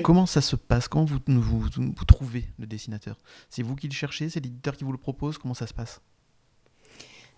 Comment 0.04 0.26
ça 0.26 0.42
se 0.42 0.56
passe? 0.56 0.88
Comment 0.88 1.06
vous, 1.06 1.20
vous, 1.28 1.70
vous 1.70 2.06
trouvez 2.06 2.46
le 2.58 2.66
dessinateur? 2.66 3.18
C'est 3.52 3.62
vous 3.62 3.76
qui 3.76 3.88
le 3.88 3.94
cherchez? 3.94 4.30
C'est 4.30 4.40
l'éditeur 4.40 4.76
qui 4.76 4.84
vous 4.84 4.92
le 4.92 4.98
propose? 4.98 5.38
Comment 5.38 5.56
ça 5.56 5.68
se 5.68 5.74
passe? 5.76 6.02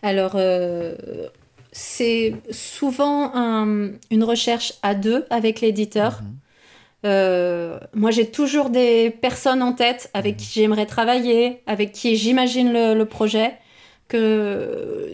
Alors, 0.04 0.36
c'est 1.78 2.34
souvent 2.50 3.32
une 4.10 4.24
recherche 4.24 4.74
à 4.82 4.96
deux 4.96 5.26
avec 5.30 5.62
l'éditeur. 5.62 6.22
Mhm. 6.24 6.36
Euh, 7.06 7.80
moi, 7.94 8.10
j'ai 8.10 8.32
toujours 8.32 8.72
des 8.72 9.12
personnes 9.12 9.62
en 9.62 9.74
tête 9.74 10.10
avec 10.16 10.34
mhm. 10.34 10.40
qui 10.40 10.60
j'aimerais 10.60 10.88
travailler, 10.88 11.62
avec 11.68 11.92
qui 11.92 12.16
j'imagine 12.16 12.74
le, 12.74 13.04
projet, 13.06 13.54
que, 14.08 15.14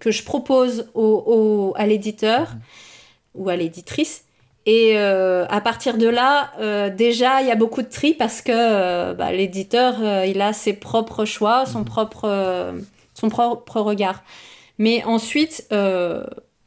que 0.00 0.10
je 0.10 0.22
propose 0.22 0.90
au, 0.92 1.72
à 1.76 1.86
l'éditeur 1.86 2.50
mhm. 2.50 2.60
ou 3.36 3.48
à 3.48 3.56
l'éditrice. 3.56 4.24
Et 4.66 4.98
euh, 4.98 5.46
à 5.48 5.62
partir 5.62 5.96
de 5.96 6.08
là, 6.08 6.52
euh, 6.60 6.90
déjà, 6.90 7.40
il 7.40 7.48
y 7.48 7.50
a 7.50 7.56
beaucoup 7.56 7.80
de 7.80 7.88
tri 7.88 8.12
parce 8.12 8.42
que 8.42 9.14
bah, 9.14 9.32
l'éditeur, 9.32 9.94
il 10.26 10.42
a 10.42 10.52
ses 10.52 10.74
propres 10.74 11.24
choix, 11.24 11.64
son, 11.64 11.84
propre, 11.84 12.74
son 13.14 13.30
propre 13.30 13.80
regard. 13.80 14.22
Mais 14.78 15.04
ensuite. 15.04 15.66
Euh, 15.72 16.24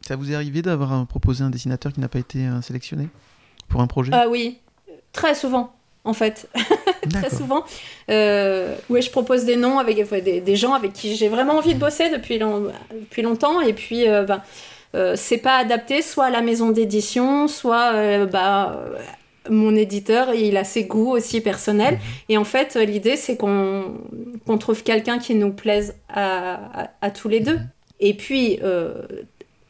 Ça 0.08 0.16
vous 0.16 0.32
est 0.32 0.36
arrivé 0.36 0.62
d'avoir 0.62 1.06
proposé 1.08 1.44
un 1.44 1.50
dessinateur 1.50 1.94
qui 1.94 2.00
n'a 2.00 2.08
pas 2.08 2.20
été 2.20 2.40
euh, 2.40 2.62
sélectionné 2.62 3.08
pour 3.68 3.82
un 3.82 3.88
projet? 3.88 4.12
Ah 4.14 4.28
oui, 4.30 4.60
très 5.12 5.36
souvent. 5.36 5.74
En 6.04 6.14
fait, 6.14 6.48
très 7.10 7.32
souvent. 7.32 7.64
Euh, 8.12 8.76
ouais, 8.90 9.02
je 9.02 9.10
propose 9.10 9.44
des 9.46 9.56
noms 9.56 9.80
avec 9.80 9.98
des, 10.24 10.56
gens 10.56 10.74
avec 10.74 10.94
qui 10.94 11.16
j'ai 11.16 11.30
vraiment 11.30 11.54
envie 11.54 11.74
de 11.74 11.80
bosser 11.80 12.12
depuis, 12.12 12.38
depuis 12.38 13.24
longtemps. 13.24 13.60
Et 13.60 13.74
puis, 13.74 14.06
ben, 14.06 14.44
c'est 15.16 15.40
pas 15.40 15.58
adapté 15.58 16.04
soit 16.04 16.26
à 16.26 16.30
la 16.30 16.42
maison 16.42 16.70
d'édition, 16.70 17.48
soit 17.48 18.28
bah, 18.28 18.86
mon 19.50 19.76
éditeur, 19.76 20.36
il 20.36 20.58
a 20.58 20.64
ses 20.64 20.84
goûts 20.84 21.10
aussi 21.10 21.42
personnels. 21.42 21.96
Mhm. 21.96 22.00
Et 22.30 22.38
en 22.38 22.44
fait, 22.44 22.76
l'idée, 22.76 23.16
c'est 23.16 23.36
qu'on 23.36 23.98
trouve 24.60 24.84
quelqu'un 24.84 25.18
qui 25.18 25.34
nous 25.34 25.54
plaise 25.54 25.96
à, 26.08 26.92
à 27.02 27.10
tous 27.10 27.30
les 27.30 27.40
deux. 27.40 27.58
Et 28.06 28.14
puis, 28.14 28.60
euh, 28.62 29.02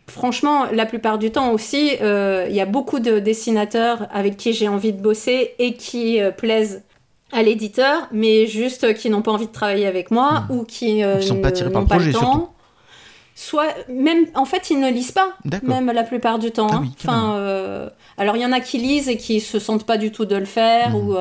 franchement, 0.07 0.65
la 0.73 0.85
plupart 0.85 1.17
du 1.17 1.31
temps 1.31 1.53
aussi, 1.53 1.91
euh, 2.01 2.47
il 2.49 2.55
y 2.55 2.59
a 2.59 2.65
beaucoup 2.65 2.99
de 2.99 3.19
dessinateurs 3.19 4.07
avec 4.11 4.35
qui 4.35 4.51
j'ai 4.51 4.67
envie 4.67 4.91
de 4.91 5.01
bosser 5.01 5.53
et 5.57 5.75
qui 5.75 6.19
euh, 6.19 6.31
plaisent 6.31 6.83
à 7.31 7.43
l'éditeur, 7.43 8.09
mais 8.11 8.45
juste 8.45 8.93
qui 8.95 9.09
n'ont 9.09 9.21
pas 9.21 9.31
envie 9.31 9.47
de 9.47 9.53
travailler 9.53 9.87
avec 9.87 10.11
moi 10.11 10.41
hmm. 10.41 10.51
ou 10.51 10.63
qui 10.65 11.01
ne 11.01 11.21
sont 11.21 11.39
pas 11.39 11.53
tirés 11.53 11.71
par 11.71 11.83
le 11.83 11.87
projet, 11.87 12.11
surtout. 12.11 12.49
Soit 13.35 13.73
même, 13.87 14.25
en 14.35 14.43
fait, 14.43 14.69
ils 14.69 14.81
ne 14.81 14.91
lisent 14.91 15.13
pas, 15.13 15.33
même 15.63 15.89
la 15.89 16.03
plupart 16.03 16.37
du 16.37 16.51
temps. 16.51 16.67
Ah 16.71 16.81
hein. 16.83 16.91
enfin, 16.99 17.89
alors 18.17 18.35
il 18.35 18.41
y 18.41 18.45
en 18.45 18.51
a 18.51 18.59
qui 18.59 18.79
lisent 18.79 19.07
et 19.07 19.15
qui 19.15 19.39
se 19.39 19.59
sentent 19.59 19.85
pas 19.85 19.97
du 19.97 20.11
tout 20.11 20.25
de 20.25 20.35
le 20.35 20.45
faire 20.45 20.89
hmm. 20.89 20.95
ou 20.95 21.11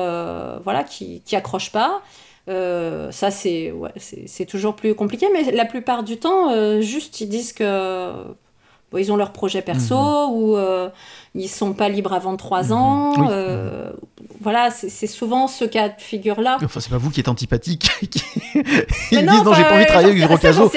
voilà, 0.65 0.83
qui, 0.83 1.21
qui 1.25 1.37
accrochent 1.37 1.71
pas. 1.71 2.01
Euh, 2.47 3.11
ça, 3.11 3.31
c'est 3.31 3.71
ouais, 3.71 3.91
c'est 3.97 4.45
toujours 4.45 4.75
plus 4.75 4.93
compliqué, 4.93 5.27
mais 5.33 5.51
la 5.51 5.65
plupart 5.65 6.03
du 6.03 6.17
temps, 6.17 6.51
euh, 6.51 6.81
juste 6.81 7.19
ils 7.21 7.29
disent 7.29 7.53
que 7.53 8.11
bon, 8.91 8.97
ils 8.99 9.11
ont 9.11 9.15
leur 9.15 9.31
projet 9.31 9.63
perso 9.63 9.95
mhm. 9.95 10.33
ou 10.33 10.55
euh, 10.55 10.89
ils 11.33 11.47
sont 11.47 11.73
pas 11.73 11.89
libres 11.89 12.13
avant 12.13 12.35
3 12.37 12.65
mhm. 12.65 12.71
ans. 12.71 13.29
Euh, 13.31 13.91
voilà, 14.41 14.69
c'est 14.69 15.07
souvent 15.07 15.47
ce 15.47 15.65
cas 15.65 15.89
de 15.89 15.99
figure-là. 15.99 16.59
Enfin, 16.63 16.79
c'est 16.79 16.91
pas 16.91 16.99
vous 16.99 17.09
qui 17.09 17.19
êtes 17.19 17.29
antipathique. 17.29 17.89
ils 19.11 19.25
disent 19.25 19.43
non, 19.43 19.53
j'ai 19.53 19.63
pas 19.63 19.73
envie 19.73 19.83
de 19.83 19.87
travailler 19.87 20.09
avec 20.09 20.17
Virocaso. 20.17 20.71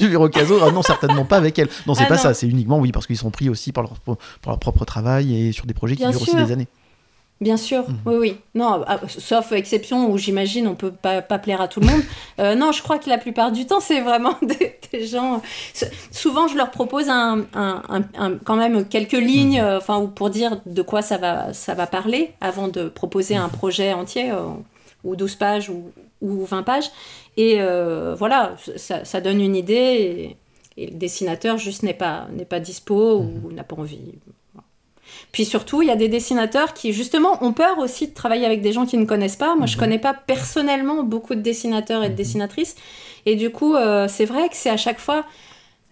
Virocaso, 0.00 0.58
ah 0.62 0.70
non, 0.70 0.80
certainement 0.80 1.26
pas 1.26 1.36
avec 1.36 1.58
elle. 1.58 1.68
Non, 1.86 1.94
c'est 1.94 2.04
ah 2.04 2.08
pas 2.08 2.16
ça, 2.16 2.32
c'est 2.32 2.48
uniquement 2.48 2.78
oui, 2.78 2.92
parce 2.92 3.06
qu'ils 3.06 3.18
sont 3.18 3.30
pris 3.30 3.50
aussi 3.50 3.72
par 3.72 3.84
leur, 3.84 3.92
par 4.40 4.52
leur 4.52 4.58
propre 4.58 4.86
travail 4.86 5.48
et 5.48 5.52
sur 5.52 5.66
des 5.66 5.74
projets 5.74 5.96
qui 5.96 6.06
durent 6.06 6.22
aussi 6.22 6.34
des 6.34 6.50
années. 6.50 6.68
Bien 7.40 7.56
sûr, 7.56 7.88
mhm. 7.88 7.96
oui, 8.06 8.14
oui. 8.16 8.36
Non, 8.54 8.84
ah, 8.86 9.00
sauf 9.08 9.50
exception 9.52 10.10
où 10.10 10.16
j'imagine 10.16 10.68
on 10.68 10.76
peut 10.76 10.92
pas, 10.92 11.20
pas, 11.20 11.38
plaire 11.38 11.60
à 11.60 11.68
tout 11.68 11.80
le 11.80 11.86
monde. 11.86 12.02
Euh, 12.40 12.56
non, 12.56 12.72
je 12.72 12.82
crois 12.82 12.98
que 12.98 13.08
la 13.08 13.16
plupart 13.18 13.52
du 13.52 13.64
temps, 13.64 13.78
c'est 13.78 14.00
vraiment 14.00 14.34
des, 14.42 15.06
gens. 15.06 15.40
Souvent, 16.10 16.48
je 16.48 16.56
leur 16.56 16.72
propose 16.72 17.08
un, 17.08 17.44
un, 17.54 18.38
quand 18.44 18.56
même 18.56 18.88
quelques 18.88 19.12
lignes, 19.12 19.60
mhm. 19.60 19.64
euh, 19.64 19.78
enfin, 19.78 20.06
pour 20.06 20.30
dire 20.30 20.60
de 20.66 20.82
quoi 20.82 21.00
ça 21.00 21.16
va, 21.16 21.52
ça 21.52 21.74
va 21.74 21.86
parler 21.86 22.32
avant 22.40 22.66
de 22.66 22.88
proposer 22.88 23.36
un 23.36 23.48
projet 23.48 23.92
entier, 23.92 24.32
euh, 24.32 24.48
ou 25.04 25.14
12 25.14 25.36
pages 25.36 25.70
ou, 25.70 25.92
ou 26.20 26.44
20 26.44 26.64
pages. 26.64 26.90
Et 27.36 27.60
voilà, 28.18 28.56
ça, 28.76 29.04
ça, 29.04 29.20
donne 29.20 29.40
une 29.40 29.54
idée. 29.54 30.36
Et, 30.76 30.82
et 30.82 30.86
le 30.88 30.96
dessinateur 30.96 31.56
juste 31.56 31.82
n'est 31.82 31.94
pas, 31.94 32.26
n'est 32.32 32.44
pas 32.44 32.58
dispo 32.58 33.18
ou 33.18 33.48
mhm. 33.48 33.54
n'a 33.54 33.64
pas 33.64 33.76
envie. 33.76 34.00
Puis 35.34 35.44
surtout, 35.44 35.82
il 35.82 35.88
y 35.88 35.90
a 35.90 35.96
des 35.96 36.06
dessinateurs 36.06 36.74
qui, 36.74 36.92
justement, 36.92 37.42
ont 37.42 37.52
peur 37.52 37.80
aussi 37.80 38.06
de 38.06 38.14
travailler 38.14 38.46
avec 38.46 38.62
des 38.62 38.70
gens 38.70 38.86
qui 38.86 38.96
ne 38.96 39.04
connaissent 39.04 39.34
pas. 39.34 39.56
Moi, 39.56 39.66
je 39.66 39.74
mhm. 39.74 39.80
connais 39.80 39.98
pas 39.98 40.14
personnellement 40.14 41.02
beaucoup 41.02 41.34
de 41.34 41.40
dessinateurs 41.40 42.04
et 42.04 42.06
de 42.06 42.12
mhm. 42.12 42.18
dessinatrices. 42.18 42.76
Et 43.26 43.34
du 43.34 43.50
coup, 43.50 43.74
euh, 43.74 44.06
c'est 44.06 44.26
vrai 44.26 44.48
que 44.48 44.54
c'est 44.54 44.70
à 44.70 44.76
chaque 44.76 45.00
fois 45.00 45.24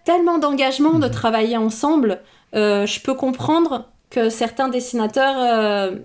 tellement 0.05 0.37
d'engagement 0.37 0.93
de 0.93 1.07
mhm. 1.07 1.11
travailler 1.11 1.57
ensemble. 1.57 2.21
Euh, 2.55 2.85
je 2.85 3.01
peux 3.01 3.15
comprendre 3.15 3.89
que 4.09 4.29
certains 4.29 4.69
dessinateurs 4.69 5.35
euh, 5.37 5.97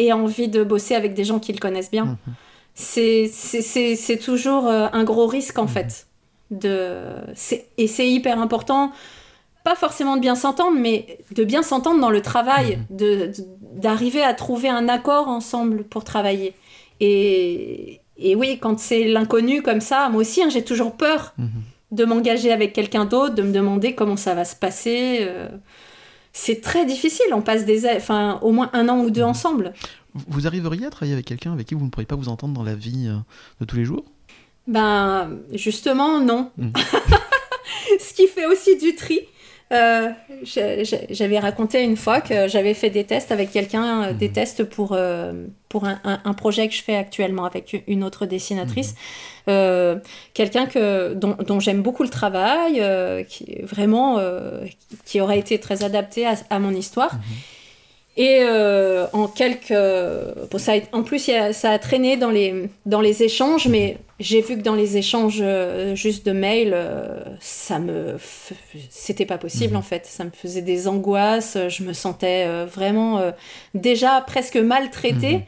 aient 0.00 0.10
envie 0.10 0.48
de 0.48 0.64
bosser 0.64 0.96
avec 0.96 1.14
des 1.14 1.22
gens 1.22 1.38
qu'ils 1.38 1.60
connaissent 1.60 1.92
bien. 1.92 2.18
C'est 2.74 3.30
toujours 4.24 4.66
un 4.66 5.04
gros 5.04 5.28
risque, 5.28 5.60
en 5.60 5.68
fait. 5.68 6.08
De... 6.50 6.98
Et 7.78 7.86
c'est 7.86 8.10
hyper 8.10 8.40
important 8.40 8.90
pas 9.64 9.74
forcément 9.74 10.16
de 10.16 10.20
bien 10.20 10.34
s'entendre, 10.34 10.76
mais 10.78 11.18
de 11.34 11.44
bien 11.44 11.62
s'entendre 11.62 12.00
dans 12.00 12.10
le 12.10 12.20
travail, 12.20 12.78
mhm. 12.90 12.96
de, 12.96 13.32
d'arriver 13.74 14.22
à 14.22 14.34
trouver 14.34 14.68
un 14.68 14.88
accord 14.88 15.28
ensemble 15.28 15.84
pour 15.84 16.04
travailler. 16.04 16.54
Et, 17.00 18.00
et 18.16 18.34
oui, 18.34 18.58
quand 18.60 18.78
c'est 18.78 19.04
l'inconnu 19.04 19.62
comme 19.62 19.80
ça, 19.80 20.08
moi 20.08 20.20
aussi, 20.20 20.42
hein, 20.42 20.48
j'ai 20.50 20.64
toujours 20.64 20.96
peur 20.96 21.34
mhm. 21.38 21.48
de 21.92 22.04
m'engager 22.04 22.52
avec 22.52 22.72
quelqu'un 22.72 23.04
d'autre, 23.04 23.34
de 23.34 23.42
me 23.42 23.52
demander 23.52 23.94
comment 23.94 24.16
ça 24.16 24.34
va 24.34 24.44
se 24.44 24.56
passer. 24.56 25.18
Euh. 25.20 25.48
c'est 26.32 26.60
très 26.60 26.84
difficile, 26.84 27.26
on 27.32 27.42
passe 27.42 27.64
des, 27.64 27.86
enfin, 27.86 28.38
au 28.42 28.52
moins 28.52 28.70
un 28.72 28.88
an 28.88 29.00
ou 29.00 29.10
deux 29.10 29.22
mhm. 29.22 29.28
ensemble. 29.28 29.72
Vous 30.14 30.46
arriveriez 30.46 30.86
à 30.86 30.90
travailler 30.90 31.14
avec 31.14 31.24
quelqu'un 31.26 31.52
avec 31.52 31.66
qui 31.66 31.74
vous 31.74 31.84
ne 31.84 31.90
pourriez 31.90 32.06
pas 32.06 32.16
vous 32.16 32.28
entendre 32.28 32.52
dans 32.52 32.62
la 32.62 32.74
vie 32.74 33.08
euh, 33.08 33.16
de 33.60 33.64
tous 33.64 33.76
les 33.76 33.84
jours? 33.84 34.04
Ben, 34.66 35.38
justement, 35.52 36.20
non. 36.20 36.50
Ce 37.98 38.12
qui 38.14 38.26
fait 38.26 38.46
aussi 38.46 38.76
du 38.76 38.94
tri. 38.94 39.20
Euh, 39.72 40.10
j'avais 41.10 41.38
raconté 41.38 41.82
une 41.82 41.96
fois 41.96 42.20
que 42.20 42.46
j'avais 42.46 42.74
fait 42.74 42.90
des 42.90 43.04
tests 43.04 43.32
avec 43.32 43.50
quelqu'un, 43.50 44.02
euh, 44.02 44.12
des 44.12 44.28
mhm. 44.28 44.34
tests 44.34 44.64
pour, 44.64 44.92
euh, 44.92 45.46
pour 45.68 45.86
un, 45.86 45.98
un, 46.04 46.34
projet 46.34 46.68
que 46.68 46.74
je 46.74 46.82
fais 46.82 46.96
actuellement 46.96 47.44
avec 47.44 47.82
une 47.86 48.04
autre 48.04 48.26
dessinatrice. 48.26 48.94
Mhm. 49.46 50.00
quelqu'un 50.34 50.66
que, 50.66 51.14
dont, 51.14 51.36
dont 51.46 51.58
j'aime 51.58 51.82
beaucoup 51.82 52.02
le 52.02 52.10
travail, 52.10 52.82
qui, 53.28 53.60
vraiment, 53.62 54.20
qui 55.04 55.20
aurait 55.20 55.38
été 55.38 55.58
très 55.58 55.82
adapté 55.84 56.26
à, 56.26 56.34
à 56.50 56.58
mon 56.58 56.72
histoire. 56.72 57.14
Mhm. 57.14 57.20
Et 58.16 58.44
en 59.12 59.26
quelques. 59.26 59.72
Bon, 60.50 60.58
ça 60.58 60.72
en 60.92 61.02
plus, 61.02 61.30
ça 61.52 61.70
a 61.70 61.78
traîné 61.78 62.16
dans 62.16 62.30
les, 62.30 62.68
dans 62.84 63.00
les 63.00 63.22
échanges, 63.22 63.68
mais 63.68 63.96
j'ai 64.22 64.40
vu 64.40 64.56
que 64.56 64.62
dans 64.62 64.74
les 64.74 64.96
échanges 64.96 65.40
euh, 65.40 65.94
juste 65.96 66.24
de 66.24 66.32
mails, 66.32 66.72
euh, 66.74 67.24
ça 67.40 67.78
me. 67.78 68.16
C'était 68.88 69.26
pas 69.26 69.38
possible 69.38 69.72
mhm. 69.72 69.80
en 69.80 69.82
fait. 69.82 70.06
Ça 70.06 70.24
me 70.24 70.30
faisait 70.30 70.62
des 70.62 70.86
angoisses. 70.86 71.58
Je 71.68 71.82
me 71.82 71.92
sentais 71.92 72.44
euh, 72.46 72.64
vraiment 72.64 73.20
déjà 73.74 74.20
presque 74.20 74.56
maltraitée. 74.56 75.38
Mhm. 75.38 75.42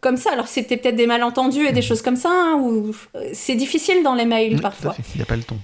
Comme 0.00 0.16
ça, 0.16 0.32
alors 0.32 0.48
c'était 0.48 0.76
peut-être 0.78 0.96
des 0.96 1.06
malentendus 1.06 1.66
et 1.66 1.72
des 1.72 1.80
mhm. 1.80 1.86
choses 1.86 2.02
comme 2.02 2.16
ça, 2.16 2.30
hein, 2.30 2.60
où 2.60 2.94
c'est 3.32 3.54
difficile 3.54 4.02
dans 4.02 4.14
les 4.14 4.26
mails 4.26 4.60
parfois. 4.60 4.94
Il 5.14 5.18
n'y 5.18 5.22
a 5.22 5.26
pas 5.26 5.36
le 5.36 5.42
ton. 5.42 5.58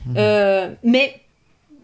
mais 0.83 1.21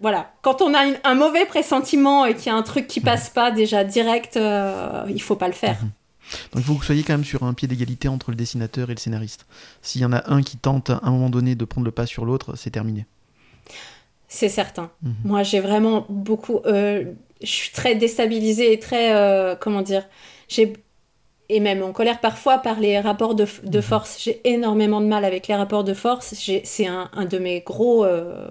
voilà, 0.02 0.32
quand 0.42 0.60
on 0.60 0.74
a 0.74 0.80
un 1.04 1.14
mauvais 1.14 1.46
pressentiment 1.46 2.26
et 2.26 2.34
qu'il 2.34 2.46
y 2.46 2.50
a 2.50 2.56
un 2.56 2.62
truc 2.62 2.86
qui 2.86 3.00
passe 3.00 3.30
pas 3.30 3.50
déjà 3.50 3.84
direct, 3.84 4.36
il 4.36 5.22
faut 5.22 5.36
pas 5.36 5.48
le 5.48 5.54
faire. 5.54 5.78
Donc 6.52 6.62
il 6.62 6.62
faut 6.62 6.74
que 6.74 6.78
vous 6.78 6.84
soyez 6.84 7.02
quand 7.02 7.14
même 7.14 7.24
sur 7.24 7.42
un 7.42 7.54
pied 7.54 7.68
d'égalité 7.68 8.08
entre 8.08 8.30
le 8.30 8.36
dessinateur 8.36 8.90
et 8.90 8.94
le 8.94 8.98
scénariste. 8.98 9.46
S'il 9.80 10.00
y 10.00 10.04
en 10.04 10.12
a 10.12 10.30
un 10.32 10.42
qui 10.42 10.56
tente 10.56 10.90
à 10.90 11.00
un 11.02 11.10
moment 11.10 11.30
donné 11.30 11.54
de 11.54 11.64
prendre 11.64 11.84
le 11.84 11.90
pas 11.90 12.06
sur 12.06 12.24
l'autre, 12.24 12.56
c'est 12.56 12.70
terminé. 12.70 13.06
C'est 14.28 14.48
certain. 14.48 14.90
Mhm. 15.02 15.14
Moi, 15.24 15.42
j'ai 15.42 15.60
vraiment 15.60 16.06
beaucoup. 16.08 16.60
Euh, 16.66 17.04
je 17.42 17.50
suis 17.50 17.70
très 17.70 17.94
déstabilisée 17.94 18.72
et 18.72 18.78
très. 18.78 19.14
Euh, 19.14 19.54
comment 19.58 19.82
dire 19.82 20.08
J'ai 20.48 20.72
et 21.48 21.60
même 21.60 21.82
en 21.82 21.92
colère 21.92 22.20
parfois 22.20 22.58
par 22.58 22.80
les 22.80 22.98
rapports 22.98 23.34
de, 23.34 23.46
de 23.64 23.80
force. 23.82 24.22
J'ai 24.22 24.40
énormément 24.48 25.02
de 25.02 25.06
mal 25.06 25.26
avec 25.26 25.48
les 25.48 25.54
rapports 25.54 25.84
de 25.84 25.92
force. 25.92 26.34
C'est 26.64 26.86
un, 26.86 27.10
un, 27.12 27.26
de 27.26 27.38
mes 27.38 27.60
gros. 27.60 28.06
Euh, 28.06 28.48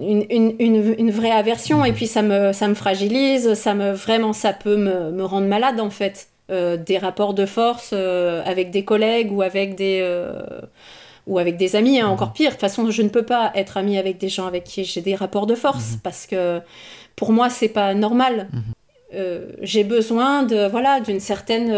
une, 0.00 0.54
une, 0.58 0.94
une, 0.98 1.10
vraie 1.10 1.30
aversion 1.30 1.84
et 1.84 1.92
puis 1.92 2.06
ça 2.06 2.22
me, 2.22 2.52
ça 2.52 2.68
me 2.68 2.74
fragilise, 2.74 3.54
ça 3.54 3.74
me 3.74 3.92
vraiment 3.92 4.32
ça 4.32 4.52
peut 4.52 4.76
me, 4.76 5.10
me 5.10 5.24
rendre 5.24 5.46
malade 5.46 5.80
en 5.80 5.90
fait. 5.90 6.28
Euh, 6.50 6.78
des 6.78 6.96
rapports 6.96 7.34
de 7.34 7.44
force 7.44 7.90
euh, 7.92 8.42
avec 8.46 8.70
des 8.70 8.82
collègues 8.82 9.30
ou 9.30 9.42
avec 9.42 9.74
des, 9.74 10.00
euh, 10.00 10.40
ou 11.26 11.38
avec 11.38 11.58
des 11.58 11.76
amis, 11.76 12.00
hein, 12.00 12.08
encore 12.08 12.32
pire. 12.32 12.46
De 12.46 12.52
toute 12.52 12.62
façon, 12.62 12.90
je 12.90 13.02
ne 13.02 13.10
peux 13.10 13.24
pas 13.24 13.52
être 13.54 13.76
amie 13.76 13.98
avec 13.98 14.16
des 14.16 14.30
gens 14.30 14.46
avec 14.46 14.64
qui 14.64 14.82
j'ai 14.84 15.02
des 15.02 15.14
rapports 15.14 15.46
de 15.46 15.54
force 15.54 15.92
mhm. 15.92 16.00
parce 16.02 16.26
que 16.26 16.62
pour 17.16 17.32
moi, 17.32 17.50
c'est 17.50 17.68
pas 17.68 17.92
normal. 17.92 18.48
Mhm. 18.52 19.40
j'ai 19.60 19.84
besoin 19.84 20.42
de 20.42 20.66
voilà 20.68 21.00
d'une 21.00 21.20
certaine 21.20 21.70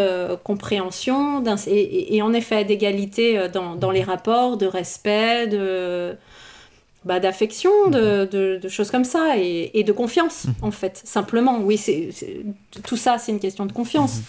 compréhension 0.44 1.42
et, 1.66 2.16
et, 2.16 2.22
en 2.22 2.32
effet 2.32 2.64
d'égalité 2.64 3.48
dans, 3.52 3.74
dans, 3.74 3.90
les 3.90 4.02
rapports, 4.02 4.56
de 4.56 4.66
respect, 4.66 5.48
de 5.48 6.16
bah, 7.04 7.20
d'affection, 7.20 7.70
de, 7.88 8.58
de, 8.60 8.68
choses 8.68 8.90
comme 8.90 9.04
ça, 9.04 9.38
et, 9.38 9.70
et 9.74 9.84
de 9.84 9.92
confiance, 9.92 10.46
en 10.62 10.70
fait, 10.70 11.00
simplement. 11.04 11.60
Oui, 11.60 11.76
c'est 11.76 12.10
tout 12.84 12.96
ça, 12.96 13.18
c'est 13.18 13.32
une 13.32 13.40
question 13.40 13.66
de 13.66 13.72
confiance. 13.72 14.20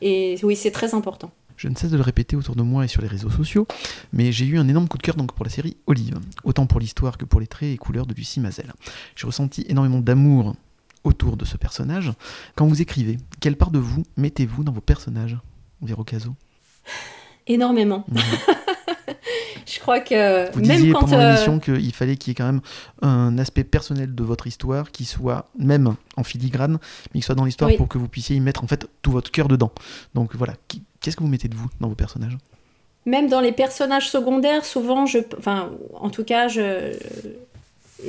Et 0.00 0.38
oui, 0.42 0.56
c'est 0.56 0.70
très 0.70 0.94
important. 0.94 1.30
Je 1.56 1.68
ne 1.68 1.74
cesse 1.74 1.90
de 1.90 1.96
le 1.96 2.02
répéter 2.02 2.36
autour 2.36 2.54
de 2.54 2.62
moi 2.62 2.84
et 2.84 2.88
sur 2.88 3.00
les 3.00 3.08
réseaux 3.08 3.30
sociaux, 3.30 3.66
mais 4.12 4.30
j'ai 4.30 4.44
eu 4.44 4.58
un 4.58 4.68
énorme 4.68 4.88
coup 4.88 4.98
de 4.98 5.02
cœur 5.02 5.16
donc 5.16 5.32
pour 5.32 5.44
la 5.44 5.50
série 5.50 5.76
Olive, 5.86 6.18
autant 6.44 6.66
pour 6.66 6.80
l'histoire 6.80 7.16
que 7.16 7.24
pour 7.24 7.40
les 7.40 7.46
traits 7.46 7.74
et 7.74 7.78
couleurs 7.78 8.06
de 8.06 8.12
Lucie 8.12 8.40
Mazel. 8.40 8.72
J'ai 9.14 9.26
ressenti 9.26 9.64
énormément 9.68 10.00
d'amour 10.00 10.54
autour 11.02 11.36
de 11.36 11.46
ce 11.46 11.56
personnage. 11.56 12.12
Quand 12.56 12.66
vous 12.66 12.82
écrivez, 12.82 13.16
quelle 13.40 13.56
part 13.56 13.70
de 13.70 13.78
vous 13.78 14.02
mettez-vous 14.16 14.64
dans 14.64 14.72
vos 14.72 14.82
personnages, 14.82 15.38
Véro 15.80 16.04
Caso 16.04 16.34
Énormément. 17.46 18.04
Mhm. 18.08 18.20
je 19.66 19.80
crois 19.80 20.00
que 20.00 20.50
Vous 20.52 20.60
même 20.60 20.76
disiez 20.76 20.92
quand 20.92 21.00
pendant 21.00 21.18
l'émission 21.18 21.56
euh, 21.56 21.76
qu'il 21.76 21.92
fallait 21.92 22.16
qu'il 22.16 22.30
y 22.30 22.32
ait 22.32 22.34
quand 22.34 22.46
même 22.46 22.60
un 23.02 23.36
aspect 23.38 23.64
personnel 23.64 24.14
de 24.14 24.22
votre 24.24 24.46
histoire 24.46 24.92
qui 24.92 25.04
soit 25.04 25.48
même 25.58 25.96
en 26.16 26.24
filigrane, 26.24 26.78
mais 27.12 27.20
qui 27.20 27.26
soit 27.26 27.34
dans 27.34 27.44
l'histoire 27.44 27.70
pour 27.76 27.88
que 27.88 27.98
vous 27.98 28.08
puissiez 28.08 28.36
y 28.36 28.40
mettre 28.40 28.62
en 28.62 28.66
fait 28.66 28.86
tout 29.02 29.10
votre 29.10 29.30
cœur 29.30 29.48
dedans. 29.48 29.72
Donc 30.14 30.34
voilà, 30.36 30.54
qu'est-ce 31.00 31.16
que 31.16 31.22
vous 31.22 31.28
mettez 31.28 31.48
de 31.48 31.56
vous 31.56 31.68
dans 31.80 31.88
vos 31.88 31.94
personnages? 31.94 32.36
Même 33.04 33.28
dans 33.28 33.40
les 33.40 33.52
personnages 33.52 34.08
secondaires, 34.10 34.64
souvent, 34.64 35.06
je, 35.06 35.18
enfin, 35.38 35.70
en 35.94 36.10
tout 36.10 36.24
cas, 36.24 36.48
je, 36.48 36.96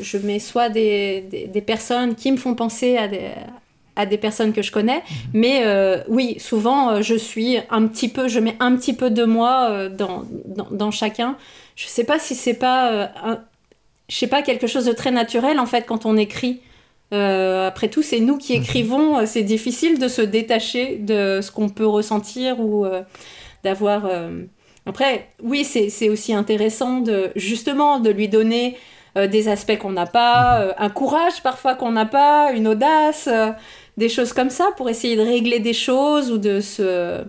je 0.02 0.18
mets 0.18 0.40
soit 0.40 0.70
des, 0.70 1.22
des, 1.30 1.48
des 1.48 1.62
personnes 1.62 2.16
qui 2.16 2.32
me 2.32 2.38
font 2.38 2.56
penser 2.56 2.98
à 2.98 3.08
des, 3.08 3.32
à 3.98 4.06
des 4.06 4.18
personnes 4.18 4.54
que 4.54 4.62
je 4.62 4.72
connais. 4.72 5.04
Mais 5.34 5.64
euh, 5.66 5.98
oui, 6.08 6.38
souvent, 6.40 6.90
euh, 6.92 7.02
je 7.02 7.16
suis 7.16 7.58
un 7.70 7.88
petit 7.88 8.08
peu, 8.08 8.28
je 8.28 8.40
mets 8.40 8.56
un 8.60 8.76
petit 8.78 8.94
peu 8.94 9.10
de 9.10 9.26
moi 9.26 9.68
euh, 9.70 9.90
dans, 9.90 10.24
dans, 10.72 10.92
chacun. 10.92 11.36
Je 11.76 11.88
sais 11.88 12.04
pas 12.04 12.20
si 12.20 12.36
c'est 12.36 12.54
pas, 12.54 13.10
je 14.08 14.16
sais 14.16 14.28
pas, 14.28 14.42
quelque 14.42 14.68
chose 14.68 14.86
de 14.86 14.94
très 14.94 15.12
naturel 15.12 15.60
en 15.60 15.66
fait 15.66 15.86
quand 15.86 16.06
on 16.06 16.16
écrit. 16.18 16.62
après 17.12 17.90
tout, 17.90 18.02
c'est 18.02 18.20
nous 18.20 18.38
qui 18.38 18.56
mhm. 18.56 18.64
écrivons. 18.64 19.26
C'est 19.26 19.44
difficile 19.44 20.00
de 20.00 20.08
se 20.08 20.22
détacher 20.22 20.98
de 20.98 21.40
ce 21.42 21.52
qu'on 21.52 21.70
peut 21.70 21.86
ressentir 21.86 22.60
ou 22.60 22.86
d'avoir. 23.64 24.10
Après, 24.88 25.30
oui, 25.44 25.64
c'est 25.66 26.10
aussi 26.10 26.34
intéressant 26.34 27.00
de 27.00 27.32
justement 27.36 28.00
de 28.00 28.10
lui 28.10 28.28
donner 28.28 28.78
des 29.16 29.48
aspects 29.48 29.78
qu'on 29.78 29.92
n'a 29.92 30.08
pas, 30.08 30.66
mhm. 30.66 30.74
un 30.80 30.90
courage 30.90 31.44
parfois 31.44 31.76
qu'on 31.76 31.92
n'a 31.92 32.06
pas, 32.08 32.54
une 32.54 32.68
audace 32.68 33.30
des 33.98 34.10
choses 34.10 34.34
comme 34.34 34.50
ça 34.50 34.70
pour 34.78 34.90
essayer 34.90 35.16
de 35.16 35.22
régler 35.22 35.60
des 35.60 35.74
choses 35.74 36.32
ou 36.32 36.38
de 36.38 36.62
se 36.62 37.24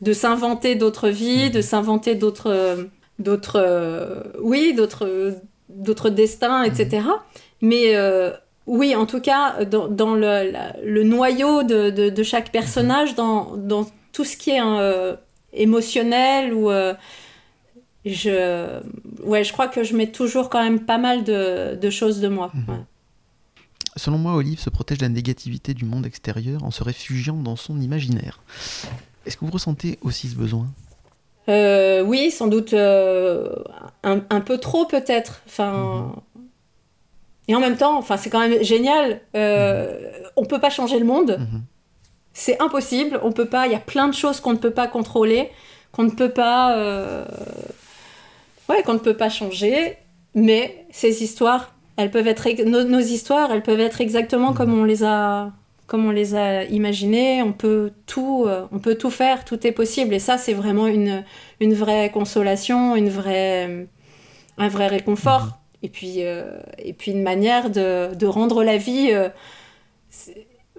de 0.00 0.12
s'inventer 0.12 0.76
d'autres 0.76 1.08
vies, 1.08 1.50
de 1.50 1.60
s'inventer 1.60 2.14
d'autres 2.14 2.88
d'autres 3.18 4.24
oui, 4.40 4.74
d'autres 4.74 5.34
d'autres 5.68 6.10
destins, 6.10 6.62
etc. 6.62 7.02
Mais 7.60 7.96
euh, 7.96 8.30
oui, 8.66 8.94
en 8.94 9.06
tout 9.06 9.20
cas, 9.20 9.64
dans, 9.64 9.88
dans 9.88 10.14
le, 10.14 10.52
le, 10.84 11.02
noyau 11.02 11.62
de, 11.62 11.90
de, 11.90 12.10
de, 12.10 12.22
chaque 12.22 12.52
personnage, 12.52 13.14
dans, 13.14 13.56
dans 13.56 13.86
tout 14.12 14.24
ce 14.24 14.36
qui 14.36 14.50
est 14.50 14.60
euh, 14.62 15.16
émotionnel 15.52 16.52
ou 16.52 16.70
euh, 16.70 16.94
je 18.04 18.80
ouais, 19.22 19.44
je 19.44 19.52
crois 19.52 19.68
que 19.68 19.82
je 19.82 19.96
mets 19.96 20.10
toujours 20.10 20.48
quand 20.50 20.62
même 20.62 20.80
pas 20.80 20.98
mal 20.98 21.24
de, 21.24 21.74
de 21.74 21.90
choses 21.90 22.20
de 22.20 22.28
moi. 22.28 22.52
Selon 23.98 24.18
moi, 24.18 24.34
Olive 24.34 24.60
se 24.60 24.70
protège 24.70 24.98
de 24.98 25.02
la 25.02 25.08
négativité 25.08 25.74
du 25.74 25.84
monde 25.84 26.06
extérieur 26.06 26.62
en 26.62 26.70
se 26.70 26.84
réfugiant 26.84 27.36
dans 27.36 27.56
son 27.56 27.80
imaginaire. 27.80 28.40
Est-ce 29.26 29.36
que 29.36 29.44
vous 29.44 29.50
ressentez 29.50 29.98
aussi 30.02 30.28
ce 30.28 30.36
besoin? 30.36 30.68
Euh, 31.48 32.02
Oui, 32.02 32.30
sans 32.30 32.46
doute 32.46 32.72
euh, 32.74 33.54
un, 34.04 34.40
peu 34.40 34.58
trop 34.58 34.86
peut-être. 34.86 35.42
Enfin, 35.46 36.12
mhm. 36.36 36.44
Et 37.48 37.54
en 37.54 37.60
même 37.60 37.76
temps, 37.76 37.98
enfin, 37.98 38.16
c'est 38.16 38.30
quand 38.30 38.40
même 38.40 38.62
génial. 38.62 39.20
Euh, 39.34 39.92
mhm. 39.92 40.30
On 40.36 40.44
peut 40.44 40.60
pas 40.60 40.70
changer 40.70 40.98
le 40.98 41.04
monde. 41.04 41.36
Mhm. 41.38 41.62
C'est 42.32 42.62
impossible. 42.62 43.18
On 43.24 43.32
peut 43.32 43.48
pas. 43.48 43.66
Il 43.66 43.72
y 43.72 43.76
a 43.76 43.80
plein 43.80 44.06
de 44.06 44.14
choses 44.14 44.40
qu'on 44.40 44.52
ne 44.52 44.58
peut 44.58 44.70
pas 44.70 44.86
contrôler, 44.86 45.50
qu'on 45.90 46.04
ne 46.04 46.10
peut 46.10 46.30
pas. 46.30 46.76
Ouais, 48.68 48.82
qu'on 48.84 48.94
ne 48.94 48.98
peut 48.98 49.16
pas 49.16 49.28
changer. 49.28 49.96
Mais 50.34 50.86
ces 50.92 51.24
histoires, 51.24 51.74
elles 51.98 52.12
peuvent 52.12 52.28
être 52.28 52.48
nos, 52.64 53.00
histoires, 53.00 53.50
elles 53.50 53.62
peuvent 53.62 53.80
être 53.80 54.00
exactement 54.00 54.52
comme 54.52 54.72
on 54.72 54.84
les 54.84 55.02
a 55.02 55.50
comme 55.88 56.06
on 56.06 56.10
les 56.10 56.34
a 56.34 56.64
imaginées. 56.64 57.42
On 57.42 57.52
peut 57.52 57.92
tout, 58.06 58.44
euh, 58.46 58.66
on 58.72 58.78
peut 58.78 58.94
tout 58.94 59.10
faire, 59.10 59.44
tout 59.44 59.66
est 59.66 59.72
possible. 59.72 60.12
Et 60.14 60.18
ça, 60.18 60.36
c'est 60.36 60.52
vraiment 60.52 60.86
une, 60.86 61.24
une 61.60 61.72
vraie 61.72 62.10
consolation, 62.10 62.94
une 62.94 63.08
vraie, 63.08 63.88
un 64.58 64.68
vrai 64.68 64.86
réconfort. 64.86 65.44
Mhm. 65.44 65.52
Et 65.82 65.88
puis, 65.88 66.14
euh, 66.18 66.60
et 66.78 66.92
puis 66.92 67.12
une 67.12 67.22
manière 67.22 67.70
de, 67.70 68.14
de 68.14 68.26
rendre 68.26 68.62
la 68.62 68.76
vie 68.76 69.08
euh, 69.12 69.30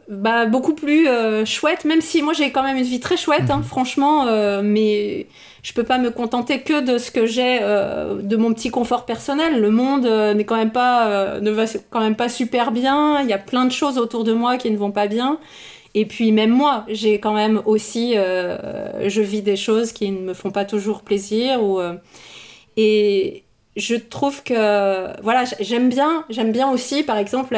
bah, 0.10 0.46
beaucoup 0.46 0.74
plus 0.74 1.08
chouette, 1.46 1.86
même 1.86 2.02
si 2.02 2.22
moi 2.22 2.34
j'ai 2.34 2.52
quand 2.52 2.64
même 2.64 2.78
une 2.78 2.84
vie 2.84 3.00
très 3.00 3.18
chouette, 3.18 3.50
hein, 3.50 3.58
mhm. 3.58 3.64
franchement, 3.64 4.26
mais 4.62 5.28
je 5.62 5.74
peux 5.74 5.84
pas 5.84 5.98
me 5.98 6.10
contenter 6.10 6.62
que 6.62 6.82
de 6.82 6.98
ce 6.98 7.12
que 7.12 7.26
j'ai 7.26 7.60
euh, 7.62 8.22
de 8.22 8.38
mon 8.38 8.54
petit 8.54 8.70
confort 8.70 9.06
personnel. 9.06 9.60
Le 9.60 9.72
monde 9.72 10.06
euh, 10.06 10.34
n'est 10.34 10.46
quand 10.46 10.56
même 10.56 10.72
pas 10.72 11.08
euh, 11.08 11.42
ne 11.42 11.52
va 11.52 11.66
quand 11.90 12.00
même 12.00 12.16
pas 12.16 12.30
super 12.30 12.72
bien. 12.72 13.22
Il 13.22 13.30
y 13.30 13.34
a 13.34 13.38
plein 13.38 13.66
de 13.66 13.72
choses 13.72 13.98
autour 13.98 14.24
de 14.24 14.34
moi 14.34 14.58
qui 14.58 14.72
ne 14.72 14.78
vont 14.78 14.92
pas 14.92 15.08
bien. 15.08 15.40
Et 15.96 16.06
puis 16.06 16.32
même 16.32 16.52
moi, 16.52 16.86
j'ai 16.88 17.20
quand 17.20 17.34
même 17.34 17.62
aussi 17.66 18.14
je 18.14 19.22
vis 19.22 19.42
des 19.42 19.56
choses 19.56 19.92
qui 19.92 20.12
ne 20.12 20.20
me 20.20 20.34
font 20.36 20.52
pas 20.52 20.64
toujours 20.64 21.02
plaisir 21.02 21.64
ou 21.64 21.80
et 22.78 23.44
je 23.80 23.96
trouve 23.96 24.44
que 24.44 25.22
voilà, 25.22 25.44
j'aime 25.60 25.90
bien, 25.90 26.26
j'aime 26.30 26.52
bien 26.52 26.70
aussi 26.70 27.04
par 27.04 27.18
exemple 27.18 27.58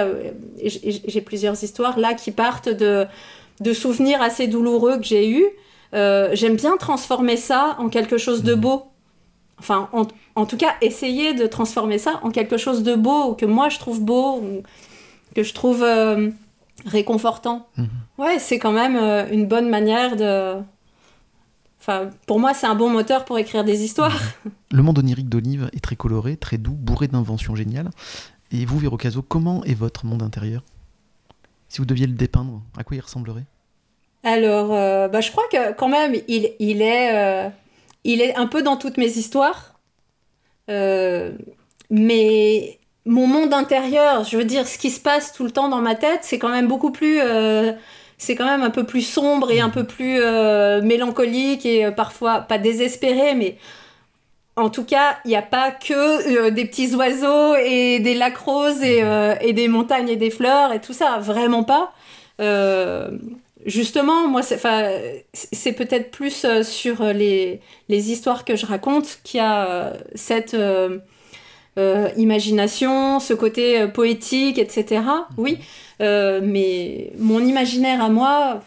j'ai 0.63 1.21
plusieurs 1.21 1.61
histoires 1.63 1.99
là 1.99 2.13
qui 2.13 2.31
partent 2.31 2.69
de 2.69 3.05
de 3.59 3.73
souvenirs 3.73 4.21
assez 4.21 4.47
douloureux 4.47 4.97
que 4.97 5.03
j'ai 5.03 5.29
eus 5.29 5.45
euh, 5.93 6.29
j'aime 6.33 6.55
bien 6.55 6.77
transformer 6.77 7.37
ça 7.37 7.75
en 7.79 7.89
quelque 7.89 8.17
chose 8.17 8.43
de 8.43 8.53
beau. 8.53 8.83
Enfin, 9.59 9.89
en, 10.35 10.45
tout 10.45 10.57
cas, 10.57 10.73
essayer 10.81 11.33
de 11.33 11.45
transformer 11.45 11.99
ça 11.99 12.19
en 12.23 12.31
quelque 12.31 12.57
chose 12.57 12.81
de 12.81 12.95
beau, 12.95 13.35
que 13.35 13.45
moi 13.45 13.69
je 13.69 13.77
trouve 13.77 14.01
beau, 14.01 14.37
ou 14.37 14.63
que 15.35 15.43
je 15.43 15.53
trouve 15.53 15.83
euh, 15.83 16.29
réconfortant. 16.85 17.67
Mhm. 17.77 17.87
Ouais, 18.17 18.39
c'est 18.39 18.57
quand 18.57 18.71
même 18.71 18.95
euh, 18.95 19.25
une 19.31 19.45
bonne 19.45 19.69
manière 19.69 20.15
de. 20.15 20.55
Enfin, 21.81 22.11
pour 22.27 22.39
moi, 22.39 22.53
c'est 22.53 22.67
un 22.67 22.75
bon 22.75 22.91
moteur 22.91 23.25
pour 23.25 23.39
écrire 23.39 23.63
des 23.63 23.83
histoires. 23.83 24.15
Le 24.71 24.83
monde 24.83 24.99
onirique 24.99 25.29
d'Olive 25.29 25.67
est 25.73 25.83
très 25.83 25.95
coloré, 25.95 26.37
très 26.37 26.59
doux, 26.59 26.75
bourré 26.75 27.07
d'inventions 27.07 27.55
géniales. 27.55 27.89
Et 28.51 28.65
vous, 28.65 28.77
Vérocaso, 28.77 29.23
comment 29.23 29.63
est 29.63 29.73
votre 29.73 30.05
monde 30.05 30.21
intérieur? 30.21 30.63
Si 31.69 31.79
vous 31.79 31.85
deviez 31.85 32.05
le 32.05 32.13
dépeindre, 32.13 32.61
à 32.77 32.83
quoi 32.83 32.97
il 32.97 32.99
ressemblerait? 32.99 33.45
Alors, 34.23 34.71
euh, 34.73 35.07
bah, 35.07 35.21
je 35.21 35.31
crois 35.31 35.45
que 35.51 35.73
quand 35.73 35.87
même, 35.87 36.13
il, 36.27 36.51
il, 36.59 36.83
est, 36.83 37.15
euh, 37.15 37.49
il 38.03 38.21
est 38.21 38.35
un 38.35 38.45
peu 38.45 38.61
dans 38.61 38.77
toutes 38.77 38.97
mes 38.97 39.17
histoires. 39.17 39.79
Euh, 40.69 41.31
mais 41.89 42.77
mon 43.07 43.25
monde 43.25 43.55
intérieur, 43.55 44.23
je 44.23 44.37
veux 44.37 44.45
dire, 44.45 44.67
ce 44.67 44.77
qui 44.77 44.91
se 44.91 44.99
passe 44.99 45.33
tout 45.33 45.45
le 45.45 45.51
temps 45.51 45.67
dans 45.67 45.81
ma 45.81 45.95
tête, 45.95 46.19
c'est 46.21 46.37
quand 46.37 46.49
même 46.49 46.67
beaucoup 46.67 46.91
plus... 46.91 47.19
c'est 48.21 48.35
quand 48.35 48.45
même 48.45 48.61
un 48.61 48.69
peu 48.69 48.85
plus 48.85 49.01
sombre 49.01 49.51
et 49.51 49.59
un 49.59 49.69
peu 49.69 49.83
plus 49.83 50.21
mélancolique 50.83 51.65
et 51.65 51.89
parfois 51.91 52.41
pas 52.41 52.59
désespéré, 52.59 53.33
mais 53.33 53.57
en 54.55 54.69
tout 54.69 54.83
cas, 54.83 55.17
il 55.25 55.29
n'y 55.29 55.35
a 55.35 55.41
pas 55.41 55.71
que 55.71 56.49
des 56.49 56.65
petits 56.65 56.93
oiseaux 56.93 57.55
et 57.55 57.99
des 57.99 58.13
lacs 58.13 58.37
roses 58.37 58.83
et, 58.83 59.03
et, 59.41 59.53
des 59.53 59.67
montagnes 59.67 60.09
et 60.09 60.17
des 60.17 60.29
fleurs 60.29 60.71
et 60.71 60.79
tout 60.79 60.93
ça, 60.93 61.17
vraiment 61.17 61.63
pas. 61.63 61.93
Justement, 63.65 64.27
moi, 64.27 64.41
c'est 64.41 65.73
peut-être 65.73 66.11
plus 66.11 66.45
euh, 66.45 66.63
sur 66.63 67.01
euh, 67.01 67.13
les, 67.13 67.61
les, 67.89 68.11
histoires 68.11 68.43
que 68.43 68.55
je 68.55 68.65
raconte 68.65 69.19
qu'il 69.23 69.37
y 69.37 69.43
a 69.43 69.93
euh, 71.77 72.09
imagination, 72.17 73.19
ce 73.19 73.33
côté 73.33 73.87
poétique, 73.87 74.57
etc. 74.57 75.01
Oui, 75.37 75.59
mais 75.99 77.11
mon 77.17 77.39
imaginaire 77.39 78.03
à 78.03 78.09
moi, 78.09 78.61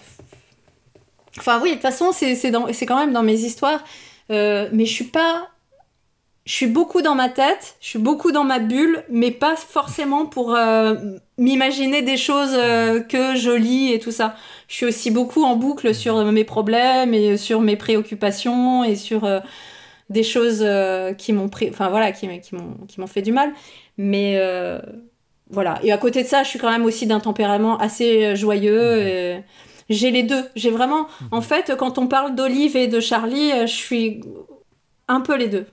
enfin 1.39 1.60
oui, 1.62 1.70
de 1.70 1.74
toute 1.74 1.82
façon, 1.82 2.12
c'est 2.12 2.86
quand 2.86 2.98
même 2.98 3.12
dans 3.12 3.22
mes 3.22 3.40
histoires, 3.40 3.82
mais 4.28 4.86
je 4.86 4.93
suis 4.93 5.05
pas 5.05 5.48
je 6.47 6.52
suis 6.52 6.66
beaucoup 6.66 7.01
dans 7.01 7.14
ma 7.14 7.31
tête, 7.31 7.76
je 7.81 7.89
suis 7.89 7.98
beaucoup 7.98 8.31
dans 8.31 8.44
ma 8.44 8.59
bulle, 8.59 9.02
mais 9.09 9.31
pas 9.31 9.56
forcément 9.56 10.26
pour 10.26 10.55
euh, 10.55 10.94
m'imaginer 11.39 12.02
des 12.02 12.18
choses 12.18 12.52
euh, 12.52 13.01
que 13.01 13.35
je 13.35 13.51
lis 13.51 13.93
et 13.93 13.98
tout 13.98 14.10
ça. 14.10 14.36
Je 14.68 14.74
suis 14.74 14.86
aussi 14.86 15.10
beaucoup 15.10 15.43
en 15.44 15.56
boucle 15.56 15.94
sur 15.94 16.22
mes 16.22 16.44
problèmes 16.44 17.14
et 17.14 17.39
sur 17.39 17.62
mes 17.62 17.76
préoccupations 17.76 18.85
et 18.85 18.94
sur 18.94 19.24
euh, 19.24 19.40
des 20.14 20.22
choses 20.22 20.64
qui 21.18 21.34
m'ont 21.34 21.50
pris, 21.50 21.68
enfin 21.68 21.90
voilà, 21.90 22.12
qui, 22.12 22.26
qui 22.40 22.54
m'ont 22.54 23.06
fait 23.06 23.20
du 23.20 23.32
mal. 23.32 23.52
Mais 23.98 24.40
voilà. 25.50 25.78
Et 25.82 25.92
à 25.92 25.98
côté 25.98 26.22
de 26.22 26.28
ça, 26.28 26.42
je 26.42 26.48
suis 26.48 26.58
quand 26.58 26.70
même 26.70 26.86
aussi 26.86 27.06
d'un 27.06 27.20
tempérament 27.20 27.76
assez 27.78 28.34
joyeux. 28.34 29.42
J'ai 29.90 30.10
les 30.10 30.22
deux. 30.22 30.44
J'ai 30.56 30.70
vraiment, 30.70 31.08
en 31.30 31.42
fait, 31.42 31.74
quand 31.76 31.98
on 31.98 32.06
parle 32.06 32.34
d'Olive 32.34 32.76
et 32.76 32.88
de 32.88 33.00
Charlie, 33.00 33.50
je 33.66 33.66
suis 33.66 34.22
un 35.08 35.20
peu 35.20 35.36
les 35.36 35.48
deux. 35.48 35.66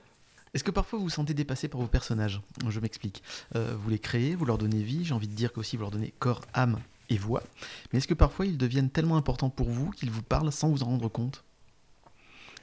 Est-ce 0.54 0.66
que 0.66 0.72
parfois 0.72 1.00
vous 1.00 1.06
vous 1.06 1.10
sentez 1.10 1.34
dépassé 1.34 1.70
par 1.70 1.80
vos 1.80 1.88
personnages? 1.88 2.42
Je 2.68 2.82
m'explique. 2.82 3.24
Euh, 3.56 3.74
vous 3.82 3.90
les 3.90 4.00
créez, 4.00 4.36
vous 4.36 4.44
leur 4.44 4.58
donnez 4.58 4.82
vie, 4.84 5.06
j'ai 5.06 5.14
envie 5.14 5.30
de 5.30 5.34
dire 5.34 5.54
qu'aussi 5.54 5.78
vous 5.78 5.84
leur 5.84 5.92
donnez 5.92 6.14
corps, 6.20 6.42
âme 6.54 6.80
et 7.10 7.18
voix. 7.18 7.42
Mais 7.92 8.00
est-ce 8.00 8.08
que 8.08 8.14
parfois 8.14 8.46
ils 8.46 8.58
deviennent 8.58 8.90
tellement 8.90 9.16
importants 9.16 9.50
pour 9.50 9.70
vous 9.70 9.92
qu'ils 9.92 10.12
vous 10.12 10.24
parlent 10.24 10.52
sans 10.52 10.68
vous 10.68 10.84
en 10.84 10.88
rendre 10.88 11.08
compte? 11.08 11.46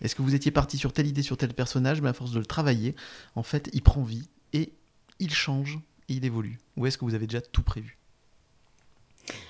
Est-ce 0.03 0.15
que 0.15 0.23
vous 0.23 0.35
étiez 0.35 0.51
parti 0.51 0.79
sur 0.79 0.93
telle 0.93 1.07
idée, 1.07 1.23
sur 1.23 1.37
tel 1.37 1.53
personnage, 1.55 2.01
mais 2.01 2.09
à 2.09 2.13
force 2.13 2.33
de 2.33 2.39
le 2.39 2.47
travailler, 2.47 2.95
en 3.35 3.43
fait, 3.43 3.69
il 3.73 3.83
prend 3.83 4.03
vie 4.03 4.29
et 4.53 4.73
il 5.19 5.33
change 5.33 5.79
et 6.09 6.15
il 6.15 6.25
évolue 6.25 6.59
Ou 6.77 6.87
est-ce 6.87 6.99
que 6.99 7.05
vous 7.05 7.15
avez 7.15 7.27
déjà 7.27 7.41
tout 7.41 7.63
prévu? 7.63 7.99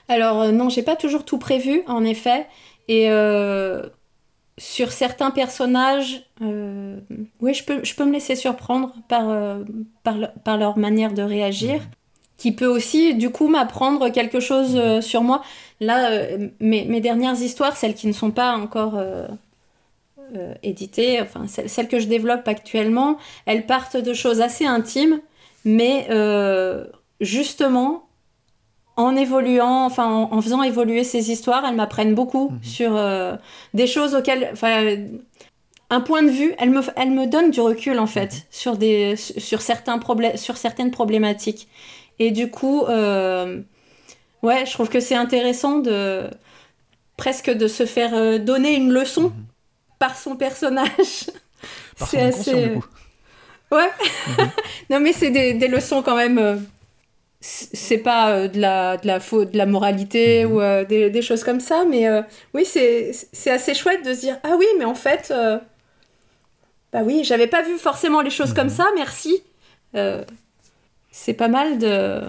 Alors 0.08 0.40
euh, 0.40 0.50
non, 0.50 0.68
j'ai 0.68 0.82
pas 0.82 0.96
toujours 0.96 1.24
tout 1.24 1.38
prévu, 1.38 1.82
en 1.86 2.04
effet. 2.04 2.46
Et 2.88 3.10
euh, 3.10 3.82
sur 4.56 4.90
certains 4.90 5.30
personnages, 5.30 6.24
euh, 6.42 6.98
oui, 7.40 7.54
je 7.54 7.64
peux, 7.64 7.84
je 7.84 7.94
peux 7.94 8.04
me 8.04 8.12
laisser 8.12 8.34
surprendre 8.34 8.94
par, 9.08 9.28
euh, 9.28 9.62
par, 10.02 10.56
leur 10.56 10.78
manière 10.78 11.12
de 11.12 11.22
réagir, 11.22 11.82
qui 12.38 12.52
peut 12.52 12.66
aussi, 12.66 13.14
du 13.14 13.30
coup, 13.30 13.48
m'apprendre 13.48 14.08
quelque 14.08 14.40
chose 14.40 15.00
sur 15.00 15.22
moi. 15.22 15.42
Là, 15.80 16.10
mes, 16.60 17.00
dernières 17.00 17.40
histoires, 17.40 17.76
celles 17.76 17.94
qui 17.94 18.06
ne 18.06 18.12
sont 18.12 18.30
pas 18.30 18.56
encore 18.56 19.00
éditées, 20.62 21.20
enfin, 21.20 21.46
celles, 21.46 21.68
celles, 21.68 21.88
que 21.88 21.98
je 21.98 22.06
développe 22.06 22.46
actuellement, 22.46 23.18
elles 23.46 23.66
partent 23.66 23.96
de 23.96 24.14
choses 24.14 24.40
assez 24.40 24.66
intimes, 24.66 25.20
mais 25.64 26.06
justement, 27.20 28.08
en 28.98 29.14
évoluant, 29.14 29.84
enfin 29.84 30.10
en, 30.10 30.42
faisant 30.42 30.62
évoluer 30.64 31.04
ces 31.04 31.30
histoires, 31.30 31.64
elles 31.64 31.76
m'apprennent 31.76 32.16
beaucoup 32.16 32.50
mhm. 32.50 32.62
sur 32.64 32.96
euh, 32.96 33.36
des 33.72 33.86
choses 33.86 34.16
auxquelles, 34.16 34.50
enfin, 34.52 34.96
un 35.88 36.00
point 36.00 36.24
de 36.24 36.30
vue, 36.30 36.52
elles 36.58 36.70
me, 36.70 36.80
elles 36.96 37.12
me 37.12 37.26
donnent 37.26 37.52
du 37.52 37.60
recul 37.60 38.00
en 38.00 38.08
fait 38.08 38.34
mhm. 38.34 38.40
sur 38.50 38.76
des, 38.76 39.14
sur 39.16 39.62
certains 39.62 39.98
problèmes, 39.98 40.36
sur 40.36 40.56
certaines 40.56 40.90
problématiques. 40.90 41.68
Et 42.18 42.32
du 42.32 42.50
coup, 42.50 42.82
euh, 42.86 43.60
ouais, 44.42 44.66
je 44.66 44.72
trouve 44.72 44.88
que 44.88 44.98
c'est 44.98 45.14
intéressant 45.14 45.78
de 45.78 46.24
presque 47.16 47.50
de 47.50 47.68
se 47.68 47.86
faire 47.86 48.14
euh, 48.14 48.38
donner 48.38 48.74
une 48.74 48.90
leçon 48.92 49.28
mhm. 49.28 49.32
Par 49.98 50.16
son 50.16 50.36
personnage. 50.36 51.30
c'est 52.06 52.20
assez. 52.20 52.78
Ouais. 53.70 53.90
non 54.90 55.00
mais 55.00 55.12
c'est 55.12 55.30
des, 55.30 55.52
des, 55.52 55.68
leçons 55.68 56.02
quand 56.02 56.16
même 56.16 56.66
c'est 57.40 57.98
pas 57.98 58.30
euh, 58.30 58.48
de 58.48 58.60
la 58.60 58.96
de 58.96 59.06
la 59.06 59.20
faute 59.20 59.52
de 59.52 59.58
la 59.58 59.66
moralité 59.66 60.44
mhm. 60.44 60.52
ou 60.52 60.60
euh, 60.60 60.84
des, 60.84 61.08
des, 61.10 61.22
choses 61.22 61.44
comme 61.44 61.60
ça 61.60 61.84
mais 61.88 62.08
euh, 62.08 62.22
oui 62.52 62.64
c'est 62.64 63.50
assez 63.50 63.74
chouette 63.74 64.04
de 64.04 64.12
se 64.12 64.20
dire 64.20 64.38
ah 64.42 64.56
oui 64.58 64.66
mais 64.78 64.84
en 64.84 64.94
fait 64.94 65.32
bah 66.92 67.00
oui 67.04 67.22
j'avais 67.24 67.46
pas 67.46 67.62
vu 67.62 67.78
forcément 67.78 68.22
les 68.22 68.30
choses 68.30 68.52
comme 68.52 68.68
mhm. 68.68 68.74
ça 68.74 68.86
merci 68.96 69.42
c'est 71.10 71.34
pas 71.34 71.48
mal 71.48 71.78
de 71.78 72.22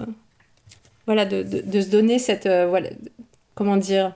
voilà 1.06 1.24
de, 1.24 1.42
de, 1.42 1.60
de 1.60 1.80
se 1.80 1.88
donner 1.88 2.18
cette 2.18 2.46
voilà 2.46 2.90
comment 3.54 3.76
dire 3.76 4.14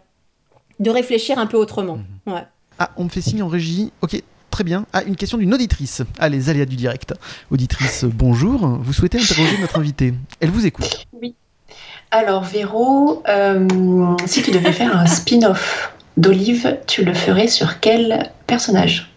de 0.79 0.91
réfléchir 0.91 1.39
un 1.39 1.47
peu 1.47 1.57
autrement 1.57 1.99
mhm. 2.27 2.35
ouais. 2.35 2.45
Ah 2.79 2.91
on 2.97 3.05
me 3.05 3.09
fait 3.09 3.21
signe 3.21 3.43
en 3.43 3.49
régie 3.49 3.93
ok 4.03 4.23
Très 4.51 4.63
bien. 4.63 4.87
Ah, 4.93 5.03
une 5.03 5.17
question 5.17 5.37
d'une 5.37 5.53
auditrice. 5.53 6.03
Allez, 6.17 6.37
les 6.37 6.49
aléas 6.49 6.65
du 6.65 6.77
direct. 6.77 7.13
Auditrice, 7.51 8.05
bonjour. 8.05 8.65
Vous 8.65 8.93
souhaitez 8.93 9.19
interroger 9.19 9.59
notre 9.59 9.81
invité 9.81 10.15
Elle 10.39 10.51
vous 10.51 10.65
écoute. 10.65 11.09
Oui. 11.13 11.35
Alors 12.13 12.45
Véro, 12.45 13.25
si 14.27 14.43
tu 14.45 14.53
devais 14.53 14.71
faire 14.71 14.97
un 14.97 15.07
spin-off 15.07 15.93
d'Olive, 16.17 16.79
tu 16.87 17.05
le 17.05 17.13
ferais 17.15 17.49
sur 17.49 17.81
quel 17.81 18.31
personnage? 18.47 19.11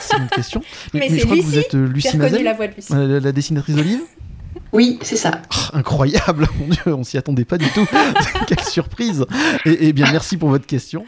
C'est 0.00 0.16
une 0.16 0.28
question. 0.28 0.62
Mais, 0.94 1.10
je 1.10 1.24
crois 1.24 1.36
que 1.36 1.42
vous 1.42 1.58
êtes 1.58 1.74
Lucie 1.74 2.16
Mazel, 2.16 2.42
la, 2.42 2.54
voix 2.54 2.68
de 2.68 2.74
Lucie. 2.74 2.92
la 2.94 3.32
dessinatrice 3.32 3.76
d'Olive? 3.76 4.00
Oui, 4.72 4.98
c'est 5.02 5.16
ça. 5.16 5.42
Ah, 5.50 5.76
incroyable, 5.78 6.48
mon 6.58 6.68
Dieu, 6.68 6.94
on 6.94 7.04
s'y 7.04 7.18
attendait 7.18 7.44
pas 7.44 7.58
du 7.58 7.68
tout. 7.68 7.86
Quelle 8.46 8.64
surprise. 8.64 9.26
Et, 9.66 9.92
bien, 9.92 10.10
merci 10.10 10.36
pour 10.36 10.48
votre 10.48 10.66
question. 10.66 11.04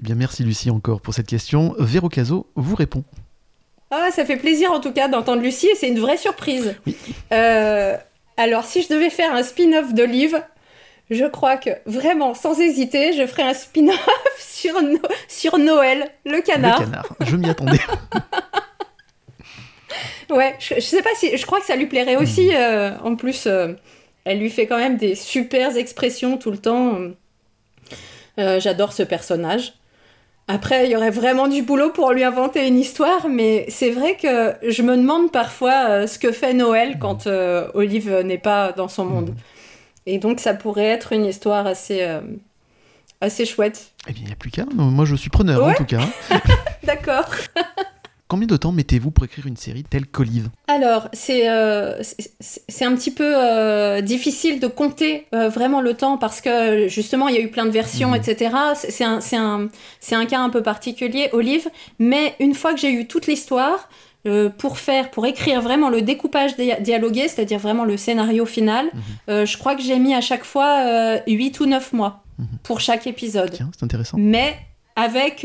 Eh 0.00 0.02
bien, 0.02 0.14
merci 0.14 0.44
Lucie 0.44 0.70
encore 0.70 1.02
pour 1.02 1.12
cette 1.12 1.26
question. 1.26 1.74
Véro 1.78 2.08
Caso 2.08 2.46
vous 2.54 2.74
répond. 2.74 3.04
Ah, 3.90 4.08
ça 4.10 4.24
fait 4.24 4.38
plaisir 4.38 4.72
en 4.72 4.80
tout 4.80 4.92
cas 4.92 5.08
d'entendre 5.08 5.42
Lucie 5.42 5.66
et 5.66 5.74
c'est 5.74 5.88
une 5.88 5.98
vraie 5.98 6.16
surprise. 6.16 6.74
Euh, 7.32 7.96
alors, 8.38 8.64
si 8.64 8.82
je 8.82 8.88
devais 8.88 9.10
faire 9.10 9.34
un 9.34 9.42
spin-off 9.42 9.92
d'Olive, 9.92 10.42
je 11.10 11.26
crois 11.26 11.58
que 11.58 11.70
vraiment, 11.84 12.32
sans 12.32 12.58
hésiter, 12.58 13.12
je 13.12 13.26
ferais 13.26 13.42
un 13.42 13.52
spin-off 13.52 14.08
sur, 14.38 14.72
sur 15.28 15.58
Noël, 15.58 16.08
le 16.24 16.40
canard. 16.40 16.80
Le 16.80 16.86
canard, 16.86 17.16
je 17.20 17.36
m'y 17.36 17.50
attendais. 17.50 17.78
Ouais, 20.30 20.54
je, 20.60 20.78
sais 20.80 21.02
pas 21.02 21.10
si. 21.16 21.36
Je 21.36 21.44
crois 21.44 21.58
que 21.60 21.66
ça 21.66 21.76
lui 21.76 21.86
plairait 21.86 22.16
aussi. 22.16 22.48
Hmm. 22.48 22.56
Euh, 22.56 22.98
en 23.02 23.16
plus, 23.16 23.46
euh, 23.46 23.72
elle 24.24 24.38
lui 24.38 24.50
fait 24.50 24.66
quand 24.66 24.78
même 24.78 24.96
des 24.96 25.14
super 25.14 25.76
expressions 25.76 26.38
tout 26.38 26.50
le 26.50 26.58
temps. 26.58 26.98
Euh, 28.38 28.60
j'adore 28.60 28.92
ce 28.92 29.02
personnage. 29.02 29.74
Après, 30.52 30.86
il 30.86 30.90
y 30.90 30.96
aurait 30.96 31.10
vraiment 31.10 31.46
du 31.46 31.62
boulot 31.62 31.90
pour 31.90 32.10
lui 32.10 32.24
inventer 32.24 32.66
une 32.66 32.76
histoire, 32.76 33.28
mais 33.28 33.66
c'est 33.68 33.90
vrai 33.90 34.16
que 34.16 34.54
je 34.68 34.82
me 34.82 34.96
demande 34.96 35.30
parfois 35.30 36.08
ce 36.08 36.18
que 36.18 36.32
fait 36.32 36.54
Noël 36.54 36.98
quand 36.98 37.28
Olive 37.74 38.22
n'est 38.24 38.38
pas 38.38 38.72
dans 38.72 38.88
son 38.88 39.04
monde. 39.04 39.34
Et 40.06 40.18
donc, 40.18 40.40
ça 40.40 40.54
pourrait 40.54 40.86
être 40.86 41.12
une 41.12 41.24
histoire 41.24 41.68
assez, 41.68 42.04
assez 43.20 43.46
chouette. 43.46 43.92
Eh 44.08 44.12
bien, 44.12 44.22
il 44.24 44.26
n'y 44.26 44.32
a 44.32 44.36
plus 44.36 44.50
qu'à. 44.50 44.64
Moi, 44.74 45.04
je 45.04 45.14
suis 45.14 45.30
preneur, 45.30 45.64
en 45.64 45.72
tout 45.74 45.84
cas. 45.84 46.00
D'accord. 46.82 47.30
Combien 48.30 48.46
de 48.46 48.56
temps 48.56 48.70
mettez-vous 48.70 49.10
pour 49.10 49.24
écrire 49.24 49.48
une 49.48 49.56
série 49.56 49.82
telle 49.82 50.06
qu'Olive? 50.06 50.50
Alors, 50.68 51.08
c'est 51.12 51.50
euh, 51.50 52.00
c'est 52.38 52.84
un 52.84 52.94
petit 52.94 53.10
peu 53.10 53.24
euh, 53.26 54.02
difficile 54.02 54.60
de 54.60 54.68
compter 54.68 55.26
euh, 55.34 55.48
vraiment 55.48 55.80
le 55.80 55.94
temps 55.94 56.16
parce 56.16 56.40
que 56.40 56.86
justement, 56.86 57.26
il 57.26 57.34
y 57.34 57.38
a 57.38 57.40
eu 57.40 57.50
plein 57.50 57.64
de 57.64 57.72
versions, 57.72 58.10
mhm. 58.10 58.14
etc. 58.14 58.56
C'est 58.74 59.02
un, 59.02 59.18
un, 59.32 59.68
un 60.12 60.26
cas 60.26 60.38
un 60.38 60.48
peu 60.48 60.62
particulier, 60.62 61.28
Olive. 61.32 61.68
Mais 61.98 62.36
une 62.38 62.54
fois 62.54 62.72
que 62.72 62.78
j'ai 62.78 62.92
eu 62.92 63.08
toute 63.08 63.26
l'histoire, 63.26 63.88
pour 64.58 64.78
faire, 64.78 65.10
pour 65.10 65.26
écrire 65.26 65.60
vraiment 65.60 65.88
le 65.88 66.02
découpage 66.02 66.54
dialogué, 66.54 67.26
c'est-à-dire 67.26 67.58
vraiment 67.58 67.84
le 67.84 67.96
scénario 67.96 68.46
final, 68.46 68.86
mhm. 69.26 69.44
je 69.44 69.58
crois 69.58 69.74
que 69.74 69.82
j'ai 69.82 69.98
mis 69.98 70.14
à 70.14 70.20
chaque 70.20 70.44
fois 70.44 71.18
8 71.26 71.58
ou 71.58 71.66
9 71.66 71.92
mois 71.94 72.22
mhm. 72.38 72.46
pour 72.62 72.78
chaque 72.78 73.08
épisode. 73.08 73.50
Tiens, 73.50 73.70
c'est 73.76 73.84
intéressant. 73.84 74.18
Mais 74.20 74.56
avec 74.94 75.44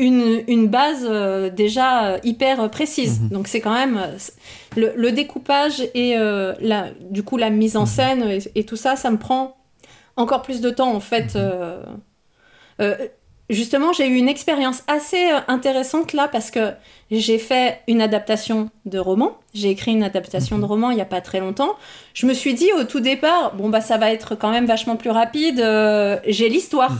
une, 0.00 0.66
base 0.68 1.06
euh, 1.08 1.50
déjà 1.50 2.04
euh, 2.04 2.18
hyper 2.24 2.70
précise. 2.70 3.20
Mhm. 3.20 3.28
Donc 3.28 3.48
c'est 3.48 3.60
quand 3.60 3.74
même 3.74 4.00
le, 4.76 5.10
découpage 5.10 5.80
et 5.94 6.16
euh, 6.16 6.54
la, 6.60 6.88
du 7.00 7.22
coup 7.22 7.36
la 7.36 7.50
mise 7.50 7.76
en 7.76 7.82
mhm. 7.82 7.86
scène 7.86 8.38
et, 8.54 8.64
tout 8.64 8.76
ça, 8.76 8.96
ça 8.96 9.10
me 9.10 9.18
prend 9.18 9.56
encore 10.16 10.42
plus 10.42 10.60
de 10.60 10.70
temps 10.70 10.92
en 10.94 11.00
fait. 11.00 11.36
Mhm. 12.78 12.96
justement, 13.50 13.92
j'ai 13.92 14.06
eu 14.08 14.14
une 14.14 14.28
expérience 14.28 14.82
assez 14.86 15.28
intéressante 15.48 16.12
là 16.12 16.28
parce 16.28 16.50
que 16.50 16.72
j'ai 17.10 17.38
fait 17.38 17.80
une 17.88 18.00
adaptation 18.00 18.70
de 18.86 18.98
roman. 18.98 19.36
J'ai 19.52 19.70
écrit 19.70 19.92
une 19.92 20.04
adaptation 20.04 20.58
de 20.58 20.64
roman 20.64 20.90
il 20.90 20.94
n'y 20.94 21.02
a 21.02 21.06
pas 21.06 21.20
très 21.20 21.40
longtemps. 21.40 21.74
Je 22.14 22.26
me 22.26 22.32
suis 22.32 22.54
dit 22.54 22.70
au 22.78 22.84
tout 22.84 23.00
départ, 23.00 23.54
bon 23.54 23.68
bah 23.68 23.80
ça 23.80 23.98
va 23.98 24.12
être 24.12 24.34
quand 24.34 24.50
même 24.50 24.66
vachement 24.66 24.96
plus 24.96 25.10
rapide. 25.10 25.58
j'ai 26.26 26.48
l'histoire. 26.48 26.96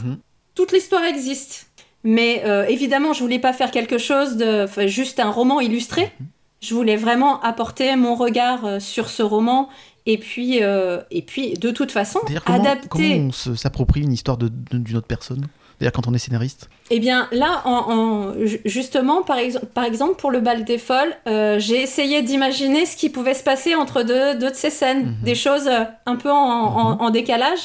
Toute 0.55 0.72
l'histoire 0.72 1.05
existe 1.05 1.70
mais 2.02 2.43
euh, 2.44 2.64
évidemment, 2.66 3.12
je 3.12 3.20
voulais 3.20 3.39
pas 3.39 3.52
faire 3.52 3.70
quelque 3.70 3.98
chose 3.98 4.36
de 4.36 4.66
juste 4.86 5.20
un 5.20 5.31
roman 5.31 5.60
illustré. 5.60 6.02
Mhm. 6.02 6.27
Je 6.62 6.74
voulais 6.74 6.97
vraiment 6.97 7.40
apporter 7.40 7.97
mon 7.97 8.14
regard 8.14 8.64
euh, 8.66 8.81
sur 8.81 9.09
ce 9.09 9.22
roman 9.22 9.70
et 10.05 10.18
puis, 10.18 10.62
euh, 10.62 11.01
et 11.10 11.22
puis 11.22 11.55
de 11.55 11.70
toute 11.70 11.90
façon, 11.90 12.20
comment, 12.44 12.59
adapter. 12.59 13.16
Comment 13.16 13.31
on 13.47 13.56
s'approprie 13.56 14.02
une 14.02 14.12
histoire 14.12 14.36
d'une 14.36 14.97
autre 14.97 15.06
personne? 15.06 15.47
D'ailleurs, 15.78 15.93
quand 15.93 16.06
on 16.09 16.12
est 16.12 16.18
scénariste? 16.18 16.68
Eh 16.90 17.01
bien, 17.01 17.28
là, 17.32 17.62
en, 17.64 18.35
justement, 18.66 19.22
par, 19.22 19.39
par, 19.72 19.85
exemple, 19.85 20.16
pour 20.16 20.31
le 20.31 20.40
bal 20.40 20.64
des 20.64 20.77
folles, 20.77 21.14
j'ai 21.27 21.81
essayé 21.81 22.20
d'imaginer 22.20 22.85
ce 22.85 22.97
qui 22.97 23.09
pouvait 23.09 23.32
se 23.32 23.43
passer 23.43 23.74
entre 23.74 24.02
deux, 24.02 24.35
deux 24.35 24.51
de 24.51 24.55
ces 24.55 24.68
scènes, 24.68 25.06
mhm. 25.06 25.16
des 25.22 25.35
choses 25.35 25.70
un 26.05 26.16
peu 26.16 26.31
en, 26.31 26.97
mhm. 26.97 27.01
en 27.01 27.10
décalage, 27.10 27.60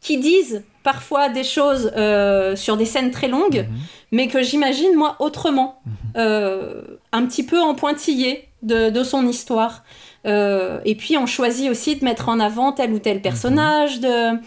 qui 0.00 0.18
disent 0.18 0.62
parfois 0.82 1.28
des 1.28 1.44
choses 1.44 1.92
euh, 1.96 2.56
sur 2.56 2.76
des 2.76 2.86
scènes 2.86 3.10
très 3.10 3.28
longues, 3.28 3.66
mhm. 3.68 3.78
mais 4.12 4.28
que 4.28 4.42
j'imagine 4.42 4.94
moi 4.94 5.16
autrement, 5.18 5.80
mhm. 5.84 5.92
euh, 6.16 6.82
un 7.12 7.26
petit 7.26 7.44
peu 7.44 7.60
en 7.60 7.74
pointillé 7.74 8.48
de, 8.62 9.02
son 9.02 9.26
histoire. 9.26 9.84
Euh, 10.26 10.80
et 10.84 10.94
puis 10.94 11.16
on 11.16 11.26
choisit 11.26 11.70
aussi 11.70 11.96
de 11.96 12.04
mettre 12.04 12.28
en 12.28 12.40
avant 12.40 12.72
tel 12.72 12.92
ou 12.92 12.98
tel 12.98 13.16
mhm. 13.16 13.22
personnage, 13.22 14.00
de 14.00 14.38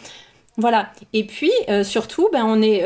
voilà. 0.58 0.90
Et 1.14 1.26
puis 1.26 1.52
surtout, 1.84 2.30
ben, 2.32 2.46
on 2.46 2.62
est 2.62 2.84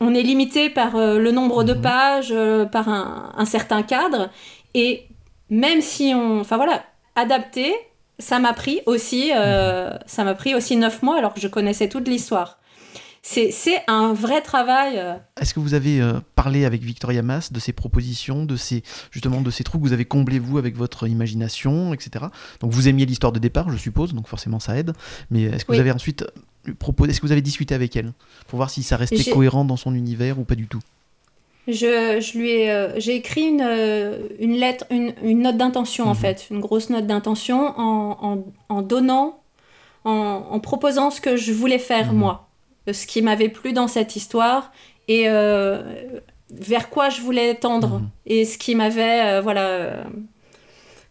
on 0.00 0.14
est 0.14 0.22
limité 0.22 0.68
par 0.68 0.96
le 0.96 1.30
nombre 1.30 1.64
de 1.64 1.74
pages, 1.74 2.34
par 2.70 2.88
un, 2.88 3.32
un, 3.36 3.44
certain 3.44 3.82
cadre, 3.82 4.30
et 4.74 5.06
même 5.50 5.80
si 5.80 6.12
on, 6.14 6.40
enfin 6.40 6.56
voilà, 6.56 6.84
adapter 7.14 7.74
ça 8.22 8.38
m'a 8.38 8.52
pris 8.52 8.80
aussi, 8.86 9.32
euh, 9.34 9.90
ça 10.06 10.24
m'a 10.24 10.34
pris 10.34 10.54
aussi 10.54 10.76
neuf 10.76 11.02
mois 11.02 11.18
alors 11.18 11.34
que 11.34 11.40
je 11.40 11.48
connaissais 11.48 11.88
toute 11.88 12.08
l'histoire. 12.08 12.58
C'est 13.24 13.52
un 13.86 14.12
vrai 14.12 14.40
travail. 14.40 14.98
Euh. 14.98 15.14
Est-ce 15.40 15.54
que 15.54 15.60
vous 15.60 15.74
avez 15.74 16.00
euh, 16.00 16.14
parlé 16.34 16.64
avec 16.64 16.82
Victoria 16.82 17.22
Mass 17.22 17.52
de 17.52 17.60
ses 17.60 17.72
propositions, 17.72 18.44
de 18.44 18.56
ces 18.56 18.82
justement 19.12 19.40
de 19.40 19.50
ces 19.50 19.62
trous 19.62 19.78
que 19.78 19.84
vous 19.84 19.92
avez 19.92 20.04
comblés 20.04 20.40
vous 20.40 20.58
avec 20.58 20.76
votre 20.76 21.06
imagination, 21.06 21.94
etc. 21.94 22.26
Donc 22.60 22.72
vous 22.72 22.88
aimiez 22.88 23.06
l'histoire 23.06 23.32
de 23.32 23.38
départ, 23.38 23.70
je 23.70 23.76
suppose, 23.76 24.12
donc 24.12 24.26
forcément 24.26 24.58
ça 24.58 24.76
aide. 24.76 24.92
Mais 25.30 25.42
est-ce 25.42 25.64
que 25.64 25.72
vous 25.72 25.80
avez 25.80 25.92
ensuite 25.92 26.24
proposé, 26.80 27.10
est-ce 27.10 27.20
que 27.20 27.26
vous 27.26 27.32
avez 27.32 27.42
discuté 27.42 27.74
avec 27.76 27.94
elle? 27.94 28.12
Pour 28.48 28.56
voir 28.56 28.70
si 28.70 28.82
ça 28.82 28.96
restait 28.96 29.30
cohérent 29.30 29.64
dans 29.64 29.76
son 29.76 29.94
univers 29.94 30.40
ou 30.40 30.44
pas 30.44 30.56
du 30.56 30.66
tout 30.66 30.80
je, 31.68 32.20
je, 32.20 32.38
lui 32.38 32.50
ai, 32.50 32.70
euh, 32.70 32.98
j'ai 32.98 33.14
écrit 33.14 33.48
une, 33.48 33.62
euh, 33.64 34.28
une 34.40 34.54
lettre, 34.54 34.84
une, 34.90 35.14
une 35.22 35.42
note 35.42 35.56
d'intention 35.56 36.06
en 36.06 36.14
mhm. 36.14 36.16
fait, 36.16 36.46
une 36.50 36.60
grosse 36.60 36.90
note 36.90 37.06
d'intention 37.06 37.78
en, 37.78 38.18
en, 38.20 38.44
en, 38.68 38.82
donnant, 38.82 39.40
en, 40.04 40.46
en, 40.50 40.60
proposant 40.60 41.10
ce 41.10 41.20
que 41.20 41.36
je 41.36 41.52
voulais 41.52 41.78
faire 41.78 42.12
mhm. 42.12 42.18
moi, 42.18 42.48
ce 42.90 43.06
qui 43.06 43.22
m'avait 43.22 43.48
plu 43.48 43.72
dans 43.72 43.86
cette 43.86 44.16
histoire 44.16 44.72
et 45.06 45.28
euh, 45.28 45.82
vers 46.50 46.90
quoi 46.90 47.10
je 47.10 47.20
voulais 47.20 47.54
tendre 47.54 48.00
mhm. 48.00 48.08
et 48.26 48.44
ce 48.44 48.58
qui 48.58 48.74
m'avait, 48.74 49.40
voilà, 49.40 50.04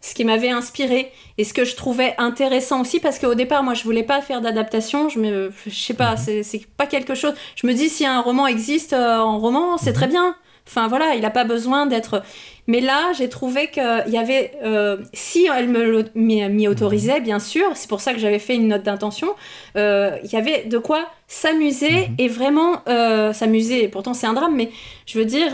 ce 0.02 0.14
qui 0.14 0.26
m'avait 0.26 0.50
inspiré 0.50 1.12
et 1.38 1.44
ce 1.44 1.54
que 1.54 1.64
je 1.64 1.76
trouvais 1.76 2.16
intéressant 2.18 2.82
aussi 2.82 3.00
parce 3.00 3.20
qu'au 3.20 3.36
départ 3.36 3.64
moi 3.64 3.74
je 3.74 3.84
voulais 3.84 4.04
pas 4.04 4.22
faire 4.22 4.42
d'adaptation 4.42 5.10
je 5.10 5.20
me 5.20 5.54
je 5.66 5.76
sais 5.76 5.94
pas 5.94 6.18
c'est, 6.18 6.44
c'est 6.44 6.66
pas 6.66 6.88
quelque 6.88 7.14
chose 7.14 7.34
je 7.56 7.68
me 7.68 7.74
dis 7.74 7.88
si 7.88 8.06
un 8.06 8.22
roman 8.22 8.48
existe 8.48 8.94
en 8.94 9.38
roman 9.38 9.78
c'est 9.78 9.94
très 9.94 10.08
bien 10.08 10.36
Enfin 10.68 10.88
voilà, 10.88 11.16
il 11.16 11.22
n'a 11.22 11.30
pas 11.30 11.44
besoin 11.44 11.86
d'être. 11.86 12.24
Mais 12.68 12.80
là, 12.80 13.12
j'ai 13.18 13.28
trouvé 13.28 13.70
qu'il 13.70 14.06
y 14.08 14.18
avait, 14.18 14.54
euh, 14.64 14.98
si 15.14 15.48
elle 15.54 15.68
me 15.68 16.06
m'y 16.16 16.68
autorisait, 16.68 17.20
bien 17.20 17.40
sûr, 17.40 17.66
c'est 17.76 17.90
pour 17.90 18.00
ça 18.00 18.14
que 18.14 18.20
j'avais 18.20 18.40
fait 18.40 18.56
une 18.56 18.68
note 18.68 18.84
d'intention, 18.84 19.36
euh, 19.76 20.18
il 20.24 20.32
y 20.32 20.36
avait 20.36 20.64
de 20.66 20.78
quoi 20.78 21.08
s'amuser 21.28 22.08
mhm. 22.08 22.16
et 22.20 22.28
vraiment 22.28 22.84
euh, 22.88 23.34
s'amuser. 23.34 23.88
Pourtant, 23.88 24.14
c'est 24.14 24.28
un 24.28 24.34
drame, 24.34 24.56
mais 24.56 24.72
je 25.06 25.20
veux 25.20 25.26
dire, 25.26 25.52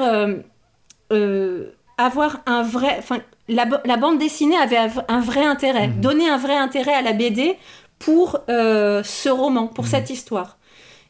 avoir 1.98 2.42
un 2.46 2.62
vrai. 2.62 2.96
Enfin, 3.00 3.20
la, 3.48 3.98
bande 3.98 4.18
dessinée 4.18 4.58
avait 4.58 4.78
un 5.08 5.20
vrai 5.22 5.44
intérêt, 5.44 5.88
donner 5.88 6.30
un 6.30 6.38
vrai 6.38 6.56
intérêt 6.56 6.94
à 6.94 7.02
la 7.02 7.14
BD 7.14 7.58
pour 8.00 8.40
ce 8.48 9.30
roman, 9.30 9.68
pour 9.68 9.86
mhm. 9.86 9.90
cette 9.92 10.10
histoire. 10.10 10.58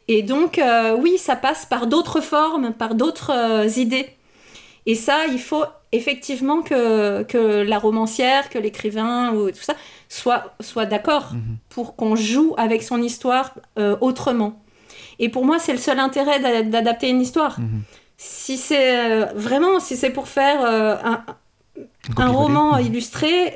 Et 0.08 0.24
donc, 0.24 0.58
euh, 0.58 0.96
oui, 0.98 1.18
ça 1.18 1.36
passe 1.36 1.66
par 1.66 1.88
d'autres 1.88 2.22
formes, 2.22 2.74
par 2.74 2.96
d'autres 2.96 3.32
euh, 3.34 3.68
idées. 3.78 4.10
Et 4.86 4.96
ça, 4.96 5.26
il 5.28 5.40
faut 5.40 5.66
effectivement 5.92 6.62
que, 6.62 7.24
que 7.24 7.62
la 7.62 7.78
romancière, 7.78 8.50
que 8.50 8.58
l'écrivain 8.58 9.34
ou 9.34 9.52
tout 9.52 9.62
ça 9.62 9.76
soit, 10.08 10.54
soit 10.62 10.86
d'accord 10.86 11.34
mhm. 11.34 11.58
pour 11.70 11.96
qu'on 11.96 12.16
joue 12.16 12.54
avec 12.58 12.84
son 12.84 13.02
histoire 13.02 13.54
euh, 13.78 13.98
autrement. 14.00 14.62
Et 15.20 15.30
pour 15.30 15.46
moi, 15.46 15.60
c'est 15.60 15.74
le 15.74 15.78
seul 15.78 16.00
intérêt 16.00 16.64
d'adapter 16.64 17.10
une 17.10 17.22
histoire. 17.22 17.60
Mhm. 17.60 17.82
Si 18.18 18.58
c'est 18.58 19.26
vraiment, 19.36 19.80
si 19.80 19.96
c'est 19.96 20.10
pour 20.10 20.28
faire 20.28 20.66
un, 20.66 21.24
un, 22.18 22.30
roman 22.30 22.78
illustré, 22.78 23.54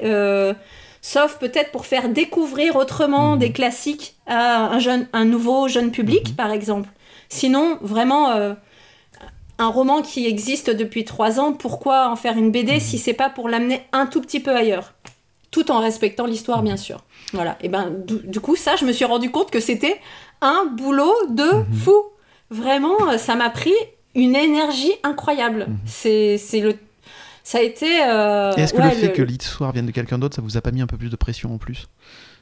sauf 1.01 1.37
peut-être 1.39 1.71
pour 1.71 1.85
faire 1.85 2.09
découvrir 2.09 2.75
autrement 2.75 3.33
mhm. 3.33 3.39
des 3.39 3.51
classiques 3.51 4.15
à 4.27 4.67
un, 4.67 4.79
jeune, 4.79 5.07
un 5.13 5.25
nouveau 5.25 5.67
jeune 5.67 5.91
public, 5.91 6.29
mhm. 6.29 6.35
par 6.35 6.51
exemple. 6.51 6.89
Sinon, 7.29 7.77
vraiment, 7.81 8.31
euh, 8.31 8.53
un 9.57 9.67
roman 9.67 10.01
qui 10.01 10.27
existe 10.27 10.69
depuis 10.69 11.05
trois 11.05 11.39
ans, 11.39 11.53
pourquoi 11.53 12.09
en 12.09 12.15
faire 12.15 12.37
une 12.37 12.51
BD 12.51 12.73
mhm. 12.73 12.79
si 12.79 12.97
c'est 12.97 13.13
pas 13.13 13.29
pour 13.29 13.49
l'amener 13.49 13.81
un 13.91 14.05
tout 14.05 14.21
petit 14.21 14.39
peu 14.39 14.55
ailleurs? 14.55 14.93
Tout 15.49 15.69
en 15.69 15.79
respectant 15.79 16.25
l'histoire, 16.25 16.61
bien 16.61 16.77
sûr. 16.77 17.03
Voilà. 17.33 17.57
Et 17.61 17.67
ben, 17.67 17.91
du, 18.05 18.39
coup, 18.39 18.55
ça, 18.55 18.77
je 18.77 18.85
me 18.85 18.93
suis 18.93 19.03
rendu 19.03 19.31
compte 19.31 19.51
que 19.51 19.59
c'était 19.59 19.99
un 20.39 20.65
boulot 20.65 21.13
de 21.29 21.43
mhm. 21.43 21.73
fou. 21.73 21.95
Vraiment, 22.49 23.17
ça 23.17 23.35
m'a 23.35 23.49
pris 23.49 23.73
une 24.13 24.35
énergie 24.35 24.93
incroyable. 25.03 25.67
Mhm. 25.67 25.77
C'est 25.85 26.59
le 26.61 26.75
ça 27.43 27.59
a 27.59 27.61
été. 27.61 28.03
Euh, 28.03 28.53
est-ce 28.53 28.73
que 28.73 28.81
le 28.81 28.89
fait 28.91 29.13
que 29.13 29.21
l'histoire 29.21 29.71
vienne 29.71 29.85
de 29.85 29.91
quelqu'un 29.91 30.17
d'autre, 30.17 30.35
ça 30.35 30.41
vous 30.41 30.57
a 30.57 30.61
pas 30.61 30.71
mis 30.71 30.81
un 30.81 30.87
peu 30.87 30.97
plus 30.97 31.09
de 31.09 31.15
pression 31.15 31.53
en 31.53 31.57
plus? 31.57 31.87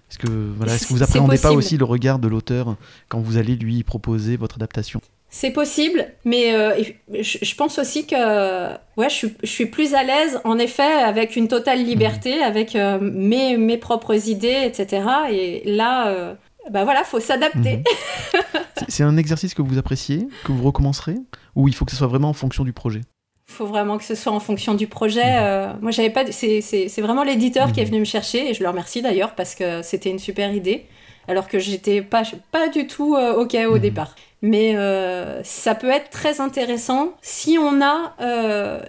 Est-ce 0.09 0.17
que 0.17 0.27
voilà, 0.27 0.73
est-ce 0.73 0.87
que 0.87 0.93
vous 0.93 1.03
appréhendez 1.03 1.37
pas 1.37 1.51
aussi 1.51 1.77
le 1.77 1.85
regard 1.85 2.19
de 2.19 2.27
l'auteur 2.27 2.75
quand 3.09 3.19
vous 3.19 3.37
allez 3.37 3.55
lui 3.55 3.83
proposer 3.83 4.37
votre 4.37 4.55
adaptation? 4.55 5.01
C'est 5.31 5.51
possible, 5.51 6.07
mais 6.25 6.55
euh, 6.55 6.81
je, 7.21 7.55
pense 7.55 7.77
aussi 7.77 8.07
que 8.07 8.73
ouais, 8.97 9.09
je, 9.09 9.27
suis, 9.43 9.67
plus 9.67 9.93
à 9.93 10.03
l'aise, 10.03 10.41
en 10.43 10.57
effet, 10.57 10.81
avec 10.81 11.35
une 11.35 11.47
totale 11.47 11.83
liberté, 11.85 12.37
mhm. 12.37 12.41
avec 12.41 12.75
euh, 12.75 12.97
mes, 12.99 13.55
mes, 13.55 13.77
propres 13.77 14.27
idées, 14.27 14.63
etc. 14.65 15.05
Et 15.29 15.61
là, 15.65 16.35
bah 16.71 16.83
voilà, 16.83 17.03
faut 17.03 17.19
s'adapter. 17.19 17.77
Mhm. 17.77 18.41
c'est 18.87 19.03
un 19.03 19.17
exercice 19.17 19.53
que 19.53 19.61
vous 19.61 19.77
appréciez, 19.77 20.27
que 20.43 20.51
vous 20.51 20.63
recommencerez, 20.63 21.17
ou 21.55 21.67
il 21.67 21.75
faut 21.75 21.85
que 21.85 21.91
ce 21.91 21.97
soit 21.97 22.07
vraiment 22.07 22.29
en 22.29 22.33
fonction 22.33 22.63
du 22.63 22.73
projet? 22.73 23.01
Faut 23.49 23.65
vraiment 23.65 23.97
que 23.97 24.03
ce 24.03 24.15
soit 24.15 24.31
en 24.31 24.39
fonction 24.39 24.75
du 24.75 24.87
projet. 24.87 25.25
Mhm. 25.25 25.39
Euh, 25.41 25.73
moi, 25.81 25.91
j'avais 25.91 26.09
pas. 26.11 26.23
C'est 26.31 27.01
vraiment 27.01 27.23
l'éditeur 27.23 27.71
qui 27.71 27.79
est 27.79 27.83
mhm. 27.83 27.89
venu 27.89 27.99
me 28.01 28.05
chercher 28.05 28.49
et 28.49 28.53
je 28.53 28.63
le 28.63 28.69
remercie 28.69 29.01
d'ailleurs 29.01 29.35
parce 29.35 29.55
que 29.55 29.81
c'était 29.81 30.09
une 30.09 30.19
super 30.19 30.53
idée, 30.53 30.85
alors 31.27 31.47
que 31.47 31.59
j'étais 31.59 32.01
pas 32.01 32.23
pas 32.51 32.69
du 32.69 32.87
tout 32.87 33.15
euh, 33.15 33.33
ok 33.33 33.57
au 33.67 33.75
mhm. 33.75 33.79
départ. 33.79 34.15
Mais 34.41 34.77
euh, 34.77 35.43
ça 35.43 35.75
peut 35.75 35.89
être 35.89 36.09
très 36.09 36.39
intéressant 36.39 37.09
si 37.21 37.57
on 37.59 37.81
a 37.81 38.13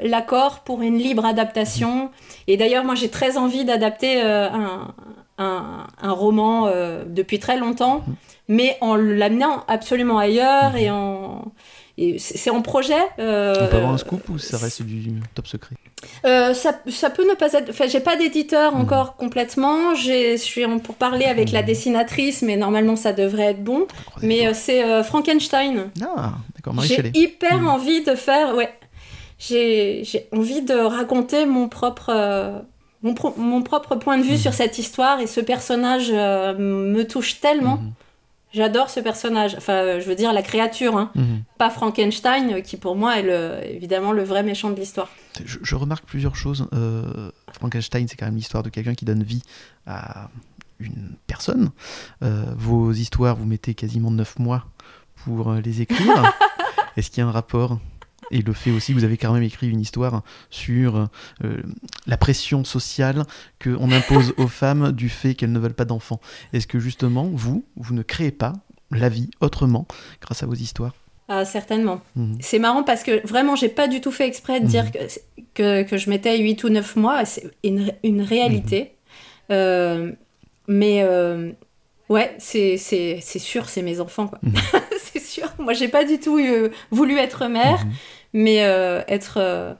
l'accord 0.02 0.60
pour 0.60 0.82
une 0.82 0.98
libre 0.98 1.24
adaptation. 1.24 2.10
Et 2.46 2.56
d'ailleurs, 2.56 2.84
moi, 2.84 2.94
j'ai 2.94 3.08
très 3.08 3.36
envie 3.36 3.64
d'adapter 3.64 4.20
un, 4.20 4.94
un, 5.38 5.86
un, 6.00 6.12
roman 6.12 6.70
depuis 7.04 7.40
très 7.40 7.56
longtemps, 7.56 8.04
mais 8.46 8.76
en 8.80 8.94
l'amenant 8.94 9.64
absolument 9.66 10.18
ailleurs 10.18 10.76
et 10.76 10.88
en 10.88 11.52
c'est 12.18 12.50
en 12.50 12.62
projet. 12.62 12.94
Euh, 13.18 13.54
on 13.60 13.66
peut 13.66 13.76
avoir 13.76 13.92
un 13.92 13.98
scoop 13.98 14.28
ou 14.28 14.38
ça 14.38 14.56
reste 14.56 14.82
du 14.82 15.20
top 15.34 15.46
secret 15.46 15.76
euh, 16.24 16.54
ça, 16.54 16.80
ça, 16.88 17.10
peut 17.10 17.28
ne 17.28 17.34
pas 17.34 17.52
être. 17.52 17.70
Enfin, 17.70 17.86
j'ai 17.86 18.00
pas 18.00 18.16
d'éditeur 18.16 18.74
hmm. 18.74 18.80
encore 18.80 19.16
complètement. 19.16 19.94
Je 19.94 20.36
suis 20.36 20.64
pour 20.82 20.94
parler 20.94 21.26
avec 21.26 21.52
la 21.52 21.62
hmm. 21.62 21.66
dessinatrice, 21.66 22.42
mais 22.42 22.56
normalement 22.56 22.96
ça 22.96 23.12
devrait 23.12 23.50
être 23.50 23.62
bon. 23.62 23.86
Mais 24.22 24.46
euh, 24.46 24.52
c'est 24.54 24.84
euh, 24.84 25.02
Frankenstein. 25.02 25.90
Ah, 26.02 26.32
d'accord, 26.54 26.80
J'ai 26.82 27.10
hyper 27.14 27.58
hmm. 27.58 27.68
envie 27.68 28.02
de 28.02 28.14
faire. 28.14 28.54
Ouais. 28.54 28.72
J'ai 29.38 30.28
envie 30.32 30.62
de 30.62 30.74
raconter 30.74 31.46
mon 31.46 31.68
propre. 31.68 32.62
Mon, 33.02 33.14
mon, 33.38 33.62
propre 33.62 33.96
point 33.96 34.18
de 34.18 34.22
vue 34.22 34.36
sur 34.36 34.52
cette 34.52 34.78
histoire 34.78 35.20
et 35.20 35.26
ce 35.26 35.40
personnage 35.40 36.12
me 36.12 37.02
touche 37.04 37.40
tellement. 37.40 37.80
J'adore 38.52 38.90
ce 38.90 39.00
personnage, 39.00 39.54
enfin 39.56 40.00
je 40.00 40.04
veux 40.06 40.16
dire 40.16 40.32
la 40.32 40.42
créature, 40.42 40.96
hein. 40.96 41.10
Mhm. 41.14 41.44
pas 41.56 41.70
Frankenstein 41.70 42.62
qui 42.62 42.76
pour 42.76 42.96
moi 42.96 43.18
est 43.18 43.74
évidemment 43.74 44.12
le 44.12 44.24
vrai 44.24 44.42
méchant 44.42 44.70
de 44.70 44.80
l'histoire. 44.80 45.08
Je, 45.44 45.74
remarque 45.76 46.04
plusieurs 46.04 46.34
choses. 46.34 46.66
Euh, 46.72 47.30
Frankenstein 47.52 48.06
c'est 48.08 48.16
quand 48.16 48.26
même 48.26 48.36
l'histoire 48.36 48.62
de 48.62 48.68
quelqu'un 48.68 48.94
qui 48.94 49.04
donne 49.04 49.22
vie 49.22 49.42
à 49.86 50.28
une 50.80 51.14
personne. 51.26 51.70
Euh, 52.22 52.46
vos 52.56 52.92
histoires, 52.92 53.36
vous 53.36 53.46
mettez 53.46 53.74
quasiment 53.74 54.10
9 54.10 54.38
mois 54.38 54.66
pour 55.24 55.50
euh, 55.50 55.60
les 55.60 55.82
écrire. 55.82 56.32
Est-ce 56.96 57.10
qu'il 57.10 57.20
y 57.20 57.24
a 57.24 57.28
un 57.28 57.32
rapport 57.32 57.78
et 58.30 58.42
le 58.42 58.52
fait 58.52 58.70
aussi, 58.70 58.92
vous 58.92 59.04
avez 59.04 59.16
quand 59.16 59.32
même 59.32 59.42
écrit 59.42 59.68
une 59.68 59.80
histoire 59.80 60.22
sur 60.50 61.08
euh, 61.44 61.62
la 62.06 62.16
pression 62.16 62.64
sociale 62.64 63.24
qu'on 63.62 63.90
impose 63.90 64.34
aux 64.38 64.48
femmes 64.48 64.92
du 64.92 65.08
fait 65.08 65.34
qu'elles 65.34 65.52
ne 65.52 65.58
veulent 65.58 65.74
pas 65.74 65.84
d'enfants. 65.84 66.20
Est-ce 66.52 66.66
que 66.66 66.78
justement, 66.78 67.28
vous, 67.32 67.64
vous 67.76 67.94
ne 67.94 68.02
créez 68.02 68.30
pas 68.30 68.54
la 68.90 69.08
vie 69.08 69.30
autrement 69.40 69.86
grâce 70.20 70.42
à 70.42 70.46
vos 70.46 70.54
histoires? 70.54 70.94
Ah, 71.28 71.44
certainement. 71.44 72.00
Mhm. 72.16 72.38
C'est 72.40 72.58
marrant 72.58 72.82
parce 72.82 73.04
que 73.04 73.24
vraiment, 73.26 73.54
j'ai 73.54 73.68
pas 73.68 73.86
du 73.86 74.00
tout 74.00 74.10
fait 74.10 74.26
exprès 74.26 74.60
de 74.60 74.66
dire 74.66 74.84
mhm. 74.84 75.44
que, 75.54 75.82
que, 75.84 75.96
je 75.96 76.10
mettais 76.10 76.38
8 76.38 76.64
ou 76.64 76.68
9 76.70 76.96
mois. 76.96 77.24
C'est 77.24 77.48
une, 77.62 77.92
une, 78.02 78.20
réalité. 78.20 78.80
Mhm. 79.48 79.56
Euh, 79.56 80.12
mais 80.66 81.02
euh, 81.04 81.52
ouais, 82.08 82.34
c'est 82.38 82.76
sûr, 82.76 83.68
c'est 83.68 83.82
mes 83.82 84.00
enfants. 84.00 84.32
c'est 84.98 85.20
sûr. 85.22 85.48
Moi, 85.58 85.72
j'ai 85.72 85.86
pas 85.88 86.04
du 86.04 86.18
tout 86.18 86.40
voulu 86.90 87.16
être 87.16 87.46
mère 87.46 87.86
mais 88.32 88.64
euh, 88.64 89.02
être 89.08 89.38
euh, 89.38 89.74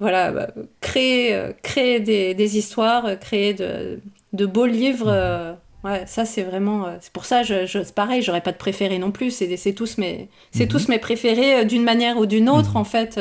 voilà 0.00 0.32
bah, 0.32 0.48
créer 0.80 1.34
euh, 1.34 1.52
créer 1.62 2.00
des, 2.00 2.34
des, 2.34 2.58
histoires 2.58 3.18
créer 3.20 3.54
de, 3.54 4.00
de 4.32 4.46
beaux 4.46 4.66
livres 4.66 5.56
ouais 5.84 6.04
ça 6.06 6.24
c'est 6.24 6.42
vraiment 6.42 6.86
c'est 7.00 7.12
pour 7.12 7.24
ça 7.24 7.42
je, 7.42 7.66
je 7.66 7.82
c'est 7.82 7.94
pareil 7.94 8.22
j'aurais 8.22 8.40
pas 8.40 8.52
de 8.52 8.56
préféré 8.56 8.98
non 8.98 9.10
plus 9.10 9.30
c'est 9.30 9.56
c'est 9.56 9.72
tous 9.72 9.98
mes 9.98 10.28
c'est 10.52 10.64
mhm. 10.64 10.70
tous 10.70 10.88
mes 10.88 10.98
préférés 10.98 11.64
d'une 11.64 11.84
manière 11.84 12.18
ou 12.18 12.26
d'une 12.26 12.48
autre 12.48 12.72
mhm. 12.72 12.76
en 12.76 12.84
fait 12.84 13.20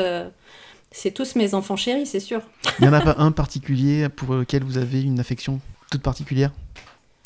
c'est 0.92 1.12
tous 1.12 1.36
mes 1.36 1.54
enfants 1.54 1.76
chéris 1.76 2.06
c'est 2.06 2.20
sûr 2.20 2.42
il 2.80 2.86
y 2.86 2.88
en 2.88 2.94
a 2.94 3.02
pas 3.02 3.16
un 3.18 3.32
particulier 3.32 4.10
pour 4.10 4.34
lequel 4.34 4.64
vous 4.64 4.78
avez 4.78 5.02
une 5.02 5.20
affection 5.20 5.60
toute 5.92 6.02
particulière? 6.02 6.52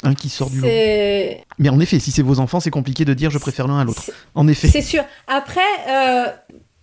Un 0.03 0.13
qui 0.13 0.29
sort 0.29 0.49
du 0.49 0.61
lot? 0.61 0.67
Mais 0.67 1.69
en 1.69 1.79
effet, 1.79 1.99
si 1.99 2.11
c'est 2.11 2.21
vos 2.21 2.39
enfants, 2.39 2.59
c'est 2.59 2.71
compliqué 2.71 3.03
de 3.03 3.13
dire 3.13 3.31
je 3.31 3.37
préfère 3.37 3.67
l'un 3.67 3.79
à 3.79 3.83
l'autre. 3.83 4.11
En 4.33 4.47
effet. 4.47 4.69
C'est 4.69 4.81
sûr. 4.81 5.03
Après, 5.27 5.61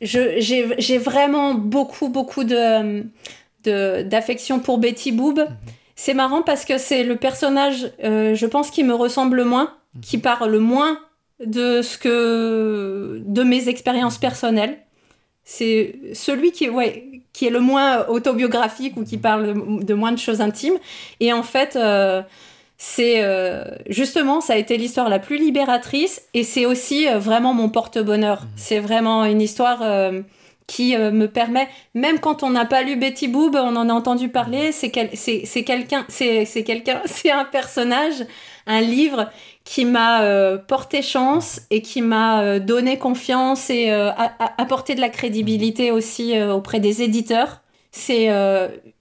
j'ai 0.01 0.99
vraiment 0.99 1.55
beaucoup, 1.55 2.09
beaucoup 2.09 2.45
de 2.45 3.05
d'affection 3.65 4.61
pour 4.61 4.79
Betty 4.79 5.11
Boob. 5.13 5.41
Mhm. 5.41 5.49
C'est 5.97 6.15
marrant 6.15 6.43
parce 6.43 6.65
que 6.65 6.79
c'est 6.79 7.03
le 7.03 7.17
personnage, 7.17 7.91
euh, 8.05 8.35
je 8.35 8.47
pense, 8.47 8.71
qui 8.71 8.85
me 8.85 8.95
ressemble 8.95 9.39
le 9.39 9.45
moins, 9.45 9.73
mhm. 9.95 10.01
qui 10.03 10.19
parle 10.19 10.51
le 10.51 10.61
moins 10.61 10.99
de 11.45 11.83
ce 11.83 11.99
que 11.99 13.21
de 13.25 13.43
mes 13.43 13.69
expériences 13.69 14.19
personnelles. 14.19 14.79
C'est 15.43 15.99
celui 16.13 16.53
qui, 16.53 16.69
ouais, 16.69 17.23
qui 17.33 17.47
est 17.47 17.51
le 17.51 17.61
moins 17.61 18.07
autobiographique 18.09 18.97
ou 18.97 19.05
qui 19.05 19.17
mhm. 19.17 19.23
parle 19.23 19.85
de 19.85 19.95
moins 19.95 20.13
de 20.13 20.19
choses 20.19 20.41
intimes. 20.41 20.79
Et 21.21 21.33
en 21.33 21.43
fait, 21.43 21.77
euh, 21.77 22.23
c'est 22.79 23.25
euh, 23.25 23.65
justement, 23.89 24.41
ça 24.41 24.53
a 24.53 24.57
été 24.57 24.77
l'histoire 24.77 25.09
la 25.09 25.19
plus 25.19 25.39
libératrice 25.39 26.23
et 26.35 26.45
c'est 26.45 26.67
aussi 26.67 27.09
euh, 27.09 27.19
vraiment 27.19 27.55
mon 27.55 27.71
porte-bonheur. 27.71 28.43
Mmh. 28.43 28.49
C'est 28.57 28.81
vraiment 28.81 29.25
une 29.25 29.41
histoire 29.41 29.79
euh, 29.83 30.21
qui 30.67 30.97
me 30.97 31.27
permet, 31.27 31.69
même 31.95 32.19
quand 32.19 32.43
on 32.43 32.51
n'a 32.51 32.65
pas 32.65 32.83
lu 32.83 32.97
Betty 32.97 33.29
Boob, 33.29 33.55
on 33.55 33.77
en 33.77 33.89
a 33.89 33.93
entendu 33.93 34.31
parler, 34.31 34.73
c'est 34.73 34.91
quelqu'un, 34.91 36.05
c'est 36.09 36.65
quelqu'un, 36.65 37.03
c'est 37.05 37.31
un 37.31 37.45
personnage, 37.45 38.27
un 38.67 38.81
livre 38.81 39.31
qui 39.63 39.85
m'a 39.85 40.59
porté 40.67 41.03
chance 41.03 41.61
et 41.71 41.83
qui 41.83 42.03
m'a 42.03 42.59
donné 42.59 42.99
confiance 42.99 43.71
et 43.71 43.93
apporté 44.59 44.97
de 44.97 45.01
la 45.01 45.09
crédibilité 45.09 45.93
aussi 45.93 46.37
auprès 46.43 46.81
des 46.81 47.01
éditeurs. 47.01 47.61
C'est 47.93 48.27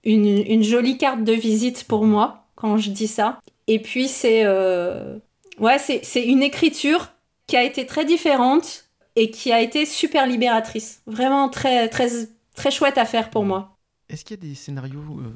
une, 0.04 0.44
une 0.46 0.62
jolie 0.62 0.98
carte 0.98 1.24
de 1.24 1.32
visite 1.32 1.82
pour 1.82 2.04
moi 2.04 2.46
quand 2.54 2.78
je 2.78 2.90
dis 2.90 3.08
ça. 3.08 3.40
Et 3.66 3.80
puis 3.80 4.08
c'est 4.08 4.44
euh, 4.44 5.18
ouais, 5.58 5.78
c'est 5.78 6.22
une 6.24 6.42
écriture 6.42 7.12
qui 7.46 7.56
a 7.56 7.62
été 7.62 7.86
très 7.86 8.04
différente 8.04 8.84
et 9.16 9.30
qui 9.30 9.52
a 9.52 9.60
été 9.60 9.86
super 9.86 10.26
libératrice. 10.26 11.02
Vraiment 11.06 11.48
très 11.48 11.88
très 11.88 12.08
très 12.54 12.70
chouette 12.70 12.98
à 12.98 13.04
faire 13.04 13.30
pour 13.30 13.44
moi. 13.44 13.76
Est-ce 14.08 14.24
qu'il 14.24 14.36
y 14.36 14.46
a 14.46 14.48
des 14.48 14.54
scénarios 14.54 15.20
euh, 15.20 15.32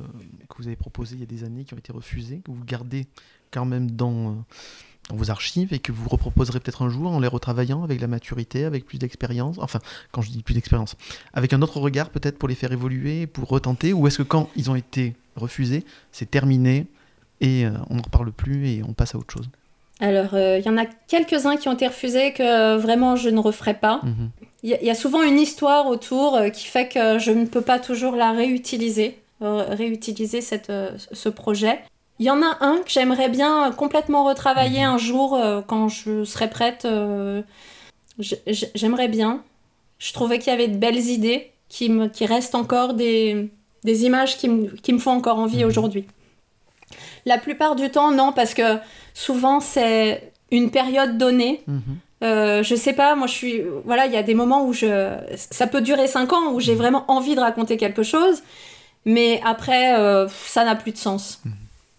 que 0.49 0.57
vous 0.59 0.69
avez 0.69 0.77
proposés 0.77 1.17
il 1.17 1.21
y 1.21 1.25
a 1.25 1.27
des 1.27 1.43
années 1.43 1.65
qui 1.65 1.75
ont 1.75 1.79
été 1.79 1.93
refusés, 1.93 2.41
que 2.45 2.53
vous 2.53 2.65
gardez 2.65 3.09
quand 3.51 3.65
même 3.65 3.91
dans, 3.91 4.31
euh, 4.31 4.35
dans 5.09 5.17
vos 5.17 5.31
archives 5.31 5.73
et 5.73 5.81
que 5.81 5.91
vous 5.91 6.09
reproposerez 6.09 6.61
peut-être 6.61 6.83
un 6.83 6.89
jour 6.89 7.11
en 7.11 7.19
les 7.19 7.27
retravaillant 7.27 7.83
avec 7.83 8.01
la 8.01 8.07
maturité, 8.07 8.65
avec 8.65 8.87
plus 8.87 8.99
d'expérience 8.99 9.57
Enfin, 9.59 9.81
quand 10.13 10.23
je 10.23 10.31
dis 10.31 10.45
plus 10.45 10.55
d'expérience, 10.55 10.97
avec 11.33 11.53
un 11.53 11.63
autre 11.63 11.81
regard 11.81 12.11
peut-être 12.11 12.39
pour 12.39 12.49
les 12.49 12.55
faire 12.55 12.71
évoluer, 12.71 13.27
pour 13.27 13.49
retenter 13.49 13.93
Ou 13.93 14.07
est-ce 14.07 14.19
que 14.19 14.23
quand 14.23 14.49
ils 14.55 14.71
ont 14.71 14.77
été 14.77 15.17
refusés, 15.35 15.85
c'est 16.13 16.31
terminé, 16.31 16.87
et 17.41 17.65
euh, 17.65 17.71
on 17.89 17.97
n'en 17.97 18.03
reparle 18.03 18.33
plus 18.33 18.69
et 18.69 18.83
on 18.87 18.93
passe 18.93 19.15
à 19.15 19.19
autre 19.19 19.33
chose 19.33 19.49
alors, 20.03 20.33
euh, 20.33 20.59
il 20.59 20.65
y 20.65 20.69
en 20.71 20.79
a 20.79 20.87
quelques-uns 20.87 21.59
qui 21.59 21.69
ont 21.69 21.75
été 21.75 21.87
refusés 21.87 22.33
que 22.33 22.79
vraiment 22.79 23.17
je 23.17 23.29
ne 23.29 23.39
referai 23.39 23.75
pas. 23.75 24.01
Mhm. 24.03 24.31
Il 24.63 24.71
y, 24.71 24.89
a 24.89 24.95
souvent 24.95 25.23
une 25.23 25.39
histoire 25.39 25.89
autour 25.89 26.37
euh, 26.37 26.49
qui 26.49 26.67
fait 26.67 26.89
que 26.89 27.19
je 27.19 27.31
ne 27.31 27.45
peux 27.45 27.61
pas 27.61 27.79
toujours 27.79 28.17
la 28.17 28.33
réutiliser, 28.33 29.19
réutiliser 29.43 30.41
cette, 30.41 30.73
ce 31.13 31.29
projet. 31.29 31.81
Il 32.19 32.25
y 32.25 32.31
en 32.31 32.41
a 32.41 32.57
un 32.63 32.79
que 32.79 32.91
j'aimerais 32.91 33.29
bien 33.29 33.73
complètement 33.73 34.25
retravailler 34.25 34.81
mhm. 34.87 34.95
un 34.95 34.97
jour 34.97 35.39
quand 35.67 35.89
je 35.89 36.25
serai 36.25 36.49
prête. 36.49 36.89
j'aimerais 38.75 39.09
bien. 39.09 39.43
Je 39.99 40.15
trouvais 40.15 40.39
qu'il 40.39 40.51
y 40.51 40.55
avait 40.55 40.69
de 40.69 40.79
belles 40.79 41.09
idées, 41.11 41.51
qui, 41.69 41.91
me, 41.91 42.07
qui 42.07 42.25
restent 42.25 42.55
encore 42.55 42.95
des, 42.95 43.51
des 43.85 44.05
images 44.07 44.39
qui, 44.39 44.49
me, 44.49 44.69
qui 44.69 44.95
me 44.95 44.99
font 44.99 45.13
encore 45.13 45.39
envie 45.39 45.63
mhm. 45.63 45.69
aujourd'hui. 45.69 46.07
La 47.27 47.39
plupart 47.39 47.77
du 47.77 47.91
temps, 47.91 48.11
non, 48.11 48.33
parce 48.33 48.55
que 48.55 48.79
souvent, 49.15 49.61
c'est 49.61 50.33
une 50.51 50.71
période 50.71 51.19
donnée. 51.19 51.63
Mhm. 51.67 51.83
Euh, 52.23 52.63
je 52.63 52.75
sais 52.75 52.93
pas, 52.93 53.15
moi 53.15 53.27
je 53.27 53.33
suis. 53.33 53.63
Voilà, 53.85 54.07
il 54.07 54.13
y 54.13 54.17
a 54.17 54.23
des 54.23 54.35
moments 54.35 54.67
où 54.67 54.73
je. 54.73 55.17
Ça 55.37 55.67
peut 55.67 55.81
durer 55.81 56.07
5 56.07 56.33
ans, 56.33 56.53
où 56.53 56.61
j'ai 56.61 56.73
mhm. 56.73 56.79
vraiment 56.79 57.05
envie 57.09 57.35
de 57.35 57.41
raconter 57.41 57.77
quelque 57.77 58.03
chose, 58.03 58.43
mais 59.05 59.41
après, 59.45 59.99
euh, 59.99 60.29
ça 60.29 60.65
n'a 60.65 60.77
plus 60.77 60.93
de 60.93 60.99
sens. 60.99 61.41
Mhm. 61.45 61.53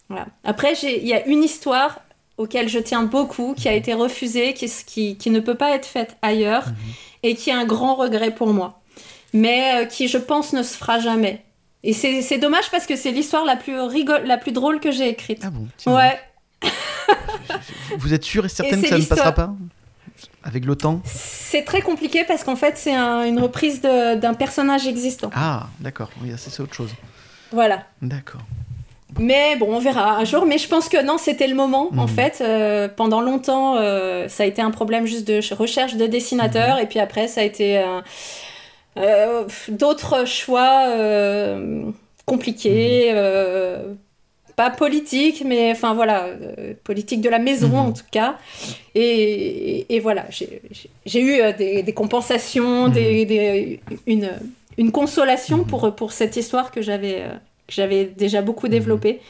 Voilà. 0.10 0.28
Après, 0.44 0.74
il 0.84 1.08
y 1.08 1.14
a 1.14 1.26
une 1.26 1.44
histoire 1.44 2.02
auquel 2.38 2.68
je 2.70 2.80
tiens 2.80 3.04
beaucoup, 3.04 3.54
qui 3.56 3.70
a 3.70 3.74
été 3.74 3.94
refusée, 3.94 4.54
qui, 4.54 4.70
qui, 4.86 5.16
qui 5.16 5.30
ne 5.30 5.40
peut 5.40 5.56
pas 5.56 5.72
être 5.72 5.86
faite 5.86 6.18
ailleurs, 6.22 6.68
mhm. 6.68 6.76
et 7.24 7.36
qui 7.36 7.50
est 7.50 7.54
un 7.54 7.66
grand 7.66 7.96
regret 7.96 8.32
pour 8.32 8.54
moi. 8.54 8.82
Mais 9.34 9.84
euh, 9.84 9.86
qui, 9.86 10.08
je 10.08 10.18
pense, 10.18 10.54
ne 10.54 10.64
se 10.64 10.76
fera 10.76 11.00
jamais. 11.00 11.44
Et 11.84 11.94
c'est 11.94 12.38
dommage 12.38 12.70
parce 12.70 12.86
que 12.86 12.96
c'est 12.96 13.12
l'histoire 13.12 13.44
la 13.44 13.56
plus 13.56 13.80
rigole, 13.80 14.24
la 14.26 14.38
plus 14.38 14.52
drôle 14.52 14.80
que 14.80 14.92
j'ai 14.92 15.10
écrite. 15.10 15.42
Ah 15.44 15.50
bon 15.50 15.68
Ouais. 15.92 16.20
Vous 17.98 18.14
êtes 18.14 18.24
sûre 18.24 18.46
et 18.46 18.50
certaine 18.50 18.82
que 18.82 18.88
ça 18.88 18.98
ne 18.98 19.04
passera 19.04 19.32
pas 19.32 19.54
avec 20.44 20.66
le 20.66 20.76
temps? 20.76 21.02
C'est 21.06 21.64
très 21.64 21.82
compliqué 21.82 22.24
parce 22.24 22.44
qu'en 22.44 22.56
fait, 22.56 22.78
c'est 22.78 22.96
une 22.96 23.40
reprise 23.40 23.82
d'un 23.82 24.34
personnage 24.34 24.88
existant. 24.88 25.32
Ah, 25.34 25.68
d'accord. 25.80 26.10
Oui, 26.22 26.32
c'est 26.38 26.60
autre 26.62 26.74
chose. 26.74 26.92
Voilà. 27.52 27.84
D'accord. 28.02 28.42
Mais 29.20 29.56
bon, 29.58 29.76
on 29.76 29.80
verra 29.80 30.18
un 30.18 30.24
jour. 30.24 30.46
Mais 30.46 30.58
je 30.58 30.68
pense 30.68 30.88
que 30.88 31.04
non, 31.04 31.18
c'était 31.18 31.48
le 31.48 31.56
moment. 31.56 31.90
En 31.98 32.04
mhm. 32.04 32.08
fait, 32.08 32.42
euh, 32.42 32.88
pendant 32.88 33.22
longtemps, 33.22 33.76
euh, 33.78 34.28
ça 34.28 34.44
a 34.44 34.46
été 34.46 34.62
un 34.62 34.72
problème 34.72 35.06
juste 35.06 35.28
de 35.28 35.42
recherche 35.54 35.96
de 35.96 36.06
dessinateur. 36.08 36.78
Mhm. 36.78 36.84
Et 36.84 36.86
puis 36.86 37.00
après, 37.00 37.28
ça 37.28 37.42
a 37.42 37.44
été 37.44 37.78
euh, 37.78 38.02
d'autres 39.70 40.26
choix 40.26 40.88
compliqués. 42.26 43.14
Mhm. 43.14 43.98
pas 44.56 44.70
politique, 44.70 45.44
mais 45.46 45.72
enfin 45.72 45.94
voilà, 45.94 46.28
politique 46.84 47.22
de 47.22 47.30
la 47.30 47.40
maison 47.40 47.78
en 47.78 47.92
tout 47.94 48.04
cas. 48.12 48.38
Et, 48.96 50.00
voilà, 50.02 50.26
j'ai 51.06 51.22
eu 51.22 51.42
des, 51.58 51.94
compensations, 51.94 52.90
des, 52.90 53.80
une, 54.08 54.32
une 54.78 54.92
consolation 54.92 55.64
pour, 55.64 55.96
pour 55.96 56.12
cette 56.12 56.36
histoire 56.36 56.72
que 56.72 56.82
j'avais 56.82 57.24
j'avais 57.72 58.06
déjà 58.06 58.42
beaucoup 58.42 58.68
mhm. 58.68 58.74
développé. 58.74 59.22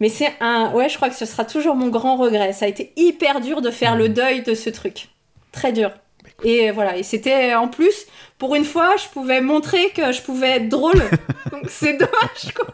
Mais 0.00 0.08
c'est 0.08 0.32
un. 0.40 0.72
Ouais, 0.72 0.88
je 0.88 0.96
crois 0.96 1.08
que 1.08 1.14
ce 1.14 1.24
sera 1.24 1.44
toujours 1.44 1.76
mon 1.76 1.88
grand 1.88 2.16
regret. 2.16 2.52
Ça 2.52 2.66
a 2.66 2.68
été 2.68 2.92
hyper 2.96 3.40
dur 3.40 3.62
de 3.62 3.70
faire 3.70 3.96
le 3.96 4.08
mhm. 4.08 4.14
deuil 4.14 4.42
de 4.42 4.54
ce 4.54 4.70
truc. 4.70 5.08
Très 5.52 5.72
dur. 5.72 5.90
Bah, 6.22 6.30
et 6.44 6.70
voilà, 6.72 6.96
et 6.96 7.02
c'était 7.02 7.54
en 7.54 7.68
plus, 7.68 8.06
pour 8.44 8.56
une 8.56 8.64
fois, 8.66 8.96
je 9.02 9.08
pouvais 9.08 9.40
montrer 9.40 9.88
que 9.96 10.12
je 10.12 10.20
pouvais 10.20 10.56
être 10.56 10.68
drôle. 10.68 11.02
Donc 11.50 11.64
c'est 11.68 11.96
dommage, 11.96 12.52
quoi. 12.54 12.66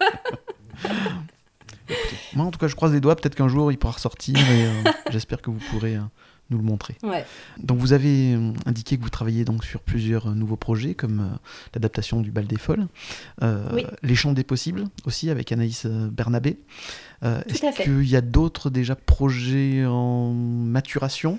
moi, 2.34 2.46
en 2.46 2.50
tout 2.50 2.58
cas, 2.58 2.66
je 2.66 2.74
croise 2.74 2.92
les 2.92 2.98
doigts. 2.98 3.14
Peut-être 3.14 3.36
qu'un 3.36 3.46
jour, 3.46 3.70
il 3.70 3.78
pourra 3.78 3.92
ressortir 3.92 4.36
et 4.36 4.66
euh, 4.66 4.82
j'espère 5.10 5.40
que 5.40 5.50
vous 5.50 5.60
pourrez. 5.70 5.94
Euh, 5.94 6.00
nous 6.52 6.58
le 6.58 6.64
montrer. 6.64 6.96
Donc 7.58 7.78
vous 7.78 7.92
avez 7.92 8.34
euh, 8.34 8.50
indiqué 8.66 8.98
que 8.98 9.04
vous 9.04 9.08
travaillez 9.08 9.44
donc 9.44 9.64
sur 9.64 9.78
plusieurs 9.82 10.34
nouveaux 10.34 10.56
projets 10.56 10.94
comme 10.96 11.38
l'adaptation 11.74 12.22
du 12.22 12.32
Bal 12.32 12.48
des 12.48 12.58
Folles, 12.58 12.88
Les 14.02 14.14
Chants 14.16 14.32
des 14.32 14.42
Possibles 14.42 14.86
aussi 15.04 15.30
avec 15.30 15.52
Anaïs 15.52 15.86
Bernabé. 15.86 16.58
Est-ce 17.22 17.82
qu'il 17.82 18.08
y 18.08 18.16
a 18.16 18.20
d'autres 18.20 18.70
déjà 18.70 18.94
projets 18.94 19.84
en 19.86 20.32
maturation? 20.32 21.38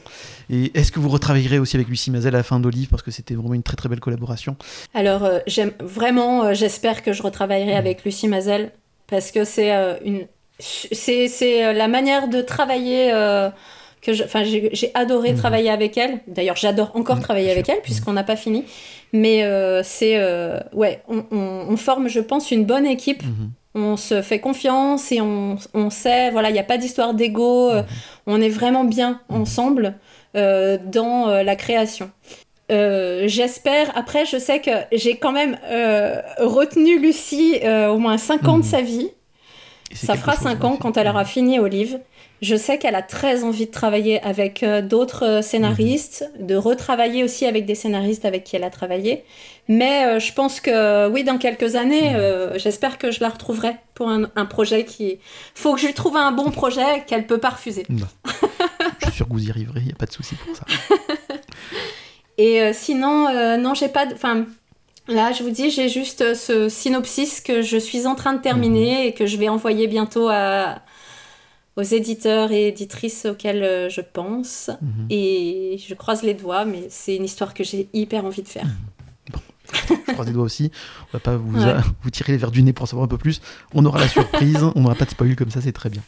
Et 0.49 0.77
est-ce 0.77 0.91
que 0.91 0.99
vous 0.99 1.09
retravaillerez 1.09 1.59
aussi 1.59 1.75
avec 1.75 1.87
Lucie 1.87 2.11
Mazel 2.11 2.35
à 2.35 2.39
la 2.39 2.43
fin 2.43 2.59
d'Olive 2.59 2.89
parce 2.89 3.03
que 3.03 3.11
c'était 3.11 3.33
vraiment 3.33 3.55
une 3.55 3.63
très 3.63 3.75
très 3.75 3.89
belle 3.89 3.99
collaboration 3.99 4.55
Alors 4.93 5.27
j'aime 5.47 5.71
vraiment, 5.79 6.53
j'espère 6.53 7.01
que 7.03 7.13
je 7.13 7.23
retravaillerai 7.23 7.73
mmh. 7.73 7.77
avec 7.77 8.05
Lucie 8.05 8.27
Mazel 8.27 8.71
parce 9.07 9.31
que 9.31 9.43
c'est 9.43 9.71
une 10.05 10.27
c'est 10.59 11.73
la 11.73 11.87
manière 11.87 12.27
de 12.27 12.41
travailler 12.41 13.11
que 14.01 14.23
enfin 14.23 14.43
j'ai 14.43 14.91
adoré 14.93 15.31
mhm. 15.31 15.37
travailler 15.37 15.69
avec 15.69 15.97
elle. 15.97 16.19
D'ailleurs, 16.27 16.55
j'adore 16.55 16.91
encore 16.95 17.17
mhm, 17.17 17.21
travailler 17.21 17.51
avec 17.51 17.69
elle 17.69 17.81
puisqu'on 17.81 18.13
n'a 18.13 18.23
pas 18.23 18.35
fini. 18.35 18.65
Mais 19.13 19.43
euh, 19.43 19.81
c'est 19.83 20.17
euh, 20.17 20.59
ouais, 20.73 21.03
on, 21.07 21.25
on, 21.31 21.77
forme, 21.77 22.07
je 22.07 22.19
pense, 22.19 22.51
une 22.51 22.65
bonne 22.65 22.85
équipe. 22.85 23.23
Mhm. 23.73 23.83
On 23.83 23.97
se 23.97 24.21
fait 24.21 24.39
confiance 24.39 25.11
et 25.11 25.21
on, 25.21 25.57
on 25.73 25.89
sait, 25.89 26.29
voilà, 26.31 26.49
il 26.49 26.53
n'y 26.53 26.59
a 26.59 26.63
pas 26.63 26.77
d'histoire 26.77 27.13
d'ego. 27.13 27.69
Euh, 27.69 27.83
on 28.27 28.41
est 28.41 28.49
vraiment 28.49 28.83
bien 28.83 29.21
ensemble 29.29 29.95
dans 30.33 31.25
la 31.43 31.55
création. 31.57 32.09
J'espère. 32.69 33.91
Après, 33.97 34.25
je 34.25 34.37
sais 34.37 34.61
que 34.61 34.71
j'ai 34.93 35.17
quand 35.17 35.33
même 35.33 35.57
retenu 36.37 36.99
Lucie 36.99 37.59
au 37.65 37.97
moins 37.97 38.17
5 38.17 38.47
ans 38.47 38.59
de 38.59 38.63
sa 38.63 38.81
vie. 38.81 39.09
Ça 39.93 40.15
fera 40.15 40.35
5 40.37 40.63
ans 40.63 40.77
quand 40.79 40.95
elle 40.95 41.07
aura 41.07 41.25
fini 41.25 41.59
Olive. 41.59 41.99
Je 42.41 42.55
sais 42.55 42.79
qu'elle 42.79 42.95
a 42.95 43.03
très 43.03 43.43
envie 43.43 43.67
de 43.67 43.71
travailler 43.71 44.19
avec 44.23 44.63
euh, 44.63 44.81
d'autres 44.81 45.25
euh, 45.25 45.41
scénaristes, 45.43 46.27
mhm. 46.39 46.47
de 46.47 46.55
retravailler 46.55 47.23
aussi 47.23 47.45
avec 47.45 47.65
des 47.65 47.75
scénaristes 47.75 48.25
avec 48.25 48.43
qui 48.43 48.55
elle 48.55 48.63
a 48.63 48.71
travaillé. 48.71 49.23
Mais 49.67 50.05
euh, 50.05 50.19
je 50.19 50.33
pense 50.33 50.59
que 50.59 51.07
oui, 51.09 51.23
dans 51.23 51.37
quelques 51.37 51.75
années, 51.75 52.15
mhm. 52.15 52.57
j'espère 52.57 52.97
que 52.97 53.11
je 53.11 53.19
la 53.21 53.29
retrouverai 53.29 53.75
pour 53.93 54.09
un, 54.09 54.45
projet 54.45 54.85
qui. 54.85 55.19
Faut 55.53 55.75
que 55.75 55.79
je 55.79 55.85
lui 55.85 55.93
trouve 55.93 56.17
un 56.17 56.31
bon 56.31 56.49
projet 56.49 57.03
qu'elle 57.05 57.27
peut 57.27 57.37
pas 57.37 57.51
refuser. 57.51 57.85
je 57.89 59.05
suis 59.05 59.15
sûr 59.15 59.27
que 59.27 59.33
vous 59.33 59.45
y 59.45 59.51
arriverez, 59.51 59.81
il 59.81 59.85
n'y 59.85 59.91
a 59.91 59.95
pas 59.95 60.07
de 60.07 60.11
souci 60.11 60.33
pour 60.35 60.55
ça. 60.55 60.65
Et 62.39 62.73
sinon, 62.73 63.57
non, 63.59 63.75
j'ai 63.75 63.89
pas. 63.89 64.05
Enfin, 64.11 64.45
Là, 65.07 65.31
je 65.31 65.43
vous 65.43 65.49
dis, 65.49 65.69
j'ai 65.71 65.89
juste 65.89 66.35
ce 66.35 66.69
synopsis 66.69 67.41
que 67.41 67.61
je 67.61 67.77
suis 67.77 68.07
en 68.07 68.15
train 68.15 68.33
de 68.33 68.41
terminer 68.41 68.93
mhm. 68.93 69.07
et 69.07 69.13
que 69.13 69.25
je 69.25 69.37
vais 69.37 69.49
envoyer 69.49 69.87
bientôt 69.87 70.29
à, 70.29 70.81
aux 71.77 71.81
éditeurs 71.81 72.51
et 72.51 72.67
éditrices 72.67 73.25
auxquels 73.25 73.63
euh, 73.63 73.89
je 73.89 74.01
pense. 74.01 74.69
Mhm. 74.81 75.07
Et 75.09 75.79
je 75.87 75.93
croise 75.93 76.23
les 76.23 76.33
doigts, 76.33 76.65
mais 76.65 76.87
c'est 76.89 77.15
une 77.15 77.23
histoire 77.23 77.53
que 77.53 77.63
j'ai 77.63 77.89
hyper 77.93 78.25
envie 78.25 78.43
de 78.43 78.47
faire. 78.47 78.65
Mhm. 78.65 78.71
Bon. 79.31 79.39
Je 80.07 80.13
croise 80.13 80.27
les 80.27 80.33
doigts 80.33 80.43
aussi. 80.43 80.71
On 81.09 81.17
va 81.17 81.19
pas 81.19 81.37
vous, 81.37 81.57
vous 82.03 82.09
tirer 82.09 82.33
les 82.33 82.37
verres 82.37 82.51
du 82.51 82.63
nez 82.63 82.73
pour 82.73 82.83
en 82.83 82.87
savoir 82.87 83.05
un 83.05 83.07
peu 83.07 83.17
plus. 83.17 83.41
On 83.73 83.85
aura 83.85 83.99
la 83.99 84.07
surprise. 84.07 84.59
on 84.75 84.81
n'aura 84.81 84.95
pas 84.95 85.05
de 85.05 85.11
spoil 85.11 85.35
comme 85.35 85.51
ça, 85.51 85.61
c'est 85.61 85.71
très 85.71 85.89
bien. 85.89 86.01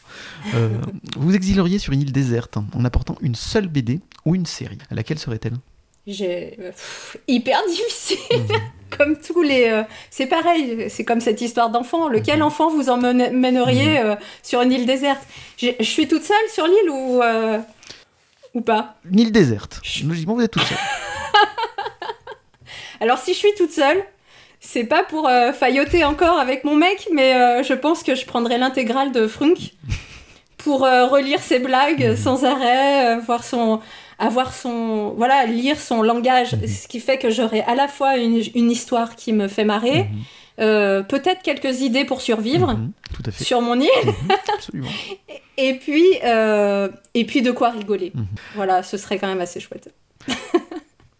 Euh, 0.54 0.68
vous 1.16 1.34
exileriez 1.34 1.78
sur 1.78 1.92
une 1.92 2.02
île 2.02 2.12
déserte 2.12 2.56
en 2.56 2.84
apportant 2.84 3.16
une 3.20 3.34
seule 3.34 3.68
BD 3.68 4.00
ou 4.24 4.34
une 4.34 4.46
série. 4.46 4.78
Laquelle 4.90 5.18
serait-elle? 5.18 5.56
J'ai 6.06 6.58
hyper 7.26 7.58
difficile 7.66 8.18
mhm. 8.32 8.60
Comme 8.96 9.16
tous 9.16 9.42
les 9.42 9.68
euh, 9.68 9.82
c'est 10.10 10.26
pareil 10.26 10.86
c'est 10.88 11.04
comme 11.04 11.20
cette 11.20 11.40
histoire 11.40 11.70
d'enfant. 11.70 12.08
Lequel 12.08 12.38
mhm. 12.38 12.46
enfant 12.46 12.70
vous 12.70 12.88
emmèneriez 12.88 14.00
mhm. 14.00 14.06
euh, 14.06 14.16
sur 14.42 14.62
une 14.62 14.72
île 14.72 14.86
déserte? 14.86 15.22
Je 15.58 15.82
suis 15.82 16.08
toute 16.08 16.22
seule 16.22 16.48
sur 16.52 16.66
l'île 16.66 16.90
ou 16.90 17.22
euh, 17.22 17.58
ou 18.54 18.60
pas? 18.60 18.96
Une 19.10 19.20
île 19.20 19.32
déserte. 19.32 19.80
Logiquement 20.06 20.34
vous 20.34 20.42
êtes 20.42 20.52
toute 20.52 20.62
seule. 20.62 20.78
Alors 23.00 23.18
si 23.18 23.34
je 23.34 23.38
suis 23.38 23.54
toute 23.56 23.72
seule 23.72 24.02
c'est 24.60 24.84
pas 24.84 25.04
pour 25.04 25.28
failloter 25.58 26.04
encore 26.04 26.38
avec 26.38 26.64
mon 26.64 26.74
mec 26.74 27.06
mais 27.12 27.62
je 27.62 27.74
pense 27.74 28.02
que 28.02 28.14
je 28.14 28.24
prendrai 28.24 28.56
l'intégrale 28.56 29.12
de 29.12 29.26
Frunk 29.26 29.74
pour 30.56 30.80
relire 30.80 31.40
ses 31.40 31.58
blagues 31.58 32.16
sans 32.16 32.46
arrêt 32.46 33.18
voir 33.18 33.44
son 33.44 33.80
avoir 34.18 34.54
son 34.54 35.14
voilà 35.16 35.46
lire 35.46 35.78
son 35.78 36.02
langage 36.02 36.54
mhm. 36.54 36.66
ce 36.66 36.88
qui 36.88 37.00
fait 37.00 37.18
que 37.18 37.30
j'aurai 37.30 37.62
à 37.62 37.74
la 37.74 37.88
fois 37.88 38.16
une, 38.16 38.40
une, 38.54 38.70
histoire 38.70 39.16
qui 39.16 39.32
me 39.32 39.48
fait 39.48 39.64
marrer 39.64 40.04
mhm. 40.04 40.10
euh, 40.60 41.02
peut-être 41.02 41.42
quelques 41.42 41.80
idées 41.80 42.04
pour 42.04 42.20
survivre 42.20 42.74
mhm. 42.74 42.92
sur 43.32 43.60
mon 43.60 43.80
île. 43.80 43.88
Et 45.56 45.74
puis 45.74 46.04
euh, 46.24 46.88
et 47.14 47.24
puis 47.24 47.40
de 47.40 47.52
quoi 47.52 47.70
rigoler. 47.70 48.12
Voilà 48.56 48.82
ce 48.82 48.96
serait 48.96 49.18
quand 49.18 49.28
même 49.28 49.40
assez 49.40 49.60
chouette. 49.60 49.94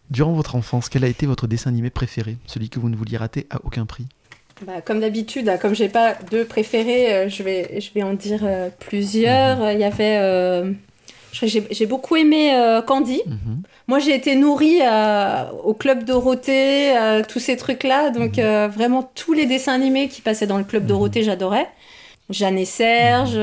Durant 0.09 0.33
votre 0.33 0.55
enfance 0.55 0.89
quel 0.89 1.05
a 1.05 1.07
été 1.07 1.25
votre 1.25 1.47
dessin 1.47 1.69
animé 1.69 1.89
préféré? 1.89 2.37
Celui 2.45 2.69
que 2.69 2.79
vous 2.79 2.89
ne 2.89 2.97
vouliez 2.97 3.15
rater 3.15 3.47
à 3.49 3.59
aucun 3.63 3.85
prix. 3.85 4.07
Bah, 4.65 4.81
comme 4.81 4.99
d'habitude, 4.99 5.49
comme 5.61 5.73
j'ai 5.73 5.87
pas 5.87 6.15
de 6.31 6.43
préféré, 6.43 7.13
euh, 7.13 7.29
je 7.29 7.43
vais, 7.43 7.79
je 7.79 7.91
vais 7.93 8.03
en 8.03 8.13
dire 8.13 8.41
plusieurs. 8.79 9.71
Il 9.71 9.79
y 9.79 9.85
avait 9.85 10.65
j'ai 11.43 11.85
beaucoup 11.85 12.15
aimé 12.15 12.53
euh, 12.53 12.81
Candy. 12.81 13.21
Mhm. 13.25 13.61
Moi, 13.87 13.99
j'ai 13.99 14.15
été 14.15 14.35
nourrie 14.35 14.79
euh, 14.81 15.43
au 15.63 15.73
Club 15.73 16.03
Dorothée, 16.03 16.97
euh, 16.97 17.23
tous 17.27 17.39
ces 17.39 17.57
trucs-là. 17.57 18.09
Donc, 18.09 18.37
mhm. 18.37 18.67
vraiment, 18.67 19.03
tous 19.15 19.33
les 19.33 19.45
dessins 19.45 19.73
animés 19.73 20.07
qui 20.07 20.21
passaient 20.21 20.47
dans 20.47 20.57
le 20.57 20.63
Club 20.63 20.83
mhm. 20.83 20.89
Dorothée, 20.89 21.23
j'adorais. 21.23 21.67
Jeanne 22.29 22.57
et 22.57 22.65
Serge, 22.65 23.39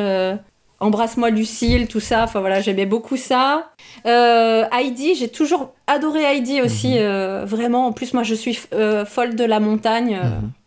Embrasse-moi 0.81 1.31
Lucille, 1.31 1.87
tout 1.87 2.01
ça. 2.01 2.25
Enfin, 2.25 2.41
voilà, 2.41 2.61
j'aimais 2.61 2.87
beaucoup 2.87 3.17
ça. 3.17 3.71
Heidi, 4.05 5.15
j'ai 5.15 5.29
toujours 5.29 5.73
adoré 5.87 6.23
Heidi 6.23 6.61
aussi. 6.61 6.99
vraiment, 6.99 7.87
en 7.87 7.93
plus, 7.93 8.15
moi, 8.15 8.25
je 8.25 8.35
suis 8.35 8.59
folle 9.07 9.37
de 9.37 9.45
la 9.45 9.61
montagne. 9.61 10.19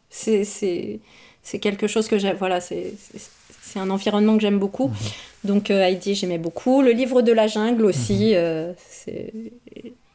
C'est 0.10 1.00
quelque 1.60 1.88
chose 1.88 2.08
que 2.08 2.18
j'aime. 2.18 2.38
Voilà, 2.40 2.62
c'est 2.62 2.94
c'est 3.76 3.82
un 3.82 3.90
environnement 3.90 4.36
que 4.36 4.42
j'aime 4.42 4.60
beaucoup. 4.60 4.88
Mhm. 4.88 4.96
Donc 5.44 5.70
euh, 5.70 5.82
Heidi, 5.82 6.16
j'aimais 6.16 6.38
beaucoup. 6.38 6.82
Le 6.82 6.92
livre 6.92 7.22
de 7.22 7.34
la 7.34 7.48
jungle 7.48 7.86
aussi, 7.86 8.30
mhm. 8.30 8.36
euh, 8.36 8.74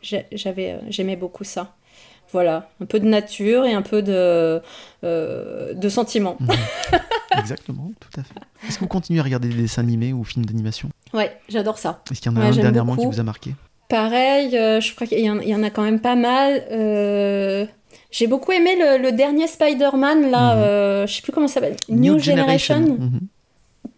j'avais, 0.03 0.73
euh, 0.73 0.79
j'aimais 0.89 1.17
beaucoup 1.17 1.45
ça. 1.45 1.75
Voilà, 2.33 2.71
un 2.81 2.87
peu 2.87 3.01
de 3.01 3.07
nature 3.07 3.65
et 3.65 3.75
un 3.75 3.83
peu 3.83 4.03
de, 4.03 4.63
de 5.03 5.89
sentiments. 5.89 6.37
Mhm. 6.41 6.49
Exactement, 7.39 7.91
tout 8.01 8.21
à 8.21 8.23
fait. 8.23 8.35
Est-ce 8.67 8.77
que 8.77 8.81
vous 8.81 8.89
continuez 8.89 9.21
à 9.21 9.25
regarder 9.25 9.49
des 9.49 9.63
dessins 9.63 9.83
animés 9.83 10.13
ou 10.13 10.25
films 10.25 10.47
d'animation? 10.47 10.89
Ouais, 11.13 11.37
j'adore 11.49 11.79
ça. 11.79 12.03
Est-ce 12.11 12.21
qu'il 12.21 12.33
y 12.33 12.35
en 12.35 12.41
a 12.41 12.45
un 12.45 12.51
dernièrement 12.51 12.97
qui 12.97 13.07
vous 13.07 13.21
a 13.21 13.25
marqué? 13.25 13.55
Pareil, 13.89 14.53
je 14.53 14.95
crois 14.95 15.09
qu'il 15.09 15.19
y, 15.19 15.25
y, 15.25 15.55
en 15.55 15.63
a 15.63 15.71
quand 15.71 15.83
même 15.83 16.01
pas 16.01 16.15
mal. 16.15 16.63
J'ai 18.13 18.27
beaucoup 18.29 18.53
aimé 18.53 18.77
le, 18.77 19.11
dernier 19.11 19.49
Spider-Man, 19.49 20.31
là, 20.31 21.07
je 21.07 21.13
sais 21.13 21.23
plus 21.23 21.33
comment 21.33 21.49
ça 21.49 21.55
s'appelle, 21.55 21.77
New, 21.89 22.21
Generation 22.21 22.97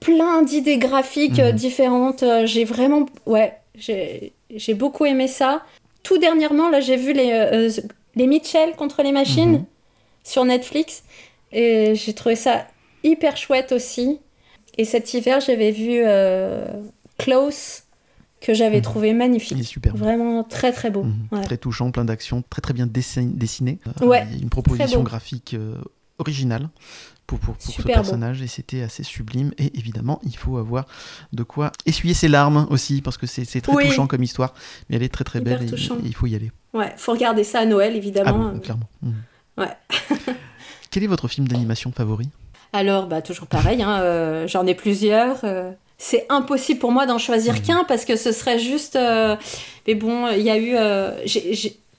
plein 0.02 0.42
d'idées 0.42 0.78
graphiques 0.78 1.38
mhm. 1.38 1.52
différentes. 1.52 2.24
J'ai 2.44 2.64
vraiment, 2.64 3.06
ouais, 3.26 3.54
j'ai 3.76 4.74
beaucoup 4.74 5.04
aimé 5.06 5.28
ça. 5.28 5.62
Tout 6.02 6.18
dernièrement, 6.18 6.68
là, 6.68 6.80
j'ai 6.80 6.96
vu 6.96 7.12
les, 7.12 7.68
les 8.16 8.26
Mitchell 8.26 8.74
contre 8.76 9.02
les 9.02 9.12
machines 9.12 9.52
mhm. 9.52 9.64
sur 10.24 10.44
Netflix. 10.44 11.04
Et 11.52 11.94
j'ai 11.94 12.14
trouvé 12.14 12.36
ça 12.36 12.66
hyper 13.04 13.36
chouette 13.36 13.72
aussi. 13.72 14.20
Et 14.78 14.84
cet 14.84 15.12
hiver, 15.14 15.40
j'avais 15.40 15.70
vu 15.70 16.02
Close 17.18 17.82
que 18.42 18.54
j'avais 18.54 18.78
mhm. 18.78 18.82
trouvé 18.82 19.14
magnifique. 19.14 19.52
Il 19.52 19.60
est 19.60 19.64
super. 19.64 19.96
Vraiment 19.96 20.42
très 20.44 20.72
très 20.72 20.90
beau. 20.90 21.06
Très 21.44 21.56
touchant, 21.56 21.90
plein 21.90 22.04
d'actions, 22.04 22.42
très 22.50 22.60
très 22.60 22.74
bien 22.74 22.86
dessiné. 22.86 23.78
Euh, 24.02 24.06
ouais. 24.06 24.26
une 24.40 24.50
proposition 24.50 25.02
graphique 25.02 25.54
euh, 25.54 25.76
originale 26.22 26.68
pour, 27.26 27.38
pour, 27.38 27.54
pour 27.54 27.74
ce 27.74 27.82
personnage 27.82 28.42
et 28.42 28.46
c'était 28.46 28.82
assez 28.82 29.02
sublime. 29.02 29.52
Et 29.58 29.76
évidemment, 29.78 30.20
il 30.24 30.36
faut 30.36 30.56
avoir 30.56 30.86
de 31.32 31.42
quoi 31.42 31.72
essuyer 31.86 32.14
ses 32.14 32.28
larmes 32.28 32.66
aussi 32.70 33.02
parce 33.02 33.18
que 33.18 33.26
c'est 33.26 33.44
très 33.44 33.60
touchant 33.60 34.06
comme 34.06 34.22
histoire. 34.22 34.54
Mais 34.88 34.96
elle 34.96 35.02
est 35.02 35.12
très 35.12 35.24
très 35.24 35.40
belle 35.40 35.62
et, 35.62 35.76
il 36.04 36.14
faut 36.14 36.26
y 36.26 36.34
aller. 36.34 36.50
Ouais, 36.72 36.92
faut 36.96 37.12
regarder 37.12 37.44
ça 37.44 37.60
à 37.60 37.66
Noël 37.66 37.96
évidemment. 37.96 38.52
Ah 38.54 38.58
clairement. 38.58 38.88
Mhm. 39.02 39.14
Ouais. 39.58 39.76
Quel 40.90 41.04
est 41.04 41.08
votre 41.08 41.28
film 41.28 41.48
d'animation 41.48 41.92
favori? 41.92 42.28
Alors, 42.74 43.06
bah, 43.06 43.20
toujours 43.20 43.46
pareil, 43.46 43.82
hein, 43.82 44.00
euh, 44.00 44.48
j'en 44.48 44.66
ai 44.66 44.74
plusieurs 44.74 45.44
c'est 46.02 46.26
impossible 46.30 46.80
pour 46.80 46.90
moi 46.90 47.06
d'en 47.06 47.18
choisir 47.18 47.54
mmh. 47.54 47.60
qu'un 47.60 47.84
parce 47.84 48.04
que 48.04 48.16
ce 48.16 48.32
serait 48.32 48.58
juste. 48.58 48.96
Euh, 48.96 49.36
mais 49.86 49.94
bon, 49.94 50.28
il 50.30 50.42
y 50.42 50.50
a 50.50 50.56
eu. 50.56 50.74
Euh, 50.74 51.12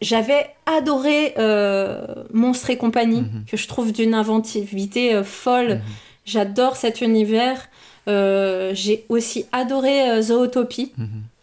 j'avais 0.03 0.47
adoré 0.65 1.33
euh, 1.37 2.05
Monstres 2.33 2.69
et 2.69 2.77
compagnie, 2.77 3.21
mmh. 3.21 3.45
que 3.49 3.57
je 3.57 3.67
trouve 3.67 3.91
d'une 3.91 4.13
inventivité 4.13 5.23
folle. 5.23 5.75
Mmh. 5.75 5.81
J'adore 6.25 6.75
cet 6.75 7.01
univers. 7.01 7.69
J'ai 8.07 9.05
aussi 9.09 9.45
adoré 9.51 10.21
Zootopie, 10.21 10.93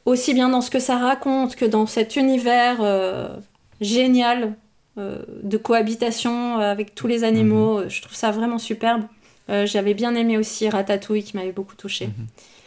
aussi 0.05 0.35
bien 0.35 0.49
dans 0.49 0.61
ce 0.61 0.71
que 0.71 0.79
ça 0.79 0.97
raconte 0.97 1.57
que 1.57 1.65
dans 1.65 1.87
cet 1.87 2.17
univers 2.17 2.79
génial 3.81 4.55
de 4.97 5.57
cohabitation 5.57 6.59
avec 6.59 6.95
tous 6.95 7.07
les 7.07 7.25
animaux. 7.25 7.89
Je 7.89 8.03
trouve 8.03 8.15
ça 8.15 8.31
vraiment 8.31 8.59
superbe. 8.59 9.03
Euh, 9.51 9.67
j'avais 9.67 9.95
bien 9.95 10.15
aimé 10.15 10.39
aussi 10.39 10.69
Ratatouille 10.69 11.25
qui 11.25 11.37
m'avait 11.37 11.53
beaucoup 11.53 11.75
touché. 11.75 12.07
Mhm. 12.07 12.27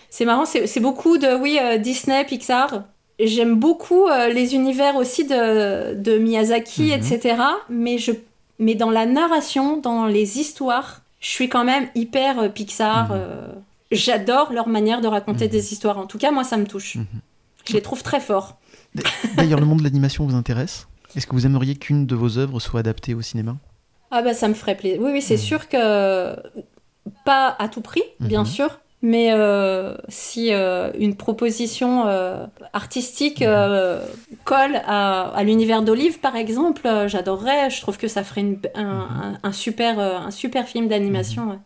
C'est 0.10 0.26
marrant, 0.26 0.46
c'est 0.46 0.80
beaucoup 0.80 1.18
de 1.18 1.36
oui 1.36 1.58
euh, 1.60 1.78
Disney, 1.78 2.24
Pixar. 2.26 2.84
J'aime 3.26 3.56
beaucoup 3.56 4.08
euh, 4.08 4.30
les 4.30 4.56
univers 4.56 4.96
aussi 4.96 5.26
de, 5.26 5.94
de 5.94 6.18
Miyazaki, 6.18 6.88
mhm. 6.88 6.92
etc. 6.92 7.36
Mais, 7.70 7.98
je, 7.98 8.12
mais 8.60 8.76
dans 8.76 8.92
la 8.92 9.06
narration, 9.06 9.78
dans 9.78 10.06
les 10.06 10.40
histoires, 10.40 11.02
je 11.20 11.30
suis 11.30 11.50
quand 11.50 11.64
même 11.64 11.88
hyper 11.96 12.52
Pixar. 12.54 13.14
Mhm. 13.14 13.20
J'adore 13.92 14.52
leur 14.52 14.68
manière 14.68 15.02
de 15.02 15.08
raconter 15.08 15.48
des 15.48 15.72
histoires. 15.72 15.98
En 15.98 16.08
tout 16.08 16.18
cas, 16.18 16.32
moi, 16.32 16.44
ça 16.44 16.58
me 16.58 16.66
touche. 16.66 16.98
Je 17.66 17.74
les 17.74 17.82
trouve 17.82 18.02
très 18.02 18.20
forts. 18.20 18.58
D'ailleurs, 19.38 19.60
le 19.60 19.66
monde 19.66 19.80
de 19.80 19.84
l'animation 19.84 20.26
vous 20.26 20.36
intéresse? 20.36 20.88
Est-ce 21.16 21.28
que 21.28 21.34
vous 21.34 21.46
aimeriez 21.46 21.76
qu'une 21.76 22.06
de 22.06 22.16
vos 22.16 22.38
œuvres 22.38 22.60
soit 22.60 22.80
adaptée 22.80 23.14
au 23.14 23.22
cinéma? 23.22 23.56
Ah 24.10 24.22
bah 24.22 24.34
ça 24.34 24.48
me 24.48 24.54
ferait 24.54 24.76
plaisir. 24.76 25.02
Oui, 25.02 25.12
oui, 25.12 25.22
c'est 25.22 25.38
sûr 25.38 25.70
que 25.70 26.36
pas 27.26 27.56
à 27.60 27.68
tout 27.68 27.82
prix, 27.82 28.04
bien 28.20 28.42
mhm. 28.42 28.48
sûr, 28.48 28.80
mais 29.04 29.34
euh, 29.34 29.96
si 30.08 30.54
euh, 30.54 30.90
une 30.98 31.16
proposition 31.16 32.08
euh, 32.08 32.46
artistique 32.72 33.42
mhm. 33.42 34.00
colle 34.46 34.82
à, 34.88 35.44
l'univers 35.44 35.82
d'Olive, 35.82 36.20
par 36.20 36.38
exemple, 36.38 36.90
j'adorerais. 37.08 37.70
Je 37.70 37.82
trouve 37.82 37.98
que 37.98 38.08
ça 38.08 38.24
ferait 38.24 38.44
mhm. 38.44 38.60
un, 39.44 39.52
super, 39.52 40.00
un 40.00 40.32
super 40.32 40.68
film 40.68 40.88
d'animation. 40.88 41.60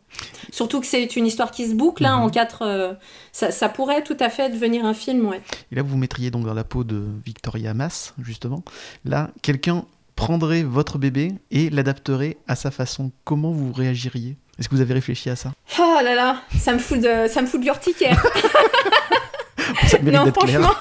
Surtout 0.51 0.81
que 0.81 0.87
c'est 0.87 1.15
une 1.15 1.27
histoire 1.27 1.51
qui 1.51 1.67
se 1.67 1.75
boucle 1.75 2.05
hein, 2.05 2.15
en 2.15 2.29
quatre. 2.29 2.97
Ça, 3.31 3.69
pourrait 3.69 4.03
tout 4.03 4.17
à 4.19 4.29
fait 4.29 4.49
devenir 4.49 4.83
un 4.83 4.95
film. 4.95 5.27
Ouais. 5.27 5.41
Et 5.71 5.75
là, 5.75 5.83
vous 5.83 5.89
vous 5.89 5.97
mettriez 5.97 6.31
donc 6.31 6.43
dans 6.43 6.55
la 6.55 6.63
peau 6.63 6.83
de 6.83 7.05
Victoria 7.23 7.75
Mass, 7.75 8.15
justement. 8.19 8.63
Là, 9.05 9.29
quelqu'un 9.43 9.85
prendrait 10.17 10.63
votre 10.63 10.97
bébé 10.97 11.31
et 11.51 11.69
l'adapterait 11.69 12.37
à 12.49 12.55
sa 12.55 12.71
façon. 12.71 13.11
Comment 13.23 13.51
vous 13.51 13.71
réagiriez? 13.71 14.35
Est-ce 14.59 14.67
que 14.67 14.75
vous 14.75 14.81
avez 14.81 14.95
réfléchi 14.95 15.29
à 15.29 15.37
ça? 15.37 15.51
Oh 15.79 15.97
là 16.03 16.15
là, 16.15 16.41
ça 16.59 16.73
me 16.73 16.79
fout 16.79 16.99
de, 16.99 17.27
ça 17.29 17.41
me 17.41 17.47
fout 17.47 17.61
de 17.61 17.65
l'urticaire. 17.65 18.21
non, 20.03 20.25
franchement. 20.33 20.73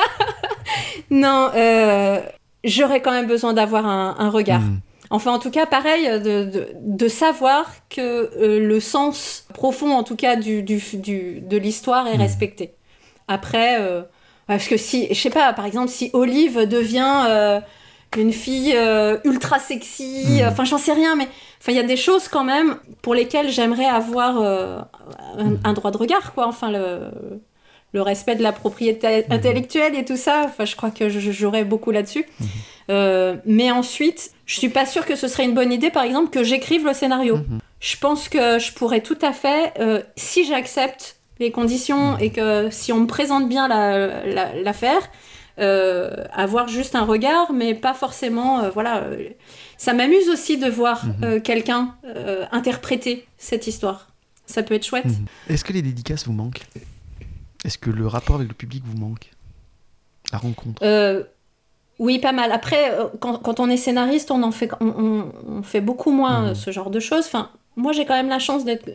non, 1.10 1.50
euh, 1.54 2.20
j'aurais 2.64 3.02
quand 3.02 3.12
même 3.12 3.26
besoin 3.26 3.52
d'avoir 3.52 3.86
un, 3.86 4.30
regard. 4.30 4.62
Hmm. 4.62 4.80
Enfin, 5.10 5.32
en 5.32 5.38
tout 5.38 5.50
cas, 5.50 5.66
pareil, 5.66 6.06
de, 6.06 6.70
de, 6.80 7.08
savoir 7.08 7.70
que 7.90 8.00
euh, 8.00 8.66
le 8.66 8.80
sens 8.80 9.46
profond, 9.52 9.94
en 9.94 10.04
tout 10.04 10.16
cas, 10.16 10.36
du, 10.36 10.62
du, 10.62 10.82
du 10.94 11.40
de 11.42 11.56
l'histoire 11.58 12.06
est 12.06 12.16
hmm. 12.16 12.22
respecté. 12.22 12.74
Après, 13.28 13.78
euh, 13.78 14.02
parce 14.46 14.68
que 14.68 14.78
si, 14.78 15.06
je 15.10 15.20
sais 15.20 15.28
pas, 15.28 15.52
par 15.52 15.66
exemple, 15.66 15.90
si 15.90 16.08
Olive 16.14 16.66
devient 16.66 17.60
une 18.16 18.32
fille 18.32 18.76
ultra 19.24 19.58
sexy, 19.58 20.40
hmm. 20.40 20.48
enfin, 20.48 20.64
j'en 20.64 20.78
sais 20.78 20.92
rien, 20.92 21.14
mais 21.16 21.28
Enfin, 21.60 21.72
il 21.72 21.76
y 21.76 21.80
a 21.80 21.84
des 21.84 21.96
choses 21.96 22.28
quand 22.28 22.44
même 22.44 22.76
pour 23.02 23.14
lesquelles 23.14 23.50
j'aimerais 23.50 23.86
avoir 23.86 24.40
euh, 24.40 24.78
un, 25.64 25.72
droit 25.72 25.90
de 25.90 25.96
regard, 25.96 26.32
quoi. 26.32 26.46
Enfin, 26.46 26.70
le, 26.70 27.10
le 27.92 28.02
respect 28.02 28.36
de 28.36 28.42
la 28.42 28.52
propriété 28.52 29.24
mhm. 29.28 29.32
intellectuelle 29.32 29.96
et 29.96 30.04
tout 30.04 30.16
ça. 30.16 30.42
Enfin, 30.44 30.64
je 30.64 30.76
crois 30.76 30.90
que 30.90 31.08
j'aurais 31.08 31.64
beaucoup 31.64 31.90
là-dessus. 31.90 32.26
Mhm. 32.40 32.46
Euh, 32.90 33.36
mais 33.44 33.70
ensuite, 33.70 34.30
je 34.46 34.58
suis 34.58 34.68
pas 34.68 34.86
sûre 34.86 35.04
que 35.04 35.16
ce 35.16 35.26
serait 35.26 35.44
une 35.44 35.54
bonne 35.54 35.72
idée, 35.72 35.90
par 35.90 36.04
exemple, 36.04 36.30
que 36.30 36.44
j'écrive 36.44 36.86
le 36.86 36.94
scénario. 36.94 37.38
Je 37.80 37.96
pense 37.96 38.28
que 38.28 38.58
je 38.58 38.72
pourrais 38.72 39.00
tout 39.00 39.18
à 39.20 39.32
fait, 39.32 39.74
euh, 39.78 40.02
si 40.16 40.44
j'accepte 40.44 41.16
les 41.38 41.50
conditions 41.50 42.18
et 42.18 42.30
que 42.30 42.68
si 42.70 42.92
on 42.92 43.00
me 43.00 43.06
présente 43.06 43.48
bien 43.48 43.68
l'affaire, 43.68 45.02
avoir 45.58 46.68
juste 46.68 46.94
un 46.94 47.04
regard, 47.04 47.52
mais 47.52 47.74
pas 47.74 47.94
forcément, 47.94 48.68
voilà 48.70 49.04
ça 49.78 49.94
m'amuse 49.94 50.28
aussi 50.28 50.58
de 50.58 50.68
voir 50.68 51.06
mhm. 51.06 51.14
euh, 51.22 51.40
quelqu'un 51.40 51.94
euh, 52.04 52.44
interpréter 52.50 53.26
cette 53.38 53.66
histoire. 53.66 54.08
Ça 54.44 54.62
peut 54.62 54.74
être 54.74 54.84
chouette. 54.84 55.06
Mhm. 55.06 55.26
Est-ce 55.48 55.64
que 55.64 55.72
les 55.72 55.82
dédicaces 55.82 56.26
vous 56.26 56.32
manquent? 56.32 56.66
Est-ce 57.64 57.78
que 57.78 57.90
le 57.90 58.06
rapport 58.06 58.36
avec 58.36 58.48
le 58.48 58.54
public 58.54 58.82
vous 58.84 58.98
manque? 58.98 59.30
La 60.32 60.38
rencontre? 60.38 60.82
Euh, 60.82 61.22
Oui, 62.00 62.18
pas 62.18 62.32
mal. 62.32 62.50
Après, 62.52 62.92
quand, 63.20 63.60
on 63.60 63.70
est 63.70 63.76
scénariste, 63.76 64.30
on 64.30 64.42
en 64.42 64.50
fait, 64.50 64.70
on, 64.80 65.62
fait 65.62 65.80
beaucoup 65.80 66.10
moins 66.10 66.48
mhm. 66.48 66.54
ce 66.54 66.70
genre 66.72 66.90
de 66.90 67.00
choses. 67.00 67.26
Enfin, 67.26 67.50
moi, 67.76 67.92
j'ai 67.92 68.04
quand 68.04 68.14
même 68.14 68.28
la 68.28 68.38
chance 68.40 68.64
d'être 68.64 68.90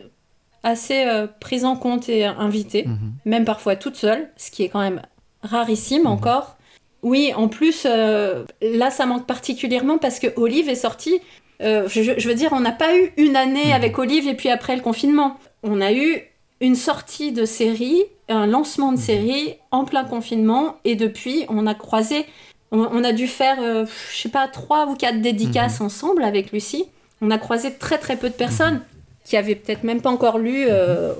assez 0.62 1.06
prise 1.40 1.64
en 1.64 1.76
compte 1.76 2.08
et 2.08 2.24
invitée, 2.24 2.86
même 3.26 3.44
parfois 3.44 3.76
toute 3.76 3.96
seule, 3.96 4.30
ce 4.36 4.50
qui 4.50 4.62
est 4.62 4.70
quand 4.70 4.80
même 4.80 5.02
rarissime 5.44 6.06
encore. 6.06 6.56
Oui, 7.04 7.32
en 7.36 7.48
plus, 7.48 7.86
euh, 7.86 8.44
là, 8.62 8.90
ça 8.90 9.04
manque 9.04 9.26
particulièrement 9.26 9.98
parce 9.98 10.18
que 10.18 10.28
Olive 10.36 10.70
est 10.70 10.74
sortie. 10.74 11.20
Euh, 11.62 11.86
je, 11.86 12.26
veux 12.26 12.34
dire, 12.34 12.52
on 12.52 12.60
n'a 12.60 12.72
pas 12.72 12.96
eu 12.96 13.12
une 13.18 13.36
année 13.36 13.66
mhm. 13.66 13.72
avec 13.72 13.98
Olive 13.98 14.26
et 14.26 14.34
puis 14.34 14.48
après 14.48 14.74
le 14.74 14.82
confinement. 14.82 15.36
On 15.62 15.82
a 15.82 15.92
eu 15.92 16.22
une 16.60 16.74
sortie 16.74 17.30
de 17.30 17.44
série, 17.44 18.02
un 18.30 18.46
lancement 18.46 18.90
de 18.90 18.96
mhm. 18.96 19.02
série 19.02 19.56
en 19.70 19.84
plein 19.84 20.04
confinement 20.04 20.76
et 20.84 20.96
depuis, 20.96 21.44
on 21.48 21.66
a 21.66 21.74
croisé. 21.74 22.24
On, 22.72 23.04
a 23.04 23.12
dû 23.12 23.28
faire, 23.28 23.58
euh, 23.60 23.84
je 24.10 24.22
sais 24.22 24.28
pas, 24.30 24.48
trois 24.48 24.86
ou 24.86 24.96
quatre 24.96 25.20
dédicaces 25.20 25.78
mhm. 25.78 25.86
ensemble 25.86 26.24
avec 26.24 26.52
Lucie. 26.52 26.86
On 27.20 27.30
a 27.30 27.38
croisé 27.38 27.74
très 27.74 27.98
très 27.98 28.16
peu 28.16 28.30
de 28.30 28.34
personnes 28.34 28.80
qui 29.24 29.36
avaient 29.36 29.54
peut-être 29.54 29.84
même 29.84 30.00
pas 30.00 30.10
encore 30.10 30.38
lu 30.38 30.66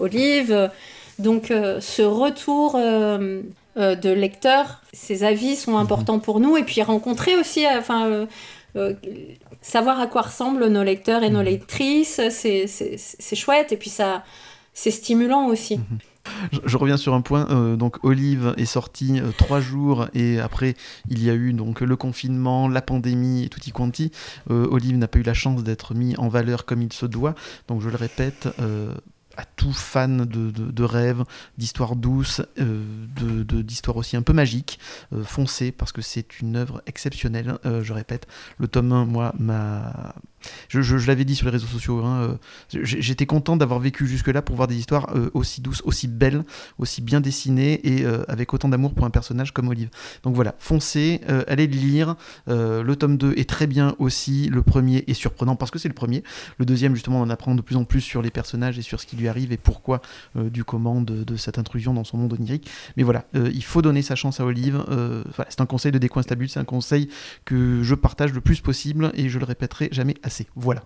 Olive. 0.00 0.70
Donc, 1.18 1.46
ce 1.48 2.02
retour 2.02 2.76
euh, 3.76 3.96
de 3.96 4.10
lecteurs. 4.10 4.80
Ces 4.92 5.24
avis 5.24 5.56
sont 5.56 5.76
importants 5.78 6.20
pour 6.20 6.38
nous 6.38 6.56
et 6.56 6.62
puis 6.62 6.80
rencontrer 6.82 7.36
aussi, 7.36 7.66
euh, 7.66 7.80
enfin, 7.80 8.26
euh, 8.76 8.94
savoir 9.62 9.98
à 9.98 10.06
quoi 10.06 10.22
ressemblent 10.22 10.68
nos 10.68 10.84
lecteurs 10.84 11.24
et 11.24 11.30
nos 11.30 11.40
mhm. 11.40 11.46
lectrices, 11.46 12.20
c'est 12.30 13.34
chouette 13.34 13.72
et 13.72 13.76
puis 13.76 13.90
ça, 13.90 14.22
c'est 14.74 14.92
stimulant 14.92 15.48
aussi. 15.48 15.78
Mhm. 15.78 15.98
Je, 16.64 16.76
reviens 16.78 16.96
sur 16.96 17.12
un 17.14 17.20
point. 17.20 17.76
donc 17.76 18.02
Olive 18.02 18.54
est 18.56 18.64
sortie 18.64 19.20
trois 19.36 19.60
jours 19.60 20.06
et 20.14 20.40
après 20.40 20.74
il 21.10 21.22
y 21.22 21.28
a 21.28 21.34
eu 21.34 21.52
donc 21.52 21.82
le 21.82 21.96
confinement, 21.96 22.66
la 22.66 22.80
pandémie, 22.80 23.50
tutti 23.50 23.72
quanti. 23.72 24.10
Olive 24.48 24.96
n'a 24.96 25.06
pas 25.06 25.18
eu 25.18 25.22
la 25.22 25.34
chance 25.34 25.62
d'être 25.64 25.94
mis 25.94 26.16
en 26.16 26.28
valeur 26.28 26.64
comme 26.64 26.80
il 26.80 26.92
se 26.94 27.04
doit. 27.04 27.34
Donc 27.68 27.82
je 27.82 27.90
le 27.90 27.96
répète, 27.96 28.48
à 29.36 29.44
tout 29.44 29.72
fan 29.72 30.24
de, 30.24 30.50
de, 30.50 30.84
rêves, 30.84 31.24
d'histoires 31.58 31.96
douces, 31.96 32.42
euh, 32.58 32.82
d'histoires 33.62 33.96
aussi 33.96 34.16
un 34.16 34.22
peu 34.22 34.32
magiques. 34.32 34.78
Euh, 35.12 35.24
foncez 35.24 35.72
parce 35.72 35.92
que 35.92 36.02
c'est 36.02 36.40
une 36.40 36.56
œuvre 36.56 36.82
exceptionnelle. 36.86 37.58
Euh, 37.64 37.82
je 37.82 37.92
répète, 37.92 38.26
le 38.58 38.68
tome 38.68 38.92
1, 38.92 39.04
moi, 39.06 39.34
m'a 39.38 40.14
Je, 40.68 41.06
l'avais 41.06 41.24
dit 41.24 41.34
sur 41.34 41.46
les 41.46 41.52
réseaux 41.52 41.66
sociaux. 41.66 42.04
Hein, 42.04 42.38
j'étais 42.70 43.26
content 43.26 43.56
d'avoir 43.56 43.80
vécu 43.80 44.06
jusque-là 44.06 44.42
pour 44.42 44.56
voir 44.56 44.68
des 44.68 44.76
histoires 44.76 45.12
aussi 45.34 45.60
douces, 45.60 45.82
aussi 45.84 46.08
belles, 46.08 46.44
aussi 46.78 47.00
bien 47.00 47.20
dessinées 47.20 47.80
et 47.86 48.04
avec 48.28 48.54
autant 48.54 48.68
d'amour 48.68 48.94
pour 48.94 49.06
un 49.06 49.10
personnage 49.10 49.52
comme 49.52 49.68
Olive. 49.68 49.90
Donc 50.22 50.34
voilà, 50.34 50.54
foncez, 50.58 51.20
allez 51.48 51.66
le 51.66 51.76
lire. 51.76 52.16
le 52.46 52.94
tome 52.94 53.16
2 53.16 53.34
est 53.36 53.48
très 53.48 53.66
bien 53.66 53.94
aussi. 53.98 54.48
Le 54.48 54.62
premier 54.62 55.04
est 55.06 55.14
surprenant 55.14 55.56
parce 55.56 55.70
que 55.70 55.78
c'est 55.78 55.88
le 55.88 55.94
premier. 55.94 56.22
Le 56.58 56.64
deuxième, 56.64 56.94
justement, 56.94 57.20
on 57.20 57.30
apprend 57.30 57.54
de 57.54 57.62
plus 57.62 57.76
en 57.76 57.84
plus 57.84 58.00
sur 58.00 58.22
les 58.22 58.30
personnages 58.30 58.78
et 58.78 58.82
sur 58.82 59.00
ce 59.00 59.06
qui 59.06 59.16
lui 59.16 59.28
arrive 59.28 59.52
et 59.52 59.56
pourquoi 59.56 60.00
du 60.36 60.64
comment 60.64 61.00
de, 61.00 61.36
cette 61.36 61.58
intrusion 61.58 61.94
dans 61.94 62.04
son 62.04 62.18
monde 62.18 62.32
onirique. 62.32 62.70
Mais 62.96 63.02
voilà, 63.02 63.24
il 63.34 63.64
faut 63.64 63.82
donner 63.82 64.02
sa 64.02 64.14
chance 64.14 64.40
à 64.40 64.44
Olive. 64.44 64.84
c'est 65.48 65.60
un 65.60 65.66
conseil 65.66 65.92
de 65.92 65.98
Décoinstabule, 65.98 66.48
c'est 66.48 66.60
un 66.60 66.64
conseil 66.64 67.08
que 67.44 67.82
je 67.82 67.94
partage 67.94 68.32
le 68.32 68.40
plus 68.40 68.60
possible 68.60 69.12
et 69.14 69.28
je 69.28 69.38
le 69.38 69.44
répéterai 69.44 69.88
jamais 69.92 70.14
assez. 70.22 70.33
Voilà. 70.56 70.82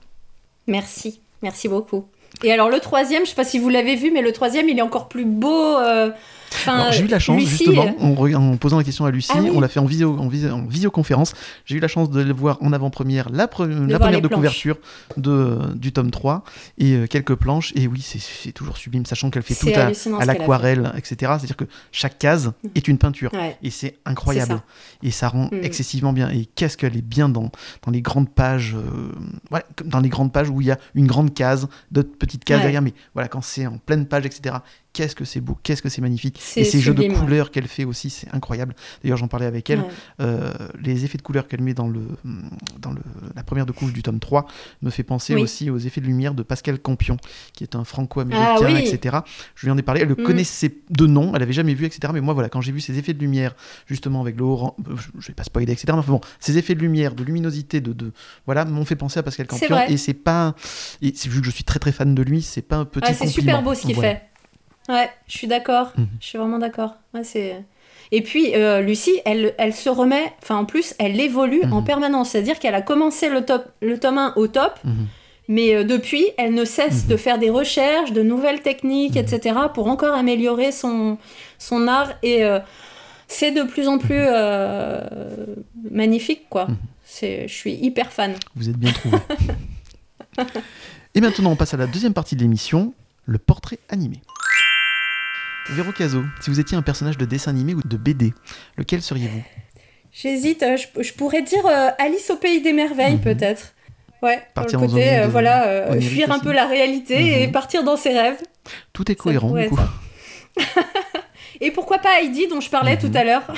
Merci, 0.67 1.21
merci 1.43 1.69
beaucoup. 1.69 2.07
Et 2.43 2.53
alors 2.53 2.69
le 2.69 2.79
troisième, 2.79 3.25
je 3.25 3.31
sais 3.31 3.37
pas 3.37 3.45
si 3.45 3.59
vous 3.59 3.69
l'avez 3.69 3.97
vu, 3.97 4.11
mais 4.11 4.23
le 4.23 4.33
troisième, 4.33 4.69
il 4.69 4.79
est 4.79 4.83
encore 4.83 5.09
plus 5.09 5.25
beau. 5.25 5.79
Euh, 5.79 6.11
j'ai 6.91 7.05
eu 7.05 7.07
la 7.07 7.19
chance, 7.19 7.43
justement, 7.43 7.95
euh, 8.01 8.35
en, 8.35 8.57
posant 8.57 8.79
la 8.79 8.85
question 8.85 9.05
à 9.05 9.11
Lucie, 9.11 9.33
ah 9.35 9.41
on 9.53 9.61
l'a 9.61 9.69
fait 9.69 9.81
en, 9.81 9.85
visio, 9.85 10.17
en, 10.19 10.29
visioconférence. 10.29 11.33
J'ai 11.65 11.77
eu 11.77 11.81
la 11.81 11.89
chance 11.89 12.11
de 12.11 12.21
le 12.21 12.33
voir 12.33 12.59
en 12.61 12.73
avant-première, 12.73 13.31
la, 13.31 13.49
la 13.59 13.99
première 13.99 14.21
de 14.21 14.29
couverture 14.29 14.77
de, 15.17 15.59
du 15.75 15.93
tome 15.93 16.11
3 16.11 16.45
et 16.79 16.95
euh, 16.95 17.07
quelques 17.07 17.35
planches. 17.35 17.73
Et 17.77 17.87
oui, 17.87 18.01
c'est 18.03 18.53
toujours 18.53 18.77
sublime, 18.77 19.07
sachant 19.07 19.31
qu'elle 19.31 19.43
fait 19.43 19.55
tout 19.55 19.69
à, 19.79 20.25
l'aquarelle, 20.25 20.93
etc. 20.97 21.17
C'est-à-dire 21.39 21.57
que 21.57 21.67
chaque 21.93 22.19
case 22.19 22.49
mm. 22.49 22.69
est 22.75 22.89
une 22.89 22.99
peinture. 22.99 23.31
Et 23.63 23.71
c'est 23.71 23.99
incroyable. 24.05 24.63
Et 25.03 25.11
ça 25.11 25.29
rend 25.29 25.47
mm. 25.47 25.61
excessivement 25.63 26.13
bien. 26.13 26.31
Et 26.31 26.47
qu'est-ce 26.47 26.77
qu'elle 26.77 26.97
est 26.97 27.03
bien 27.03 27.29
dans, 27.29 27.51
dans 27.85 27.93
les 27.93 28.03
grandes 28.03 28.31
pages, 28.31 28.77
euh, 28.77 29.61
dans 29.85 30.01
les 30.01 30.09
grandes 30.09 30.33
pages 30.33 30.49
où 30.49 30.61
il 30.61 30.69
y 30.69 30.71
a 30.71 30.79
une 30.95 31.07
grande 31.07 31.35
case, 31.35 31.69
d'autres 31.91 32.17
petites 32.17 32.45
cases 32.45 32.63
derrière. 32.63 32.83
Mais 32.83 32.95
voilà, 33.15 33.29
quand 33.29 33.43
c'est 33.43 33.67
en 33.67 33.79
pleine 33.79 34.07
page, 34.07 34.27
etc 34.27 34.57
qu'est-ce 34.99 35.15
que 35.15 35.25
c'est 35.25 35.41
beau, 35.41 35.57
qu'est-ce 35.63 35.81
que 35.81 35.89
c'est 35.89 36.01
magnifique. 36.01 36.41
Et 36.57 36.65
ces 36.65 36.81
jeux 36.81 36.93
de 36.93 37.07
couleurs 37.13 37.53
qu'elle 37.53 37.69
fait 37.69 37.85
aussi, 37.85 38.11
c'est 38.11 38.27
incroyable. 38.35 38.75
D'ailleurs, 39.01 39.17
j'en 39.17 39.29
parlais 39.29 39.47
avec 39.47 39.71
elle. 39.71 39.85
Euh, 40.21 40.53
les 40.83 41.05
effets 41.05 41.19
de 41.19 41.23
couleurs 41.23 41.47
qu'elle 41.47 41.61
met 41.61 41.73
dans, 41.73 41.87
le, 41.87 42.01
dans 42.81 42.91
le, 42.91 43.01
la 43.37 43.45
première 43.45 43.65
de 43.65 43.71
couche 43.71 43.93
du 43.93 44.03
tome 44.03 44.19
3 44.19 44.49
me 44.83 44.91
fait 44.91 45.05
penser 45.05 45.37
aussi 45.37 45.71
aux 45.71 45.79
effets 45.79 46.01
de 46.01 46.07
lumière 46.07 46.35
de 46.35 46.43
Pascal 46.43 46.81
Campion, 46.81 47.17
qui 47.53 47.63
est 47.63 47.77
un 47.77 47.85
franco-américain, 47.85 48.67
ah 48.67 48.81
etc. 48.81 49.19
Je 49.55 49.67
lui 49.67 49.71
en 49.71 49.79
ai 49.79 49.83
parlé. 49.83 50.01
Elle 50.01 50.09
le 50.09 50.17
mm. 50.17 50.25
connaissait 50.25 50.75
de 50.91 51.07
nom, 51.07 51.33
elle 51.33 51.43
avait 51.43 51.53
jamais 51.53 51.75
vu, 51.75 51.87
etc. 51.87 52.13
Mais 52.13 52.21
moi, 52.21 52.35
voilà, 52.35 52.49
quand 52.49 52.61
j'ai 52.61 52.73
vu 52.73 52.81
ces 52.81 52.99
effets 52.99 53.15
de 53.15 53.21
lumière, 53.21 53.55
justement 53.87 54.21
avec 54.21 54.37
le 54.37 54.43
orange, 54.43 54.73
euh, 54.89 54.97
je 55.21 55.29
vais 55.29 55.35
pas 55.35 55.45
spoiler, 55.45 55.73
etc. 55.73 55.97
Mais 55.97 56.03
bon, 56.05 56.21
ces 56.41 56.59
effets 56.59 56.75
de 56.75 56.81
lumière, 56.81 57.15
de 57.15 57.23
luminosité, 57.23 57.81
de, 57.81 57.93
de 57.93 58.11
voilà, 58.47 58.65
m'ont 58.65 58.85
fait 58.85 58.97
penser 58.97 59.21
à 59.21 59.23
Pascal 59.23 59.47
Campion. 59.47 59.79
Et 59.89 59.97
c'est 59.97 60.13
pas, 60.15 60.57
et 61.03 61.13
vu 61.13 61.39
que 61.39 61.47
je 61.47 61.53
suis 61.53 61.65
très 61.65 61.79
très 61.79 61.93
fan 61.93 62.17
de 62.17 62.23
lui, 62.23 62.43
c'est 62.43 62.63
pas 62.63 62.79
un 62.79 62.85
petit 62.85 63.09
ah, 63.09 63.15
C'est 63.15 63.29
super 63.29 63.63
beau 63.63 63.75
ce 63.75 63.83
qu'il 63.83 63.95
fait. 63.95 64.28
Ouais, 64.89 65.11
je 65.27 65.37
suis 65.37 65.47
d'accord. 65.47 65.93
Mhm. 65.97 66.09
Je 66.21 66.27
suis 66.27 66.39
vraiment 66.39 66.59
d'accord. 66.59 66.97
Ouais, 67.15 67.25
c'est... 67.25 67.63
Et 68.11 68.23
puis, 68.23 68.55
euh, 68.55 68.81
Lucie, 68.81 69.21
elle, 69.27 69.55
elle 69.59 69.75
se 69.75 69.91
remet, 69.91 70.33
enfin 70.43 70.57
en 70.57 70.65
plus, 70.65 70.95
elle 70.99 71.21
évolue 71.21 71.63
en 71.71 71.81
mhm. 71.81 71.85
permanence. 71.85 72.31
C'est-à-dire 72.31 72.59
qu'elle 72.59 72.75
a 72.75 72.81
commencé 72.81 73.29
le, 73.29 73.45
top, 73.45 73.69
le 73.83 73.99
tome 73.99 74.17
1 74.17 74.33
au 74.37 74.49
top, 74.49 74.79
mhm. 74.85 75.07
mais 75.49 75.75
euh, 75.75 75.85
depuis, 75.85 76.25
elle 76.39 76.55
ne 76.55 76.65
cesse 76.65 77.07
de 77.07 77.19
faire 77.19 77.39
des 77.39 77.51
recherches, 77.51 78.13
de 78.13 78.23
nouvelles 78.23 78.63
techniques, 78.63 79.17
etc., 79.17 79.57
pour 79.75 79.89
encore 79.89 80.15
améliorer 80.15 80.73
son, 80.73 81.19
son 81.59 81.87
art. 81.87 82.13
Et 82.23 82.45
euh, 82.45 82.61
c'est 83.27 83.51
de 83.51 83.63
plus 83.63 83.89
en 83.89 83.99
plus 83.99 84.25
magnifique, 85.91 86.49
quoi. 86.49 86.67
Je 87.21 87.47
suis 87.47 87.75
hyper 87.75 88.11
fan. 88.11 88.35
Vous 88.57 88.71
êtes 88.71 88.79
bien 88.79 88.93
trouvé. 88.93 89.19
et 91.15 91.21
maintenant, 91.21 91.51
on 91.51 91.57
passe 91.57 91.75
à 91.75 91.77
la 91.77 91.87
deuxième 91.87 92.15
partie 92.15 92.37
de 92.37 92.41
l'émission, 92.41 92.95
le 93.27 93.37
portrait 93.37 93.79
animé. 93.91 94.23
Véro 95.71 95.93
Caso, 95.93 96.25
si 96.41 96.49
vous 96.49 96.61
étiez 96.61 96.77
un 96.79 96.83
personnage 96.83 97.19
de 97.19 97.27
dessin 97.27 97.51
animé 97.51 97.75
ou 97.75 97.83
de 97.83 97.97
BD, 97.99 98.33
lequel 98.79 99.03
seriez-vous? 99.03 99.43
J'hésite, 100.13 100.63
euh, 100.63 100.77
je, 100.77 101.13
pourrais 101.13 101.43
dire 101.43 101.67
euh, 101.67 101.91
Alice 101.99 102.31
au 102.31 102.37
pays 102.37 102.63
des 102.63 102.73
merveilles 102.73 103.17
mhm. 103.17 103.21
peut-être. 103.21 103.75
Ouais, 104.23 104.43
partir 104.55 104.81
le 104.81 104.89
côté, 104.89 105.19
euh, 105.19 105.29
voilà, 105.29 105.93
fuir 106.01 106.33
un 106.33 106.41
peu 106.41 106.53
la 106.53 106.67
réalité 106.67 107.43
et 107.43 107.47
mhm. 107.47 107.53
partir 107.53 107.85
dans 107.85 107.97
ses 107.97 108.19
rêves. 108.19 108.41
Tout 108.93 109.11
est 109.13 109.15
cohérent 109.15 109.53
du 109.53 109.69
coup. 109.69 109.79
et 111.61 111.71
pourquoi 111.71 111.99
pas 111.99 112.21
Heidi 112.21 112.49
dont 112.49 112.61
je 112.61 112.71
parlais 112.71 112.97
mhm. 112.97 113.01
tout 113.01 113.17
à 113.17 113.25
l'heure 113.25 113.55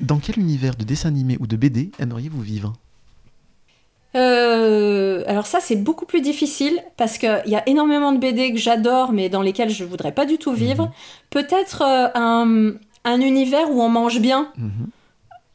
Dans 0.00 0.18
quel 0.18 0.38
univers 0.38 0.74
de 0.74 0.84
dessin 0.84 1.10
animé 1.10 1.36
ou 1.40 1.46
de 1.46 1.56
BD 1.56 1.92
aimeriez-vous 1.98 2.40
vivre? 2.40 2.72
Euh, 4.16 5.22
alors 5.26 5.46
ça, 5.46 5.60
c'est 5.60 5.76
beaucoup 5.76 6.06
plus 6.06 6.22
difficile 6.22 6.82
parce 6.96 7.18
qu'il 7.18 7.42
y 7.46 7.54
a 7.54 7.68
énormément 7.68 8.12
de 8.12 8.18
BD 8.18 8.52
que 8.52 8.58
j'adore, 8.58 9.12
mais 9.12 9.28
dans 9.28 9.42
lesquels 9.42 9.70
je 9.70 9.84
voudrais 9.84 10.12
pas 10.12 10.24
du 10.24 10.38
tout 10.38 10.52
vivre. 10.52 10.84
Mhm. 10.84 10.90
Peut-être 11.30 11.82
euh, 11.82 12.08
un, 12.14 12.72
un, 13.04 13.20
univers 13.20 13.70
où 13.70 13.82
on 13.82 13.90
mange 13.90 14.20
bien. 14.20 14.52
Mhm. 14.56 14.88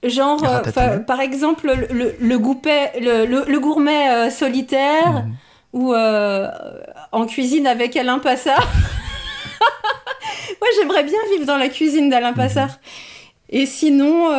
Genre, 0.03 0.43
euh, 0.77 0.99
par 0.99 1.21
exemple, 1.21 1.71
le, 1.91 2.15
le, 2.19 2.39
goupet, 2.39 2.91
le, 2.99 3.25
le, 3.25 3.59
gourmet 3.59 4.31
solitaire 4.31 5.25
mhm. 5.25 5.33
ou 5.73 5.93
en 5.93 7.25
cuisine 7.27 7.67
avec 7.67 7.95
Alain 7.95 8.17
Passard. 8.19 8.67
Moi, 10.59 10.69
j'aimerais 10.79 11.03
bien 11.03 11.19
vivre 11.33 11.45
dans 11.45 11.57
la 11.57 11.69
cuisine 11.69 12.09
d'Alain 12.09 12.33
Passard. 12.33 12.79
Et 13.49 13.67
sinon, 13.67 14.29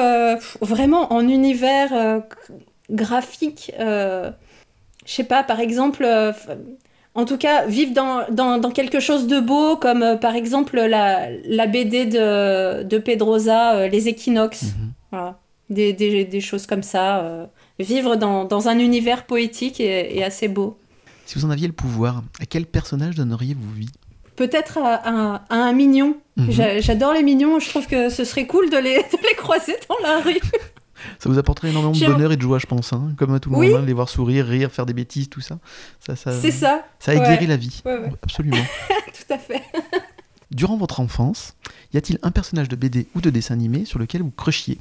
vraiment 0.61 1.13
en 1.13 1.29
univers 1.29 2.23
graphique, 2.91 3.73
euh, 3.79 4.31
je 5.07 5.13
sais 5.13 5.25
pas, 5.25 5.43
par 5.43 5.61
exemple, 5.61 6.05
euh, 6.05 6.33
en 7.15 7.25
tout 7.25 7.37
cas, 7.37 7.67
vivre 7.67 7.93
dans, 7.93 8.59
dans, 8.59 8.71
quelque 8.71 9.01
chose 9.01 9.27
de 9.27 9.41
beau, 9.41 9.77
comme 9.77 10.03
euh, 10.03 10.17
par 10.17 10.35
exemple 10.35 10.81
la, 10.81 11.29
la 11.45 11.67
BD 11.67 12.07
de, 12.07 12.83
de 12.83 12.99
Pedrosa, 12.99 13.89
Les 13.89 14.09
Équinoxes. 14.09 14.63
Mhm. 14.65 14.93
Voilà. 15.11 15.39
Des, 15.71 15.95
des, 15.95 16.25
des, 16.25 16.41
choses 16.41 16.67
comme 16.67 16.83
ça. 16.83 17.49
vivre 17.79 18.17
dans, 18.17 18.45
dans, 18.45 18.69
un 18.69 18.79
univers 18.79 19.25
poétique 19.25 19.81
et, 19.81 20.23
assez 20.23 20.49
beau. 20.49 20.79
Si 21.25 21.39
vous 21.39 21.47
en 21.47 21.51
aviez 21.51 21.67
le 21.67 21.73
pouvoir, 21.73 22.23
à 22.41 22.47
quel 22.47 22.67
personnage 22.67 23.15
donneriez-vous 23.15 23.73
vie? 23.73 23.89
Peut-être 24.37 24.79
à, 24.79 24.97
à, 24.97 25.55
un 25.55 25.73
mignon. 25.73 26.17
Mhm. 26.37 26.81
J'adore 26.81 27.15
les 27.15 27.23
mignons, 27.23 27.59
je 27.59 27.71
trouve 27.71 27.87
que 27.87 28.11
ce 28.11 28.25
serait 28.25 28.47
cool 28.47 28.69
de 28.69 28.77
les, 28.77 28.97
de 29.13 29.29
les 29.29 29.37
croiser 29.37 29.77
dans 29.89 29.97
la 30.03 30.21
rue. 30.21 30.41
Ça 31.19 31.29
vous 31.29 31.39
apporterait 31.39 31.71
énormément 31.71 31.93
de 31.93 32.13
bonheur 32.13 32.33
et 32.33 32.37
de 32.37 32.43
joie, 32.43 32.59
je 32.59 32.67
pense, 32.67 32.93
hein, 32.93 33.13
comme 33.17 33.35
à 33.35 33.41
tout 33.41 33.51
le 33.51 33.57
monde, 33.57 33.77
hein, 33.77 33.85
les 33.87 33.93
voir 33.93 34.09
sourire, 34.09 34.47
rire, 34.47 34.71
faire 34.71 34.87
des 34.87 34.95
bêtises, 34.95 35.29
tout 35.29 35.41
ça. 35.41 35.59
ça, 36.01 36.17
ça 36.17 36.33
C'est 36.33 36.51
ça. 36.51 36.85
Ça 36.99 37.13
a 37.13 37.15
la 37.47 37.57
vie. 37.57 37.83
Absolument. 38.23 38.57
tout 39.07 39.35
à 39.35 39.39
fait. 39.39 39.63
Durant 40.55 40.77
votre 40.77 41.01
enfance, 41.01 41.55
y 41.95 41.97
a-t-il 41.97 42.19
un 42.23 42.31
personnage 42.31 42.69
de 42.69 42.77
BD 42.77 43.07
ou 43.15 43.23
de 43.23 43.31
dessin 43.31 43.55
animé 43.55 43.87
sur 43.87 43.99
lequel 43.99 44.21
vous 44.21 44.31
crushiez 44.31 44.79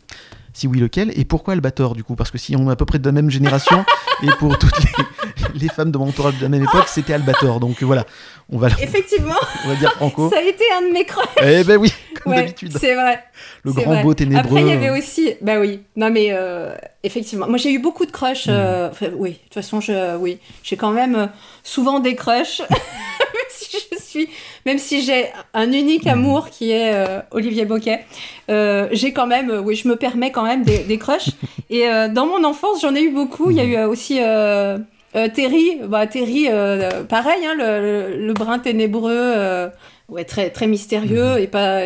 Si 0.51 0.67
oui, 0.67 0.79
lequel? 0.79 1.17
Et 1.17 1.23
pourquoi 1.23 1.53
Albator, 1.53 1.95
du 1.95 2.03
coup? 2.03 2.15
Parce 2.15 2.29
que 2.29 2.37
si 2.37 2.57
on 2.57 2.67
est 2.67 2.73
à 2.73 2.75
peu 2.75 2.83
près 2.83 2.99
de 2.99 3.05
la 3.05 3.13
même 3.13 3.29
génération, 3.29 3.85
et 4.23 4.27
pour 4.37 4.59
toutes 4.59 4.73
les, 5.55 5.69
femmes 5.69 5.91
de 5.91 5.97
mon 5.97 6.09
entourage 6.09 6.37
de 6.37 6.43
la 6.43 6.49
même 6.49 6.63
époque, 6.63 6.87
c'était 6.87 7.13
Albator. 7.13 7.61
Donc 7.61 7.81
voilà, 7.83 8.05
on 8.49 8.57
va, 8.57 8.67
Effectivement, 8.81 9.37
on 9.63 9.69
va 9.69 9.75
dire 9.75 9.93
Franco. 9.93 10.29
Ça 10.29 10.39
a 10.39 10.41
été 10.41 10.65
un 10.77 10.89
de 10.89 10.91
mes 10.91 11.05
crushs. 11.05 11.25
Eh 11.41 11.63
ben 11.63 11.77
oui, 11.77 11.93
comme 12.21 12.35
d'habitude. 12.35 12.77
C'est 12.77 12.95
vrai. 12.95 13.23
Le 13.63 13.71
grand 13.71 14.01
beau 14.01 14.13
ténébreux. 14.13 14.57
Après, 14.57 14.61
il 14.61 14.67
y 14.67 14.71
avait 14.71 14.89
aussi. 14.89 15.35
Bah 15.39 15.57
oui, 15.57 15.79
non 15.95 16.09
mais 16.09 16.27
euh, 16.31 16.75
effectivement. 17.03 17.47
Moi, 17.47 17.57
j'ai 17.57 17.71
eu 17.71 17.79
beaucoup 17.79 18.05
de 18.05 18.11
crushs. 18.11 18.47
Hmm. 18.47 18.51
Euh, 18.51 18.89
oui, 19.15 19.31
de 19.31 19.35
toute 19.37 19.53
façon, 19.53 19.79
je, 19.79 20.17
oui, 20.17 20.37
j'ai 20.63 20.75
quand 20.75 20.91
même 20.91 21.15
euh, 21.15 21.27
souvent 21.63 22.01
des 22.01 22.15
crushs. 22.15 22.61
je 23.91 23.97
suis 24.03 24.29
même 24.65 24.77
si 24.77 25.01
j'ai 25.01 25.27
un 25.53 25.71
unique 25.71 26.07
amour 26.07 26.49
qui 26.49 26.71
est 26.71 26.93
euh, 26.93 27.21
Olivier 27.31 27.65
Boquet, 27.65 28.05
euh, 28.49 28.87
j'ai 28.91 29.13
quand 29.13 29.27
même, 29.27 29.49
oui, 29.63 29.75
je 29.75 29.87
me 29.87 29.95
permets 29.95 30.31
quand 30.31 30.43
même 30.43 30.63
des, 30.63 30.79
des 30.79 30.97
crushs. 30.97 31.31
Et 31.69 31.87
euh, 31.87 32.07
dans 32.09 32.25
mon 32.25 32.43
enfance, 32.43 32.81
j'en 32.81 32.95
ai 32.95 33.01
eu 33.01 33.11
beaucoup. 33.11 33.49
Il 33.51 33.57
y 33.57 33.59
a 33.59 33.63
eu 33.63 33.85
aussi 33.85 34.19
Terry, 35.33 35.79
bah, 35.87 36.07
Terry, 36.07 36.47
pareil, 37.07 37.45
hein, 37.45 37.55
le, 37.57 38.17
le, 38.17 38.33
brin 38.33 38.59
ténébreux, 38.59 39.69
ouais, 40.09 40.25
très, 40.25 40.49
très 40.49 40.67
mystérieux 40.67 41.39
et 41.39 41.47
pas 41.47 41.81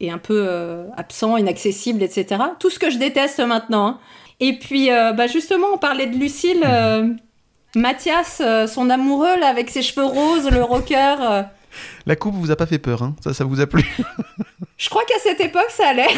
et 0.00 0.12
un 0.12 0.18
peu 0.18 0.48
absent, 0.96 1.36
inaccessible, 1.36 2.04
etc. 2.04 2.40
Tout 2.60 2.70
ce 2.70 2.78
que 2.78 2.88
je 2.88 2.98
déteste 2.98 3.40
maintenant. 3.40 3.86
Hein. 3.86 3.98
Et 4.38 4.52
puis, 4.52 4.88
bah, 4.88 5.26
justement, 5.26 5.66
on 5.74 5.78
parlait 5.78 6.06
de 6.06 6.16
Lucille. 6.16 6.64
Mathias, 7.74 8.42
son 8.66 8.90
amoureux, 8.90 9.38
là, 9.40 9.48
avec 9.48 9.70
ses 9.70 9.82
cheveux 9.82 10.06
roses, 10.06 10.50
le 10.50 10.62
rocker. 10.62 11.44
La 12.06 12.16
coupe 12.16 12.34
vous 12.34 12.50
a 12.50 12.56
pas 12.56 12.66
fait 12.66 12.78
peur, 12.78 13.02
hein 13.02 13.14
ça, 13.22 13.34
ça 13.34 13.44
vous 13.44 13.60
a 13.60 13.66
plu 13.66 13.84
Je 14.76 14.88
crois 14.88 15.04
qu'à 15.04 15.18
cette 15.22 15.40
époque, 15.40 15.70
ça 15.70 15.88
allait. 15.88 16.08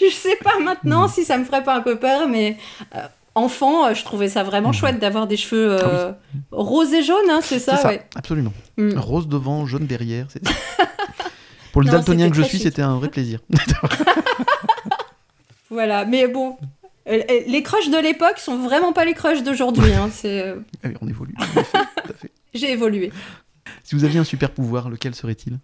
je 0.00 0.10
sais 0.10 0.36
pas 0.36 0.58
maintenant 0.60 1.08
si 1.08 1.24
ça 1.24 1.38
me 1.38 1.44
ferait 1.44 1.64
pas 1.64 1.76
un 1.76 1.80
peu 1.80 1.96
peur, 1.96 2.28
mais 2.28 2.56
euh, 2.94 3.00
enfant, 3.34 3.86
euh, 3.86 3.94
je 3.94 4.04
trouvais 4.04 4.28
ça 4.28 4.42
vraiment 4.42 4.68
mhm. 4.68 4.74
chouette 4.74 4.98
d'avoir 4.98 5.26
des 5.26 5.36
cheveux 5.36 5.72
euh, 5.72 6.10
ah 6.10 6.14
roses 6.50 6.92
et 6.92 7.02
jaunes, 7.02 7.30
hein, 7.30 7.40
c'est 7.42 7.58
ça, 7.58 7.80
Absolument. 8.14 8.52
Mm. 8.76 8.98
Rose 8.98 9.28
devant, 9.28 9.66
jaune 9.66 9.86
derrière. 9.86 10.26
Pour 11.72 11.82
le 11.82 11.90
daltonien 11.90 12.30
que 12.30 12.36
je 12.36 12.42
suis, 12.42 12.60
c'était 12.60 12.82
un 12.82 12.96
vrai 12.96 13.08
plaisir. 13.08 13.40
voilà, 15.70 16.04
mais 16.04 16.28
bon, 16.28 16.56
les 17.06 17.62
crushs 17.62 17.90
de 17.90 17.98
l'époque 17.98 18.38
sont 18.38 18.58
vraiment 18.58 18.92
pas 18.92 19.04
les 19.04 19.14
crushs 19.14 19.42
d'aujourd'hui. 19.42 19.92
Hein, 19.92 20.10
ah 20.84 20.88
on 21.00 21.08
évolue. 21.08 21.34
J'ai 22.54 22.72
évolué. 22.72 23.12
Si 23.82 23.94
vous 23.94 24.04
aviez 24.04 24.18
un 24.18 24.24
super 24.24 24.50
pouvoir, 24.50 24.88
lequel 24.88 25.14
serait-il? 25.14 25.58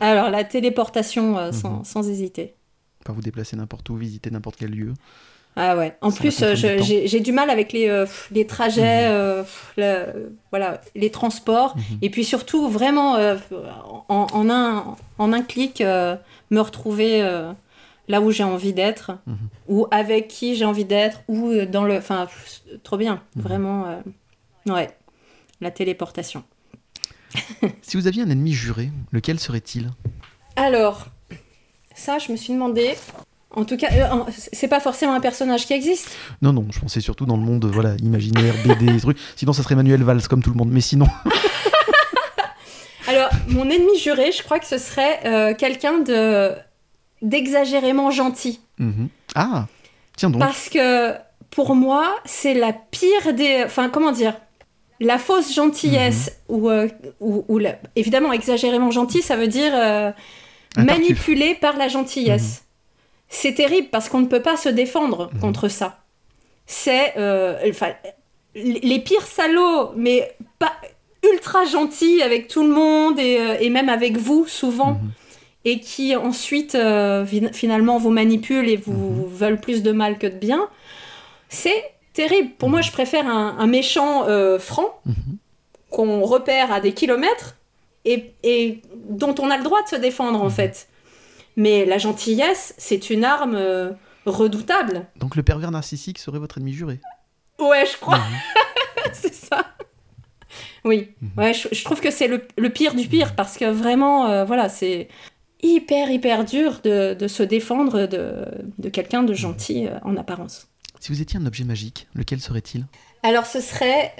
Alors, 0.00 0.30
la 0.30 0.44
téléportation, 0.44 1.46
mhm. 1.46 1.52
sans, 1.52 1.84
sans, 1.84 2.08
hésiter. 2.08 2.54
Pas 3.04 3.12
vous 3.12 3.20
déplacer 3.20 3.56
n'importe 3.56 3.88
où, 3.90 3.96
visiter 3.96 4.30
n'importe 4.30 4.56
quel 4.56 4.70
lieu. 4.70 4.94
Ah 5.60 5.76
ouais. 5.76 5.96
En 6.02 6.12
plus, 6.12 6.40
euh, 6.42 6.54
j'ai 6.54 7.20
du 7.20 7.32
mal 7.32 7.50
avec 7.50 7.72
les, 7.72 7.88
euh, 7.88 8.06
les 8.30 8.46
trajets, 8.46 9.08
mhm. 9.08 9.44
euh, 9.80 10.12
voilà, 10.50 10.80
les 10.94 11.10
transports. 11.10 11.76
Mhm. 11.76 11.98
Et 12.02 12.10
puis 12.10 12.24
surtout, 12.24 12.68
vraiment, 12.68 13.16
en, 14.08 14.50
un, 14.50 14.96
en 15.18 15.32
un 15.32 15.42
clic, 15.42 15.80
me 15.80 16.60
retrouver 16.60 17.28
là 18.08 18.20
où 18.20 18.30
j'ai 18.30 18.44
envie 18.44 18.72
d'être, 18.72 19.12
mhm. 19.26 19.36
ou 19.68 19.86
avec 19.90 20.28
qui 20.28 20.56
j'ai 20.56 20.64
envie 20.64 20.84
d'être, 20.84 21.22
ou 21.28 21.54
dans 21.70 21.84
le... 21.84 21.96
Enfin, 21.96 22.26
trop 22.82 22.96
bien. 22.96 23.22
Vraiment, 23.36 24.02
ouais. 24.66 24.90
La 25.60 25.70
téléportation. 25.70 26.44
si 27.82 27.96
vous 27.96 28.06
aviez 28.06 28.22
un 28.22 28.30
ennemi 28.30 28.52
juré, 28.52 28.90
lequel 29.12 29.38
serait-il? 29.38 29.90
Alors, 30.56 31.06
ça, 31.94 32.18
je 32.18 32.32
me 32.32 32.36
suis 32.36 32.52
demandé. 32.52 32.94
En 33.50 33.64
tout 33.64 33.76
cas, 33.76 33.88
euh, 33.92 34.24
c'est 34.30 34.68
pas 34.68 34.80
forcément 34.80 35.14
un 35.14 35.20
personnage 35.20 35.66
qui 35.66 35.72
existe. 35.72 36.10
Non, 36.42 36.52
non, 36.52 36.66
je 36.70 36.78
pensais 36.78 37.00
surtout 37.00 37.26
dans 37.26 37.36
le 37.36 37.42
monde 37.42 37.64
voilà, 37.66 37.94
imaginaire, 38.02 38.54
BD, 38.64 39.00
trucs. 39.00 39.18
Sinon, 39.36 39.52
ça 39.52 39.62
serait 39.62 39.74
Manuel 39.74 40.02
Valls, 40.02 40.22
comme 40.28 40.42
tout 40.42 40.50
le 40.50 40.56
monde. 40.56 40.70
Mais 40.70 40.80
sinon. 40.80 41.06
Alors, 43.08 43.30
mon 43.48 43.70
ennemi 43.70 43.98
juré, 43.98 44.32
je 44.32 44.42
crois 44.42 44.58
que 44.58 44.66
ce 44.66 44.76
serait 44.78 45.20
euh, 45.24 45.54
quelqu'un 45.54 45.98
de 46.00 46.52
d'exagérément 47.22 48.10
gentil. 48.10 48.60
Mhm. 48.78 49.08
Ah, 49.34 49.66
tiens 50.16 50.30
donc. 50.30 50.40
Parce 50.40 50.68
que 50.68 51.14
pour 51.50 51.74
moi, 51.74 52.14
c'est 52.24 52.54
la 52.54 52.72
pire 52.72 53.34
des. 53.34 53.62
Enfin, 53.64 53.88
comment 53.88 54.12
dire 54.12 54.34
La 55.00 55.18
fausse 55.18 55.54
gentillesse, 55.54 56.38
mhm. 56.48 56.56
ou, 56.56 56.70
euh, 56.70 56.88
ou, 57.20 57.60
évidemment, 57.96 58.32
exagérément 58.32 58.90
gentil, 58.90 59.22
ça 59.22 59.36
veut 59.36 59.48
dire 59.48 59.72
manipulé 60.76 61.54
par 61.54 61.76
la 61.76 61.88
gentillesse. 61.88 62.60
Mhm. 62.60 62.64
C'est 63.28 63.54
terrible 63.54 63.88
parce 63.90 64.08
qu'on 64.08 64.20
ne 64.20 64.26
peut 64.26 64.42
pas 64.42 64.56
se 64.56 64.68
défendre 64.68 65.30
contre 65.40 65.68
ça. 65.68 65.98
C'est 66.66 67.14
euh, 67.16 67.56
les 68.54 68.98
pires 69.00 69.26
salauds, 69.26 69.92
mais 69.96 70.34
pas 70.58 70.72
ultra 71.32 71.64
gentils 71.64 72.22
avec 72.22 72.48
tout 72.48 72.62
le 72.62 72.70
monde 72.70 73.18
et, 73.18 73.38
euh, 73.38 73.70
même 73.70 73.88
avec 73.88 74.16
vous 74.16 74.46
souvent. 74.46 75.00
Et 75.70 75.80
qui 75.80 76.16
ensuite 76.16 76.74
euh, 76.74 77.24
finalement 77.52 77.98
vous 77.98 78.10
manipulent 78.10 78.68
et 78.68 78.76
vous, 78.76 78.92
mhm. 78.92 79.26
veulent 79.28 79.60
plus 79.60 79.82
de 79.82 79.92
mal 79.92 80.18
que 80.18 80.26
de 80.26 80.36
bien. 80.36 80.68
C'est 81.48 81.84
terrible. 82.12 82.50
Pour 82.58 82.68
moi, 82.68 82.80
je 82.80 82.92
préfère 82.92 83.26
un, 83.26 83.66
méchant 83.66 84.26
franc 84.58 85.00
qu'on 85.90 86.22
repère 86.22 86.72
à 86.72 86.80
des 86.80 86.92
kilomètres 86.92 87.56
et, 88.04 88.34
et, 88.42 88.82
dont 89.08 89.34
on 89.38 89.50
a 89.50 89.56
le 89.56 89.64
droit 89.64 89.82
de 89.82 89.88
se 89.88 89.96
défendre 89.96 90.42
en 90.42 90.50
fait. 90.50 90.88
Mais 91.58 91.84
la 91.84 91.98
gentillesse, 91.98 92.72
c'est 92.78 93.10
une 93.10 93.24
arme 93.24 93.56
euh, 93.56 93.90
redoutable. 94.26 95.06
Donc 95.16 95.34
le 95.34 95.42
pervers 95.42 95.72
narcissique 95.72 96.18
serait 96.18 96.38
votre 96.38 96.58
ennemi 96.58 96.72
juré 96.72 97.00
Ouais, 97.58 97.84
je 97.84 97.98
crois. 97.98 98.18
Mhm. 98.18 98.24
c'est 99.12 99.34
ça. 99.34 99.66
Oui, 100.84 101.10
mhm. 101.20 101.30
ouais, 101.36 101.52
je, 101.52 101.84
trouve 101.84 102.00
que 102.00 102.12
c'est 102.12 102.28
le, 102.28 102.68
pire 102.70 102.94
du 102.94 103.08
pire 103.08 103.34
parce 103.34 103.58
que 103.58 103.64
vraiment, 103.64 104.26
euh, 104.28 104.44
voilà, 104.44 104.68
c'est 104.68 105.08
hyper, 105.62 106.10
hyper 106.10 106.44
dur 106.44 106.80
de, 106.84 107.16
se 107.26 107.42
défendre 107.42 108.06
de, 108.06 108.88
quelqu'un 108.90 109.22
de 109.22 109.34
gentil 109.34 109.86
euh, 109.86 109.98
en 110.02 110.16
apparence. 110.16 110.68
Si 111.00 111.12
vous 111.12 111.20
étiez 111.20 111.38
un 111.38 111.46
objet 111.46 111.64
magique, 111.64 112.08
lequel 112.14 112.40
serait-il? 112.40 112.86
Alors 113.22 113.46
ce 113.46 113.60
serait 113.60 114.12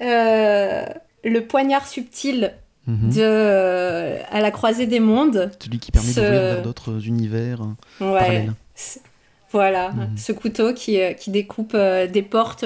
le 1.24 1.40
poignard 1.40 1.86
subtil 1.86 2.52
Mhm. 2.88 3.10
de 3.10 3.20
euh, 3.20 4.18
à 4.30 4.40
la 4.40 4.50
croisée 4.50 4.86
des 4.86 4.98
mondes. 4.98 5.50
Celui 5.62 5.78
qui 5.78 5.92
permet 5.92 6.08
d'ouvrir 6.08 6.30
vers 6.30 6.62
d'autres 6.62 7.06
univers 7.06 7.60
euh, 8.00 8.12
ouais. 8.12 8.48
Voilà, 9.50 9.92
mhm. 9.92 10.16
ce 10.16 10.32
couteau 10.32 10.72
qui, 10.74 11.00
euh, 11.00 11.12
qui 11.12 11.30
découpe 11.30 11.76
des 11.76 12.22
portes 12.22 12.64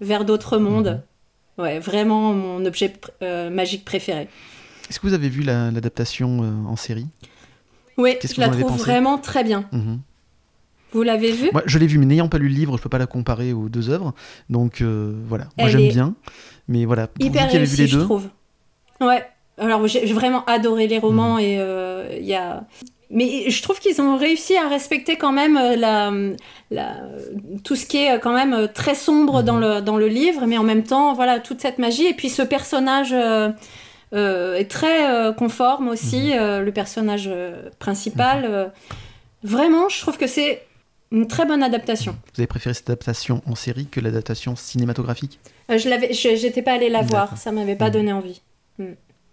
vers 0.00 0.24
d'autres 0.24 0.58
mondes. 0.58 1.00
Mhm. 1.58 1.64
Ouais, 1.64 1.78
vraiment 1.78 2.34
mon 2.34 2.64
objet 2.66 2.92
magique 3.50 3.84
préféré. 3.84 4.28
Est-ce 4.90 4.98
que 4.98 5.06
vous 5.06 5.14
avez 5.14 5.28
vu 5.28 5.42
l'adaptation 5.42 6.40
en 6.68 6.74
série? 6.74 7.06
Oui, 7.96 8.16
je 8.22 8.40
la 8.40 8.48
trouve 8.48 8.76
vraiment 8.76 9.18
très 9.18 9.44
bien. 9.44 9.64
Vous 10.92 11.02
l'avez 11.02 11.32
vu 11.32 11.50
Moi, 11.52 11.62
je 11.66 11.78
l'ai 11.78 11.88
vu, 11.88 11.98
mais 11.98 12.06
n'ayant 12.06 12.28
pas 12.28 12.38
lu 12.38 12.48
le 12.48 12.54
livre, 12.54 12.76
je 12.76 12.82
peux 12.82 12.88
pas 12.88 12.98
la 12.98 13.06
comparer 13.06 13.52
aux 13.52 13.68
deux 13.68 13.90
œuvres. 13.90 14.14
Donc 14.50 14.82
voilà, 14.82 15.46
moi 15.58 15.68
j'aime 15.68 15.88
bien. 15.88 16.14
Mais 16.68 16.84
voilà, 16.84 17.08
pour 17.08 17.24
hyper 17.24 17.48
vous 17.48 17.52
vu 17.52 17.76
les 17.76 17.86
deux, 17.86 17.86
je 17.86 17.98
trouve. 17.98 18.28
Ouais, 19.00 19.24
alors 19.58 19.86
j'ai 19.86 20.12
vraiment 20.12 20.44
adoré 20.46 20.86
les 20.86 20.98
romans 20.98 21.36
mm. 21.36 21.40
et 21.40 21.56
euh, 21.58 22.08
il 22.18 22.26
y 22.26 22.34
a 22.34 22.64
mais 23.10 23.48
je 23.48 23.62
trouve 23.62 23.78
qu'ils 23.78 24.00
ont 24.00 24.16
réussi 24.16 24.56
à 24.56 24.68
respecter 24.68 25.16
quand 25.16 25.30
même 25.30 25.56
euh, 25.56 25.76
la, 25.76 26.10
la, 26.72 26.96
tout 27.62 27.76
ce 27.76 27.86
qui 27.86 27.98
est 27.98 28.18
quand 28.18 28.32
même 28.32 28.68
très 28.74 28.96
sombre 28.96 29.42
dans, 29.44 29.58
mm. 29.58 29.60
le, 29.60 29.80
dans 29.82 29.96
le 29.96 30.08
livre, 30.08 30.46
mais 30.46 30.58
en 30.58 30.64
même 30.64 30.82
temps, 30.82 31.12
voilà, 31.12 31.38
toute 31.38 31.60
cette 31.60 31.78
magie. 31.78 32.06
Et 32.06 32.14
puis 32.14 32.28
ce 32.28 32.42
personnage 32.42 33.12
euh, 33.12 33.50
est 34.14 34.70
très 34.70 35.34
conforme 35.34 35.88
aussi, 35.88 36.32
mm. 36.34 36.60
le 36.60 36.70
personnage 36.72 37.30
principal. 37.78 38.72
vraiment, 39.42 39.88
je 39.88 40.00
trouve 40.00 40.16
que 40.16 40.26
c'est 40.26 40.62
une 41.10 41.26
très 41.26 41.46
bonne 41.46 41.62
adaptation. 41.62 42.16
Vous 42.34 42.40
avez 42.40 42.46
préféré 42.46 42.74
cette 42.74 42.90
adaptation 42.90 43.42
en 43.46 43.54
série 43.54 43.86
que 43.86 44.00
l'adaptation 44.00 44.56
cinématographique? 44.56 45.38
Je 45.68 45.88
l'avais, 45.88 46.12
j'étais 46.12 46.62
pas 46.62 46.72
allée 46.72 46.90
la 46.90 47.02
voir, 47.02 47.36
ça 47.38 47.52
m'avait 47.52 47.76
pas 47.76 47.90
donné 47.90 48.12
envie. 48.12 48.40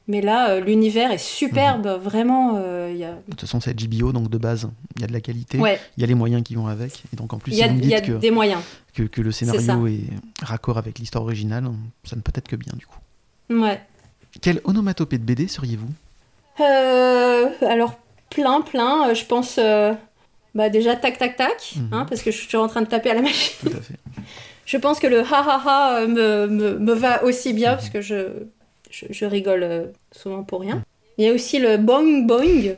Mais 0.08 0.22
là, 0.22 0.50
euh, 0.50 0.60
l'univers 0.60 1.12
est 1.12 1.18
superbe, 1.18 1.88
mhm. 1.88 1.96
vraiment. 1.96 2.56
Euh, 2.58 2.94
y 2.94 3.04
a... 3.04 3.12
De 3.14 3.22
toute 3.30 3.42
façon, 3.42 3.62
c'est 3.62 3.80
JBO, 3.80 4.12
donc 4.12 4.30
de 4.30 4.38
base, 4.38 4.70
il 4.96 5.02
y 5.02 5.04
a 5.06 5.08
de 5.08 5.14
la 5.14 5.22
qualité, 5.22 5.58
il 5.58 6.02
y 6.02 6.04
a 6.04 6.08
les 6.08 6.16
moyens 6.16 6.44
qui 6.44 6.56
vont 6.56 6.68
avec. 6.68 7.04
Et 7.14 7.16
donc 7.16 7.34
en 7.34 7.38
plus, 7.38 7.54
il 7.54 7.58
y 7.58 7.94
a, 7.94 8.02
que, 8.02 8.14
des 8.14 8.32
moyens. 8.32 8.62
Que, 8.94 9.04
que 9.04 9.22
le 9.22 9.32
scénario 9.32 9.88
est, 9.88 10.02
raccord 10.42 10.78
avec 10.78 11.00
l'histoire 11.00 11.24
originale, 11.24 11.66
ça 12.04 12.16
ne 12.16 12.22
peut 12.22 12.34
être 12.36 12.48
que 12.48 12.56
bien 12.56 12.74
du 12.78 12.86
coup. 12.86 12.98
Ouais. 13.50 13.80
Quelle 14.42 14.62
onomatopée 14.64 15.18
de 15.18 15.24
BD 15.24 15.48
seriez-vous? 15.48 15.90
Euh, 16.62 17.50
Alors, 17.68 17.96
plein, 18.30 18.62
plein. 18.62 19.14
Je 19.14 19.26
pense 19.26 19.60
bah, 20.56 20.70
déjà 20.70 20.96
tac, 20.96 21.18
tac, 21.18 21.36
tac, 21.36 21.74
mhm. 21.76 21.90
hein, 21.92 22.06
parce 22.08 22.22
que 22.22 22.32
je 22.32 22.38
suis 22.38 22.46
toujours 22.46 22.64
en 22.64 22.68
train 22.68 22.82
de 22.82 22.88
taper 22.88 23.12
à 23.12 23.16
la 23.16 23.22
machine. 23.22 23.70
Tout 23.70 23.78
à 23.78 23.82
fait. 23.82 23.96
je 24.66 24.78
pense 24.78 25.00
que 25.00 25.08
le 25.08 25.20
ha 25.22 25.26
ha 25.32 25.62
ha 25.66 26.06
me, 26.08 26.48
me, 26.48 26.80
me 26.80 26.94
va 26.94 27.24
aussi 27.24 27.54
bien, 27.54 27.72
parce 27.72 27.90
que 27.90 28.02
je 28.02 28.28
je, 28.92 29.26
rigole 29.26 29.64
euh, 29.64 29.86
souvent 30.12 30.44
pour 30.44 30.62
rien. 30.62 30.84
Il 31.18 31.26
y 31.26 31.30
a 31.30 31.34
aussi 31.34 31.60
le 31.60 31.78
boing 31.78 32.26
boing. 32.26 32.76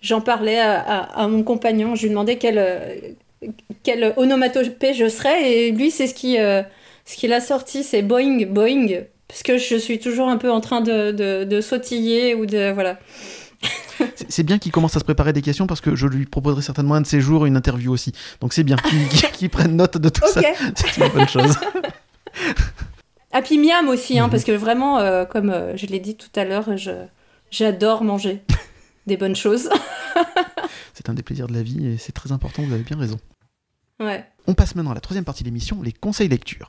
J'en 0.00 0.20
parlais 0.20 0.60
à, 0.60 1.26
mon 1.28 1.42
compagnon, 1.42 1.94
je 1.94 2.02
lui 2.02 2.10
demandais 2.10 2.36
quel, 2.36 2.58
euh, 2.58 2.94
quel 3.82 4.12
onomatopée 4.18 4.92
je 4.92 5.08
serais, 5.08 5.50
et 5.50 5.72
lui, 5.72 5.90
c'est 5.90 6.06
ce 6.06 6.12
qui 6.12 6.38
euh, 6.38 6.62
ce 7.06 7.16
qu'il 7.16 7.32
a 7.32 7.40
sorti, 7.40 7.82
c'est 7.82 8.02
boing 8.02 8.44
boing, 8.44 9.04
parce 9.28 9.42
que 9.42 9.58
je 9.58 9.76
suis 9.76 9.98
toujours 9.98 10.28
un 10.28 10.36
peu 10.36 10.50
en 10.50 10.60
train 10.60 10.80
de, 10.80 11.44
de, 11.44 11.60
sautiller 11.60 12.34
ou 12.34 12.46
de 12.46 12.72
voilà. 12.72 12.98
c'est 14.28 14.42
bien 14.42 14.58
qu'il 14.58 14.72
commence 14.72 14.96
à 14.96 14.98
se 14.98 15.04
préparer 15.04 15.32
des 15.32 15.42
questions 15.42 15.66
parce 15.66 15.80
que 15.80 15.94
je 15.94 16.06
lui 16.06 16.26
proposerai 16.26 16.62
certainement 16.62 16.94
un 16.94 17.00
de 17.00 17.06
ces 17.06 17.20
jours 17.20 17.46
une 17.46 17.56
interview 17.56 17.92
aussi. 17.92 18.12
Donc 18.40 18.52
c'est 18.52 18.64
bien 18.64 18.76
qu'il 19.32 19.50
prenne 19.50 19.76
note 19.76 19.98
de 19.98 20.08
tout 20.08 20.26
ça. 20.26 20.40
C'est 20.74 20.96
une 20.98 21.08
bonne 21.08 21.28
chose. 21.28 21.56
Happy 23.32 23.58
Miam 23.58 23.88
aussi, 23.88 24.18
hein, 24.18 24.26
mhm. 24.26 24.30
parce 24.30 24.44
que 24.44 24.52
vraiment, 24.52 25.00
euh, 25.00 25.24
comme 25.24 25.50
euh, 25.50 25.76
je 25.76 25.86
l'ai 25.86 25.98
dit 25.98 26.16
tout 26.16 26.28
à 26.36 26.44
l'heure, 26.44 26.68
j'adore 27.50 28.04
manger 28.04 28.42
des 29.06 29.16
bonnes 29.16 29.34
choses. 29.34 29.68
c'est 30.94 31.08
un 31.08 31.14
des 31.14 31.22
plaisirs 31.22 31.48
de 31.48 31.54
la 31.54 31.62
vie 31.62 31.86
et 31.86 31.98
c'est 31.98 32.12
très 32.12 32.30
important, 32.30 32.62
vous 32.62 32.72
avez 32.72 32.84
bien 32.84 32.96
raison. 32.96 33.18
Ouais. 33.98 34.24
On 34.46 34.54
passe 34.54 34.74
maintenant 34.76 34.92
à 34.92 34.94
la 34.94 35.00
troisième 35.00 35.24
partie 35.24 35.42
de 35.42 35.48
l'émission, 35.48 35.82
les 35.82 35.92
conseils 35.92 36.28
lecture. 36.28 36.68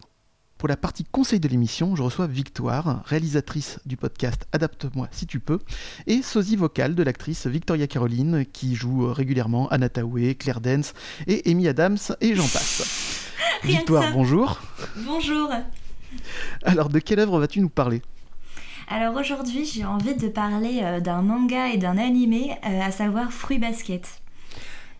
Pour 0.66 0.70
la 0.72 0.78
partie 0.78 1.04
conseil 1.04 1.40
de 1.40 1.48
l'émission, 1.48 1.96
je 1.96 2.02
reçois 2.02 2.26
Victoire, 2.26 3.04
réalisatrice 3.06 3.80
du 3.86 3.98
podcast 3.98 4.48
Adapte-moi 4.52 5.08
si 5.12 5.28
tu 5.28 5.40
peux, 5.40 5.60
et 6.08 6.24
sosie 6.24 6.56
vocale 6.56 6.96
de 6.96 7.04
l'actrice 7.04 7.46
Victoria 7.46 7.86
Caroline, 7.86 8.48
qui 8.52 8.74
joue 8.74 9.14
régulièrement 9.14 9.68
Anna 9.68 9.90
Tawé, 9.90 10.34
Claire 10.34 10.62
Dance 10.62 10.96
et 11.28 11.48
Amy 11.52 11.68
Adams, 11.68 12.00
et 12.20 12.34
j'en 12.34 12.48
passe. 12.48 13.32
Victoire, 13.64 14.12
bonjour. 14.12 14.60
Bonjour. 15.06 15.52
Alors, 16.64 16.90
de 16.90 16.98
quelle 16.98 17.20
œuvre 17.20 17.40
vas-tu 17.40 17.60
nous 17.60 17.70
parler? 17.70 18.02
Alors 18.88 19.16
aujourd'hui, 19.18 19.66
j'ai 19.66 19.86
envie 19.86 20.16
de 20.16 20.30
parler 20.30 20.80
euh, 20.82 21.00
d'un 21.00 21.22
manga 21.22 21.68
et 21.68 21.78
d'un 21.78 22.00
animé, 22.00 22.58
euh, 22.66 22.82
à 22.82 22.90
savoir 22.90 23.32
Fruit 23.32 23.60
Basket. 23.60 24.20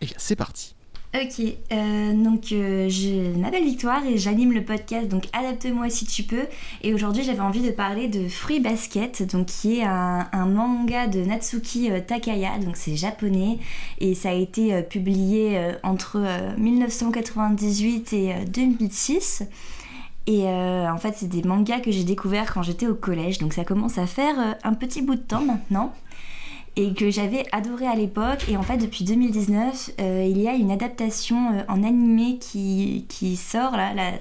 Eh 0.00 0.06
bien, 0.06 0.14
c'est 0.16 0.36
parti. 0.36 0.75
Ok, 1.16 1.40
euh, 1.72 2.12
donc 2.12 2.52
euh, 2.52 2.90
je 2.90 3.38
m'appelle 3.38 3.64
Victoire 3.64 4.04
et 4.04 4.18
j'anime 4.18 4.52
le 4.52 4.62
podcast 4.62 5.08
donc 5.08 5.24
Adapte-moi 5.32 5.88
si 5.88 6.04
tu 6.04 6.24
peux. 6.24 6.44
Et 6.82 6.92
aujourd'hui 6.92 7.22
j'avais 7.24 7.40
envie 7.40 7.62
de 7.62 7.70
parler 7.70 8.06
de 8.08 8.28
Fruit 8.28 8.60
Basket, 8.60 9.22
donc 9.22 9.46
qui 9.46 9.78
est 9.78 9.84
un, 9.84 10.26
manga 10.46 11.06
de 11.06 11.20
Natsuki 11.20 11.90
euh, 11.90 12.00
Takaya, 12.06 12.58
donc 12.58 12.76
c'est 12.76 12.96
japonais 12.96 13.58
et 13.98 14.14
ça 14.14 14.30
a 14.30 14.34
été 14.34 14.82
publié 14.82 15.58
entre 15.82 16.22
1998 16.58 18.12
et 18.12 18.34
2006. 18.46 19.44
Et 20.26 20.42
en 20.48 20.98
fait, 20.98 21.14
c'est 21.16 21.28
des 21.28 21.42
mangas 21.42 21.80
que 21.80 21.92
j'ai 21.92 22.04
découverts 22.04 22.52
quand 22.52 22.62
j'étais 22.62 22.88
au 22.88 22.94
collège, 22.94 23.38
donc 23.38 23.52
ça 23.52 23.64
commence 23.64 23.96
à 23.96 24.06
faire 24.06 24.56
un 24.62 24.74
petit 24.74 25.02
bout 25.02 25.14
de 25.14 25.20
temps 25.20 25.42
maintenant 25.42 25.94
et 26.76 26.92
que 26.92 27.10
j'avais 27.10 27.46
adoré 27.52 27.86
à 27.86 27.94
l'époque. 27.94 28.44
Et 28.48 28.56
en 28.56 28.62
fait, 28.62 28.76
depuis 28.76 29.04
2019, 29.04 29.92
euh, 29.98 30.26
il 30.28 30.40
y 30.40 30.46
a 30.46 30.52
une 30.52 30.70
adaptation 30.70 31.52
euh, 31.52 31.62
en 31.68 31.82
animé 31.82 32.38
qui, 32.38 33.06
qui 33.08 33.36
sort, 33.36 33.72
là, 33.72 33.94
la 33.94 34.12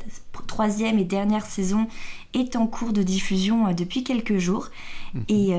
troisième 0.47 0.97
et 0.97 1.03
dernière 1.03 1.45
saison 1.45 1.87
est 2.33 2.55
en 2.55 2.67
cours 2.67 2.93
de 2.93 3.03
diffusion 3.03 3.67
euh, 3.67 3.73
depuis 3.73 4.05
quelques 4.05 4.37
jours. 4.37 4.69
Mhm. 5.13 5.23
Et, 5.29 5.51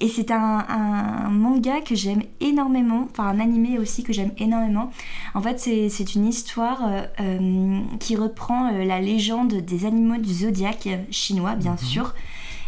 et 0.00 0.08
c'est 0.08 0.32
un, 0.32 0.64
un, 0.68 1.28
manga 1.30 1.80
que 1.80 1.94
j'aime 1.94 2.22
énormément, 2.40 3.06
enfin 3.10 3.28
un 3.28 3.38
animé 3.38 3.78
aussi 3.78 4.02
que 4.02 4.12
j'aime 4.12 4.32
énormément. 4.38 4.90
En 5.34 5.40
fait, 5.40 5.60
c'est 5.60 6.14
une 6.16 6.26
histoire 6.26 6.90
qui 8.00 8.16
reprend 8.16 8.72
la 8.72 9.00
légende 9.00 9.54
des 9.54 9.86
animaux 9.86 10.16
du 10.16 10.34
zodiaque 10.34 10.88
chinois, 11.12 11.54
bien 11.54 11.72
mhm. 11.72 11.78
sûr. 11.78 12.14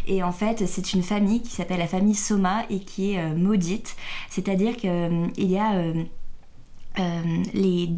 Et 0.07 0.23
en 0.23 0.31
fait, 0.31 0.65
c'est 0.67 0.93
une 0.93 1.03
famille 1.03 1.41
qui 1.41 1.51
s'appelle 1.51 1.79
la 1.79 1.87
famille 1.87 2.15
Soma 2.15 2.63
et 2.69 2.79
qui 2.79 3.13
est 3.13 3.19
euh, 3.19 3.35
maudite. 3.35 3.95
C'est-à-dire 4.29 4.75
qu'il 4.77 4.89
euh, 4.89 5.27
y 5.37 5.57
a 5.57 5.73
euh, 5.73 7.33
les 7.53 7.89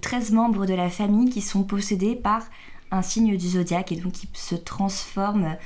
13 0.00 0.32
membres 0.32 0.66
de 0.66 0.74
la 0.74 0.90
famille 0.90 1.30
qui 1.30 1.40
sont 1.40 1.62
possédés 1.62 2.16
par 2.16 2.42
un 2.90 3.02
signe 3.02 3.36
du 3.36 3.48
zodiaque 3.48 3.92
et 3.92 3.96
donc 3.96 4.12
qui 4.12 4.28
se 4.34 4.54
transforment 4.54 5.56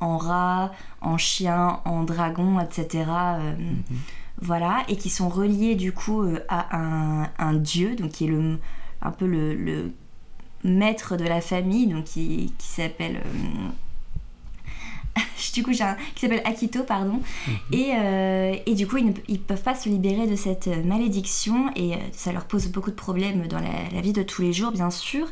en 0.00 0.18
rat, 0.18 0.72
en 1.00 1.16
chien, 1.16 1.80
en 1.84 2.02
dragon, 2.02 2.58
etc. 2.58 3.04
Mhm. 3.58 3.82
Voilà, 4.42 4.82
et 4.88 4.96
qui 4.96 5.10
sont 5.10 5.28
reliés 5.28 5.76
du 5.76 5.92
coup 5.92 6.24
à 6.48 6.76
un, 7.38 7.54
dieu, 7.54 7.94
donc 7.94 8.10
qui 8.10 8.24
est 8.24 8.28
le, 8.28 8.58
un 9.00 9.10
peu 9.12 9.26
le, 9.26 9.92
maître 10.64 11.16
de 11.16 11.24
la 11.24 11.40
famille, 11.40 11.86
donc 11.86 12.04
qui, 12.04 12.52
qui 12.58 12.66
s'appelle 12.66 13.22
du 15.54 15.62
coup 15.62 15.72
j'ai 15.72 15.84
un 15.84 15.96
qui 16.14 16.20
s'appelle 16.20 16.42
Akito 16.44 16.84
pardon 16.84 17.20
mhm. 17.46 17.54
et, 17.72 17.90
euh, 17.94 18.56
et, 18.66 18.74
du 18.74 18.86
coup 18.86 18.98
ils 18.98 19.06
ne 19.06 19.12
ils 19.28 19.40
peuvent 19.40 19.62
pas 19.62 19.74
se 19.74 19.88
libérer 19.88 20.26
de 20.26 20.36
cette 20.36 20.68
malédiction 20.84 21.70
et 21.76 21.94
euh, 21.94 21.98
ça 22.12 22.32
leur 22.32 22.44
pose 22.44 22.68
beaucoup 22.68 22.90
de 22.90 22.96
problèmes 22.96 23.46
dans 23.46 23.60
la, 23.60 24.00
vie 24.00 24.12
de 24.12 24.22
tous 24.22 24.42
les 24.42 24.52
jours 24.52 24.70
bien 24.70 24.90
sûr 24.90 25.28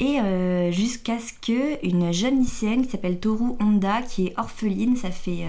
et 0.00 0.20
euh, 0.20 0.70
jusqu'à 0.70 1.18
ce 1.18 1.32
que 1.32 1.84
une 1.86 2.12
jeune 2.12 2.38
lycéenne 2.38 2.84
qui 2.84 2.90
s'appelle 2.90 3.18
Toru 3.18 3.52
Honda 3.60 4.02
qui 4.02 4.26
est 4.26 4.34
orpheline 4.36 4.96
ça 4.96 5.10
fait 5.10 5.44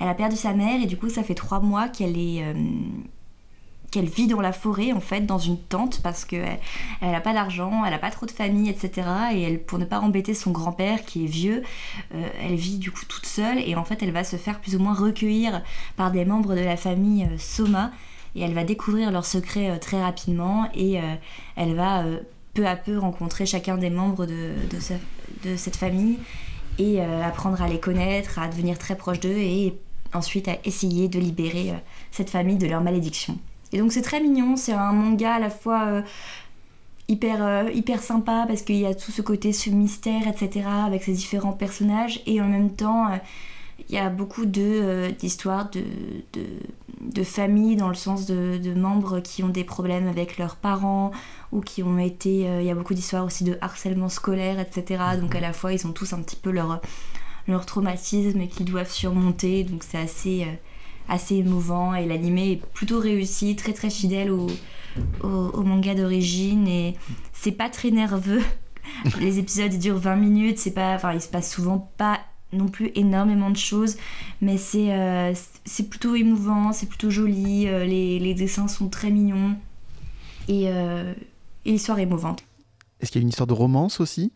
elle 0.00 0.08
a 0.08 0.14
perdu 0.14 0.36
sa 0.36 0.52
mère 0.52 0.82
et 0.82 0.86
du 0.86 0.96
coup 0.96 1.08
ça 1.08 1.22
fait 1.22 1.34
trois 1.34 1.60
mois 1.60 1.88
qu'elle 1.88 2.18
est 2.18 2.42
qu'elle 3.92 4.08
vit 4.08 4.26
dans 4.26 4.40
la 4.40 4.52
forêt 4.52 4.92
en 4.92 5.00
fait, 5.00 5.20
dans 5.20 5.38
une 5.38 5.58
tente 5.58 6.00
parce 6.02 6.24
qu'elle 6.24 6.58
n'a 7.02 7.20
pas 7.20 7.34
d'argent, 7.34 7.84
elle 7.84 7.92
n'a 7.92 7.98
pas 7.98 8.10
trop 8.10 8.26
de 8.26 8.30
famille, 8.32 8.68
etc. 8.68 9.06
Et 9.34 9.42
elle, 9.42 9.62
pour 9.62 9.78
ne 9.78 9.84
pas 9.84 10.00
embêter 10.00 10.34
son 10.34 10.50
grand-père 10.50 11.04
qui 11.04 11.24
est 11.24 11.28
vieux, 11.28 11.62
euh, 12.14 12.28
elle 12.40 12.56
vit 12.56 12.78
du 12.78 12.90
coup 12.90 13.04
toute 13.06 13.26
seule. 13.26 13.58
Et 13.58 13.76
en 13.76 13.84
fait 13.84 14.02
elle 14.02 14.10
va 14.10 14.24
se 14.24 14.36
faire 14.36 14.60
plus 14.60 14.74
ou 14.74 14.78
moins 14.80 14.94
recueillir 14.94 15.62
par 15.96 16.10
des 16.10 16.24
membres 16.24 16.54
de 16.56 16.60
la 16.60 16.76
famille 16.76 17.24
euh, 17.24 17.38
Soma. 17.38 17.92
Et 18.34 18.40
elle 18.40 18.54
va 18.54 18.64
découvrir 18.64 19.12
leurs 19.12 19.26
secrets 19.26 19.70
euh, 19.70 19.78
très 19.78 20.02
rapidement. 20.02 20.68
Et 20.74 20.98
elle 21.54 21.74
va 21.74 22.04
peu 22.54 22.66
à 22.66 22.76
peu 22.76 22.98
rencontrer 22.98 23.44
chacun 23.44 23.76
des 23.76 23.90
membres 23.90 24.24
de, 24.24 24.54
de 25.44 25.56
cette 25.56 25.76
famille. 25.76 26.18
Et 26.78 27.02
apprendre 27.02 27.60
à 27.60 27.68
les 27.68 27.78
connaître, 27.78 28.38
à 28.38 28.48
devenir 28.48 28.78
très 28.78 28.96
proche 28.96 29.20
d'eux. 29.20 29.36
Et 29.36 29.74
ensuite 30.14 30.48
à 30.48 30.56
essayer 30.64 31.08
de 31.08 31.18
libérer 31.18 31.74
cette 32.10 32.30
famille 32.30 32.56
de 32.56 32.66
leur 32.66 32.80
malédiction. 32.80 33.38
Et 33.72 33.78
donc 33.78 33.92
c'est 33.92 34.02
très 34.02 34.20
mignon, 34.20 34.56
c'est 34.56 34.72
un 34.72 34.92
manga 34.92 35.34
à 35.34 35.38
la 35.38 35.50
fois 35.50 35.86
euh, 35.86 36.02
hyper, 37.08 37.42
euh, 37.42 37.70
hyper 37.72 38.02
sympa 38.02 38.44
parce 38.46 38.62
qu'il 38.62 38.76
y 38.76 38.86
a 38.86 38.94
tout 38.94 39.12
ce 39.12 39.22
côté, 39.22 39.52
ce 39.52 39.70
mystère, 39.70 40.28
etc. 40.28 40.66
avec 40.86 41.02
ces 41.02 41.12
différents 41.12 41.52
personnages 41.52 42.22
et 42.26 42.40
en 42.40 42.48
même 42.48 42.70
temps 42.70 43.08
euh, 43.08 43.16
il 43.88 43.94
y 43.94 43.98
a 43.98 44.10
beaucoup 44.10 44.44
d'histoires 44.46 45.70
de, 45.70 45.82
de, 46.34 46.44
de, 47.00 47.24
famille 47.24 47.74
dans 47.74 47.88
le 47.88 47.94
sens 47.94 48.26
de, 48.26 48.58
de, 48.58 48.74
membres 48.74 49.20
qui 49.20 49.42
ont 49.42 49.48
des 49.48 49.64
problèmes 49.64 50.06
avec 50.06 50.38
leurs 50.38 50.54
parents 50.54 51.10
ou 51.50 51.60
qui 51.60 51.82
ont 51.82 51.98
été... 51.98 52.42
il 52.60 52.64
y 52.64 52.70
a 52.70 52.74
beaucoup 52.76 52.94
d'histoires 52.94 53.24
aussi 53.24 53.42
de 53.42 53.58
harcèlement 53.60 54.08
scolaire, 54.08 54.60
etc. 54.60 55.02
Donc 55.20 55.34
à 55.34 55.40
la 55.40 55.52
fois 55.52 55.72
ils 55.72 55.84
ont 55.84 55.92
tous 55.92 56.12
un 56.12 56.22
petit 56.22 56.36
peu 56.36 56.50
leur, 56.50 56.80
leur 57.48 57.66
traumatisme 57.66 58.46
qu'ils 58.46 58.66
doivent 58.66 58.90
surmonter. 58.90 59.64
Donc 59.64 59.82
c'est 59.82 59.98
assez 59.98 60.46
assez 61.12 61.36
émouvant 61.36 61.94
et 61.94 62.06
l'animé 62.06 62.52
est 62.52 62.66
plutôt 62.72 62.98
réussi, 62.98 63.54
très 63.54 63.72
très 63.72 63.90
fidèle 63.90 64.30
au, 64.30 64.46
au, 65.22 65.62
manga 65.62 65.94
d'origine 65.94 66.66
et 66.66 66.96
c'est 67.32 67.52
pas 67.52 67.68
très 67.68 67.90
nerveux. 67.90 68.42
Les 69.20 69.38
épisodes 69.38 69.72
ils 69.72 69.78
durent 69.78 69.98
20 69.98 70.16
minutes, 70.16 70.58
c'est 70.58 70.72
pas, 70.72 70.94
enfin 70.94 71.12
il 71.12 71.20
se 71.20 71.28
passe 71.28 71.52
souvent 71.52 71.90
pas 71.96 72.18
non 72.52 72.68
plus 72.68 72.90
énormément 72.94 73.50
de 73.50 73.56
choses, 73.56 73.96
mais 74.40 74.56
c'est 74.56 74.92
euh, 74.92 75.32
c'est 75.64 75.88
plutôt 75.88 76.14
émouvant, 76.14 76.72
c'est 76.72 76.86
plutôt 76.86 77.10
joli, 77.10 77.68
euh, 77.68 77.84
les, 77.84 78.18
les, 78.18 78.34
dessins 78.34 78.68
sont 78.68 78.88
très 78.88 79.10
mignons 79.10 79.56
et, 80.48 80.64
euh, 80.66 81.14
et 81.64 81.72
l'histoire 81.72 81.98
est 81.98 82.02
émouvante. 82.02 82.44
Est-ce 83.00 83.10
qu'il 83.10 83.20
y 83.20 83.22
a 83.22 83.24
une 83.24 83.30
histoire 83.30 83.46
de 83.46 83.54
romance 83.54 84.00
aussi? 84.00 84.32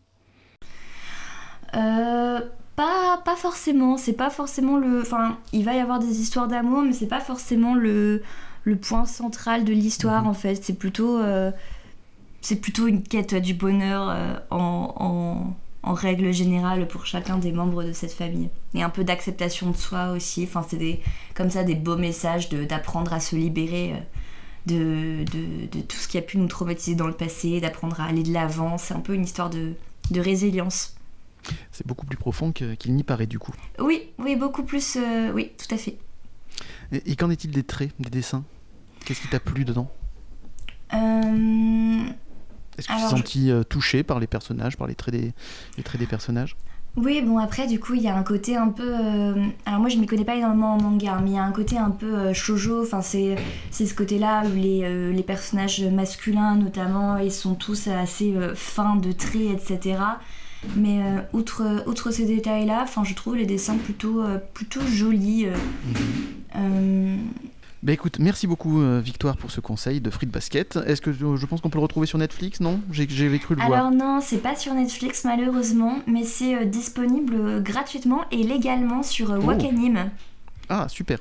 Euh, 1.75 2.41
pas, 2.77 3.21
pas 3.25 3.37
forcément, 3.37 3.97
c'est 3.97 4.13
pas 4.13 4.31
forcément 4.31 4.77
le. 4.77 5.01
Enfin, 5.01 5.39
il 5.53 5.65
va 5.65 5.75
y 5.75 5.81
avoir 5.81 5.99
des 5.99 6.21
histoires 6.21 6.47
d'amour, 6.47 6.83
mais 6.83 6.93
c'est 6.93 7.07
pas 7.09 7.21
forcément 7.21 7.75
le, 7.75 8.23
le 8.65 8.77
point 8.77 9.07
central 9.07 9.65
de 9.65 9.73
l'histoire 9.73 10.23
mhm. 10.23 10.29
en 10.29 10.35
fait. 10.35 10.63
C'est 10.63 10.75
plutôt, 10.79 11.19
euh, 11.19 11.51
c'est 12.43 12.61
plutôt 12.61 12.87
une 12.87 13.03
quête 13.03 13.35
du 13.35 13.55
bonheur 13.55 14.11
euh, 14.11 14.35
en, 14.51 14.95
en, 14.99 15.57
en, 15.91 15.95
règle 15.95 16.33
générale 16.33 16.87
pour 16.87 17.07
chacun 17.07 17.39
des 17.39 17.51
membres 17.53 17.83
de 17.83 17.93
cette 17.93 18.13
famille. 18.13 18.51
Et 18.75 18.83
un 18.83 18.91
peu 18.91 19.05
d'acceptation 19.05 19.71
de 19.71 19.77
soi 19.77 20.11
aussi. 20.11 20.45
Enfin, 20.45 20.65
c'est 20.69 20.77
des, 20.77 21.01
comme 21.35 21.49
ça 21.49 21.65
des 21.65 21.77
beaux 21.77 21.97
messages 21.97 22.51
d'apprendre 22.51 23.13
à 23.15 23.21
se 23.21 23.37
libérer. 23.37 23.95
Euh, 23.95 24.01
de, 24.67 25.23
de, 25.23 25.67
de, 25.71 25.81
tout 25.81 25.97
ce 25.97 26.09
qui 26.09 26.19
a 26.19 26.23
pu 26.23 26.39
nous 26.39 26.49
traumatiser 26.49 26.97
dans 26.97 27.07
le 27.07 27.13
passé, 27.13 27.61
d'apprendre 27.61 28.01
à 28.01 28.07
aller 28.07 28.25
de 28.25 28.33
l'avant. 28.33 28.79
C'est 28.79 28.95
un 28.95 29.01
peu 29.01 29.15
une 29.15 29.23
histoire 29.23 29.49
de, 29.49 29.75
de 30.11 30.21
résilience. 30.21 30.96
C'est 31.73 31.87
beaucoup 31.87 32.07
plus 32.07 32.17
profond 32.17 32.53
qu'il 32.53 32.95
n'y 32.95 33.03
paraît 33.03 33.27
du 33.27 33.39
coup. 33.39 33.53
Oui, 33.79 34.11
oui, 34.19 34.37
beaucoup 34.37 34.63
plus, 34.63 34.97
euh, 34.97 35.33
oui, 35.33 35.53
tout 35.59 35.73
à 35.75 35.79
fait. 35.79 35.99
Et, 36.93 37.17
qu'en 37.17 37.31
est-il 37.31 37.51
des 37.51 37.65
traits, 37.65 37.93
des 37.99 38.11
dessins? 38.11 38.45
Qu'est-ce 39.05 39.21
qui 39.21 39.29
t'a 39.29 39.41
plu 39.41 39.65
dedans? 39.65 39.91
Euh, 40.95 42.05
Est-ce 42.79 42.89
que 42.89 42.93
tu 42.93 42.99
t'es 42.99 43.09
senti 43.09 43.51
euh, 43.51 43.63
touché 43.63 44.03
par 44.03 44.21
les 44.21 44.27
personnages, 44.27 44.77
par 44.77 44.87
les 44.87 44.95
traits 44.95 45.15
des, 45.15 45.33
les 45.77 45.83
traits 45.83 46.01
des 46.01 46.07
personnages? 46.07 46.57
Oui, 46.97 47.21
bon 47.21 47.37
après 47.37 47.67
du 47.67 47.79
coup 47.79 47.93
il 47.93 48.01
y 48.01 48.09
a 48.09 48.17
un 48.17 48.23
côté 48.23 48.57
un 48.57 48.69
peu... 48.69 48.95
alors 49.67 49.81
moi 49.81 49.91
je 49.91 49.99
m'y 49.99 50.07
connais 50.07 50.25
pas 50.25 50.35
énormément 50.35 50.77
en 50.77 50.81
manga, 50.81 51.21
mais 51.23 51.33
il 51.33 51.37
y 51.37 51.39
a 51.39 51.43
un 51.43 51.53
côté 51.53 51.77
un 51.77 51.91
peu 51.91 52.33
shoujo, 52.33 52.85
enfin 52.85 53.03
c'est, 53.03 53.37
c'est 53.71 53.85
ce 53.85 53.95
côté-là 53.95 54.45
où 54.47 54.55
les, 54.55 55.13
les, 55.13 55.23
personnages 55.23 55.83
masculins 55.83 56.55
notamment, 56.55 57.19
ils 57.19 57.31
sont 57.31 57.55
tous 57.55 57.89
assez 57.89 58.35
fins 58.55 58.97
de 58.97 59.13
traits, 59.13 59.51
etc. 59.71 59.99
Mais 60.77 61.03
euh, 61.03 61.21
outre, 61.33 61.85
outre 61.87 62.11
ces 62.11 62.25
détails-là, 62.25 62.85
je 63.05 63.15
trouve 63.15 63.37
les 63.37 63.47
dessins 63.47 63.77
plutôt, 63.77 64.21
euh, 64.21 64.39
plutôt 64.55 64.81
jolis. 64.87 65.47
Euh, 66.57 67.17
bah 67.83 67.93
écoute, 67.93 68.19
merci 68.19 68.47
beaucoup 68.47 68.81
Victoire 69.01 69.37
pour 69.37 69.51
ce 69.51 69.61
conseil 69.61 70.01
de 70.01 70.11
Free 70.11 70.27
Basket. 70.27 70.79
Est-ce 70.87 71.01
que 71.01 71.13
je 71.13 71.47
pense 71.47 71.61
qu'on 71.61 71.71
peut 71.71 71.79
le 71.79 71.83
retrouver 71.83 72.07
sur 72.07 72.19
Netflix 72.19 72.61
Non? 72.61 72.81
J'ai 72.91 73.07
cru 73.07 73.55
le 73.55 73.63
voir. 73.63 73.79
Alors 73.79 73.91
non, 73.93 74.21
c'est 74.21 74.39
pas 74.39 74.57
sur 74.57 74.75
Netflix 74.75 75.25
malheureusement, 75.25 75.99
mais 76.07 76.25
c'est 76.25 76.67
disponible 76.67 77.63
gratuitement 77.63 78.25
et 78.33 78.43
légalement 78.43 79.03
sur 79.03 79.31
oh. 79.31 79.45
Wakanim. 79.45 80.11
Ah 80.69 80.89
super. 80.89 81.19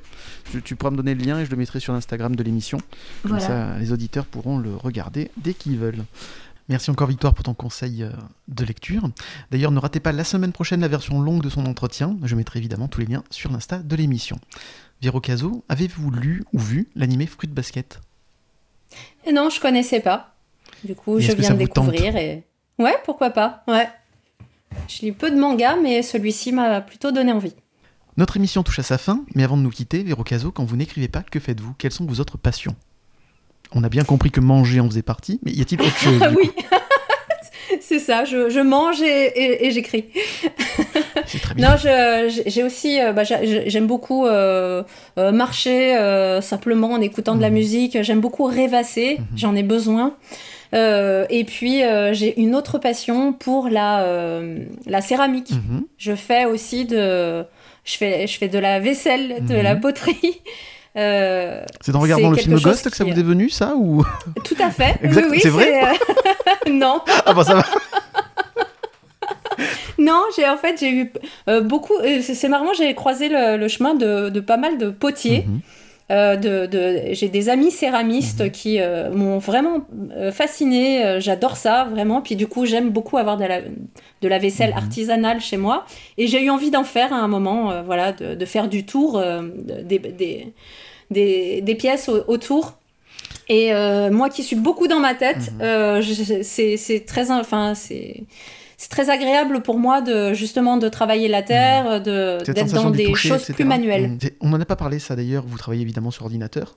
Tu, 0.64 0.74
pourras 0.74 0.90
me 0.90 0.96
donner 0.96 1.14
le 1.14 1.22
lien 1.24 1.38
et 1.38 1.44
je 1.44 1.50
le 1.50 1.56
mettrai 1.56 1.78
sur 1.78 1.92
l'Instagram 1.92 2.34
de 2.34 2.42
l'émission. 2.42 2.78
Comme 3.22 3.38
ça, 3.38 3.78
les 3.78 3.92
auditeurs 3.92 4.26
pourront 4.26 4.58
le 4.58 4.74
regarder 4.74 5.30
dès 5.36 5.54
qu'ils 5.54 5.78
veulent. 5.78 6.04
Merci 6.68 6.90
encore 6.90 7.06
Victoire 7.06 7.32
pour 7.34 7.44
ton 7.44 7.54
conseil 7.54 8.02
euh, 8.02 8.10
de 8.48 8.64
lecture. 8.64 9.08
D'ailleurs, 9.50 9.70
ne 9.70 9.78
ratez 9.78 10.00
pas 10.00 10.12
la 10.12 10.24
semaine 10.24 10.52
prochaine 10.52 10.80
la 10.80 10.88
version 10.88 11.20
longue 11.20 11.42
de 11.42 11.48
son 11.48 11.64
entretien. 11.66 12.16
Je 12.24 12.34
mettrai 12.34 12.58
évidemment 12.58 12.88
tous 12.88 13.00
les 13.00 13.06
liens 13.06 13.22
sur 13.30 13.52
l'insta 13.52 13.78
de 13.78 13.96
l'émission. 13.96 14.38
Viro 15.00 15.20
Caso, 15.20 15.64
avez-vous 15.68 16.10
lu 16.10 16.44
ou 16.52 16.58
vu 16.58 16.88
l'animé 16.96 17.26
Fruit 17.26 17.48
Basket? 17.48 18.00
Eh 19.26 19.32
Non, 19.32 19.50
je 19.50 19.60
connaissais 19.60 20.00
pas. 20.00 20.34
Du 20.84 20.94
coup, 20.94 21.20
je 21.20 21.32
viens 21.32 21.50
de 21.50 21.58
découvrir 21.58 22.16
et 22.16 22.44
ouais, 22.78 22.96
pourquoi 23.04 23.30
pas. 23.30 23.62
Ouais. 23.68 23.88
Je 24.88 25.02
lis 25.02 25.12
peu 25.12 25.30
de 25.30 25.36
mangas, 25.36 25.76
mais 25.76 26.02
celui-ci 26.02 26.52
m'a 26.52 26.80
plutôt 26.80 27.12
donné 27.12 27.32
envie. 27.32 27.54
Notre 28.16 28.36
émission 28.38 28.62
touche 28.62 28.78
à 28.78 28.82
sa 28.82 28.98
fin, 28.98 29.24
mais 29.34 29.44
avant 29.44 29.56
de 29.56 29.62
nous 29.62 29.70
quitter, 29.70 30.02
Vero 30.02 30.24
Caso, 30.24 30.50
quand 30.50 30.64
vous 30.64 30.76
n'écrivez 30.76 31.08
pas, 31.08 31.22
que 31.22 31.38
faites-vous? 31.38 31.74
Quelles 31.76 31.92
sont 31.92 32.06
vos 32.06 32.20
autres 32.20 32.38
passions? 32.38 32.74
On 33.72 33.84
a 33.84 33.88
bien 33.88 34.04
compris 34.04 34.30
que 34.30 34.40
manger 34.40 34.80
en 34.80 34.88
faisait 34.88 35.02
partie, 35.02 35.40
mais 35.44 35.52
y 35.52 35.60
a-t-il 35.60 35.80
autre 35.80 35.96
chose 35.98 36.22
Oui 36.36 36.50
c'est 37.80 37.98
ça, 37.98 38.24
je, 38.24 38.60
mange 38.60 39.00
et, 39.02 39.70
j'écris. 39.70 40.06
très 41.42 41.54
bien. 41.54 41.70
Non, 41.70 41.76
j'ai 41.76 42.62
aussi, 42.62 43.00
euh, 43.00 43.12
bah, 43.12 43.22
j'aime 43.24 43.86
beaucoup 43.86 44.26
euh, 44.26 44.82
euh, 45.18 45.32
marcher 45.32 45.96
simplement 46.42 46.92
en 46.92 47.00
écoutant 47.00 47.34
de 47.34 47.42
la 47.42 47.48
mhm. 47.48 47.54
musique. 47.54 48.02
J'aime 48.02 48.20
beaucoup 48.20 48.44
rêvasser, 48.44 49.18
mhm. 49.18 49.26
j'en 49.36 49.54
ai 49.54 49.62
besoin. 49.62 50.14
et 50.72 51.44
puis 51.46 51.82
j'ai 52.12 52.40
une 52.40 52.54
autre 52.54 52.78
passion 52.78 53.32
pour 53.32 53.68
la, 53.68 54.40
la 54.86 55.00
céramique. 55.00 55.52
Mhm. 55.52 55.84
Je 55.98 56.14
fais 56.14 56.44
aussi 56.44 56.84
de, 56.84 57.44
je 57.84 57.96
fais, 57.96 58.26
je 58.26 58.38
fais 58.38 58.48
de 58.48 58.58
la 58.58 58.80
vaisselle, 58.80 59.44
de 59.46 59.54
la 59.54 59.76
poterie. 59.76 60.40
Euh, 60.96 61.60
c'est 61.82 61.94
en 61.94 62.00
regardant 62.00 62.30
le 62.30 62.36
film 62.36 62.58
Ghost 62.58 62.88
que 62.88 62.96
ça 62.96 63.04
vous 63.04 63.10
est 63.10 63.22
venu, 63.22 63.50
ça 63.50 63.74
ou 63.76 64.02
Tout 64.44 64.56
à 64.58 64.70
fait. 64.70 64.96
exact. 65.02 65.26
Oui, 65.30 65.40
c'est 65.42 65.50
vrai 65.50 65.84
euh, 65.84 65.90
Non. 66.70 67.02
Ah 67.26 67.34
bah 67.34 67.44
ça 67.44 67.54
va. 67.54 67.64
non, 69.98 70.22
j'ai 70.34 70.48
en 70.48 70.56
fait 70.56 70.80
j'ai 70.80 70.90
eu 70.90 71.12
euh, 71.48 71.60
beaucoup. 71.60 71.92
C'est 72.22 72.48
marrant, 72.48 72.72
j'ai 72.76 72.94
croisé 72.94 73.28
le, 73.28 73.68
chemin 73.68 73.94
de, 73.94 74.30
de, 74.30 74.40
pas 74.40 74.56
mal 74.56 74.78
de 74.78 74.88
potiers. 74.88 75.44
Mhm. 75.46 75.60
de, 76.08 76.66
de 76.66 77.12
j'ai 77.12 77.28
des 77.28 77.50
amis 77.50 77.70
céramistes 77.70 78.40
mhm. 78.40 78.50
qui 78.50 78.78
m'ont 79.12 79.38
vraiment 79.38 79.86
fasciné. 80.32 81.20
J'adore 81.20 81.58
ça, 81.58 81.84
vraiment. 81.84 82.22
Puis 82.22 82.36
du 82.36 82.46
coup, 82.46 82.64
j'aime 82.64 82.88
beaucoup 82.88 83.18
avoir 83.18 83.36
de 83.36 83.44
la, 83.44 83.60
de 83.60 84.28
la 84.28 84.38
vaisselle 84.38 84.70
mhm. 84.70 84.78
artisanale 84.78 85.42
chez 85.42 85.58
moi. 85.58 85.84
Et 86.16 86.26
j'ai 86.26 86.42
eu 86.42 86.48
envie 86.48 86.70
d'en 86.70 86.84
faire 86.84 87.12
à 87.12 87.16
un 87.16 87.28
moment, 87.28 87.82
voilà, 87.82 88.12
de, 88.12 88.34
de, 88.34 88.44
faire 88.46 88.68
du 88.68 88.86
tour 88.86 89.22
des, 89.84 89.98
des, 89.98 90.54
des, 91.10 91.76
pièces 91.78 92.08
autour. 92.08 92.78
Et 93.48 93.72
euh, 93.72 94.10
moi 94.10 94.28
qui 94.28 94.42
suis 94.42 94.56
beaucoup 94.56 94.88
dans 94.88 94.98
ma 94.98 95.14
tête, 95.14 95.52
mhm. 95.52 95.60
euh, 95.62 96.02
c'est 96.42 97.04
très, 97.06 97.30
enfin, 97.30 97.74
c'est 97.74 98.24
très 98.90 99.08
agréable 99.08 99.62
pour 99.62 99.78
moi 99.78 100.00
de 100.00 100.34
justement 100.34 100.76
de 100.76 100.88
travailler 100.88 101.28
la 101.28 101.42
terre, 101.42 101.84
mhm. 101.84 102.02
de 102.02 102.52
d'être 102.52 102.72
dans 102.72 102.90
des 102.90 103.14
choses 103.14 103.44
plus 103.44 103.64
manuelles. 103.64 104.08
Mhm. 104.08 104.18
On 104.40 104.48
n'en 104.48 104.60
a 104.60 104.64
pas 104.64 104.74
parlé 104.74 104.98
ça 104.98 105.14
d'ailleurs. 105.14 105.44
Vous 105.46 105.56
travaillez 105.58 105.82
évidemment 105.82 106.10
sur 106.10 106.24
ordinateur. 106.24 106.76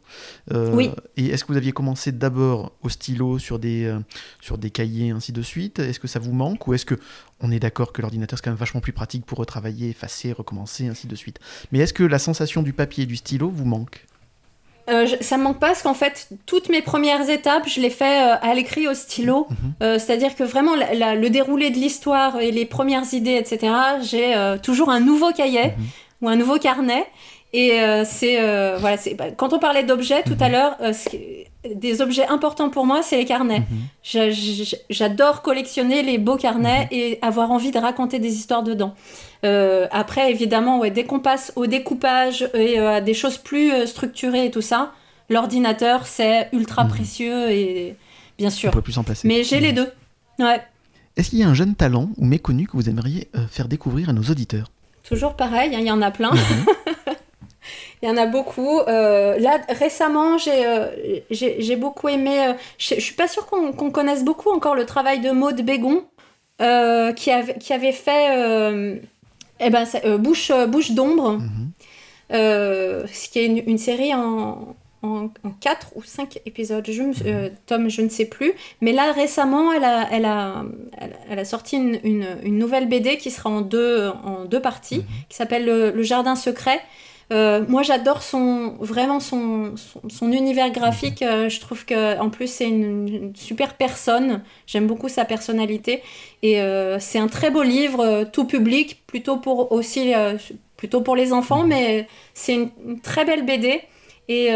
Euh, 0.53 0.71
oui. 0.75 0.91
Et 1.17 1.27
est-ce 1.27 1.43
que 1.43 1.51
vous 1.51 1.57
aviez 1.57 1.71
commencé 1.71 2.11
d'abord 2.11 2.71
au 2.83 2.89
stylo 2.89 3.39
sur 3.39 3.57
des 3.57 3.91
sur 4.39 4.59
des 4.59 4.69
cahiers 4.69 5.09
ainsi 5.09 5.31
de 5.31 5.41
suite? 5.41 5.79
Est-ce 5.79 5.99
que 5.99 6.07
ça 6.07 6.19
vous 6.19 6.33
manque? 6.33 6.67
Ou 6.67 6.75
est-ce 6.75 6.85
que 6.85 6.95
on 7.41 7.51
est 7.51 7.59
d'accord 7.59 7.93
que 7.93 8.01
l'ordinateur 8.03 8.37
c'est 8.37 8.45
quand 8.45 8.51
même 8.51 8.59
vachement 8.59 8.81
plus 8.81 8.93
pratique 8.93 9.25
pour 9.25 9.39
retravailler, 9.39 9.89
effacer, 9.89 10.33
recommencer 10.33 10.87
ainsi 10.87 11.07
de 11.07 11.15
suite? 11.15 11.39
Mais 11.71 11.79
est-ce 11.79 11.93
que 11.93 12.03
la 12.03 12.19
sensation 12.19 12.61
du 12.61 12.73
papier 12.73 13.05
et 13.05 13.07
du 13.07 13.15
stylo 13.15 13.49
vous 13.49 13.65
manque? 13.65 14.05
Euh, 14.89 15.07
ça 15.21 15.37
me 15.37 15.43
manque 15.43 15.59
pas 15.59 15.67
parce 15.67 15.81
qu'en 15.81 15.93
fait, 15.93 16.29
toutes 16.45 16.69
mes 16.69 16.81
premières 16.81 17.29
étapes, 17.29 17.67
je 17.67 17.79
les 17.79 17.89
fais 17.89 18.21
euh, 18.21 18.35
à 18.41 18.53
l'écrit 18.53 18.87
au 18.87 18.93
stylo. 18.93 19.47
Mhm. 19.49 19.73
Euh, 19.83 19.99
c'est-à-dire 19.99 20.35
que 20.35 20.43
vraiment, 20.43 20.73
le 20.75 21.27
déroulé 21.29 21.69
de 21.69 21.77
l'histoire 21.77 22.39
et 22.39 22.51
les 22.51 22.65
premières 22.65 23.13
idées, 23.13 23.35
etc., 23.35 23.73
j'ai 24.01 24.35
toujours 24.63 24.89
un 24.89 24.99
nouveau 24.99 25.31
cahier 25.31 25.67
mhm. 25.67 25.85
ou 26.21 26.29
un 26.29 26.35
nouveau 26.35 26.57
carnet. 26.57 27.05
Et 27.51 27.79
c'est 28.05 28.39
voilà, 28.77 28.97
bah, 29.17 29.31
quand 29.35 29.53
on 29.53 29.59
parlait 29.59 29.83
d'objets 29.83 30.23
tout 30.23 30.37
à 30.39 30.47
mhm. 30.47 30.51
l'heure, 30.51 30.77
des 31.75 32.01
objets 32.01 32.27
importants 32.27 32.69
pour 32.69 32.85
moi, 32.85 33.01
c'est 33.01 33.17
les 33.17 33.25
carnets. 33.25 33.63
J'adore 34.03 35.41
collectionner 35.41 36.03
les 36.03 36.17
beaux 36.17 36.37
carnets 36.37 36.87
et 36.91 37.19
avoir 37.21 37.51
envie 37.51 37.71
de 37.71 37.79
raconter 37.79 38.19
des 38.19 38.35
histoires 38.35 38.63
dedans. 38.63 38.93
Euh, 39.45 39.87
après, 39.91 40.31
évidemment, 40.31 40.79
ouais, 40.79 40.91
dès 40.91 41.05
qu'on 41.05 41.19
passe 41.19 41.53
au 41.55 41.65
découpage 41.65 42.49
et 42.53 42.79
euh, 42.79 42.95
à 42.95 43.01
des 43.01 43.13
choses 43.13 43.37
plus 43.37 43.71
euh, 43.71 43.85
structurées 43.85 44.45
et 44.45 44.51
tout 44.51 44.61
ça, 44.61 44.93
l'ordinateur, 45.29 46.07
c'est 46.07 46.49
ultra 46.51 46.83
mhm. 46.83 46.89
précieux 46.89 47.51
et 47.51 47.95
bien 48.37 48.49
sûr. 48.49 48.69
On 48.69 48.73
peut 48.73 48.81
plus 48.81 48.97
en 48.97 49.03
passer. 49.03 49.27
Mais 49.27 49.43
j'ai 49.43 49.59
les 49.59 49.69
mhm. 49.69 49.75
deux. 49.75 49.91
Ouais. 50.39 50.61
Est-ce 51.15 51.29
qu'il 51.29 51.39
y 51.39 51.43
a 51.43 51.47
un 51.47 51.53
jeune 51.53 51.75
talent 51.75 52.09
ou 52.17 52.25
méconnu 52.25 52.67
que 52.67 52.73
vous 52.73 52.89
aimeriez 52.89 53.29
faire 53.49 53.67
découvrir 53.67 54.09
à 54.09 54.13
nos 54.13 54.23
auditeurs? 54.23 54.71
Toujours 55.03 55.35
pareil, 55.35 55.75
hein, 55.75 55.79
il 55.79 55.87
y 55.87 55.91
en 55.91 56.01
a 56.01 56.11
plein. 56.11 56.31
Mhm. 56.31 56.65
Il 58.01 58.07
y 58.07 58.11
en 58.11 58.15
a 58.15 58.25
beaucoup. 58.27 58.79
là, 58.87 59.59
récemment, 59.67 60.37
j'ai 60.37 61.75
beaucoup 61.75 62.07
aimé. 62.07 62.53
je 62.77 62.97
suis 62.97 63.13
pas 63.13 63.27
sûre 63.27 63.45
qu'on 63.45 63.91
connaisse 63.91 64.23
beaucoup 64.23 64.51
encore 64.51 64.73
le 64.73 64.85
travail 64.85 65.19
de 65.19 65.31
Maude 65.31 65.61
Bégon, 65.65 66.05
qui, 66.59 67.29
avait, 67.29 67.57
qui 67.59 67.73
avait 67.73 67.91
fait 67.91 69.01
eh 69.59 69.69
ben, 69.69 69.85
euh, 70.05 70.17
Bouche, 70.17 70.51
euh, 70.51 70.67
Bouche 70.67 70.91
d'ombre, 70.91 71.33
mhm. 71.33 71.71
euh, 72.33 73.05
ce 73.11 73.29
qui 73.29 73.39
est 73.39 73.45
une, 73.45 73.77
série 73.77 74.13
en, 74.13 74.75
en, 75.01 75.29
4 75.61 75.91
ou 75.95 76.03
5 76.03 76.39
épisodes, 76.45 76.85
je 76.89 77.01
mhm. 77.01 77.51
Tom, 77.65 77.89
je 77.89 78.01
ne 78.01 78.09
sais 78.09 78.25
plus. 78.25 78.53
Mais 78.81 78.91
là, 78.91 79.11
récemment, 79.11 79.71
elle 79.73 79.83
a, 79.83 80.07
elle 80.11 80.25
a, 80.25 80.63
elle, 81.29 81.39
a 81.39 81.45
sorti 81.45 81.77
une, 81.77 81.99
une, 82.43 82.57
nouvelle 82.57 82.87
BD 82.87 83.17
qui 83.17 83.31
sera 83.31 83.49
en 83.49 83.61
deux, 83.61 84.09
en 84.23 84.45
deux 84.45 84.61
parties, 84.61 84.99
mhm. 84.99 85.05
qui 85.29 85.35
s'appelle 85.35 85.65
le, 85.65 86.03
Jardin 86.03 86.35
secret. 86.35 86.79
Moi, 87.31 87.83
j'adore 87.83 88.23
son 88.23 88.75
vraiment 88.79 89.19
son, 89.19 89.75
son, 90.09 90.31
univers 90.31 90.71
graphique. 90.71 91.19
je 91.21 91.59
trouve 91.59 91.85
que 91.85 92.19
en 92.19 92.29
plus 92.29 92.47
c'est 92.47 92.67
une, 92.67 93.31
super 93.35 93.75
personne. 93.75 94.41
J'aime 94.67 94.87
beaucoup 94.87 95.09
sa 95.09 95.25
personnalité. 95.25 96.01
Et 96.41 96.61
euh, 96.61 96.99
c'est 96.99 97.19
un 97.19 97.27
très 97.27 97.51
beau 97.51 97.63
livre, 97.63 97.99
euh, 98.01 98.25
tout 98.25 98.45
public, 98.45 99.03
plutôt 99.07 99.37
pour 99.37 99.71
aussi 99.71 100.13
euh, 100.13 100.37
plutôt 100.77 101.01
pour 101.01 101.15
les 101.15 101.33
enfants, 101.33 101.63
mais 101.65 102.07
c'est 102.33 102.55
une, 102.55 102.99
très 103.01 103.25
belle 103.25 103.45
BD. 103.45 103.81
Et 104.31 104.49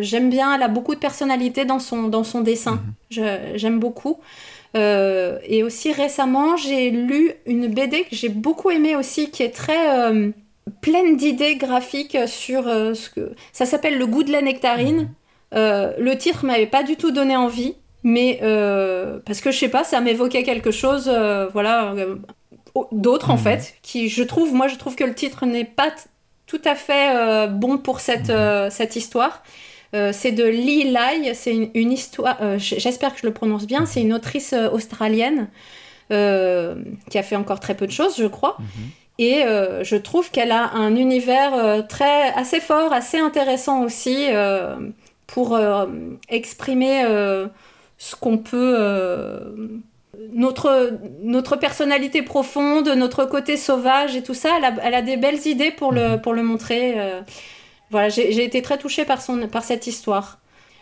j'aime 0.00 0.30
bien, 0.30 0.54
elle 0.54 0.62
a 0.62 0.68
beaucoup 0.68 0.94
de 0.94 1.00
personnalité 1.00 1.66
dans 1.66 1.78
son, 1.78 2.04
dans 2.04 2.24
son 2.24 2.40
dessin. 2.40 2.80
Mhm. 3.14 3.56
J'aime 3.56 3.78
beaucoup. 3.78 4.20
et 4.74 5.62
aussi 5.62 5.92
récemment, 5.92 6.56
j'ai 6.56 6.90
lu 6.90 7.32
une 7.44 7.68
BD 7.68 8.04
que 8.04 8.16
j'ai 8.16 8.30
beaucoup 8.30 8.70
aimée 8.70 8.96
aussi, 8.96 9.30
qui 9.30 9.42
est 9.42 9.50
très 9.50 10.32
pleine 10.80 11.16
d'idées 11.16 11.56
graphiques 11.56 12.16
sur 12.26 12.64
ce 12.64 13.10
que... 13.10 13.32
Ça 13.52 13.66
s'appelle 13.66 13.98
Le 13.98 14.06
goût 14.06 14.22
de 14.22 14.32
la 14.32 14.42
nectarine. 14.42 15.10
Mhm. 15.52 15.94
le 15.98 16.14
titre 16.16 16.44
m'avait 16.44 16.66
pas 16.66 16.82
du 16.82 16.96
tout 16.96 17.10
donné 17.10 17.36
envie 17.36 17.74
mais 18.02 18.38
euh, 18.42 19.18
parce 19.24 19.40
que 19.40 19.50
je 19.50 19.58
sais 19.58 19.68
pas, 19.68 19.84
ça 19.84 20.00
m'évoquait 20.00 20.42
quelque 20.42 20.70
chose, 20.70 21.10
euh, 21.12 21.48
voilà, 21.52 21.92
euh, 21.92 22.16
d'autre 22.92 23.30
en 23.30 23.36
mhm. 23.36 23.42
fait, 23.42 23.74
qui 23.82 24.08
je 24.08 24.22
trouve, 24.22 24.54
moi 24.54 24.68
je 24.68 24.76
trouve 24.76 24.94
que 24.94 25.04
le 25.04 25.14
titre 25.14 25.46
n'est 25.46 25.64
pas 25.64 25.92
tout 26.46 26.60
à 26.64 26.74
fait 26.74 27.48
bon 27.48 27.76
pour 27.76 28.00
cette, 28.00 28.30
mhm. 28.30 28.70
cette 28.70 28.96
histoire. 28.96 29.42
c'est 29.92 30.32
de 30.32 30.44
Lee 30.44 30.90
Lai, 30.90 31.34
c'est 31.34 31.70
une, 31.74 31.92
histoire, 31.92 32.38
j'espère 32.58 33.12
que 33.14 33.20
je 33.20 33.26
le 33.26 33.34
prononce 33.34 33.66
bien, 33.66 33.84
c'est 33.84 34.00
une 34.00 34.14
autrice 34.14 34.54
australienne 34.72 35.48
qui 36.08 36.14
a 37.18 37.22
fait 37.22 37.36
encore 37.36 37.60
très 37.60 37.74
peu 37.74 37.86
de 37.86 37.92
choses, 37.92 38.16
je 38.16 38.26
crois. 38.26 38.56
Et 39.18 39.42
je 39.82 39.96
trouve 39.96 40.30
qu'elle 40.30 40.52
a 40.52 40.70
un 40.74 40.94
univers 40.94 41.86
très 41.88 42.32
assez 42.34 42.60
fort, 42.60 42.92
assez 42.92 43.18
intéressant 43.18 43.82
aussi 43.82 44.28
pour 45.26 45.58
exprimer 46.28 47.04
ce 47.98 48.14
qu'on 48.14 48.38
peut 48.38 48.76
euh, 48.78 49.40
notre, 50.32 50.98
notre 51.22 51.56
personnalité 51.56 52.22
profonde, 52.22 52.88
notre 52.88 53.24
côté 53.24 53.56
sauvage 53.56 54.16
et 54.16 54.22
tout 54.22 54.34
ça, 54.34 54.50
elle 54.56 54.64
a, 54.64 54.74
elle 54.82 54.94
a 54.94 55.02
des 55.02 55.16
belles 55.16 55.46
idées 55.46 55.72
pour 55.72 55.92
le, 55.92 56.10
mhm. 56.10 56.20
pour 56.20 56.32
le 56.32 56.42
montrer. 56.42 56.98
Euh. 56.98 57.20
voilà, 57.90 58.08
j'ai 58.08 58.44
été 58.44 58.62
très 58.62 58.78
touchée 58.78 59.04
par, 59.04 59.20
son, 59.20 59.48
par 59.48 59.64
cette 59.64 59.86
histoire. 59.86 60.38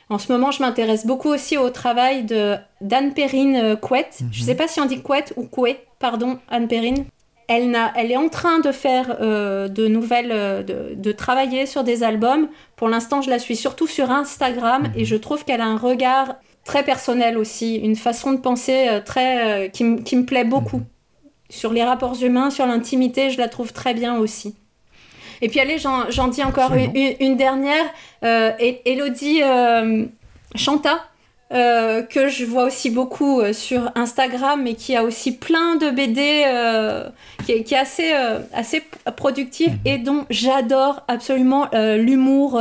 En 0.09 0.19
ce 0.19 0.31
moment, 0.31 0.53
je 0.53 0.63
m'intéresse 0.63 1.05
beaucoup 1.05 1.31
aussi 1.31 1.57
au 1.57 1.69
travail 1.71 2.23
de 2.23 2.55
d'Anne 2.81 3.13
Perrine 3.13 3.57
euh, 3.57 3.77
Couette. 3.77 4.21
Je 4.31 4.43
ne 4.43 4.47
sais 4.47 4.53
mhm. 4.53 4.59
pas 4.59 4.69
si 4.69 4.81
on 4.81 4.87
dit 4.87 5.01
Couette 5.03 5.33
ou 5.37 5.47
Couet, 5.47 5.85
pardon, 5.99 6.39
Anne 6.49 6.69
Perrine. 6.69 7.07
Elle, 7.49 7.75
est 8.11 8.17
en 8.17 8.29
train 8.29 8.59
de 8.59 8.73
faire 8.73 9.19
de 9.21 9.87
nouvelles, 9.87 10.65
de, 10.65 10.95
de, 10.95 11.13
travailler 11.13 11.67
sur 11.67 11.85
des 11.85 12.03
albums. 12.03 12.49
Pour 12.75 12.89
l'instant, 12.89 13.23
je 13.23 13.31
la 13.31 13.39
suis 13.39 13.55
surtout 13.55 13.87
sur 13.87 14.11
Instagram 14.11 14.89
et 14.97 15.01
mhm. 15.01 15.05
je 15.05 15.17
trouve 15.17 15.45
qu'elle 15.45 15.61
a 15.61 15.67
un 15.67 15.79
regard 15.79 16.37
très 16.67 16.83
personnel 16.83 17.39
aussi, 17.39 17.77
une 17.77 17.97
façon 17.97 18.33
de 18.33 18.39
penser 18.39 18.89
euh, 18.89 19.01
très, 19.01 19.67
euh, 19.67 19.69
qui, 19.69 19.85
me 19.85 20.25
plaît 20.25 20.45
beaucoup. 20.45 20.79
Mhm. 20.79 20.87
Sur 21.49 21.73
les 21.73 21.85
rapports 21.85 22.21
humains, 22.23 22.51
sur 22.51 22.67
l'intimité, 22.67 23.31
je 23.31 23.39
la 23.39 23.49
trouve 23.49 23.73
très 23.73 23.95
bien 23.95 24.19
aussi. 24.19 24.57
Et 25.41 25.49
puis 25.49 25.61
allez, 25.61 25.79
j'en 25.79 26.29
dis 26.29 26.43
encore 26.43 26.73
une, 26.75 27.37
dernière. 27.37 27.85
Euh, 28.25 28.51
Elodie 28.85 29.43
Chanta, 30.57 31.05
euh, 31.53 32.03
que 32.03 32.27
je 32.29 32.45
vois 32.45 32.65
aussi 32.65 32.91
beaucoup 32.91 33.41
euh, 33.41 33.53
sur 33.53 33.93
Instagram 33.95 34.67
et 34.67 34.75
qui 34.75 34.97
a 34.97 35.05
aussi 35.05 35.37
plein 35.37 35.77
de 35.77 35.91
BD 35.91 36.43
euh, 36.45 37.09
qui, 37.45 37.53
est, 37.53 37.73
assez, 37.73 38.13
assez 38.53 38.83
productive 39.17 39.71
mhm. 39.71 39.81
et 39.85 39.99
dont 39.99 40.27
j'adore 40.29 41.05
absolument 41.07 41.71
l'humour 41.73 42.61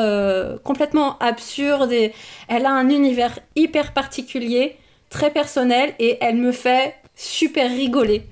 complètement 0.63 1.17
absurde 1.17 1.91
et 1.91 2.13
elle 2.47 2.67
a 2.67 2.71
un 2.71 2.89
univers 2.89 3.39
hyper 3.55 3.91
particulier, 3.91 4.77
très 5.09 5.31
personnel 5.31 5.93
et 5.97 6.19
elle 6.21 6.35
me 6.35 6.51
fait 6.51 6.95
super 7.15 7.71
rigoler. 7.71 8.27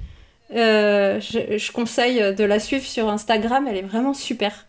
Je, 0.51 1.55
je, 1.57 1.71
conseille 1.71 2.35
de 2.35 2.43
la 2.43 2.59
suivre 2.59 2.85
sur 2.85 3.09
Instagram, 3.09 3.67
elle 3.67 3.77
est 3.77 3.81
vraiment 3.81 4.13
super, 4.13 4.67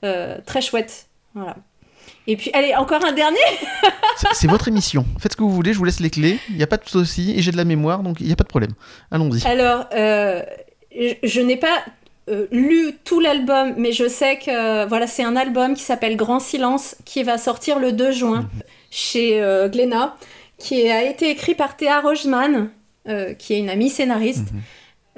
très 0.00 0.60
chouette. 0.60 1.08
Voilà. 1.34 1.56
Et 2.26 2.36
puis, 2.36 2.50
allez, 2.54 2.74
encore 2.74 3.04
un 3.04 3.12
dernier 3.12 3.38
C'est 4.32 4.48
votre 4.48 4.68
émission. 4.68 5.04
Faites 5.18 5.32
ce 5.32 5.36
que 5.36 5.42
vous 5.42 5.50
voulez, 5.50 5.72
je 5.72 5.78
vous 5.78 5.84
laisse 5.84 6.00
les 6.00 6.10
clés. 6.10 6.38
Il 6.48 6.56
n'y 6.56 6.62
a 6.62 6.66
pas 6.66 6.78
de 6.78 6.88
souci. 6.88 7.34
Et 7.36 7.42
j'ai 7.42 7.52
de 7.52 7.56
la 7.56 7.64
mémoire, 7.64 8.02
donc 8.02 8.20
il 8.20 8.26
n'y 8.26 8.32
a 8.32 8.36
pas 8.36 8.44
de 8.44 8.48
problème. 8.48 8.72
Allons-y. 9.10 9.46
Alors, 9.46 9.86
euh, 9.94 10.42
je, 11.22 11.40
n'ai 11.40 11.56
pas 11.56 11.84
euh, 12.30 12.46
lu 12.50 12.94
tout 13.04 13.20
l'album, 13.20 13.74
mais 13.76 13.92
je 13.92 14.08
sais 14.08 14.38
que 14.38 14.86
voilà, 14.88 15.06
c'est 15.06 15.22
un 15.22 15.36
album 15.36 15.74
qui 15.74 15.82
s'appelle 15.82 16.16
Grand 16.16 16.40
Silence, 16.40 16.96
qui 17.04 17.22
va 17.22 17.36
sortir 17.36 17.78
le 17.78 17.92
2 17.92 18.12
juin 18.12 18.40
mhm. 18.40 18.62
chez 18.90 19.42
euh, 19.42 19.68
Glénat, 19.68 20.16
qui 20.56 20.88
a 20.90 21.02
été 21.02 21.30
écrit 21.30 21.54
par 21.54 21.76
Théa 21.76 22.00
Rogeman, 22.00 22.70
qui 23.38 23.52
est 23.52 23.58
une 23.58 23.68
amie 23.68 23.90
scénariste, 23.90 24.50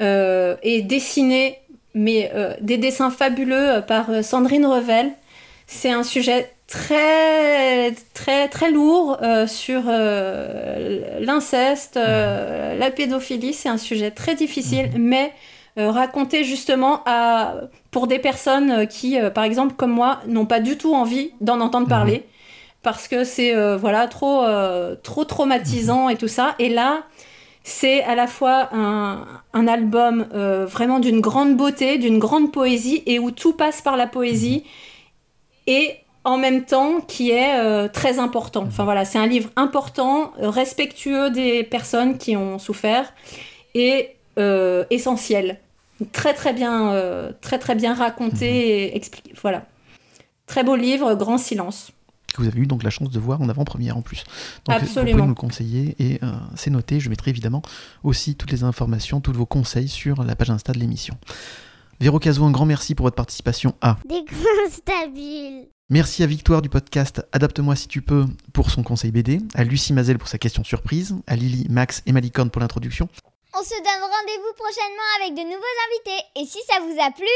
mhm. 0.00 0.56
et 0.62 0.82
dessiné, 0.82 1.60
mais 1.94 2.32
des 2.60 2.78
dessins 2.78 3.10
fabuleux 3.10 3.80
par 3.86 4.24
Sandrine 4.24 4.66
Revel. 4.66 5.12
C'est 5.68 5.92
un 5.92 6.02
sujet 6.02 6.50
très 6.66 7.92
très 8.12 8.48
très 8.48 8.70
lourd 8.70 9.18
euh, 9.22 9.46
sur 9.46 9.82
euh, 9.86 11.18
l'inceste, 11.20 11.96
euh, 11.96 12.76
la 12.76 12.90
pédophilie. 12.90 13.52
C'est 13.52 13.68
un 13.68 13.78
sujet 13.78 14.10
très 14.10 14.34
difficile, 14.34 14.90
mhm. 14.94 15.02
mais 15.02 15.32
raconté 15.76 16.42
justement 16.42 17.02
à, 17.04 17.54
pour 17.90 18.06
des 18.06 18.18
personnes 18.18 18.86
qui, 18.86 19.18
par 19.34 19.44
exemple 19.44 19.74
comme 19.74 19.90
moi, 19.90 20.20
n'ont 20.26 20.46
pas 20.46 20.60
du 20.60 20.78
tout 20.78 20.94
envie 20.94 21.32
d'en 21.42 21.60
entendre 21.60 21.86
mhm. 21.86 21.90
parler 21.90 22.24
parce 22.82 23.08
que 23.08 23.24
c'est 23.24 23.54
voilà 23.76 24.06
trop 24.06 24.46
trop 25.02 25.24
traumatisant 25.24 26.08
et 26.08 26.16
tout 26.16 26.28
ça. 26.28 26.54
Et 26.58 26.68
là. 26.68 27.02
C'est 27.68 28.04
à 28.04 28.14
la 28.14 28.28
fois 28.28 28.68
un, 28.72 29.26
un 29.52 29.66
album 29.66 30.24
vraiment 30.30 31.00
d'une 31.00 31.20
grande 31.20 31.56
beauté, 31.56 31.98
d'une 31.98 32.20
grande 32.20 32.52
poésie, 32.52 33.02
et 33.06 33.18
où 33.18 33.32
tout 33.32 33.54
passe 33.54 33.82
par 33.82 33.96
la 33.96 34.06
poésie. 34.06 34.62
Et 35.66 35.96
en 36.26 36.38
même 36.38 36.64
temps 36.64 37.00
qui 37.00 37.30
est 37.30 37.58
euh, 37.58 37.88
très 37.88 38.18
important. 38.18 38.64
Enfin 38.66 38.84
voilà, 38.84 39.04
c'est 39.04 39.18
un 39.18 39.28
livre 39.28 39.48
important, 39.54 40.32
euh, 40.42 40.50
respectueux 40.50 41.30
des 41.30 41.62
personnes 41.62 42.18
qui 42.18 42.36
ont 42.36 42.58
souffert 42.58 43.14
et 43.74 44.16
euh, 44.38 44.84
essentiel. 44.90 45.60
Très 46.12 46.34
très 46.34 46.52
bien, 46.52 46.92
très 47.40 47.58
très 47.58 47.74
bien 47.74 47.94
raconté 47.94 48.50
mhm. 48.50 48.56
et 48.56 48.96
expliqué. 48.96 49.32
Voilà, 49.40 49.64
très 50.46 50.62
beau 50.62 50.76
livre, 50.76 51.14
Grand 51.14 51.38
silence. 51.38 51.90
Que 52.34 52.42
vous 52.42 52.48
avez 52.48 52.60
eu 52.60 52.66
donc 52.66 52.82
la 52.82 52.90
chance 52.90 53.08
de 53.08 53.18
voir 53.18 53.40
en 53.40 53.48
avant-première 53.48 53.96
en 53.96 54.02
plus. 54.02 54.24
Donc, 54.66 54.76
Absolument. 54.76 55.12
Vous 55.12 55.16
pouvez 55.16 55.28
nous 55.28 55.34
conseiller 55.34 55.94
et 55.98 56.20
c'est 56.54 56.68
noté. 56.68 57.00
Je 57.00 57.08
mettrai 57.08 57.30
évidemment 57.30 57.62
aussi 58.02 58.34
toutes 58.34 58.50
les 58.50 58.62
informations, 58.62 59.22
tous 59.22 59.32
vos 59.32 59.46
conseils 59.46 59.88
sur 59.88 60.22
la 60.22 60.36
page 60.36 60.50
Insta 60.50 60.72
de 60.74 60.80
l'émission. 60.80 61.16
Véro 61.98 62.18
Cazot, 62.18 62.44
un 62.44 62.50
grand 62.50 62.66
merci 62.66 62.94
pour 62.94 63.04
votre 63.04 63.16
participation 63.16 63.74
à 63.80 63.96
Des 64.06 64.22
stabiles. 64.70 65.68
Merci 65.88 66.24
à 66.24 66.26
Victoire 66.26 66.62
du 66.62 66.68
podcast 66.68 67.24
Adapte-moi 67.30 67.76
si 67.76 67.86
tu 67.86 68.02
peux 68.02 68.24
pour 68.52 68.72
son 68.72 68.82
conseil 68.82 69.12
BD, 69.12 69.38
à 69.54 69.62
Lucie 69.62 69.92
Mazel 69.92 70.18
pour 70.18 70.26
sa 70.26 70.36
question 70.36 70.64
surprise, 70.64 71.14
à 71.28 71.36
Lily, 71.36 71.68
Max 71.70 72.02
et 72.06 72.12
Malicorne 72.12 72.50
pour 72.50 72.60
l'introduction. 72.60 73.08
On 73.54 73.62
se 73.62 73.70
donne 73.70 74.02
rendez-vous 74.02 74.52
prochainement 74.56 75.10
avec 75.20 75.34
de 75.36 75.42
nouveaux 75.48 75.76
invités. 75.86 76.24
Et 76.40 76.44
si 76.44 76.58
ça 76.68 76.80
vous 76.80 77.00
a 77.00 77.12
plu, 77.12 77.26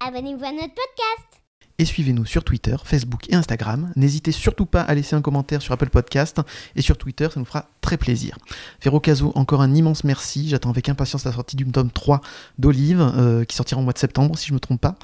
abonnez-vous 0.00 0.44
à 0.44 0.52
notre 0.52 0.72
podcast 0.72 1.43
et 1.78 1.84
suivez-nous 1.84 2.24
sur 2.24 2.44
Twitter, 2.44 2.76
Facebook 2.84 3.28
et 3.30 3.34
Instagram. 3.34 3.92
N'hésitez 3.96 4.32
surtout 4.32 4.66
pas 4.66 4.82
à 4.82 4.94
laisser 4.94 5.16
un 5.16 5.22
commentaire 5.22 5.60
sur 5.60 5.72
Apple 5.72 5.90
Podcast 5.90 6.40
et 6.76 6.82
sur 6.82 6.96
Twitter, 6.96 7.28
ça 7.32 7.40
nous 7.40 7.46
fera 7.46 7.68
très 7.80 7.96
plaisir. 7.96 8.38
Ferro 8.80 9.00
Caso, 9.00 9.32
encore 9.34 9.60
un 9.60 9.74
immense 9.74 10.04
merci. 10.04 10.48
J'attends 10.48 10.70
avec 10.70 10.88
impatience 10.88 11.24
la 11.24 11.32
sortie 11.32 11.56
du 11.56 11.64
tome 11.66 11.90
3 11.90 12.20
d'Olive, 12.58 13.00
euh, 13.16 13.44
qui 13.44 13.56
sortira 13.56 13.80
en 13.80 13.84
mois 13.84 13.92
de 13.92 13.98
septembre, 13.98 14.38
si 14.38 14.46
je 14.46 14.52
ne 14.52 14.56
me 14.56 14.60
trompe 14.60 14.80
pas. 14.80 14.96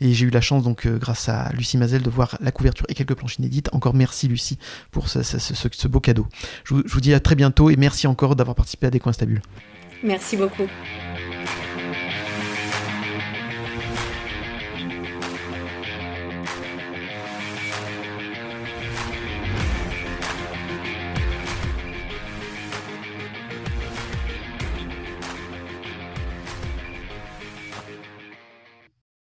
Et 0.00 0.12
j'ai 0.12 0.26
eu 0.26 0.30
la 0.30 0.40
chance, 0.40 0.64
donc, 0.64 0.86
euh, 0.86 0.98
grâce 0.98 1.28
à 1.28 1.50
Lucie 1.52 1.78
Mazel, 1.78 2.02
de 2.02 2.10
voir 2.10 2.36
la 2.40 2.50
couverture 2.50 2.86
et 2.88 2.94
quelques 2.94 3.14
planches 3.14 3.38
inédites. 3.38 3.68
Encore 3.72 3.94
merci, 3.94 4.28
Lucie, 4.28 4.58
pour 4.90 5.08
ce, 5.08 5.88
beau 5.88 6.00
cadeau. 6.00 6.26
Je 6.64 6.74
vous, 6.74 6.82
je 6.86 6.92
vous, 6.92 7.00
dis 7.00 7.14
à 7.14 7.20
très 7.20 7.34
bientôt 7.34 7.70
et 7.70 7.76
merci 7.76 8.06
encore 8.06 8.36
d'avoir 8.36 8.56
participé 8.56 8.86
à 8.88 8.90
Des 8.90 9.00
Coins 9.00 9.12
Stables. 9.12 9.40
Merci 10.02 10.36
beaucoup. 10.36 10.66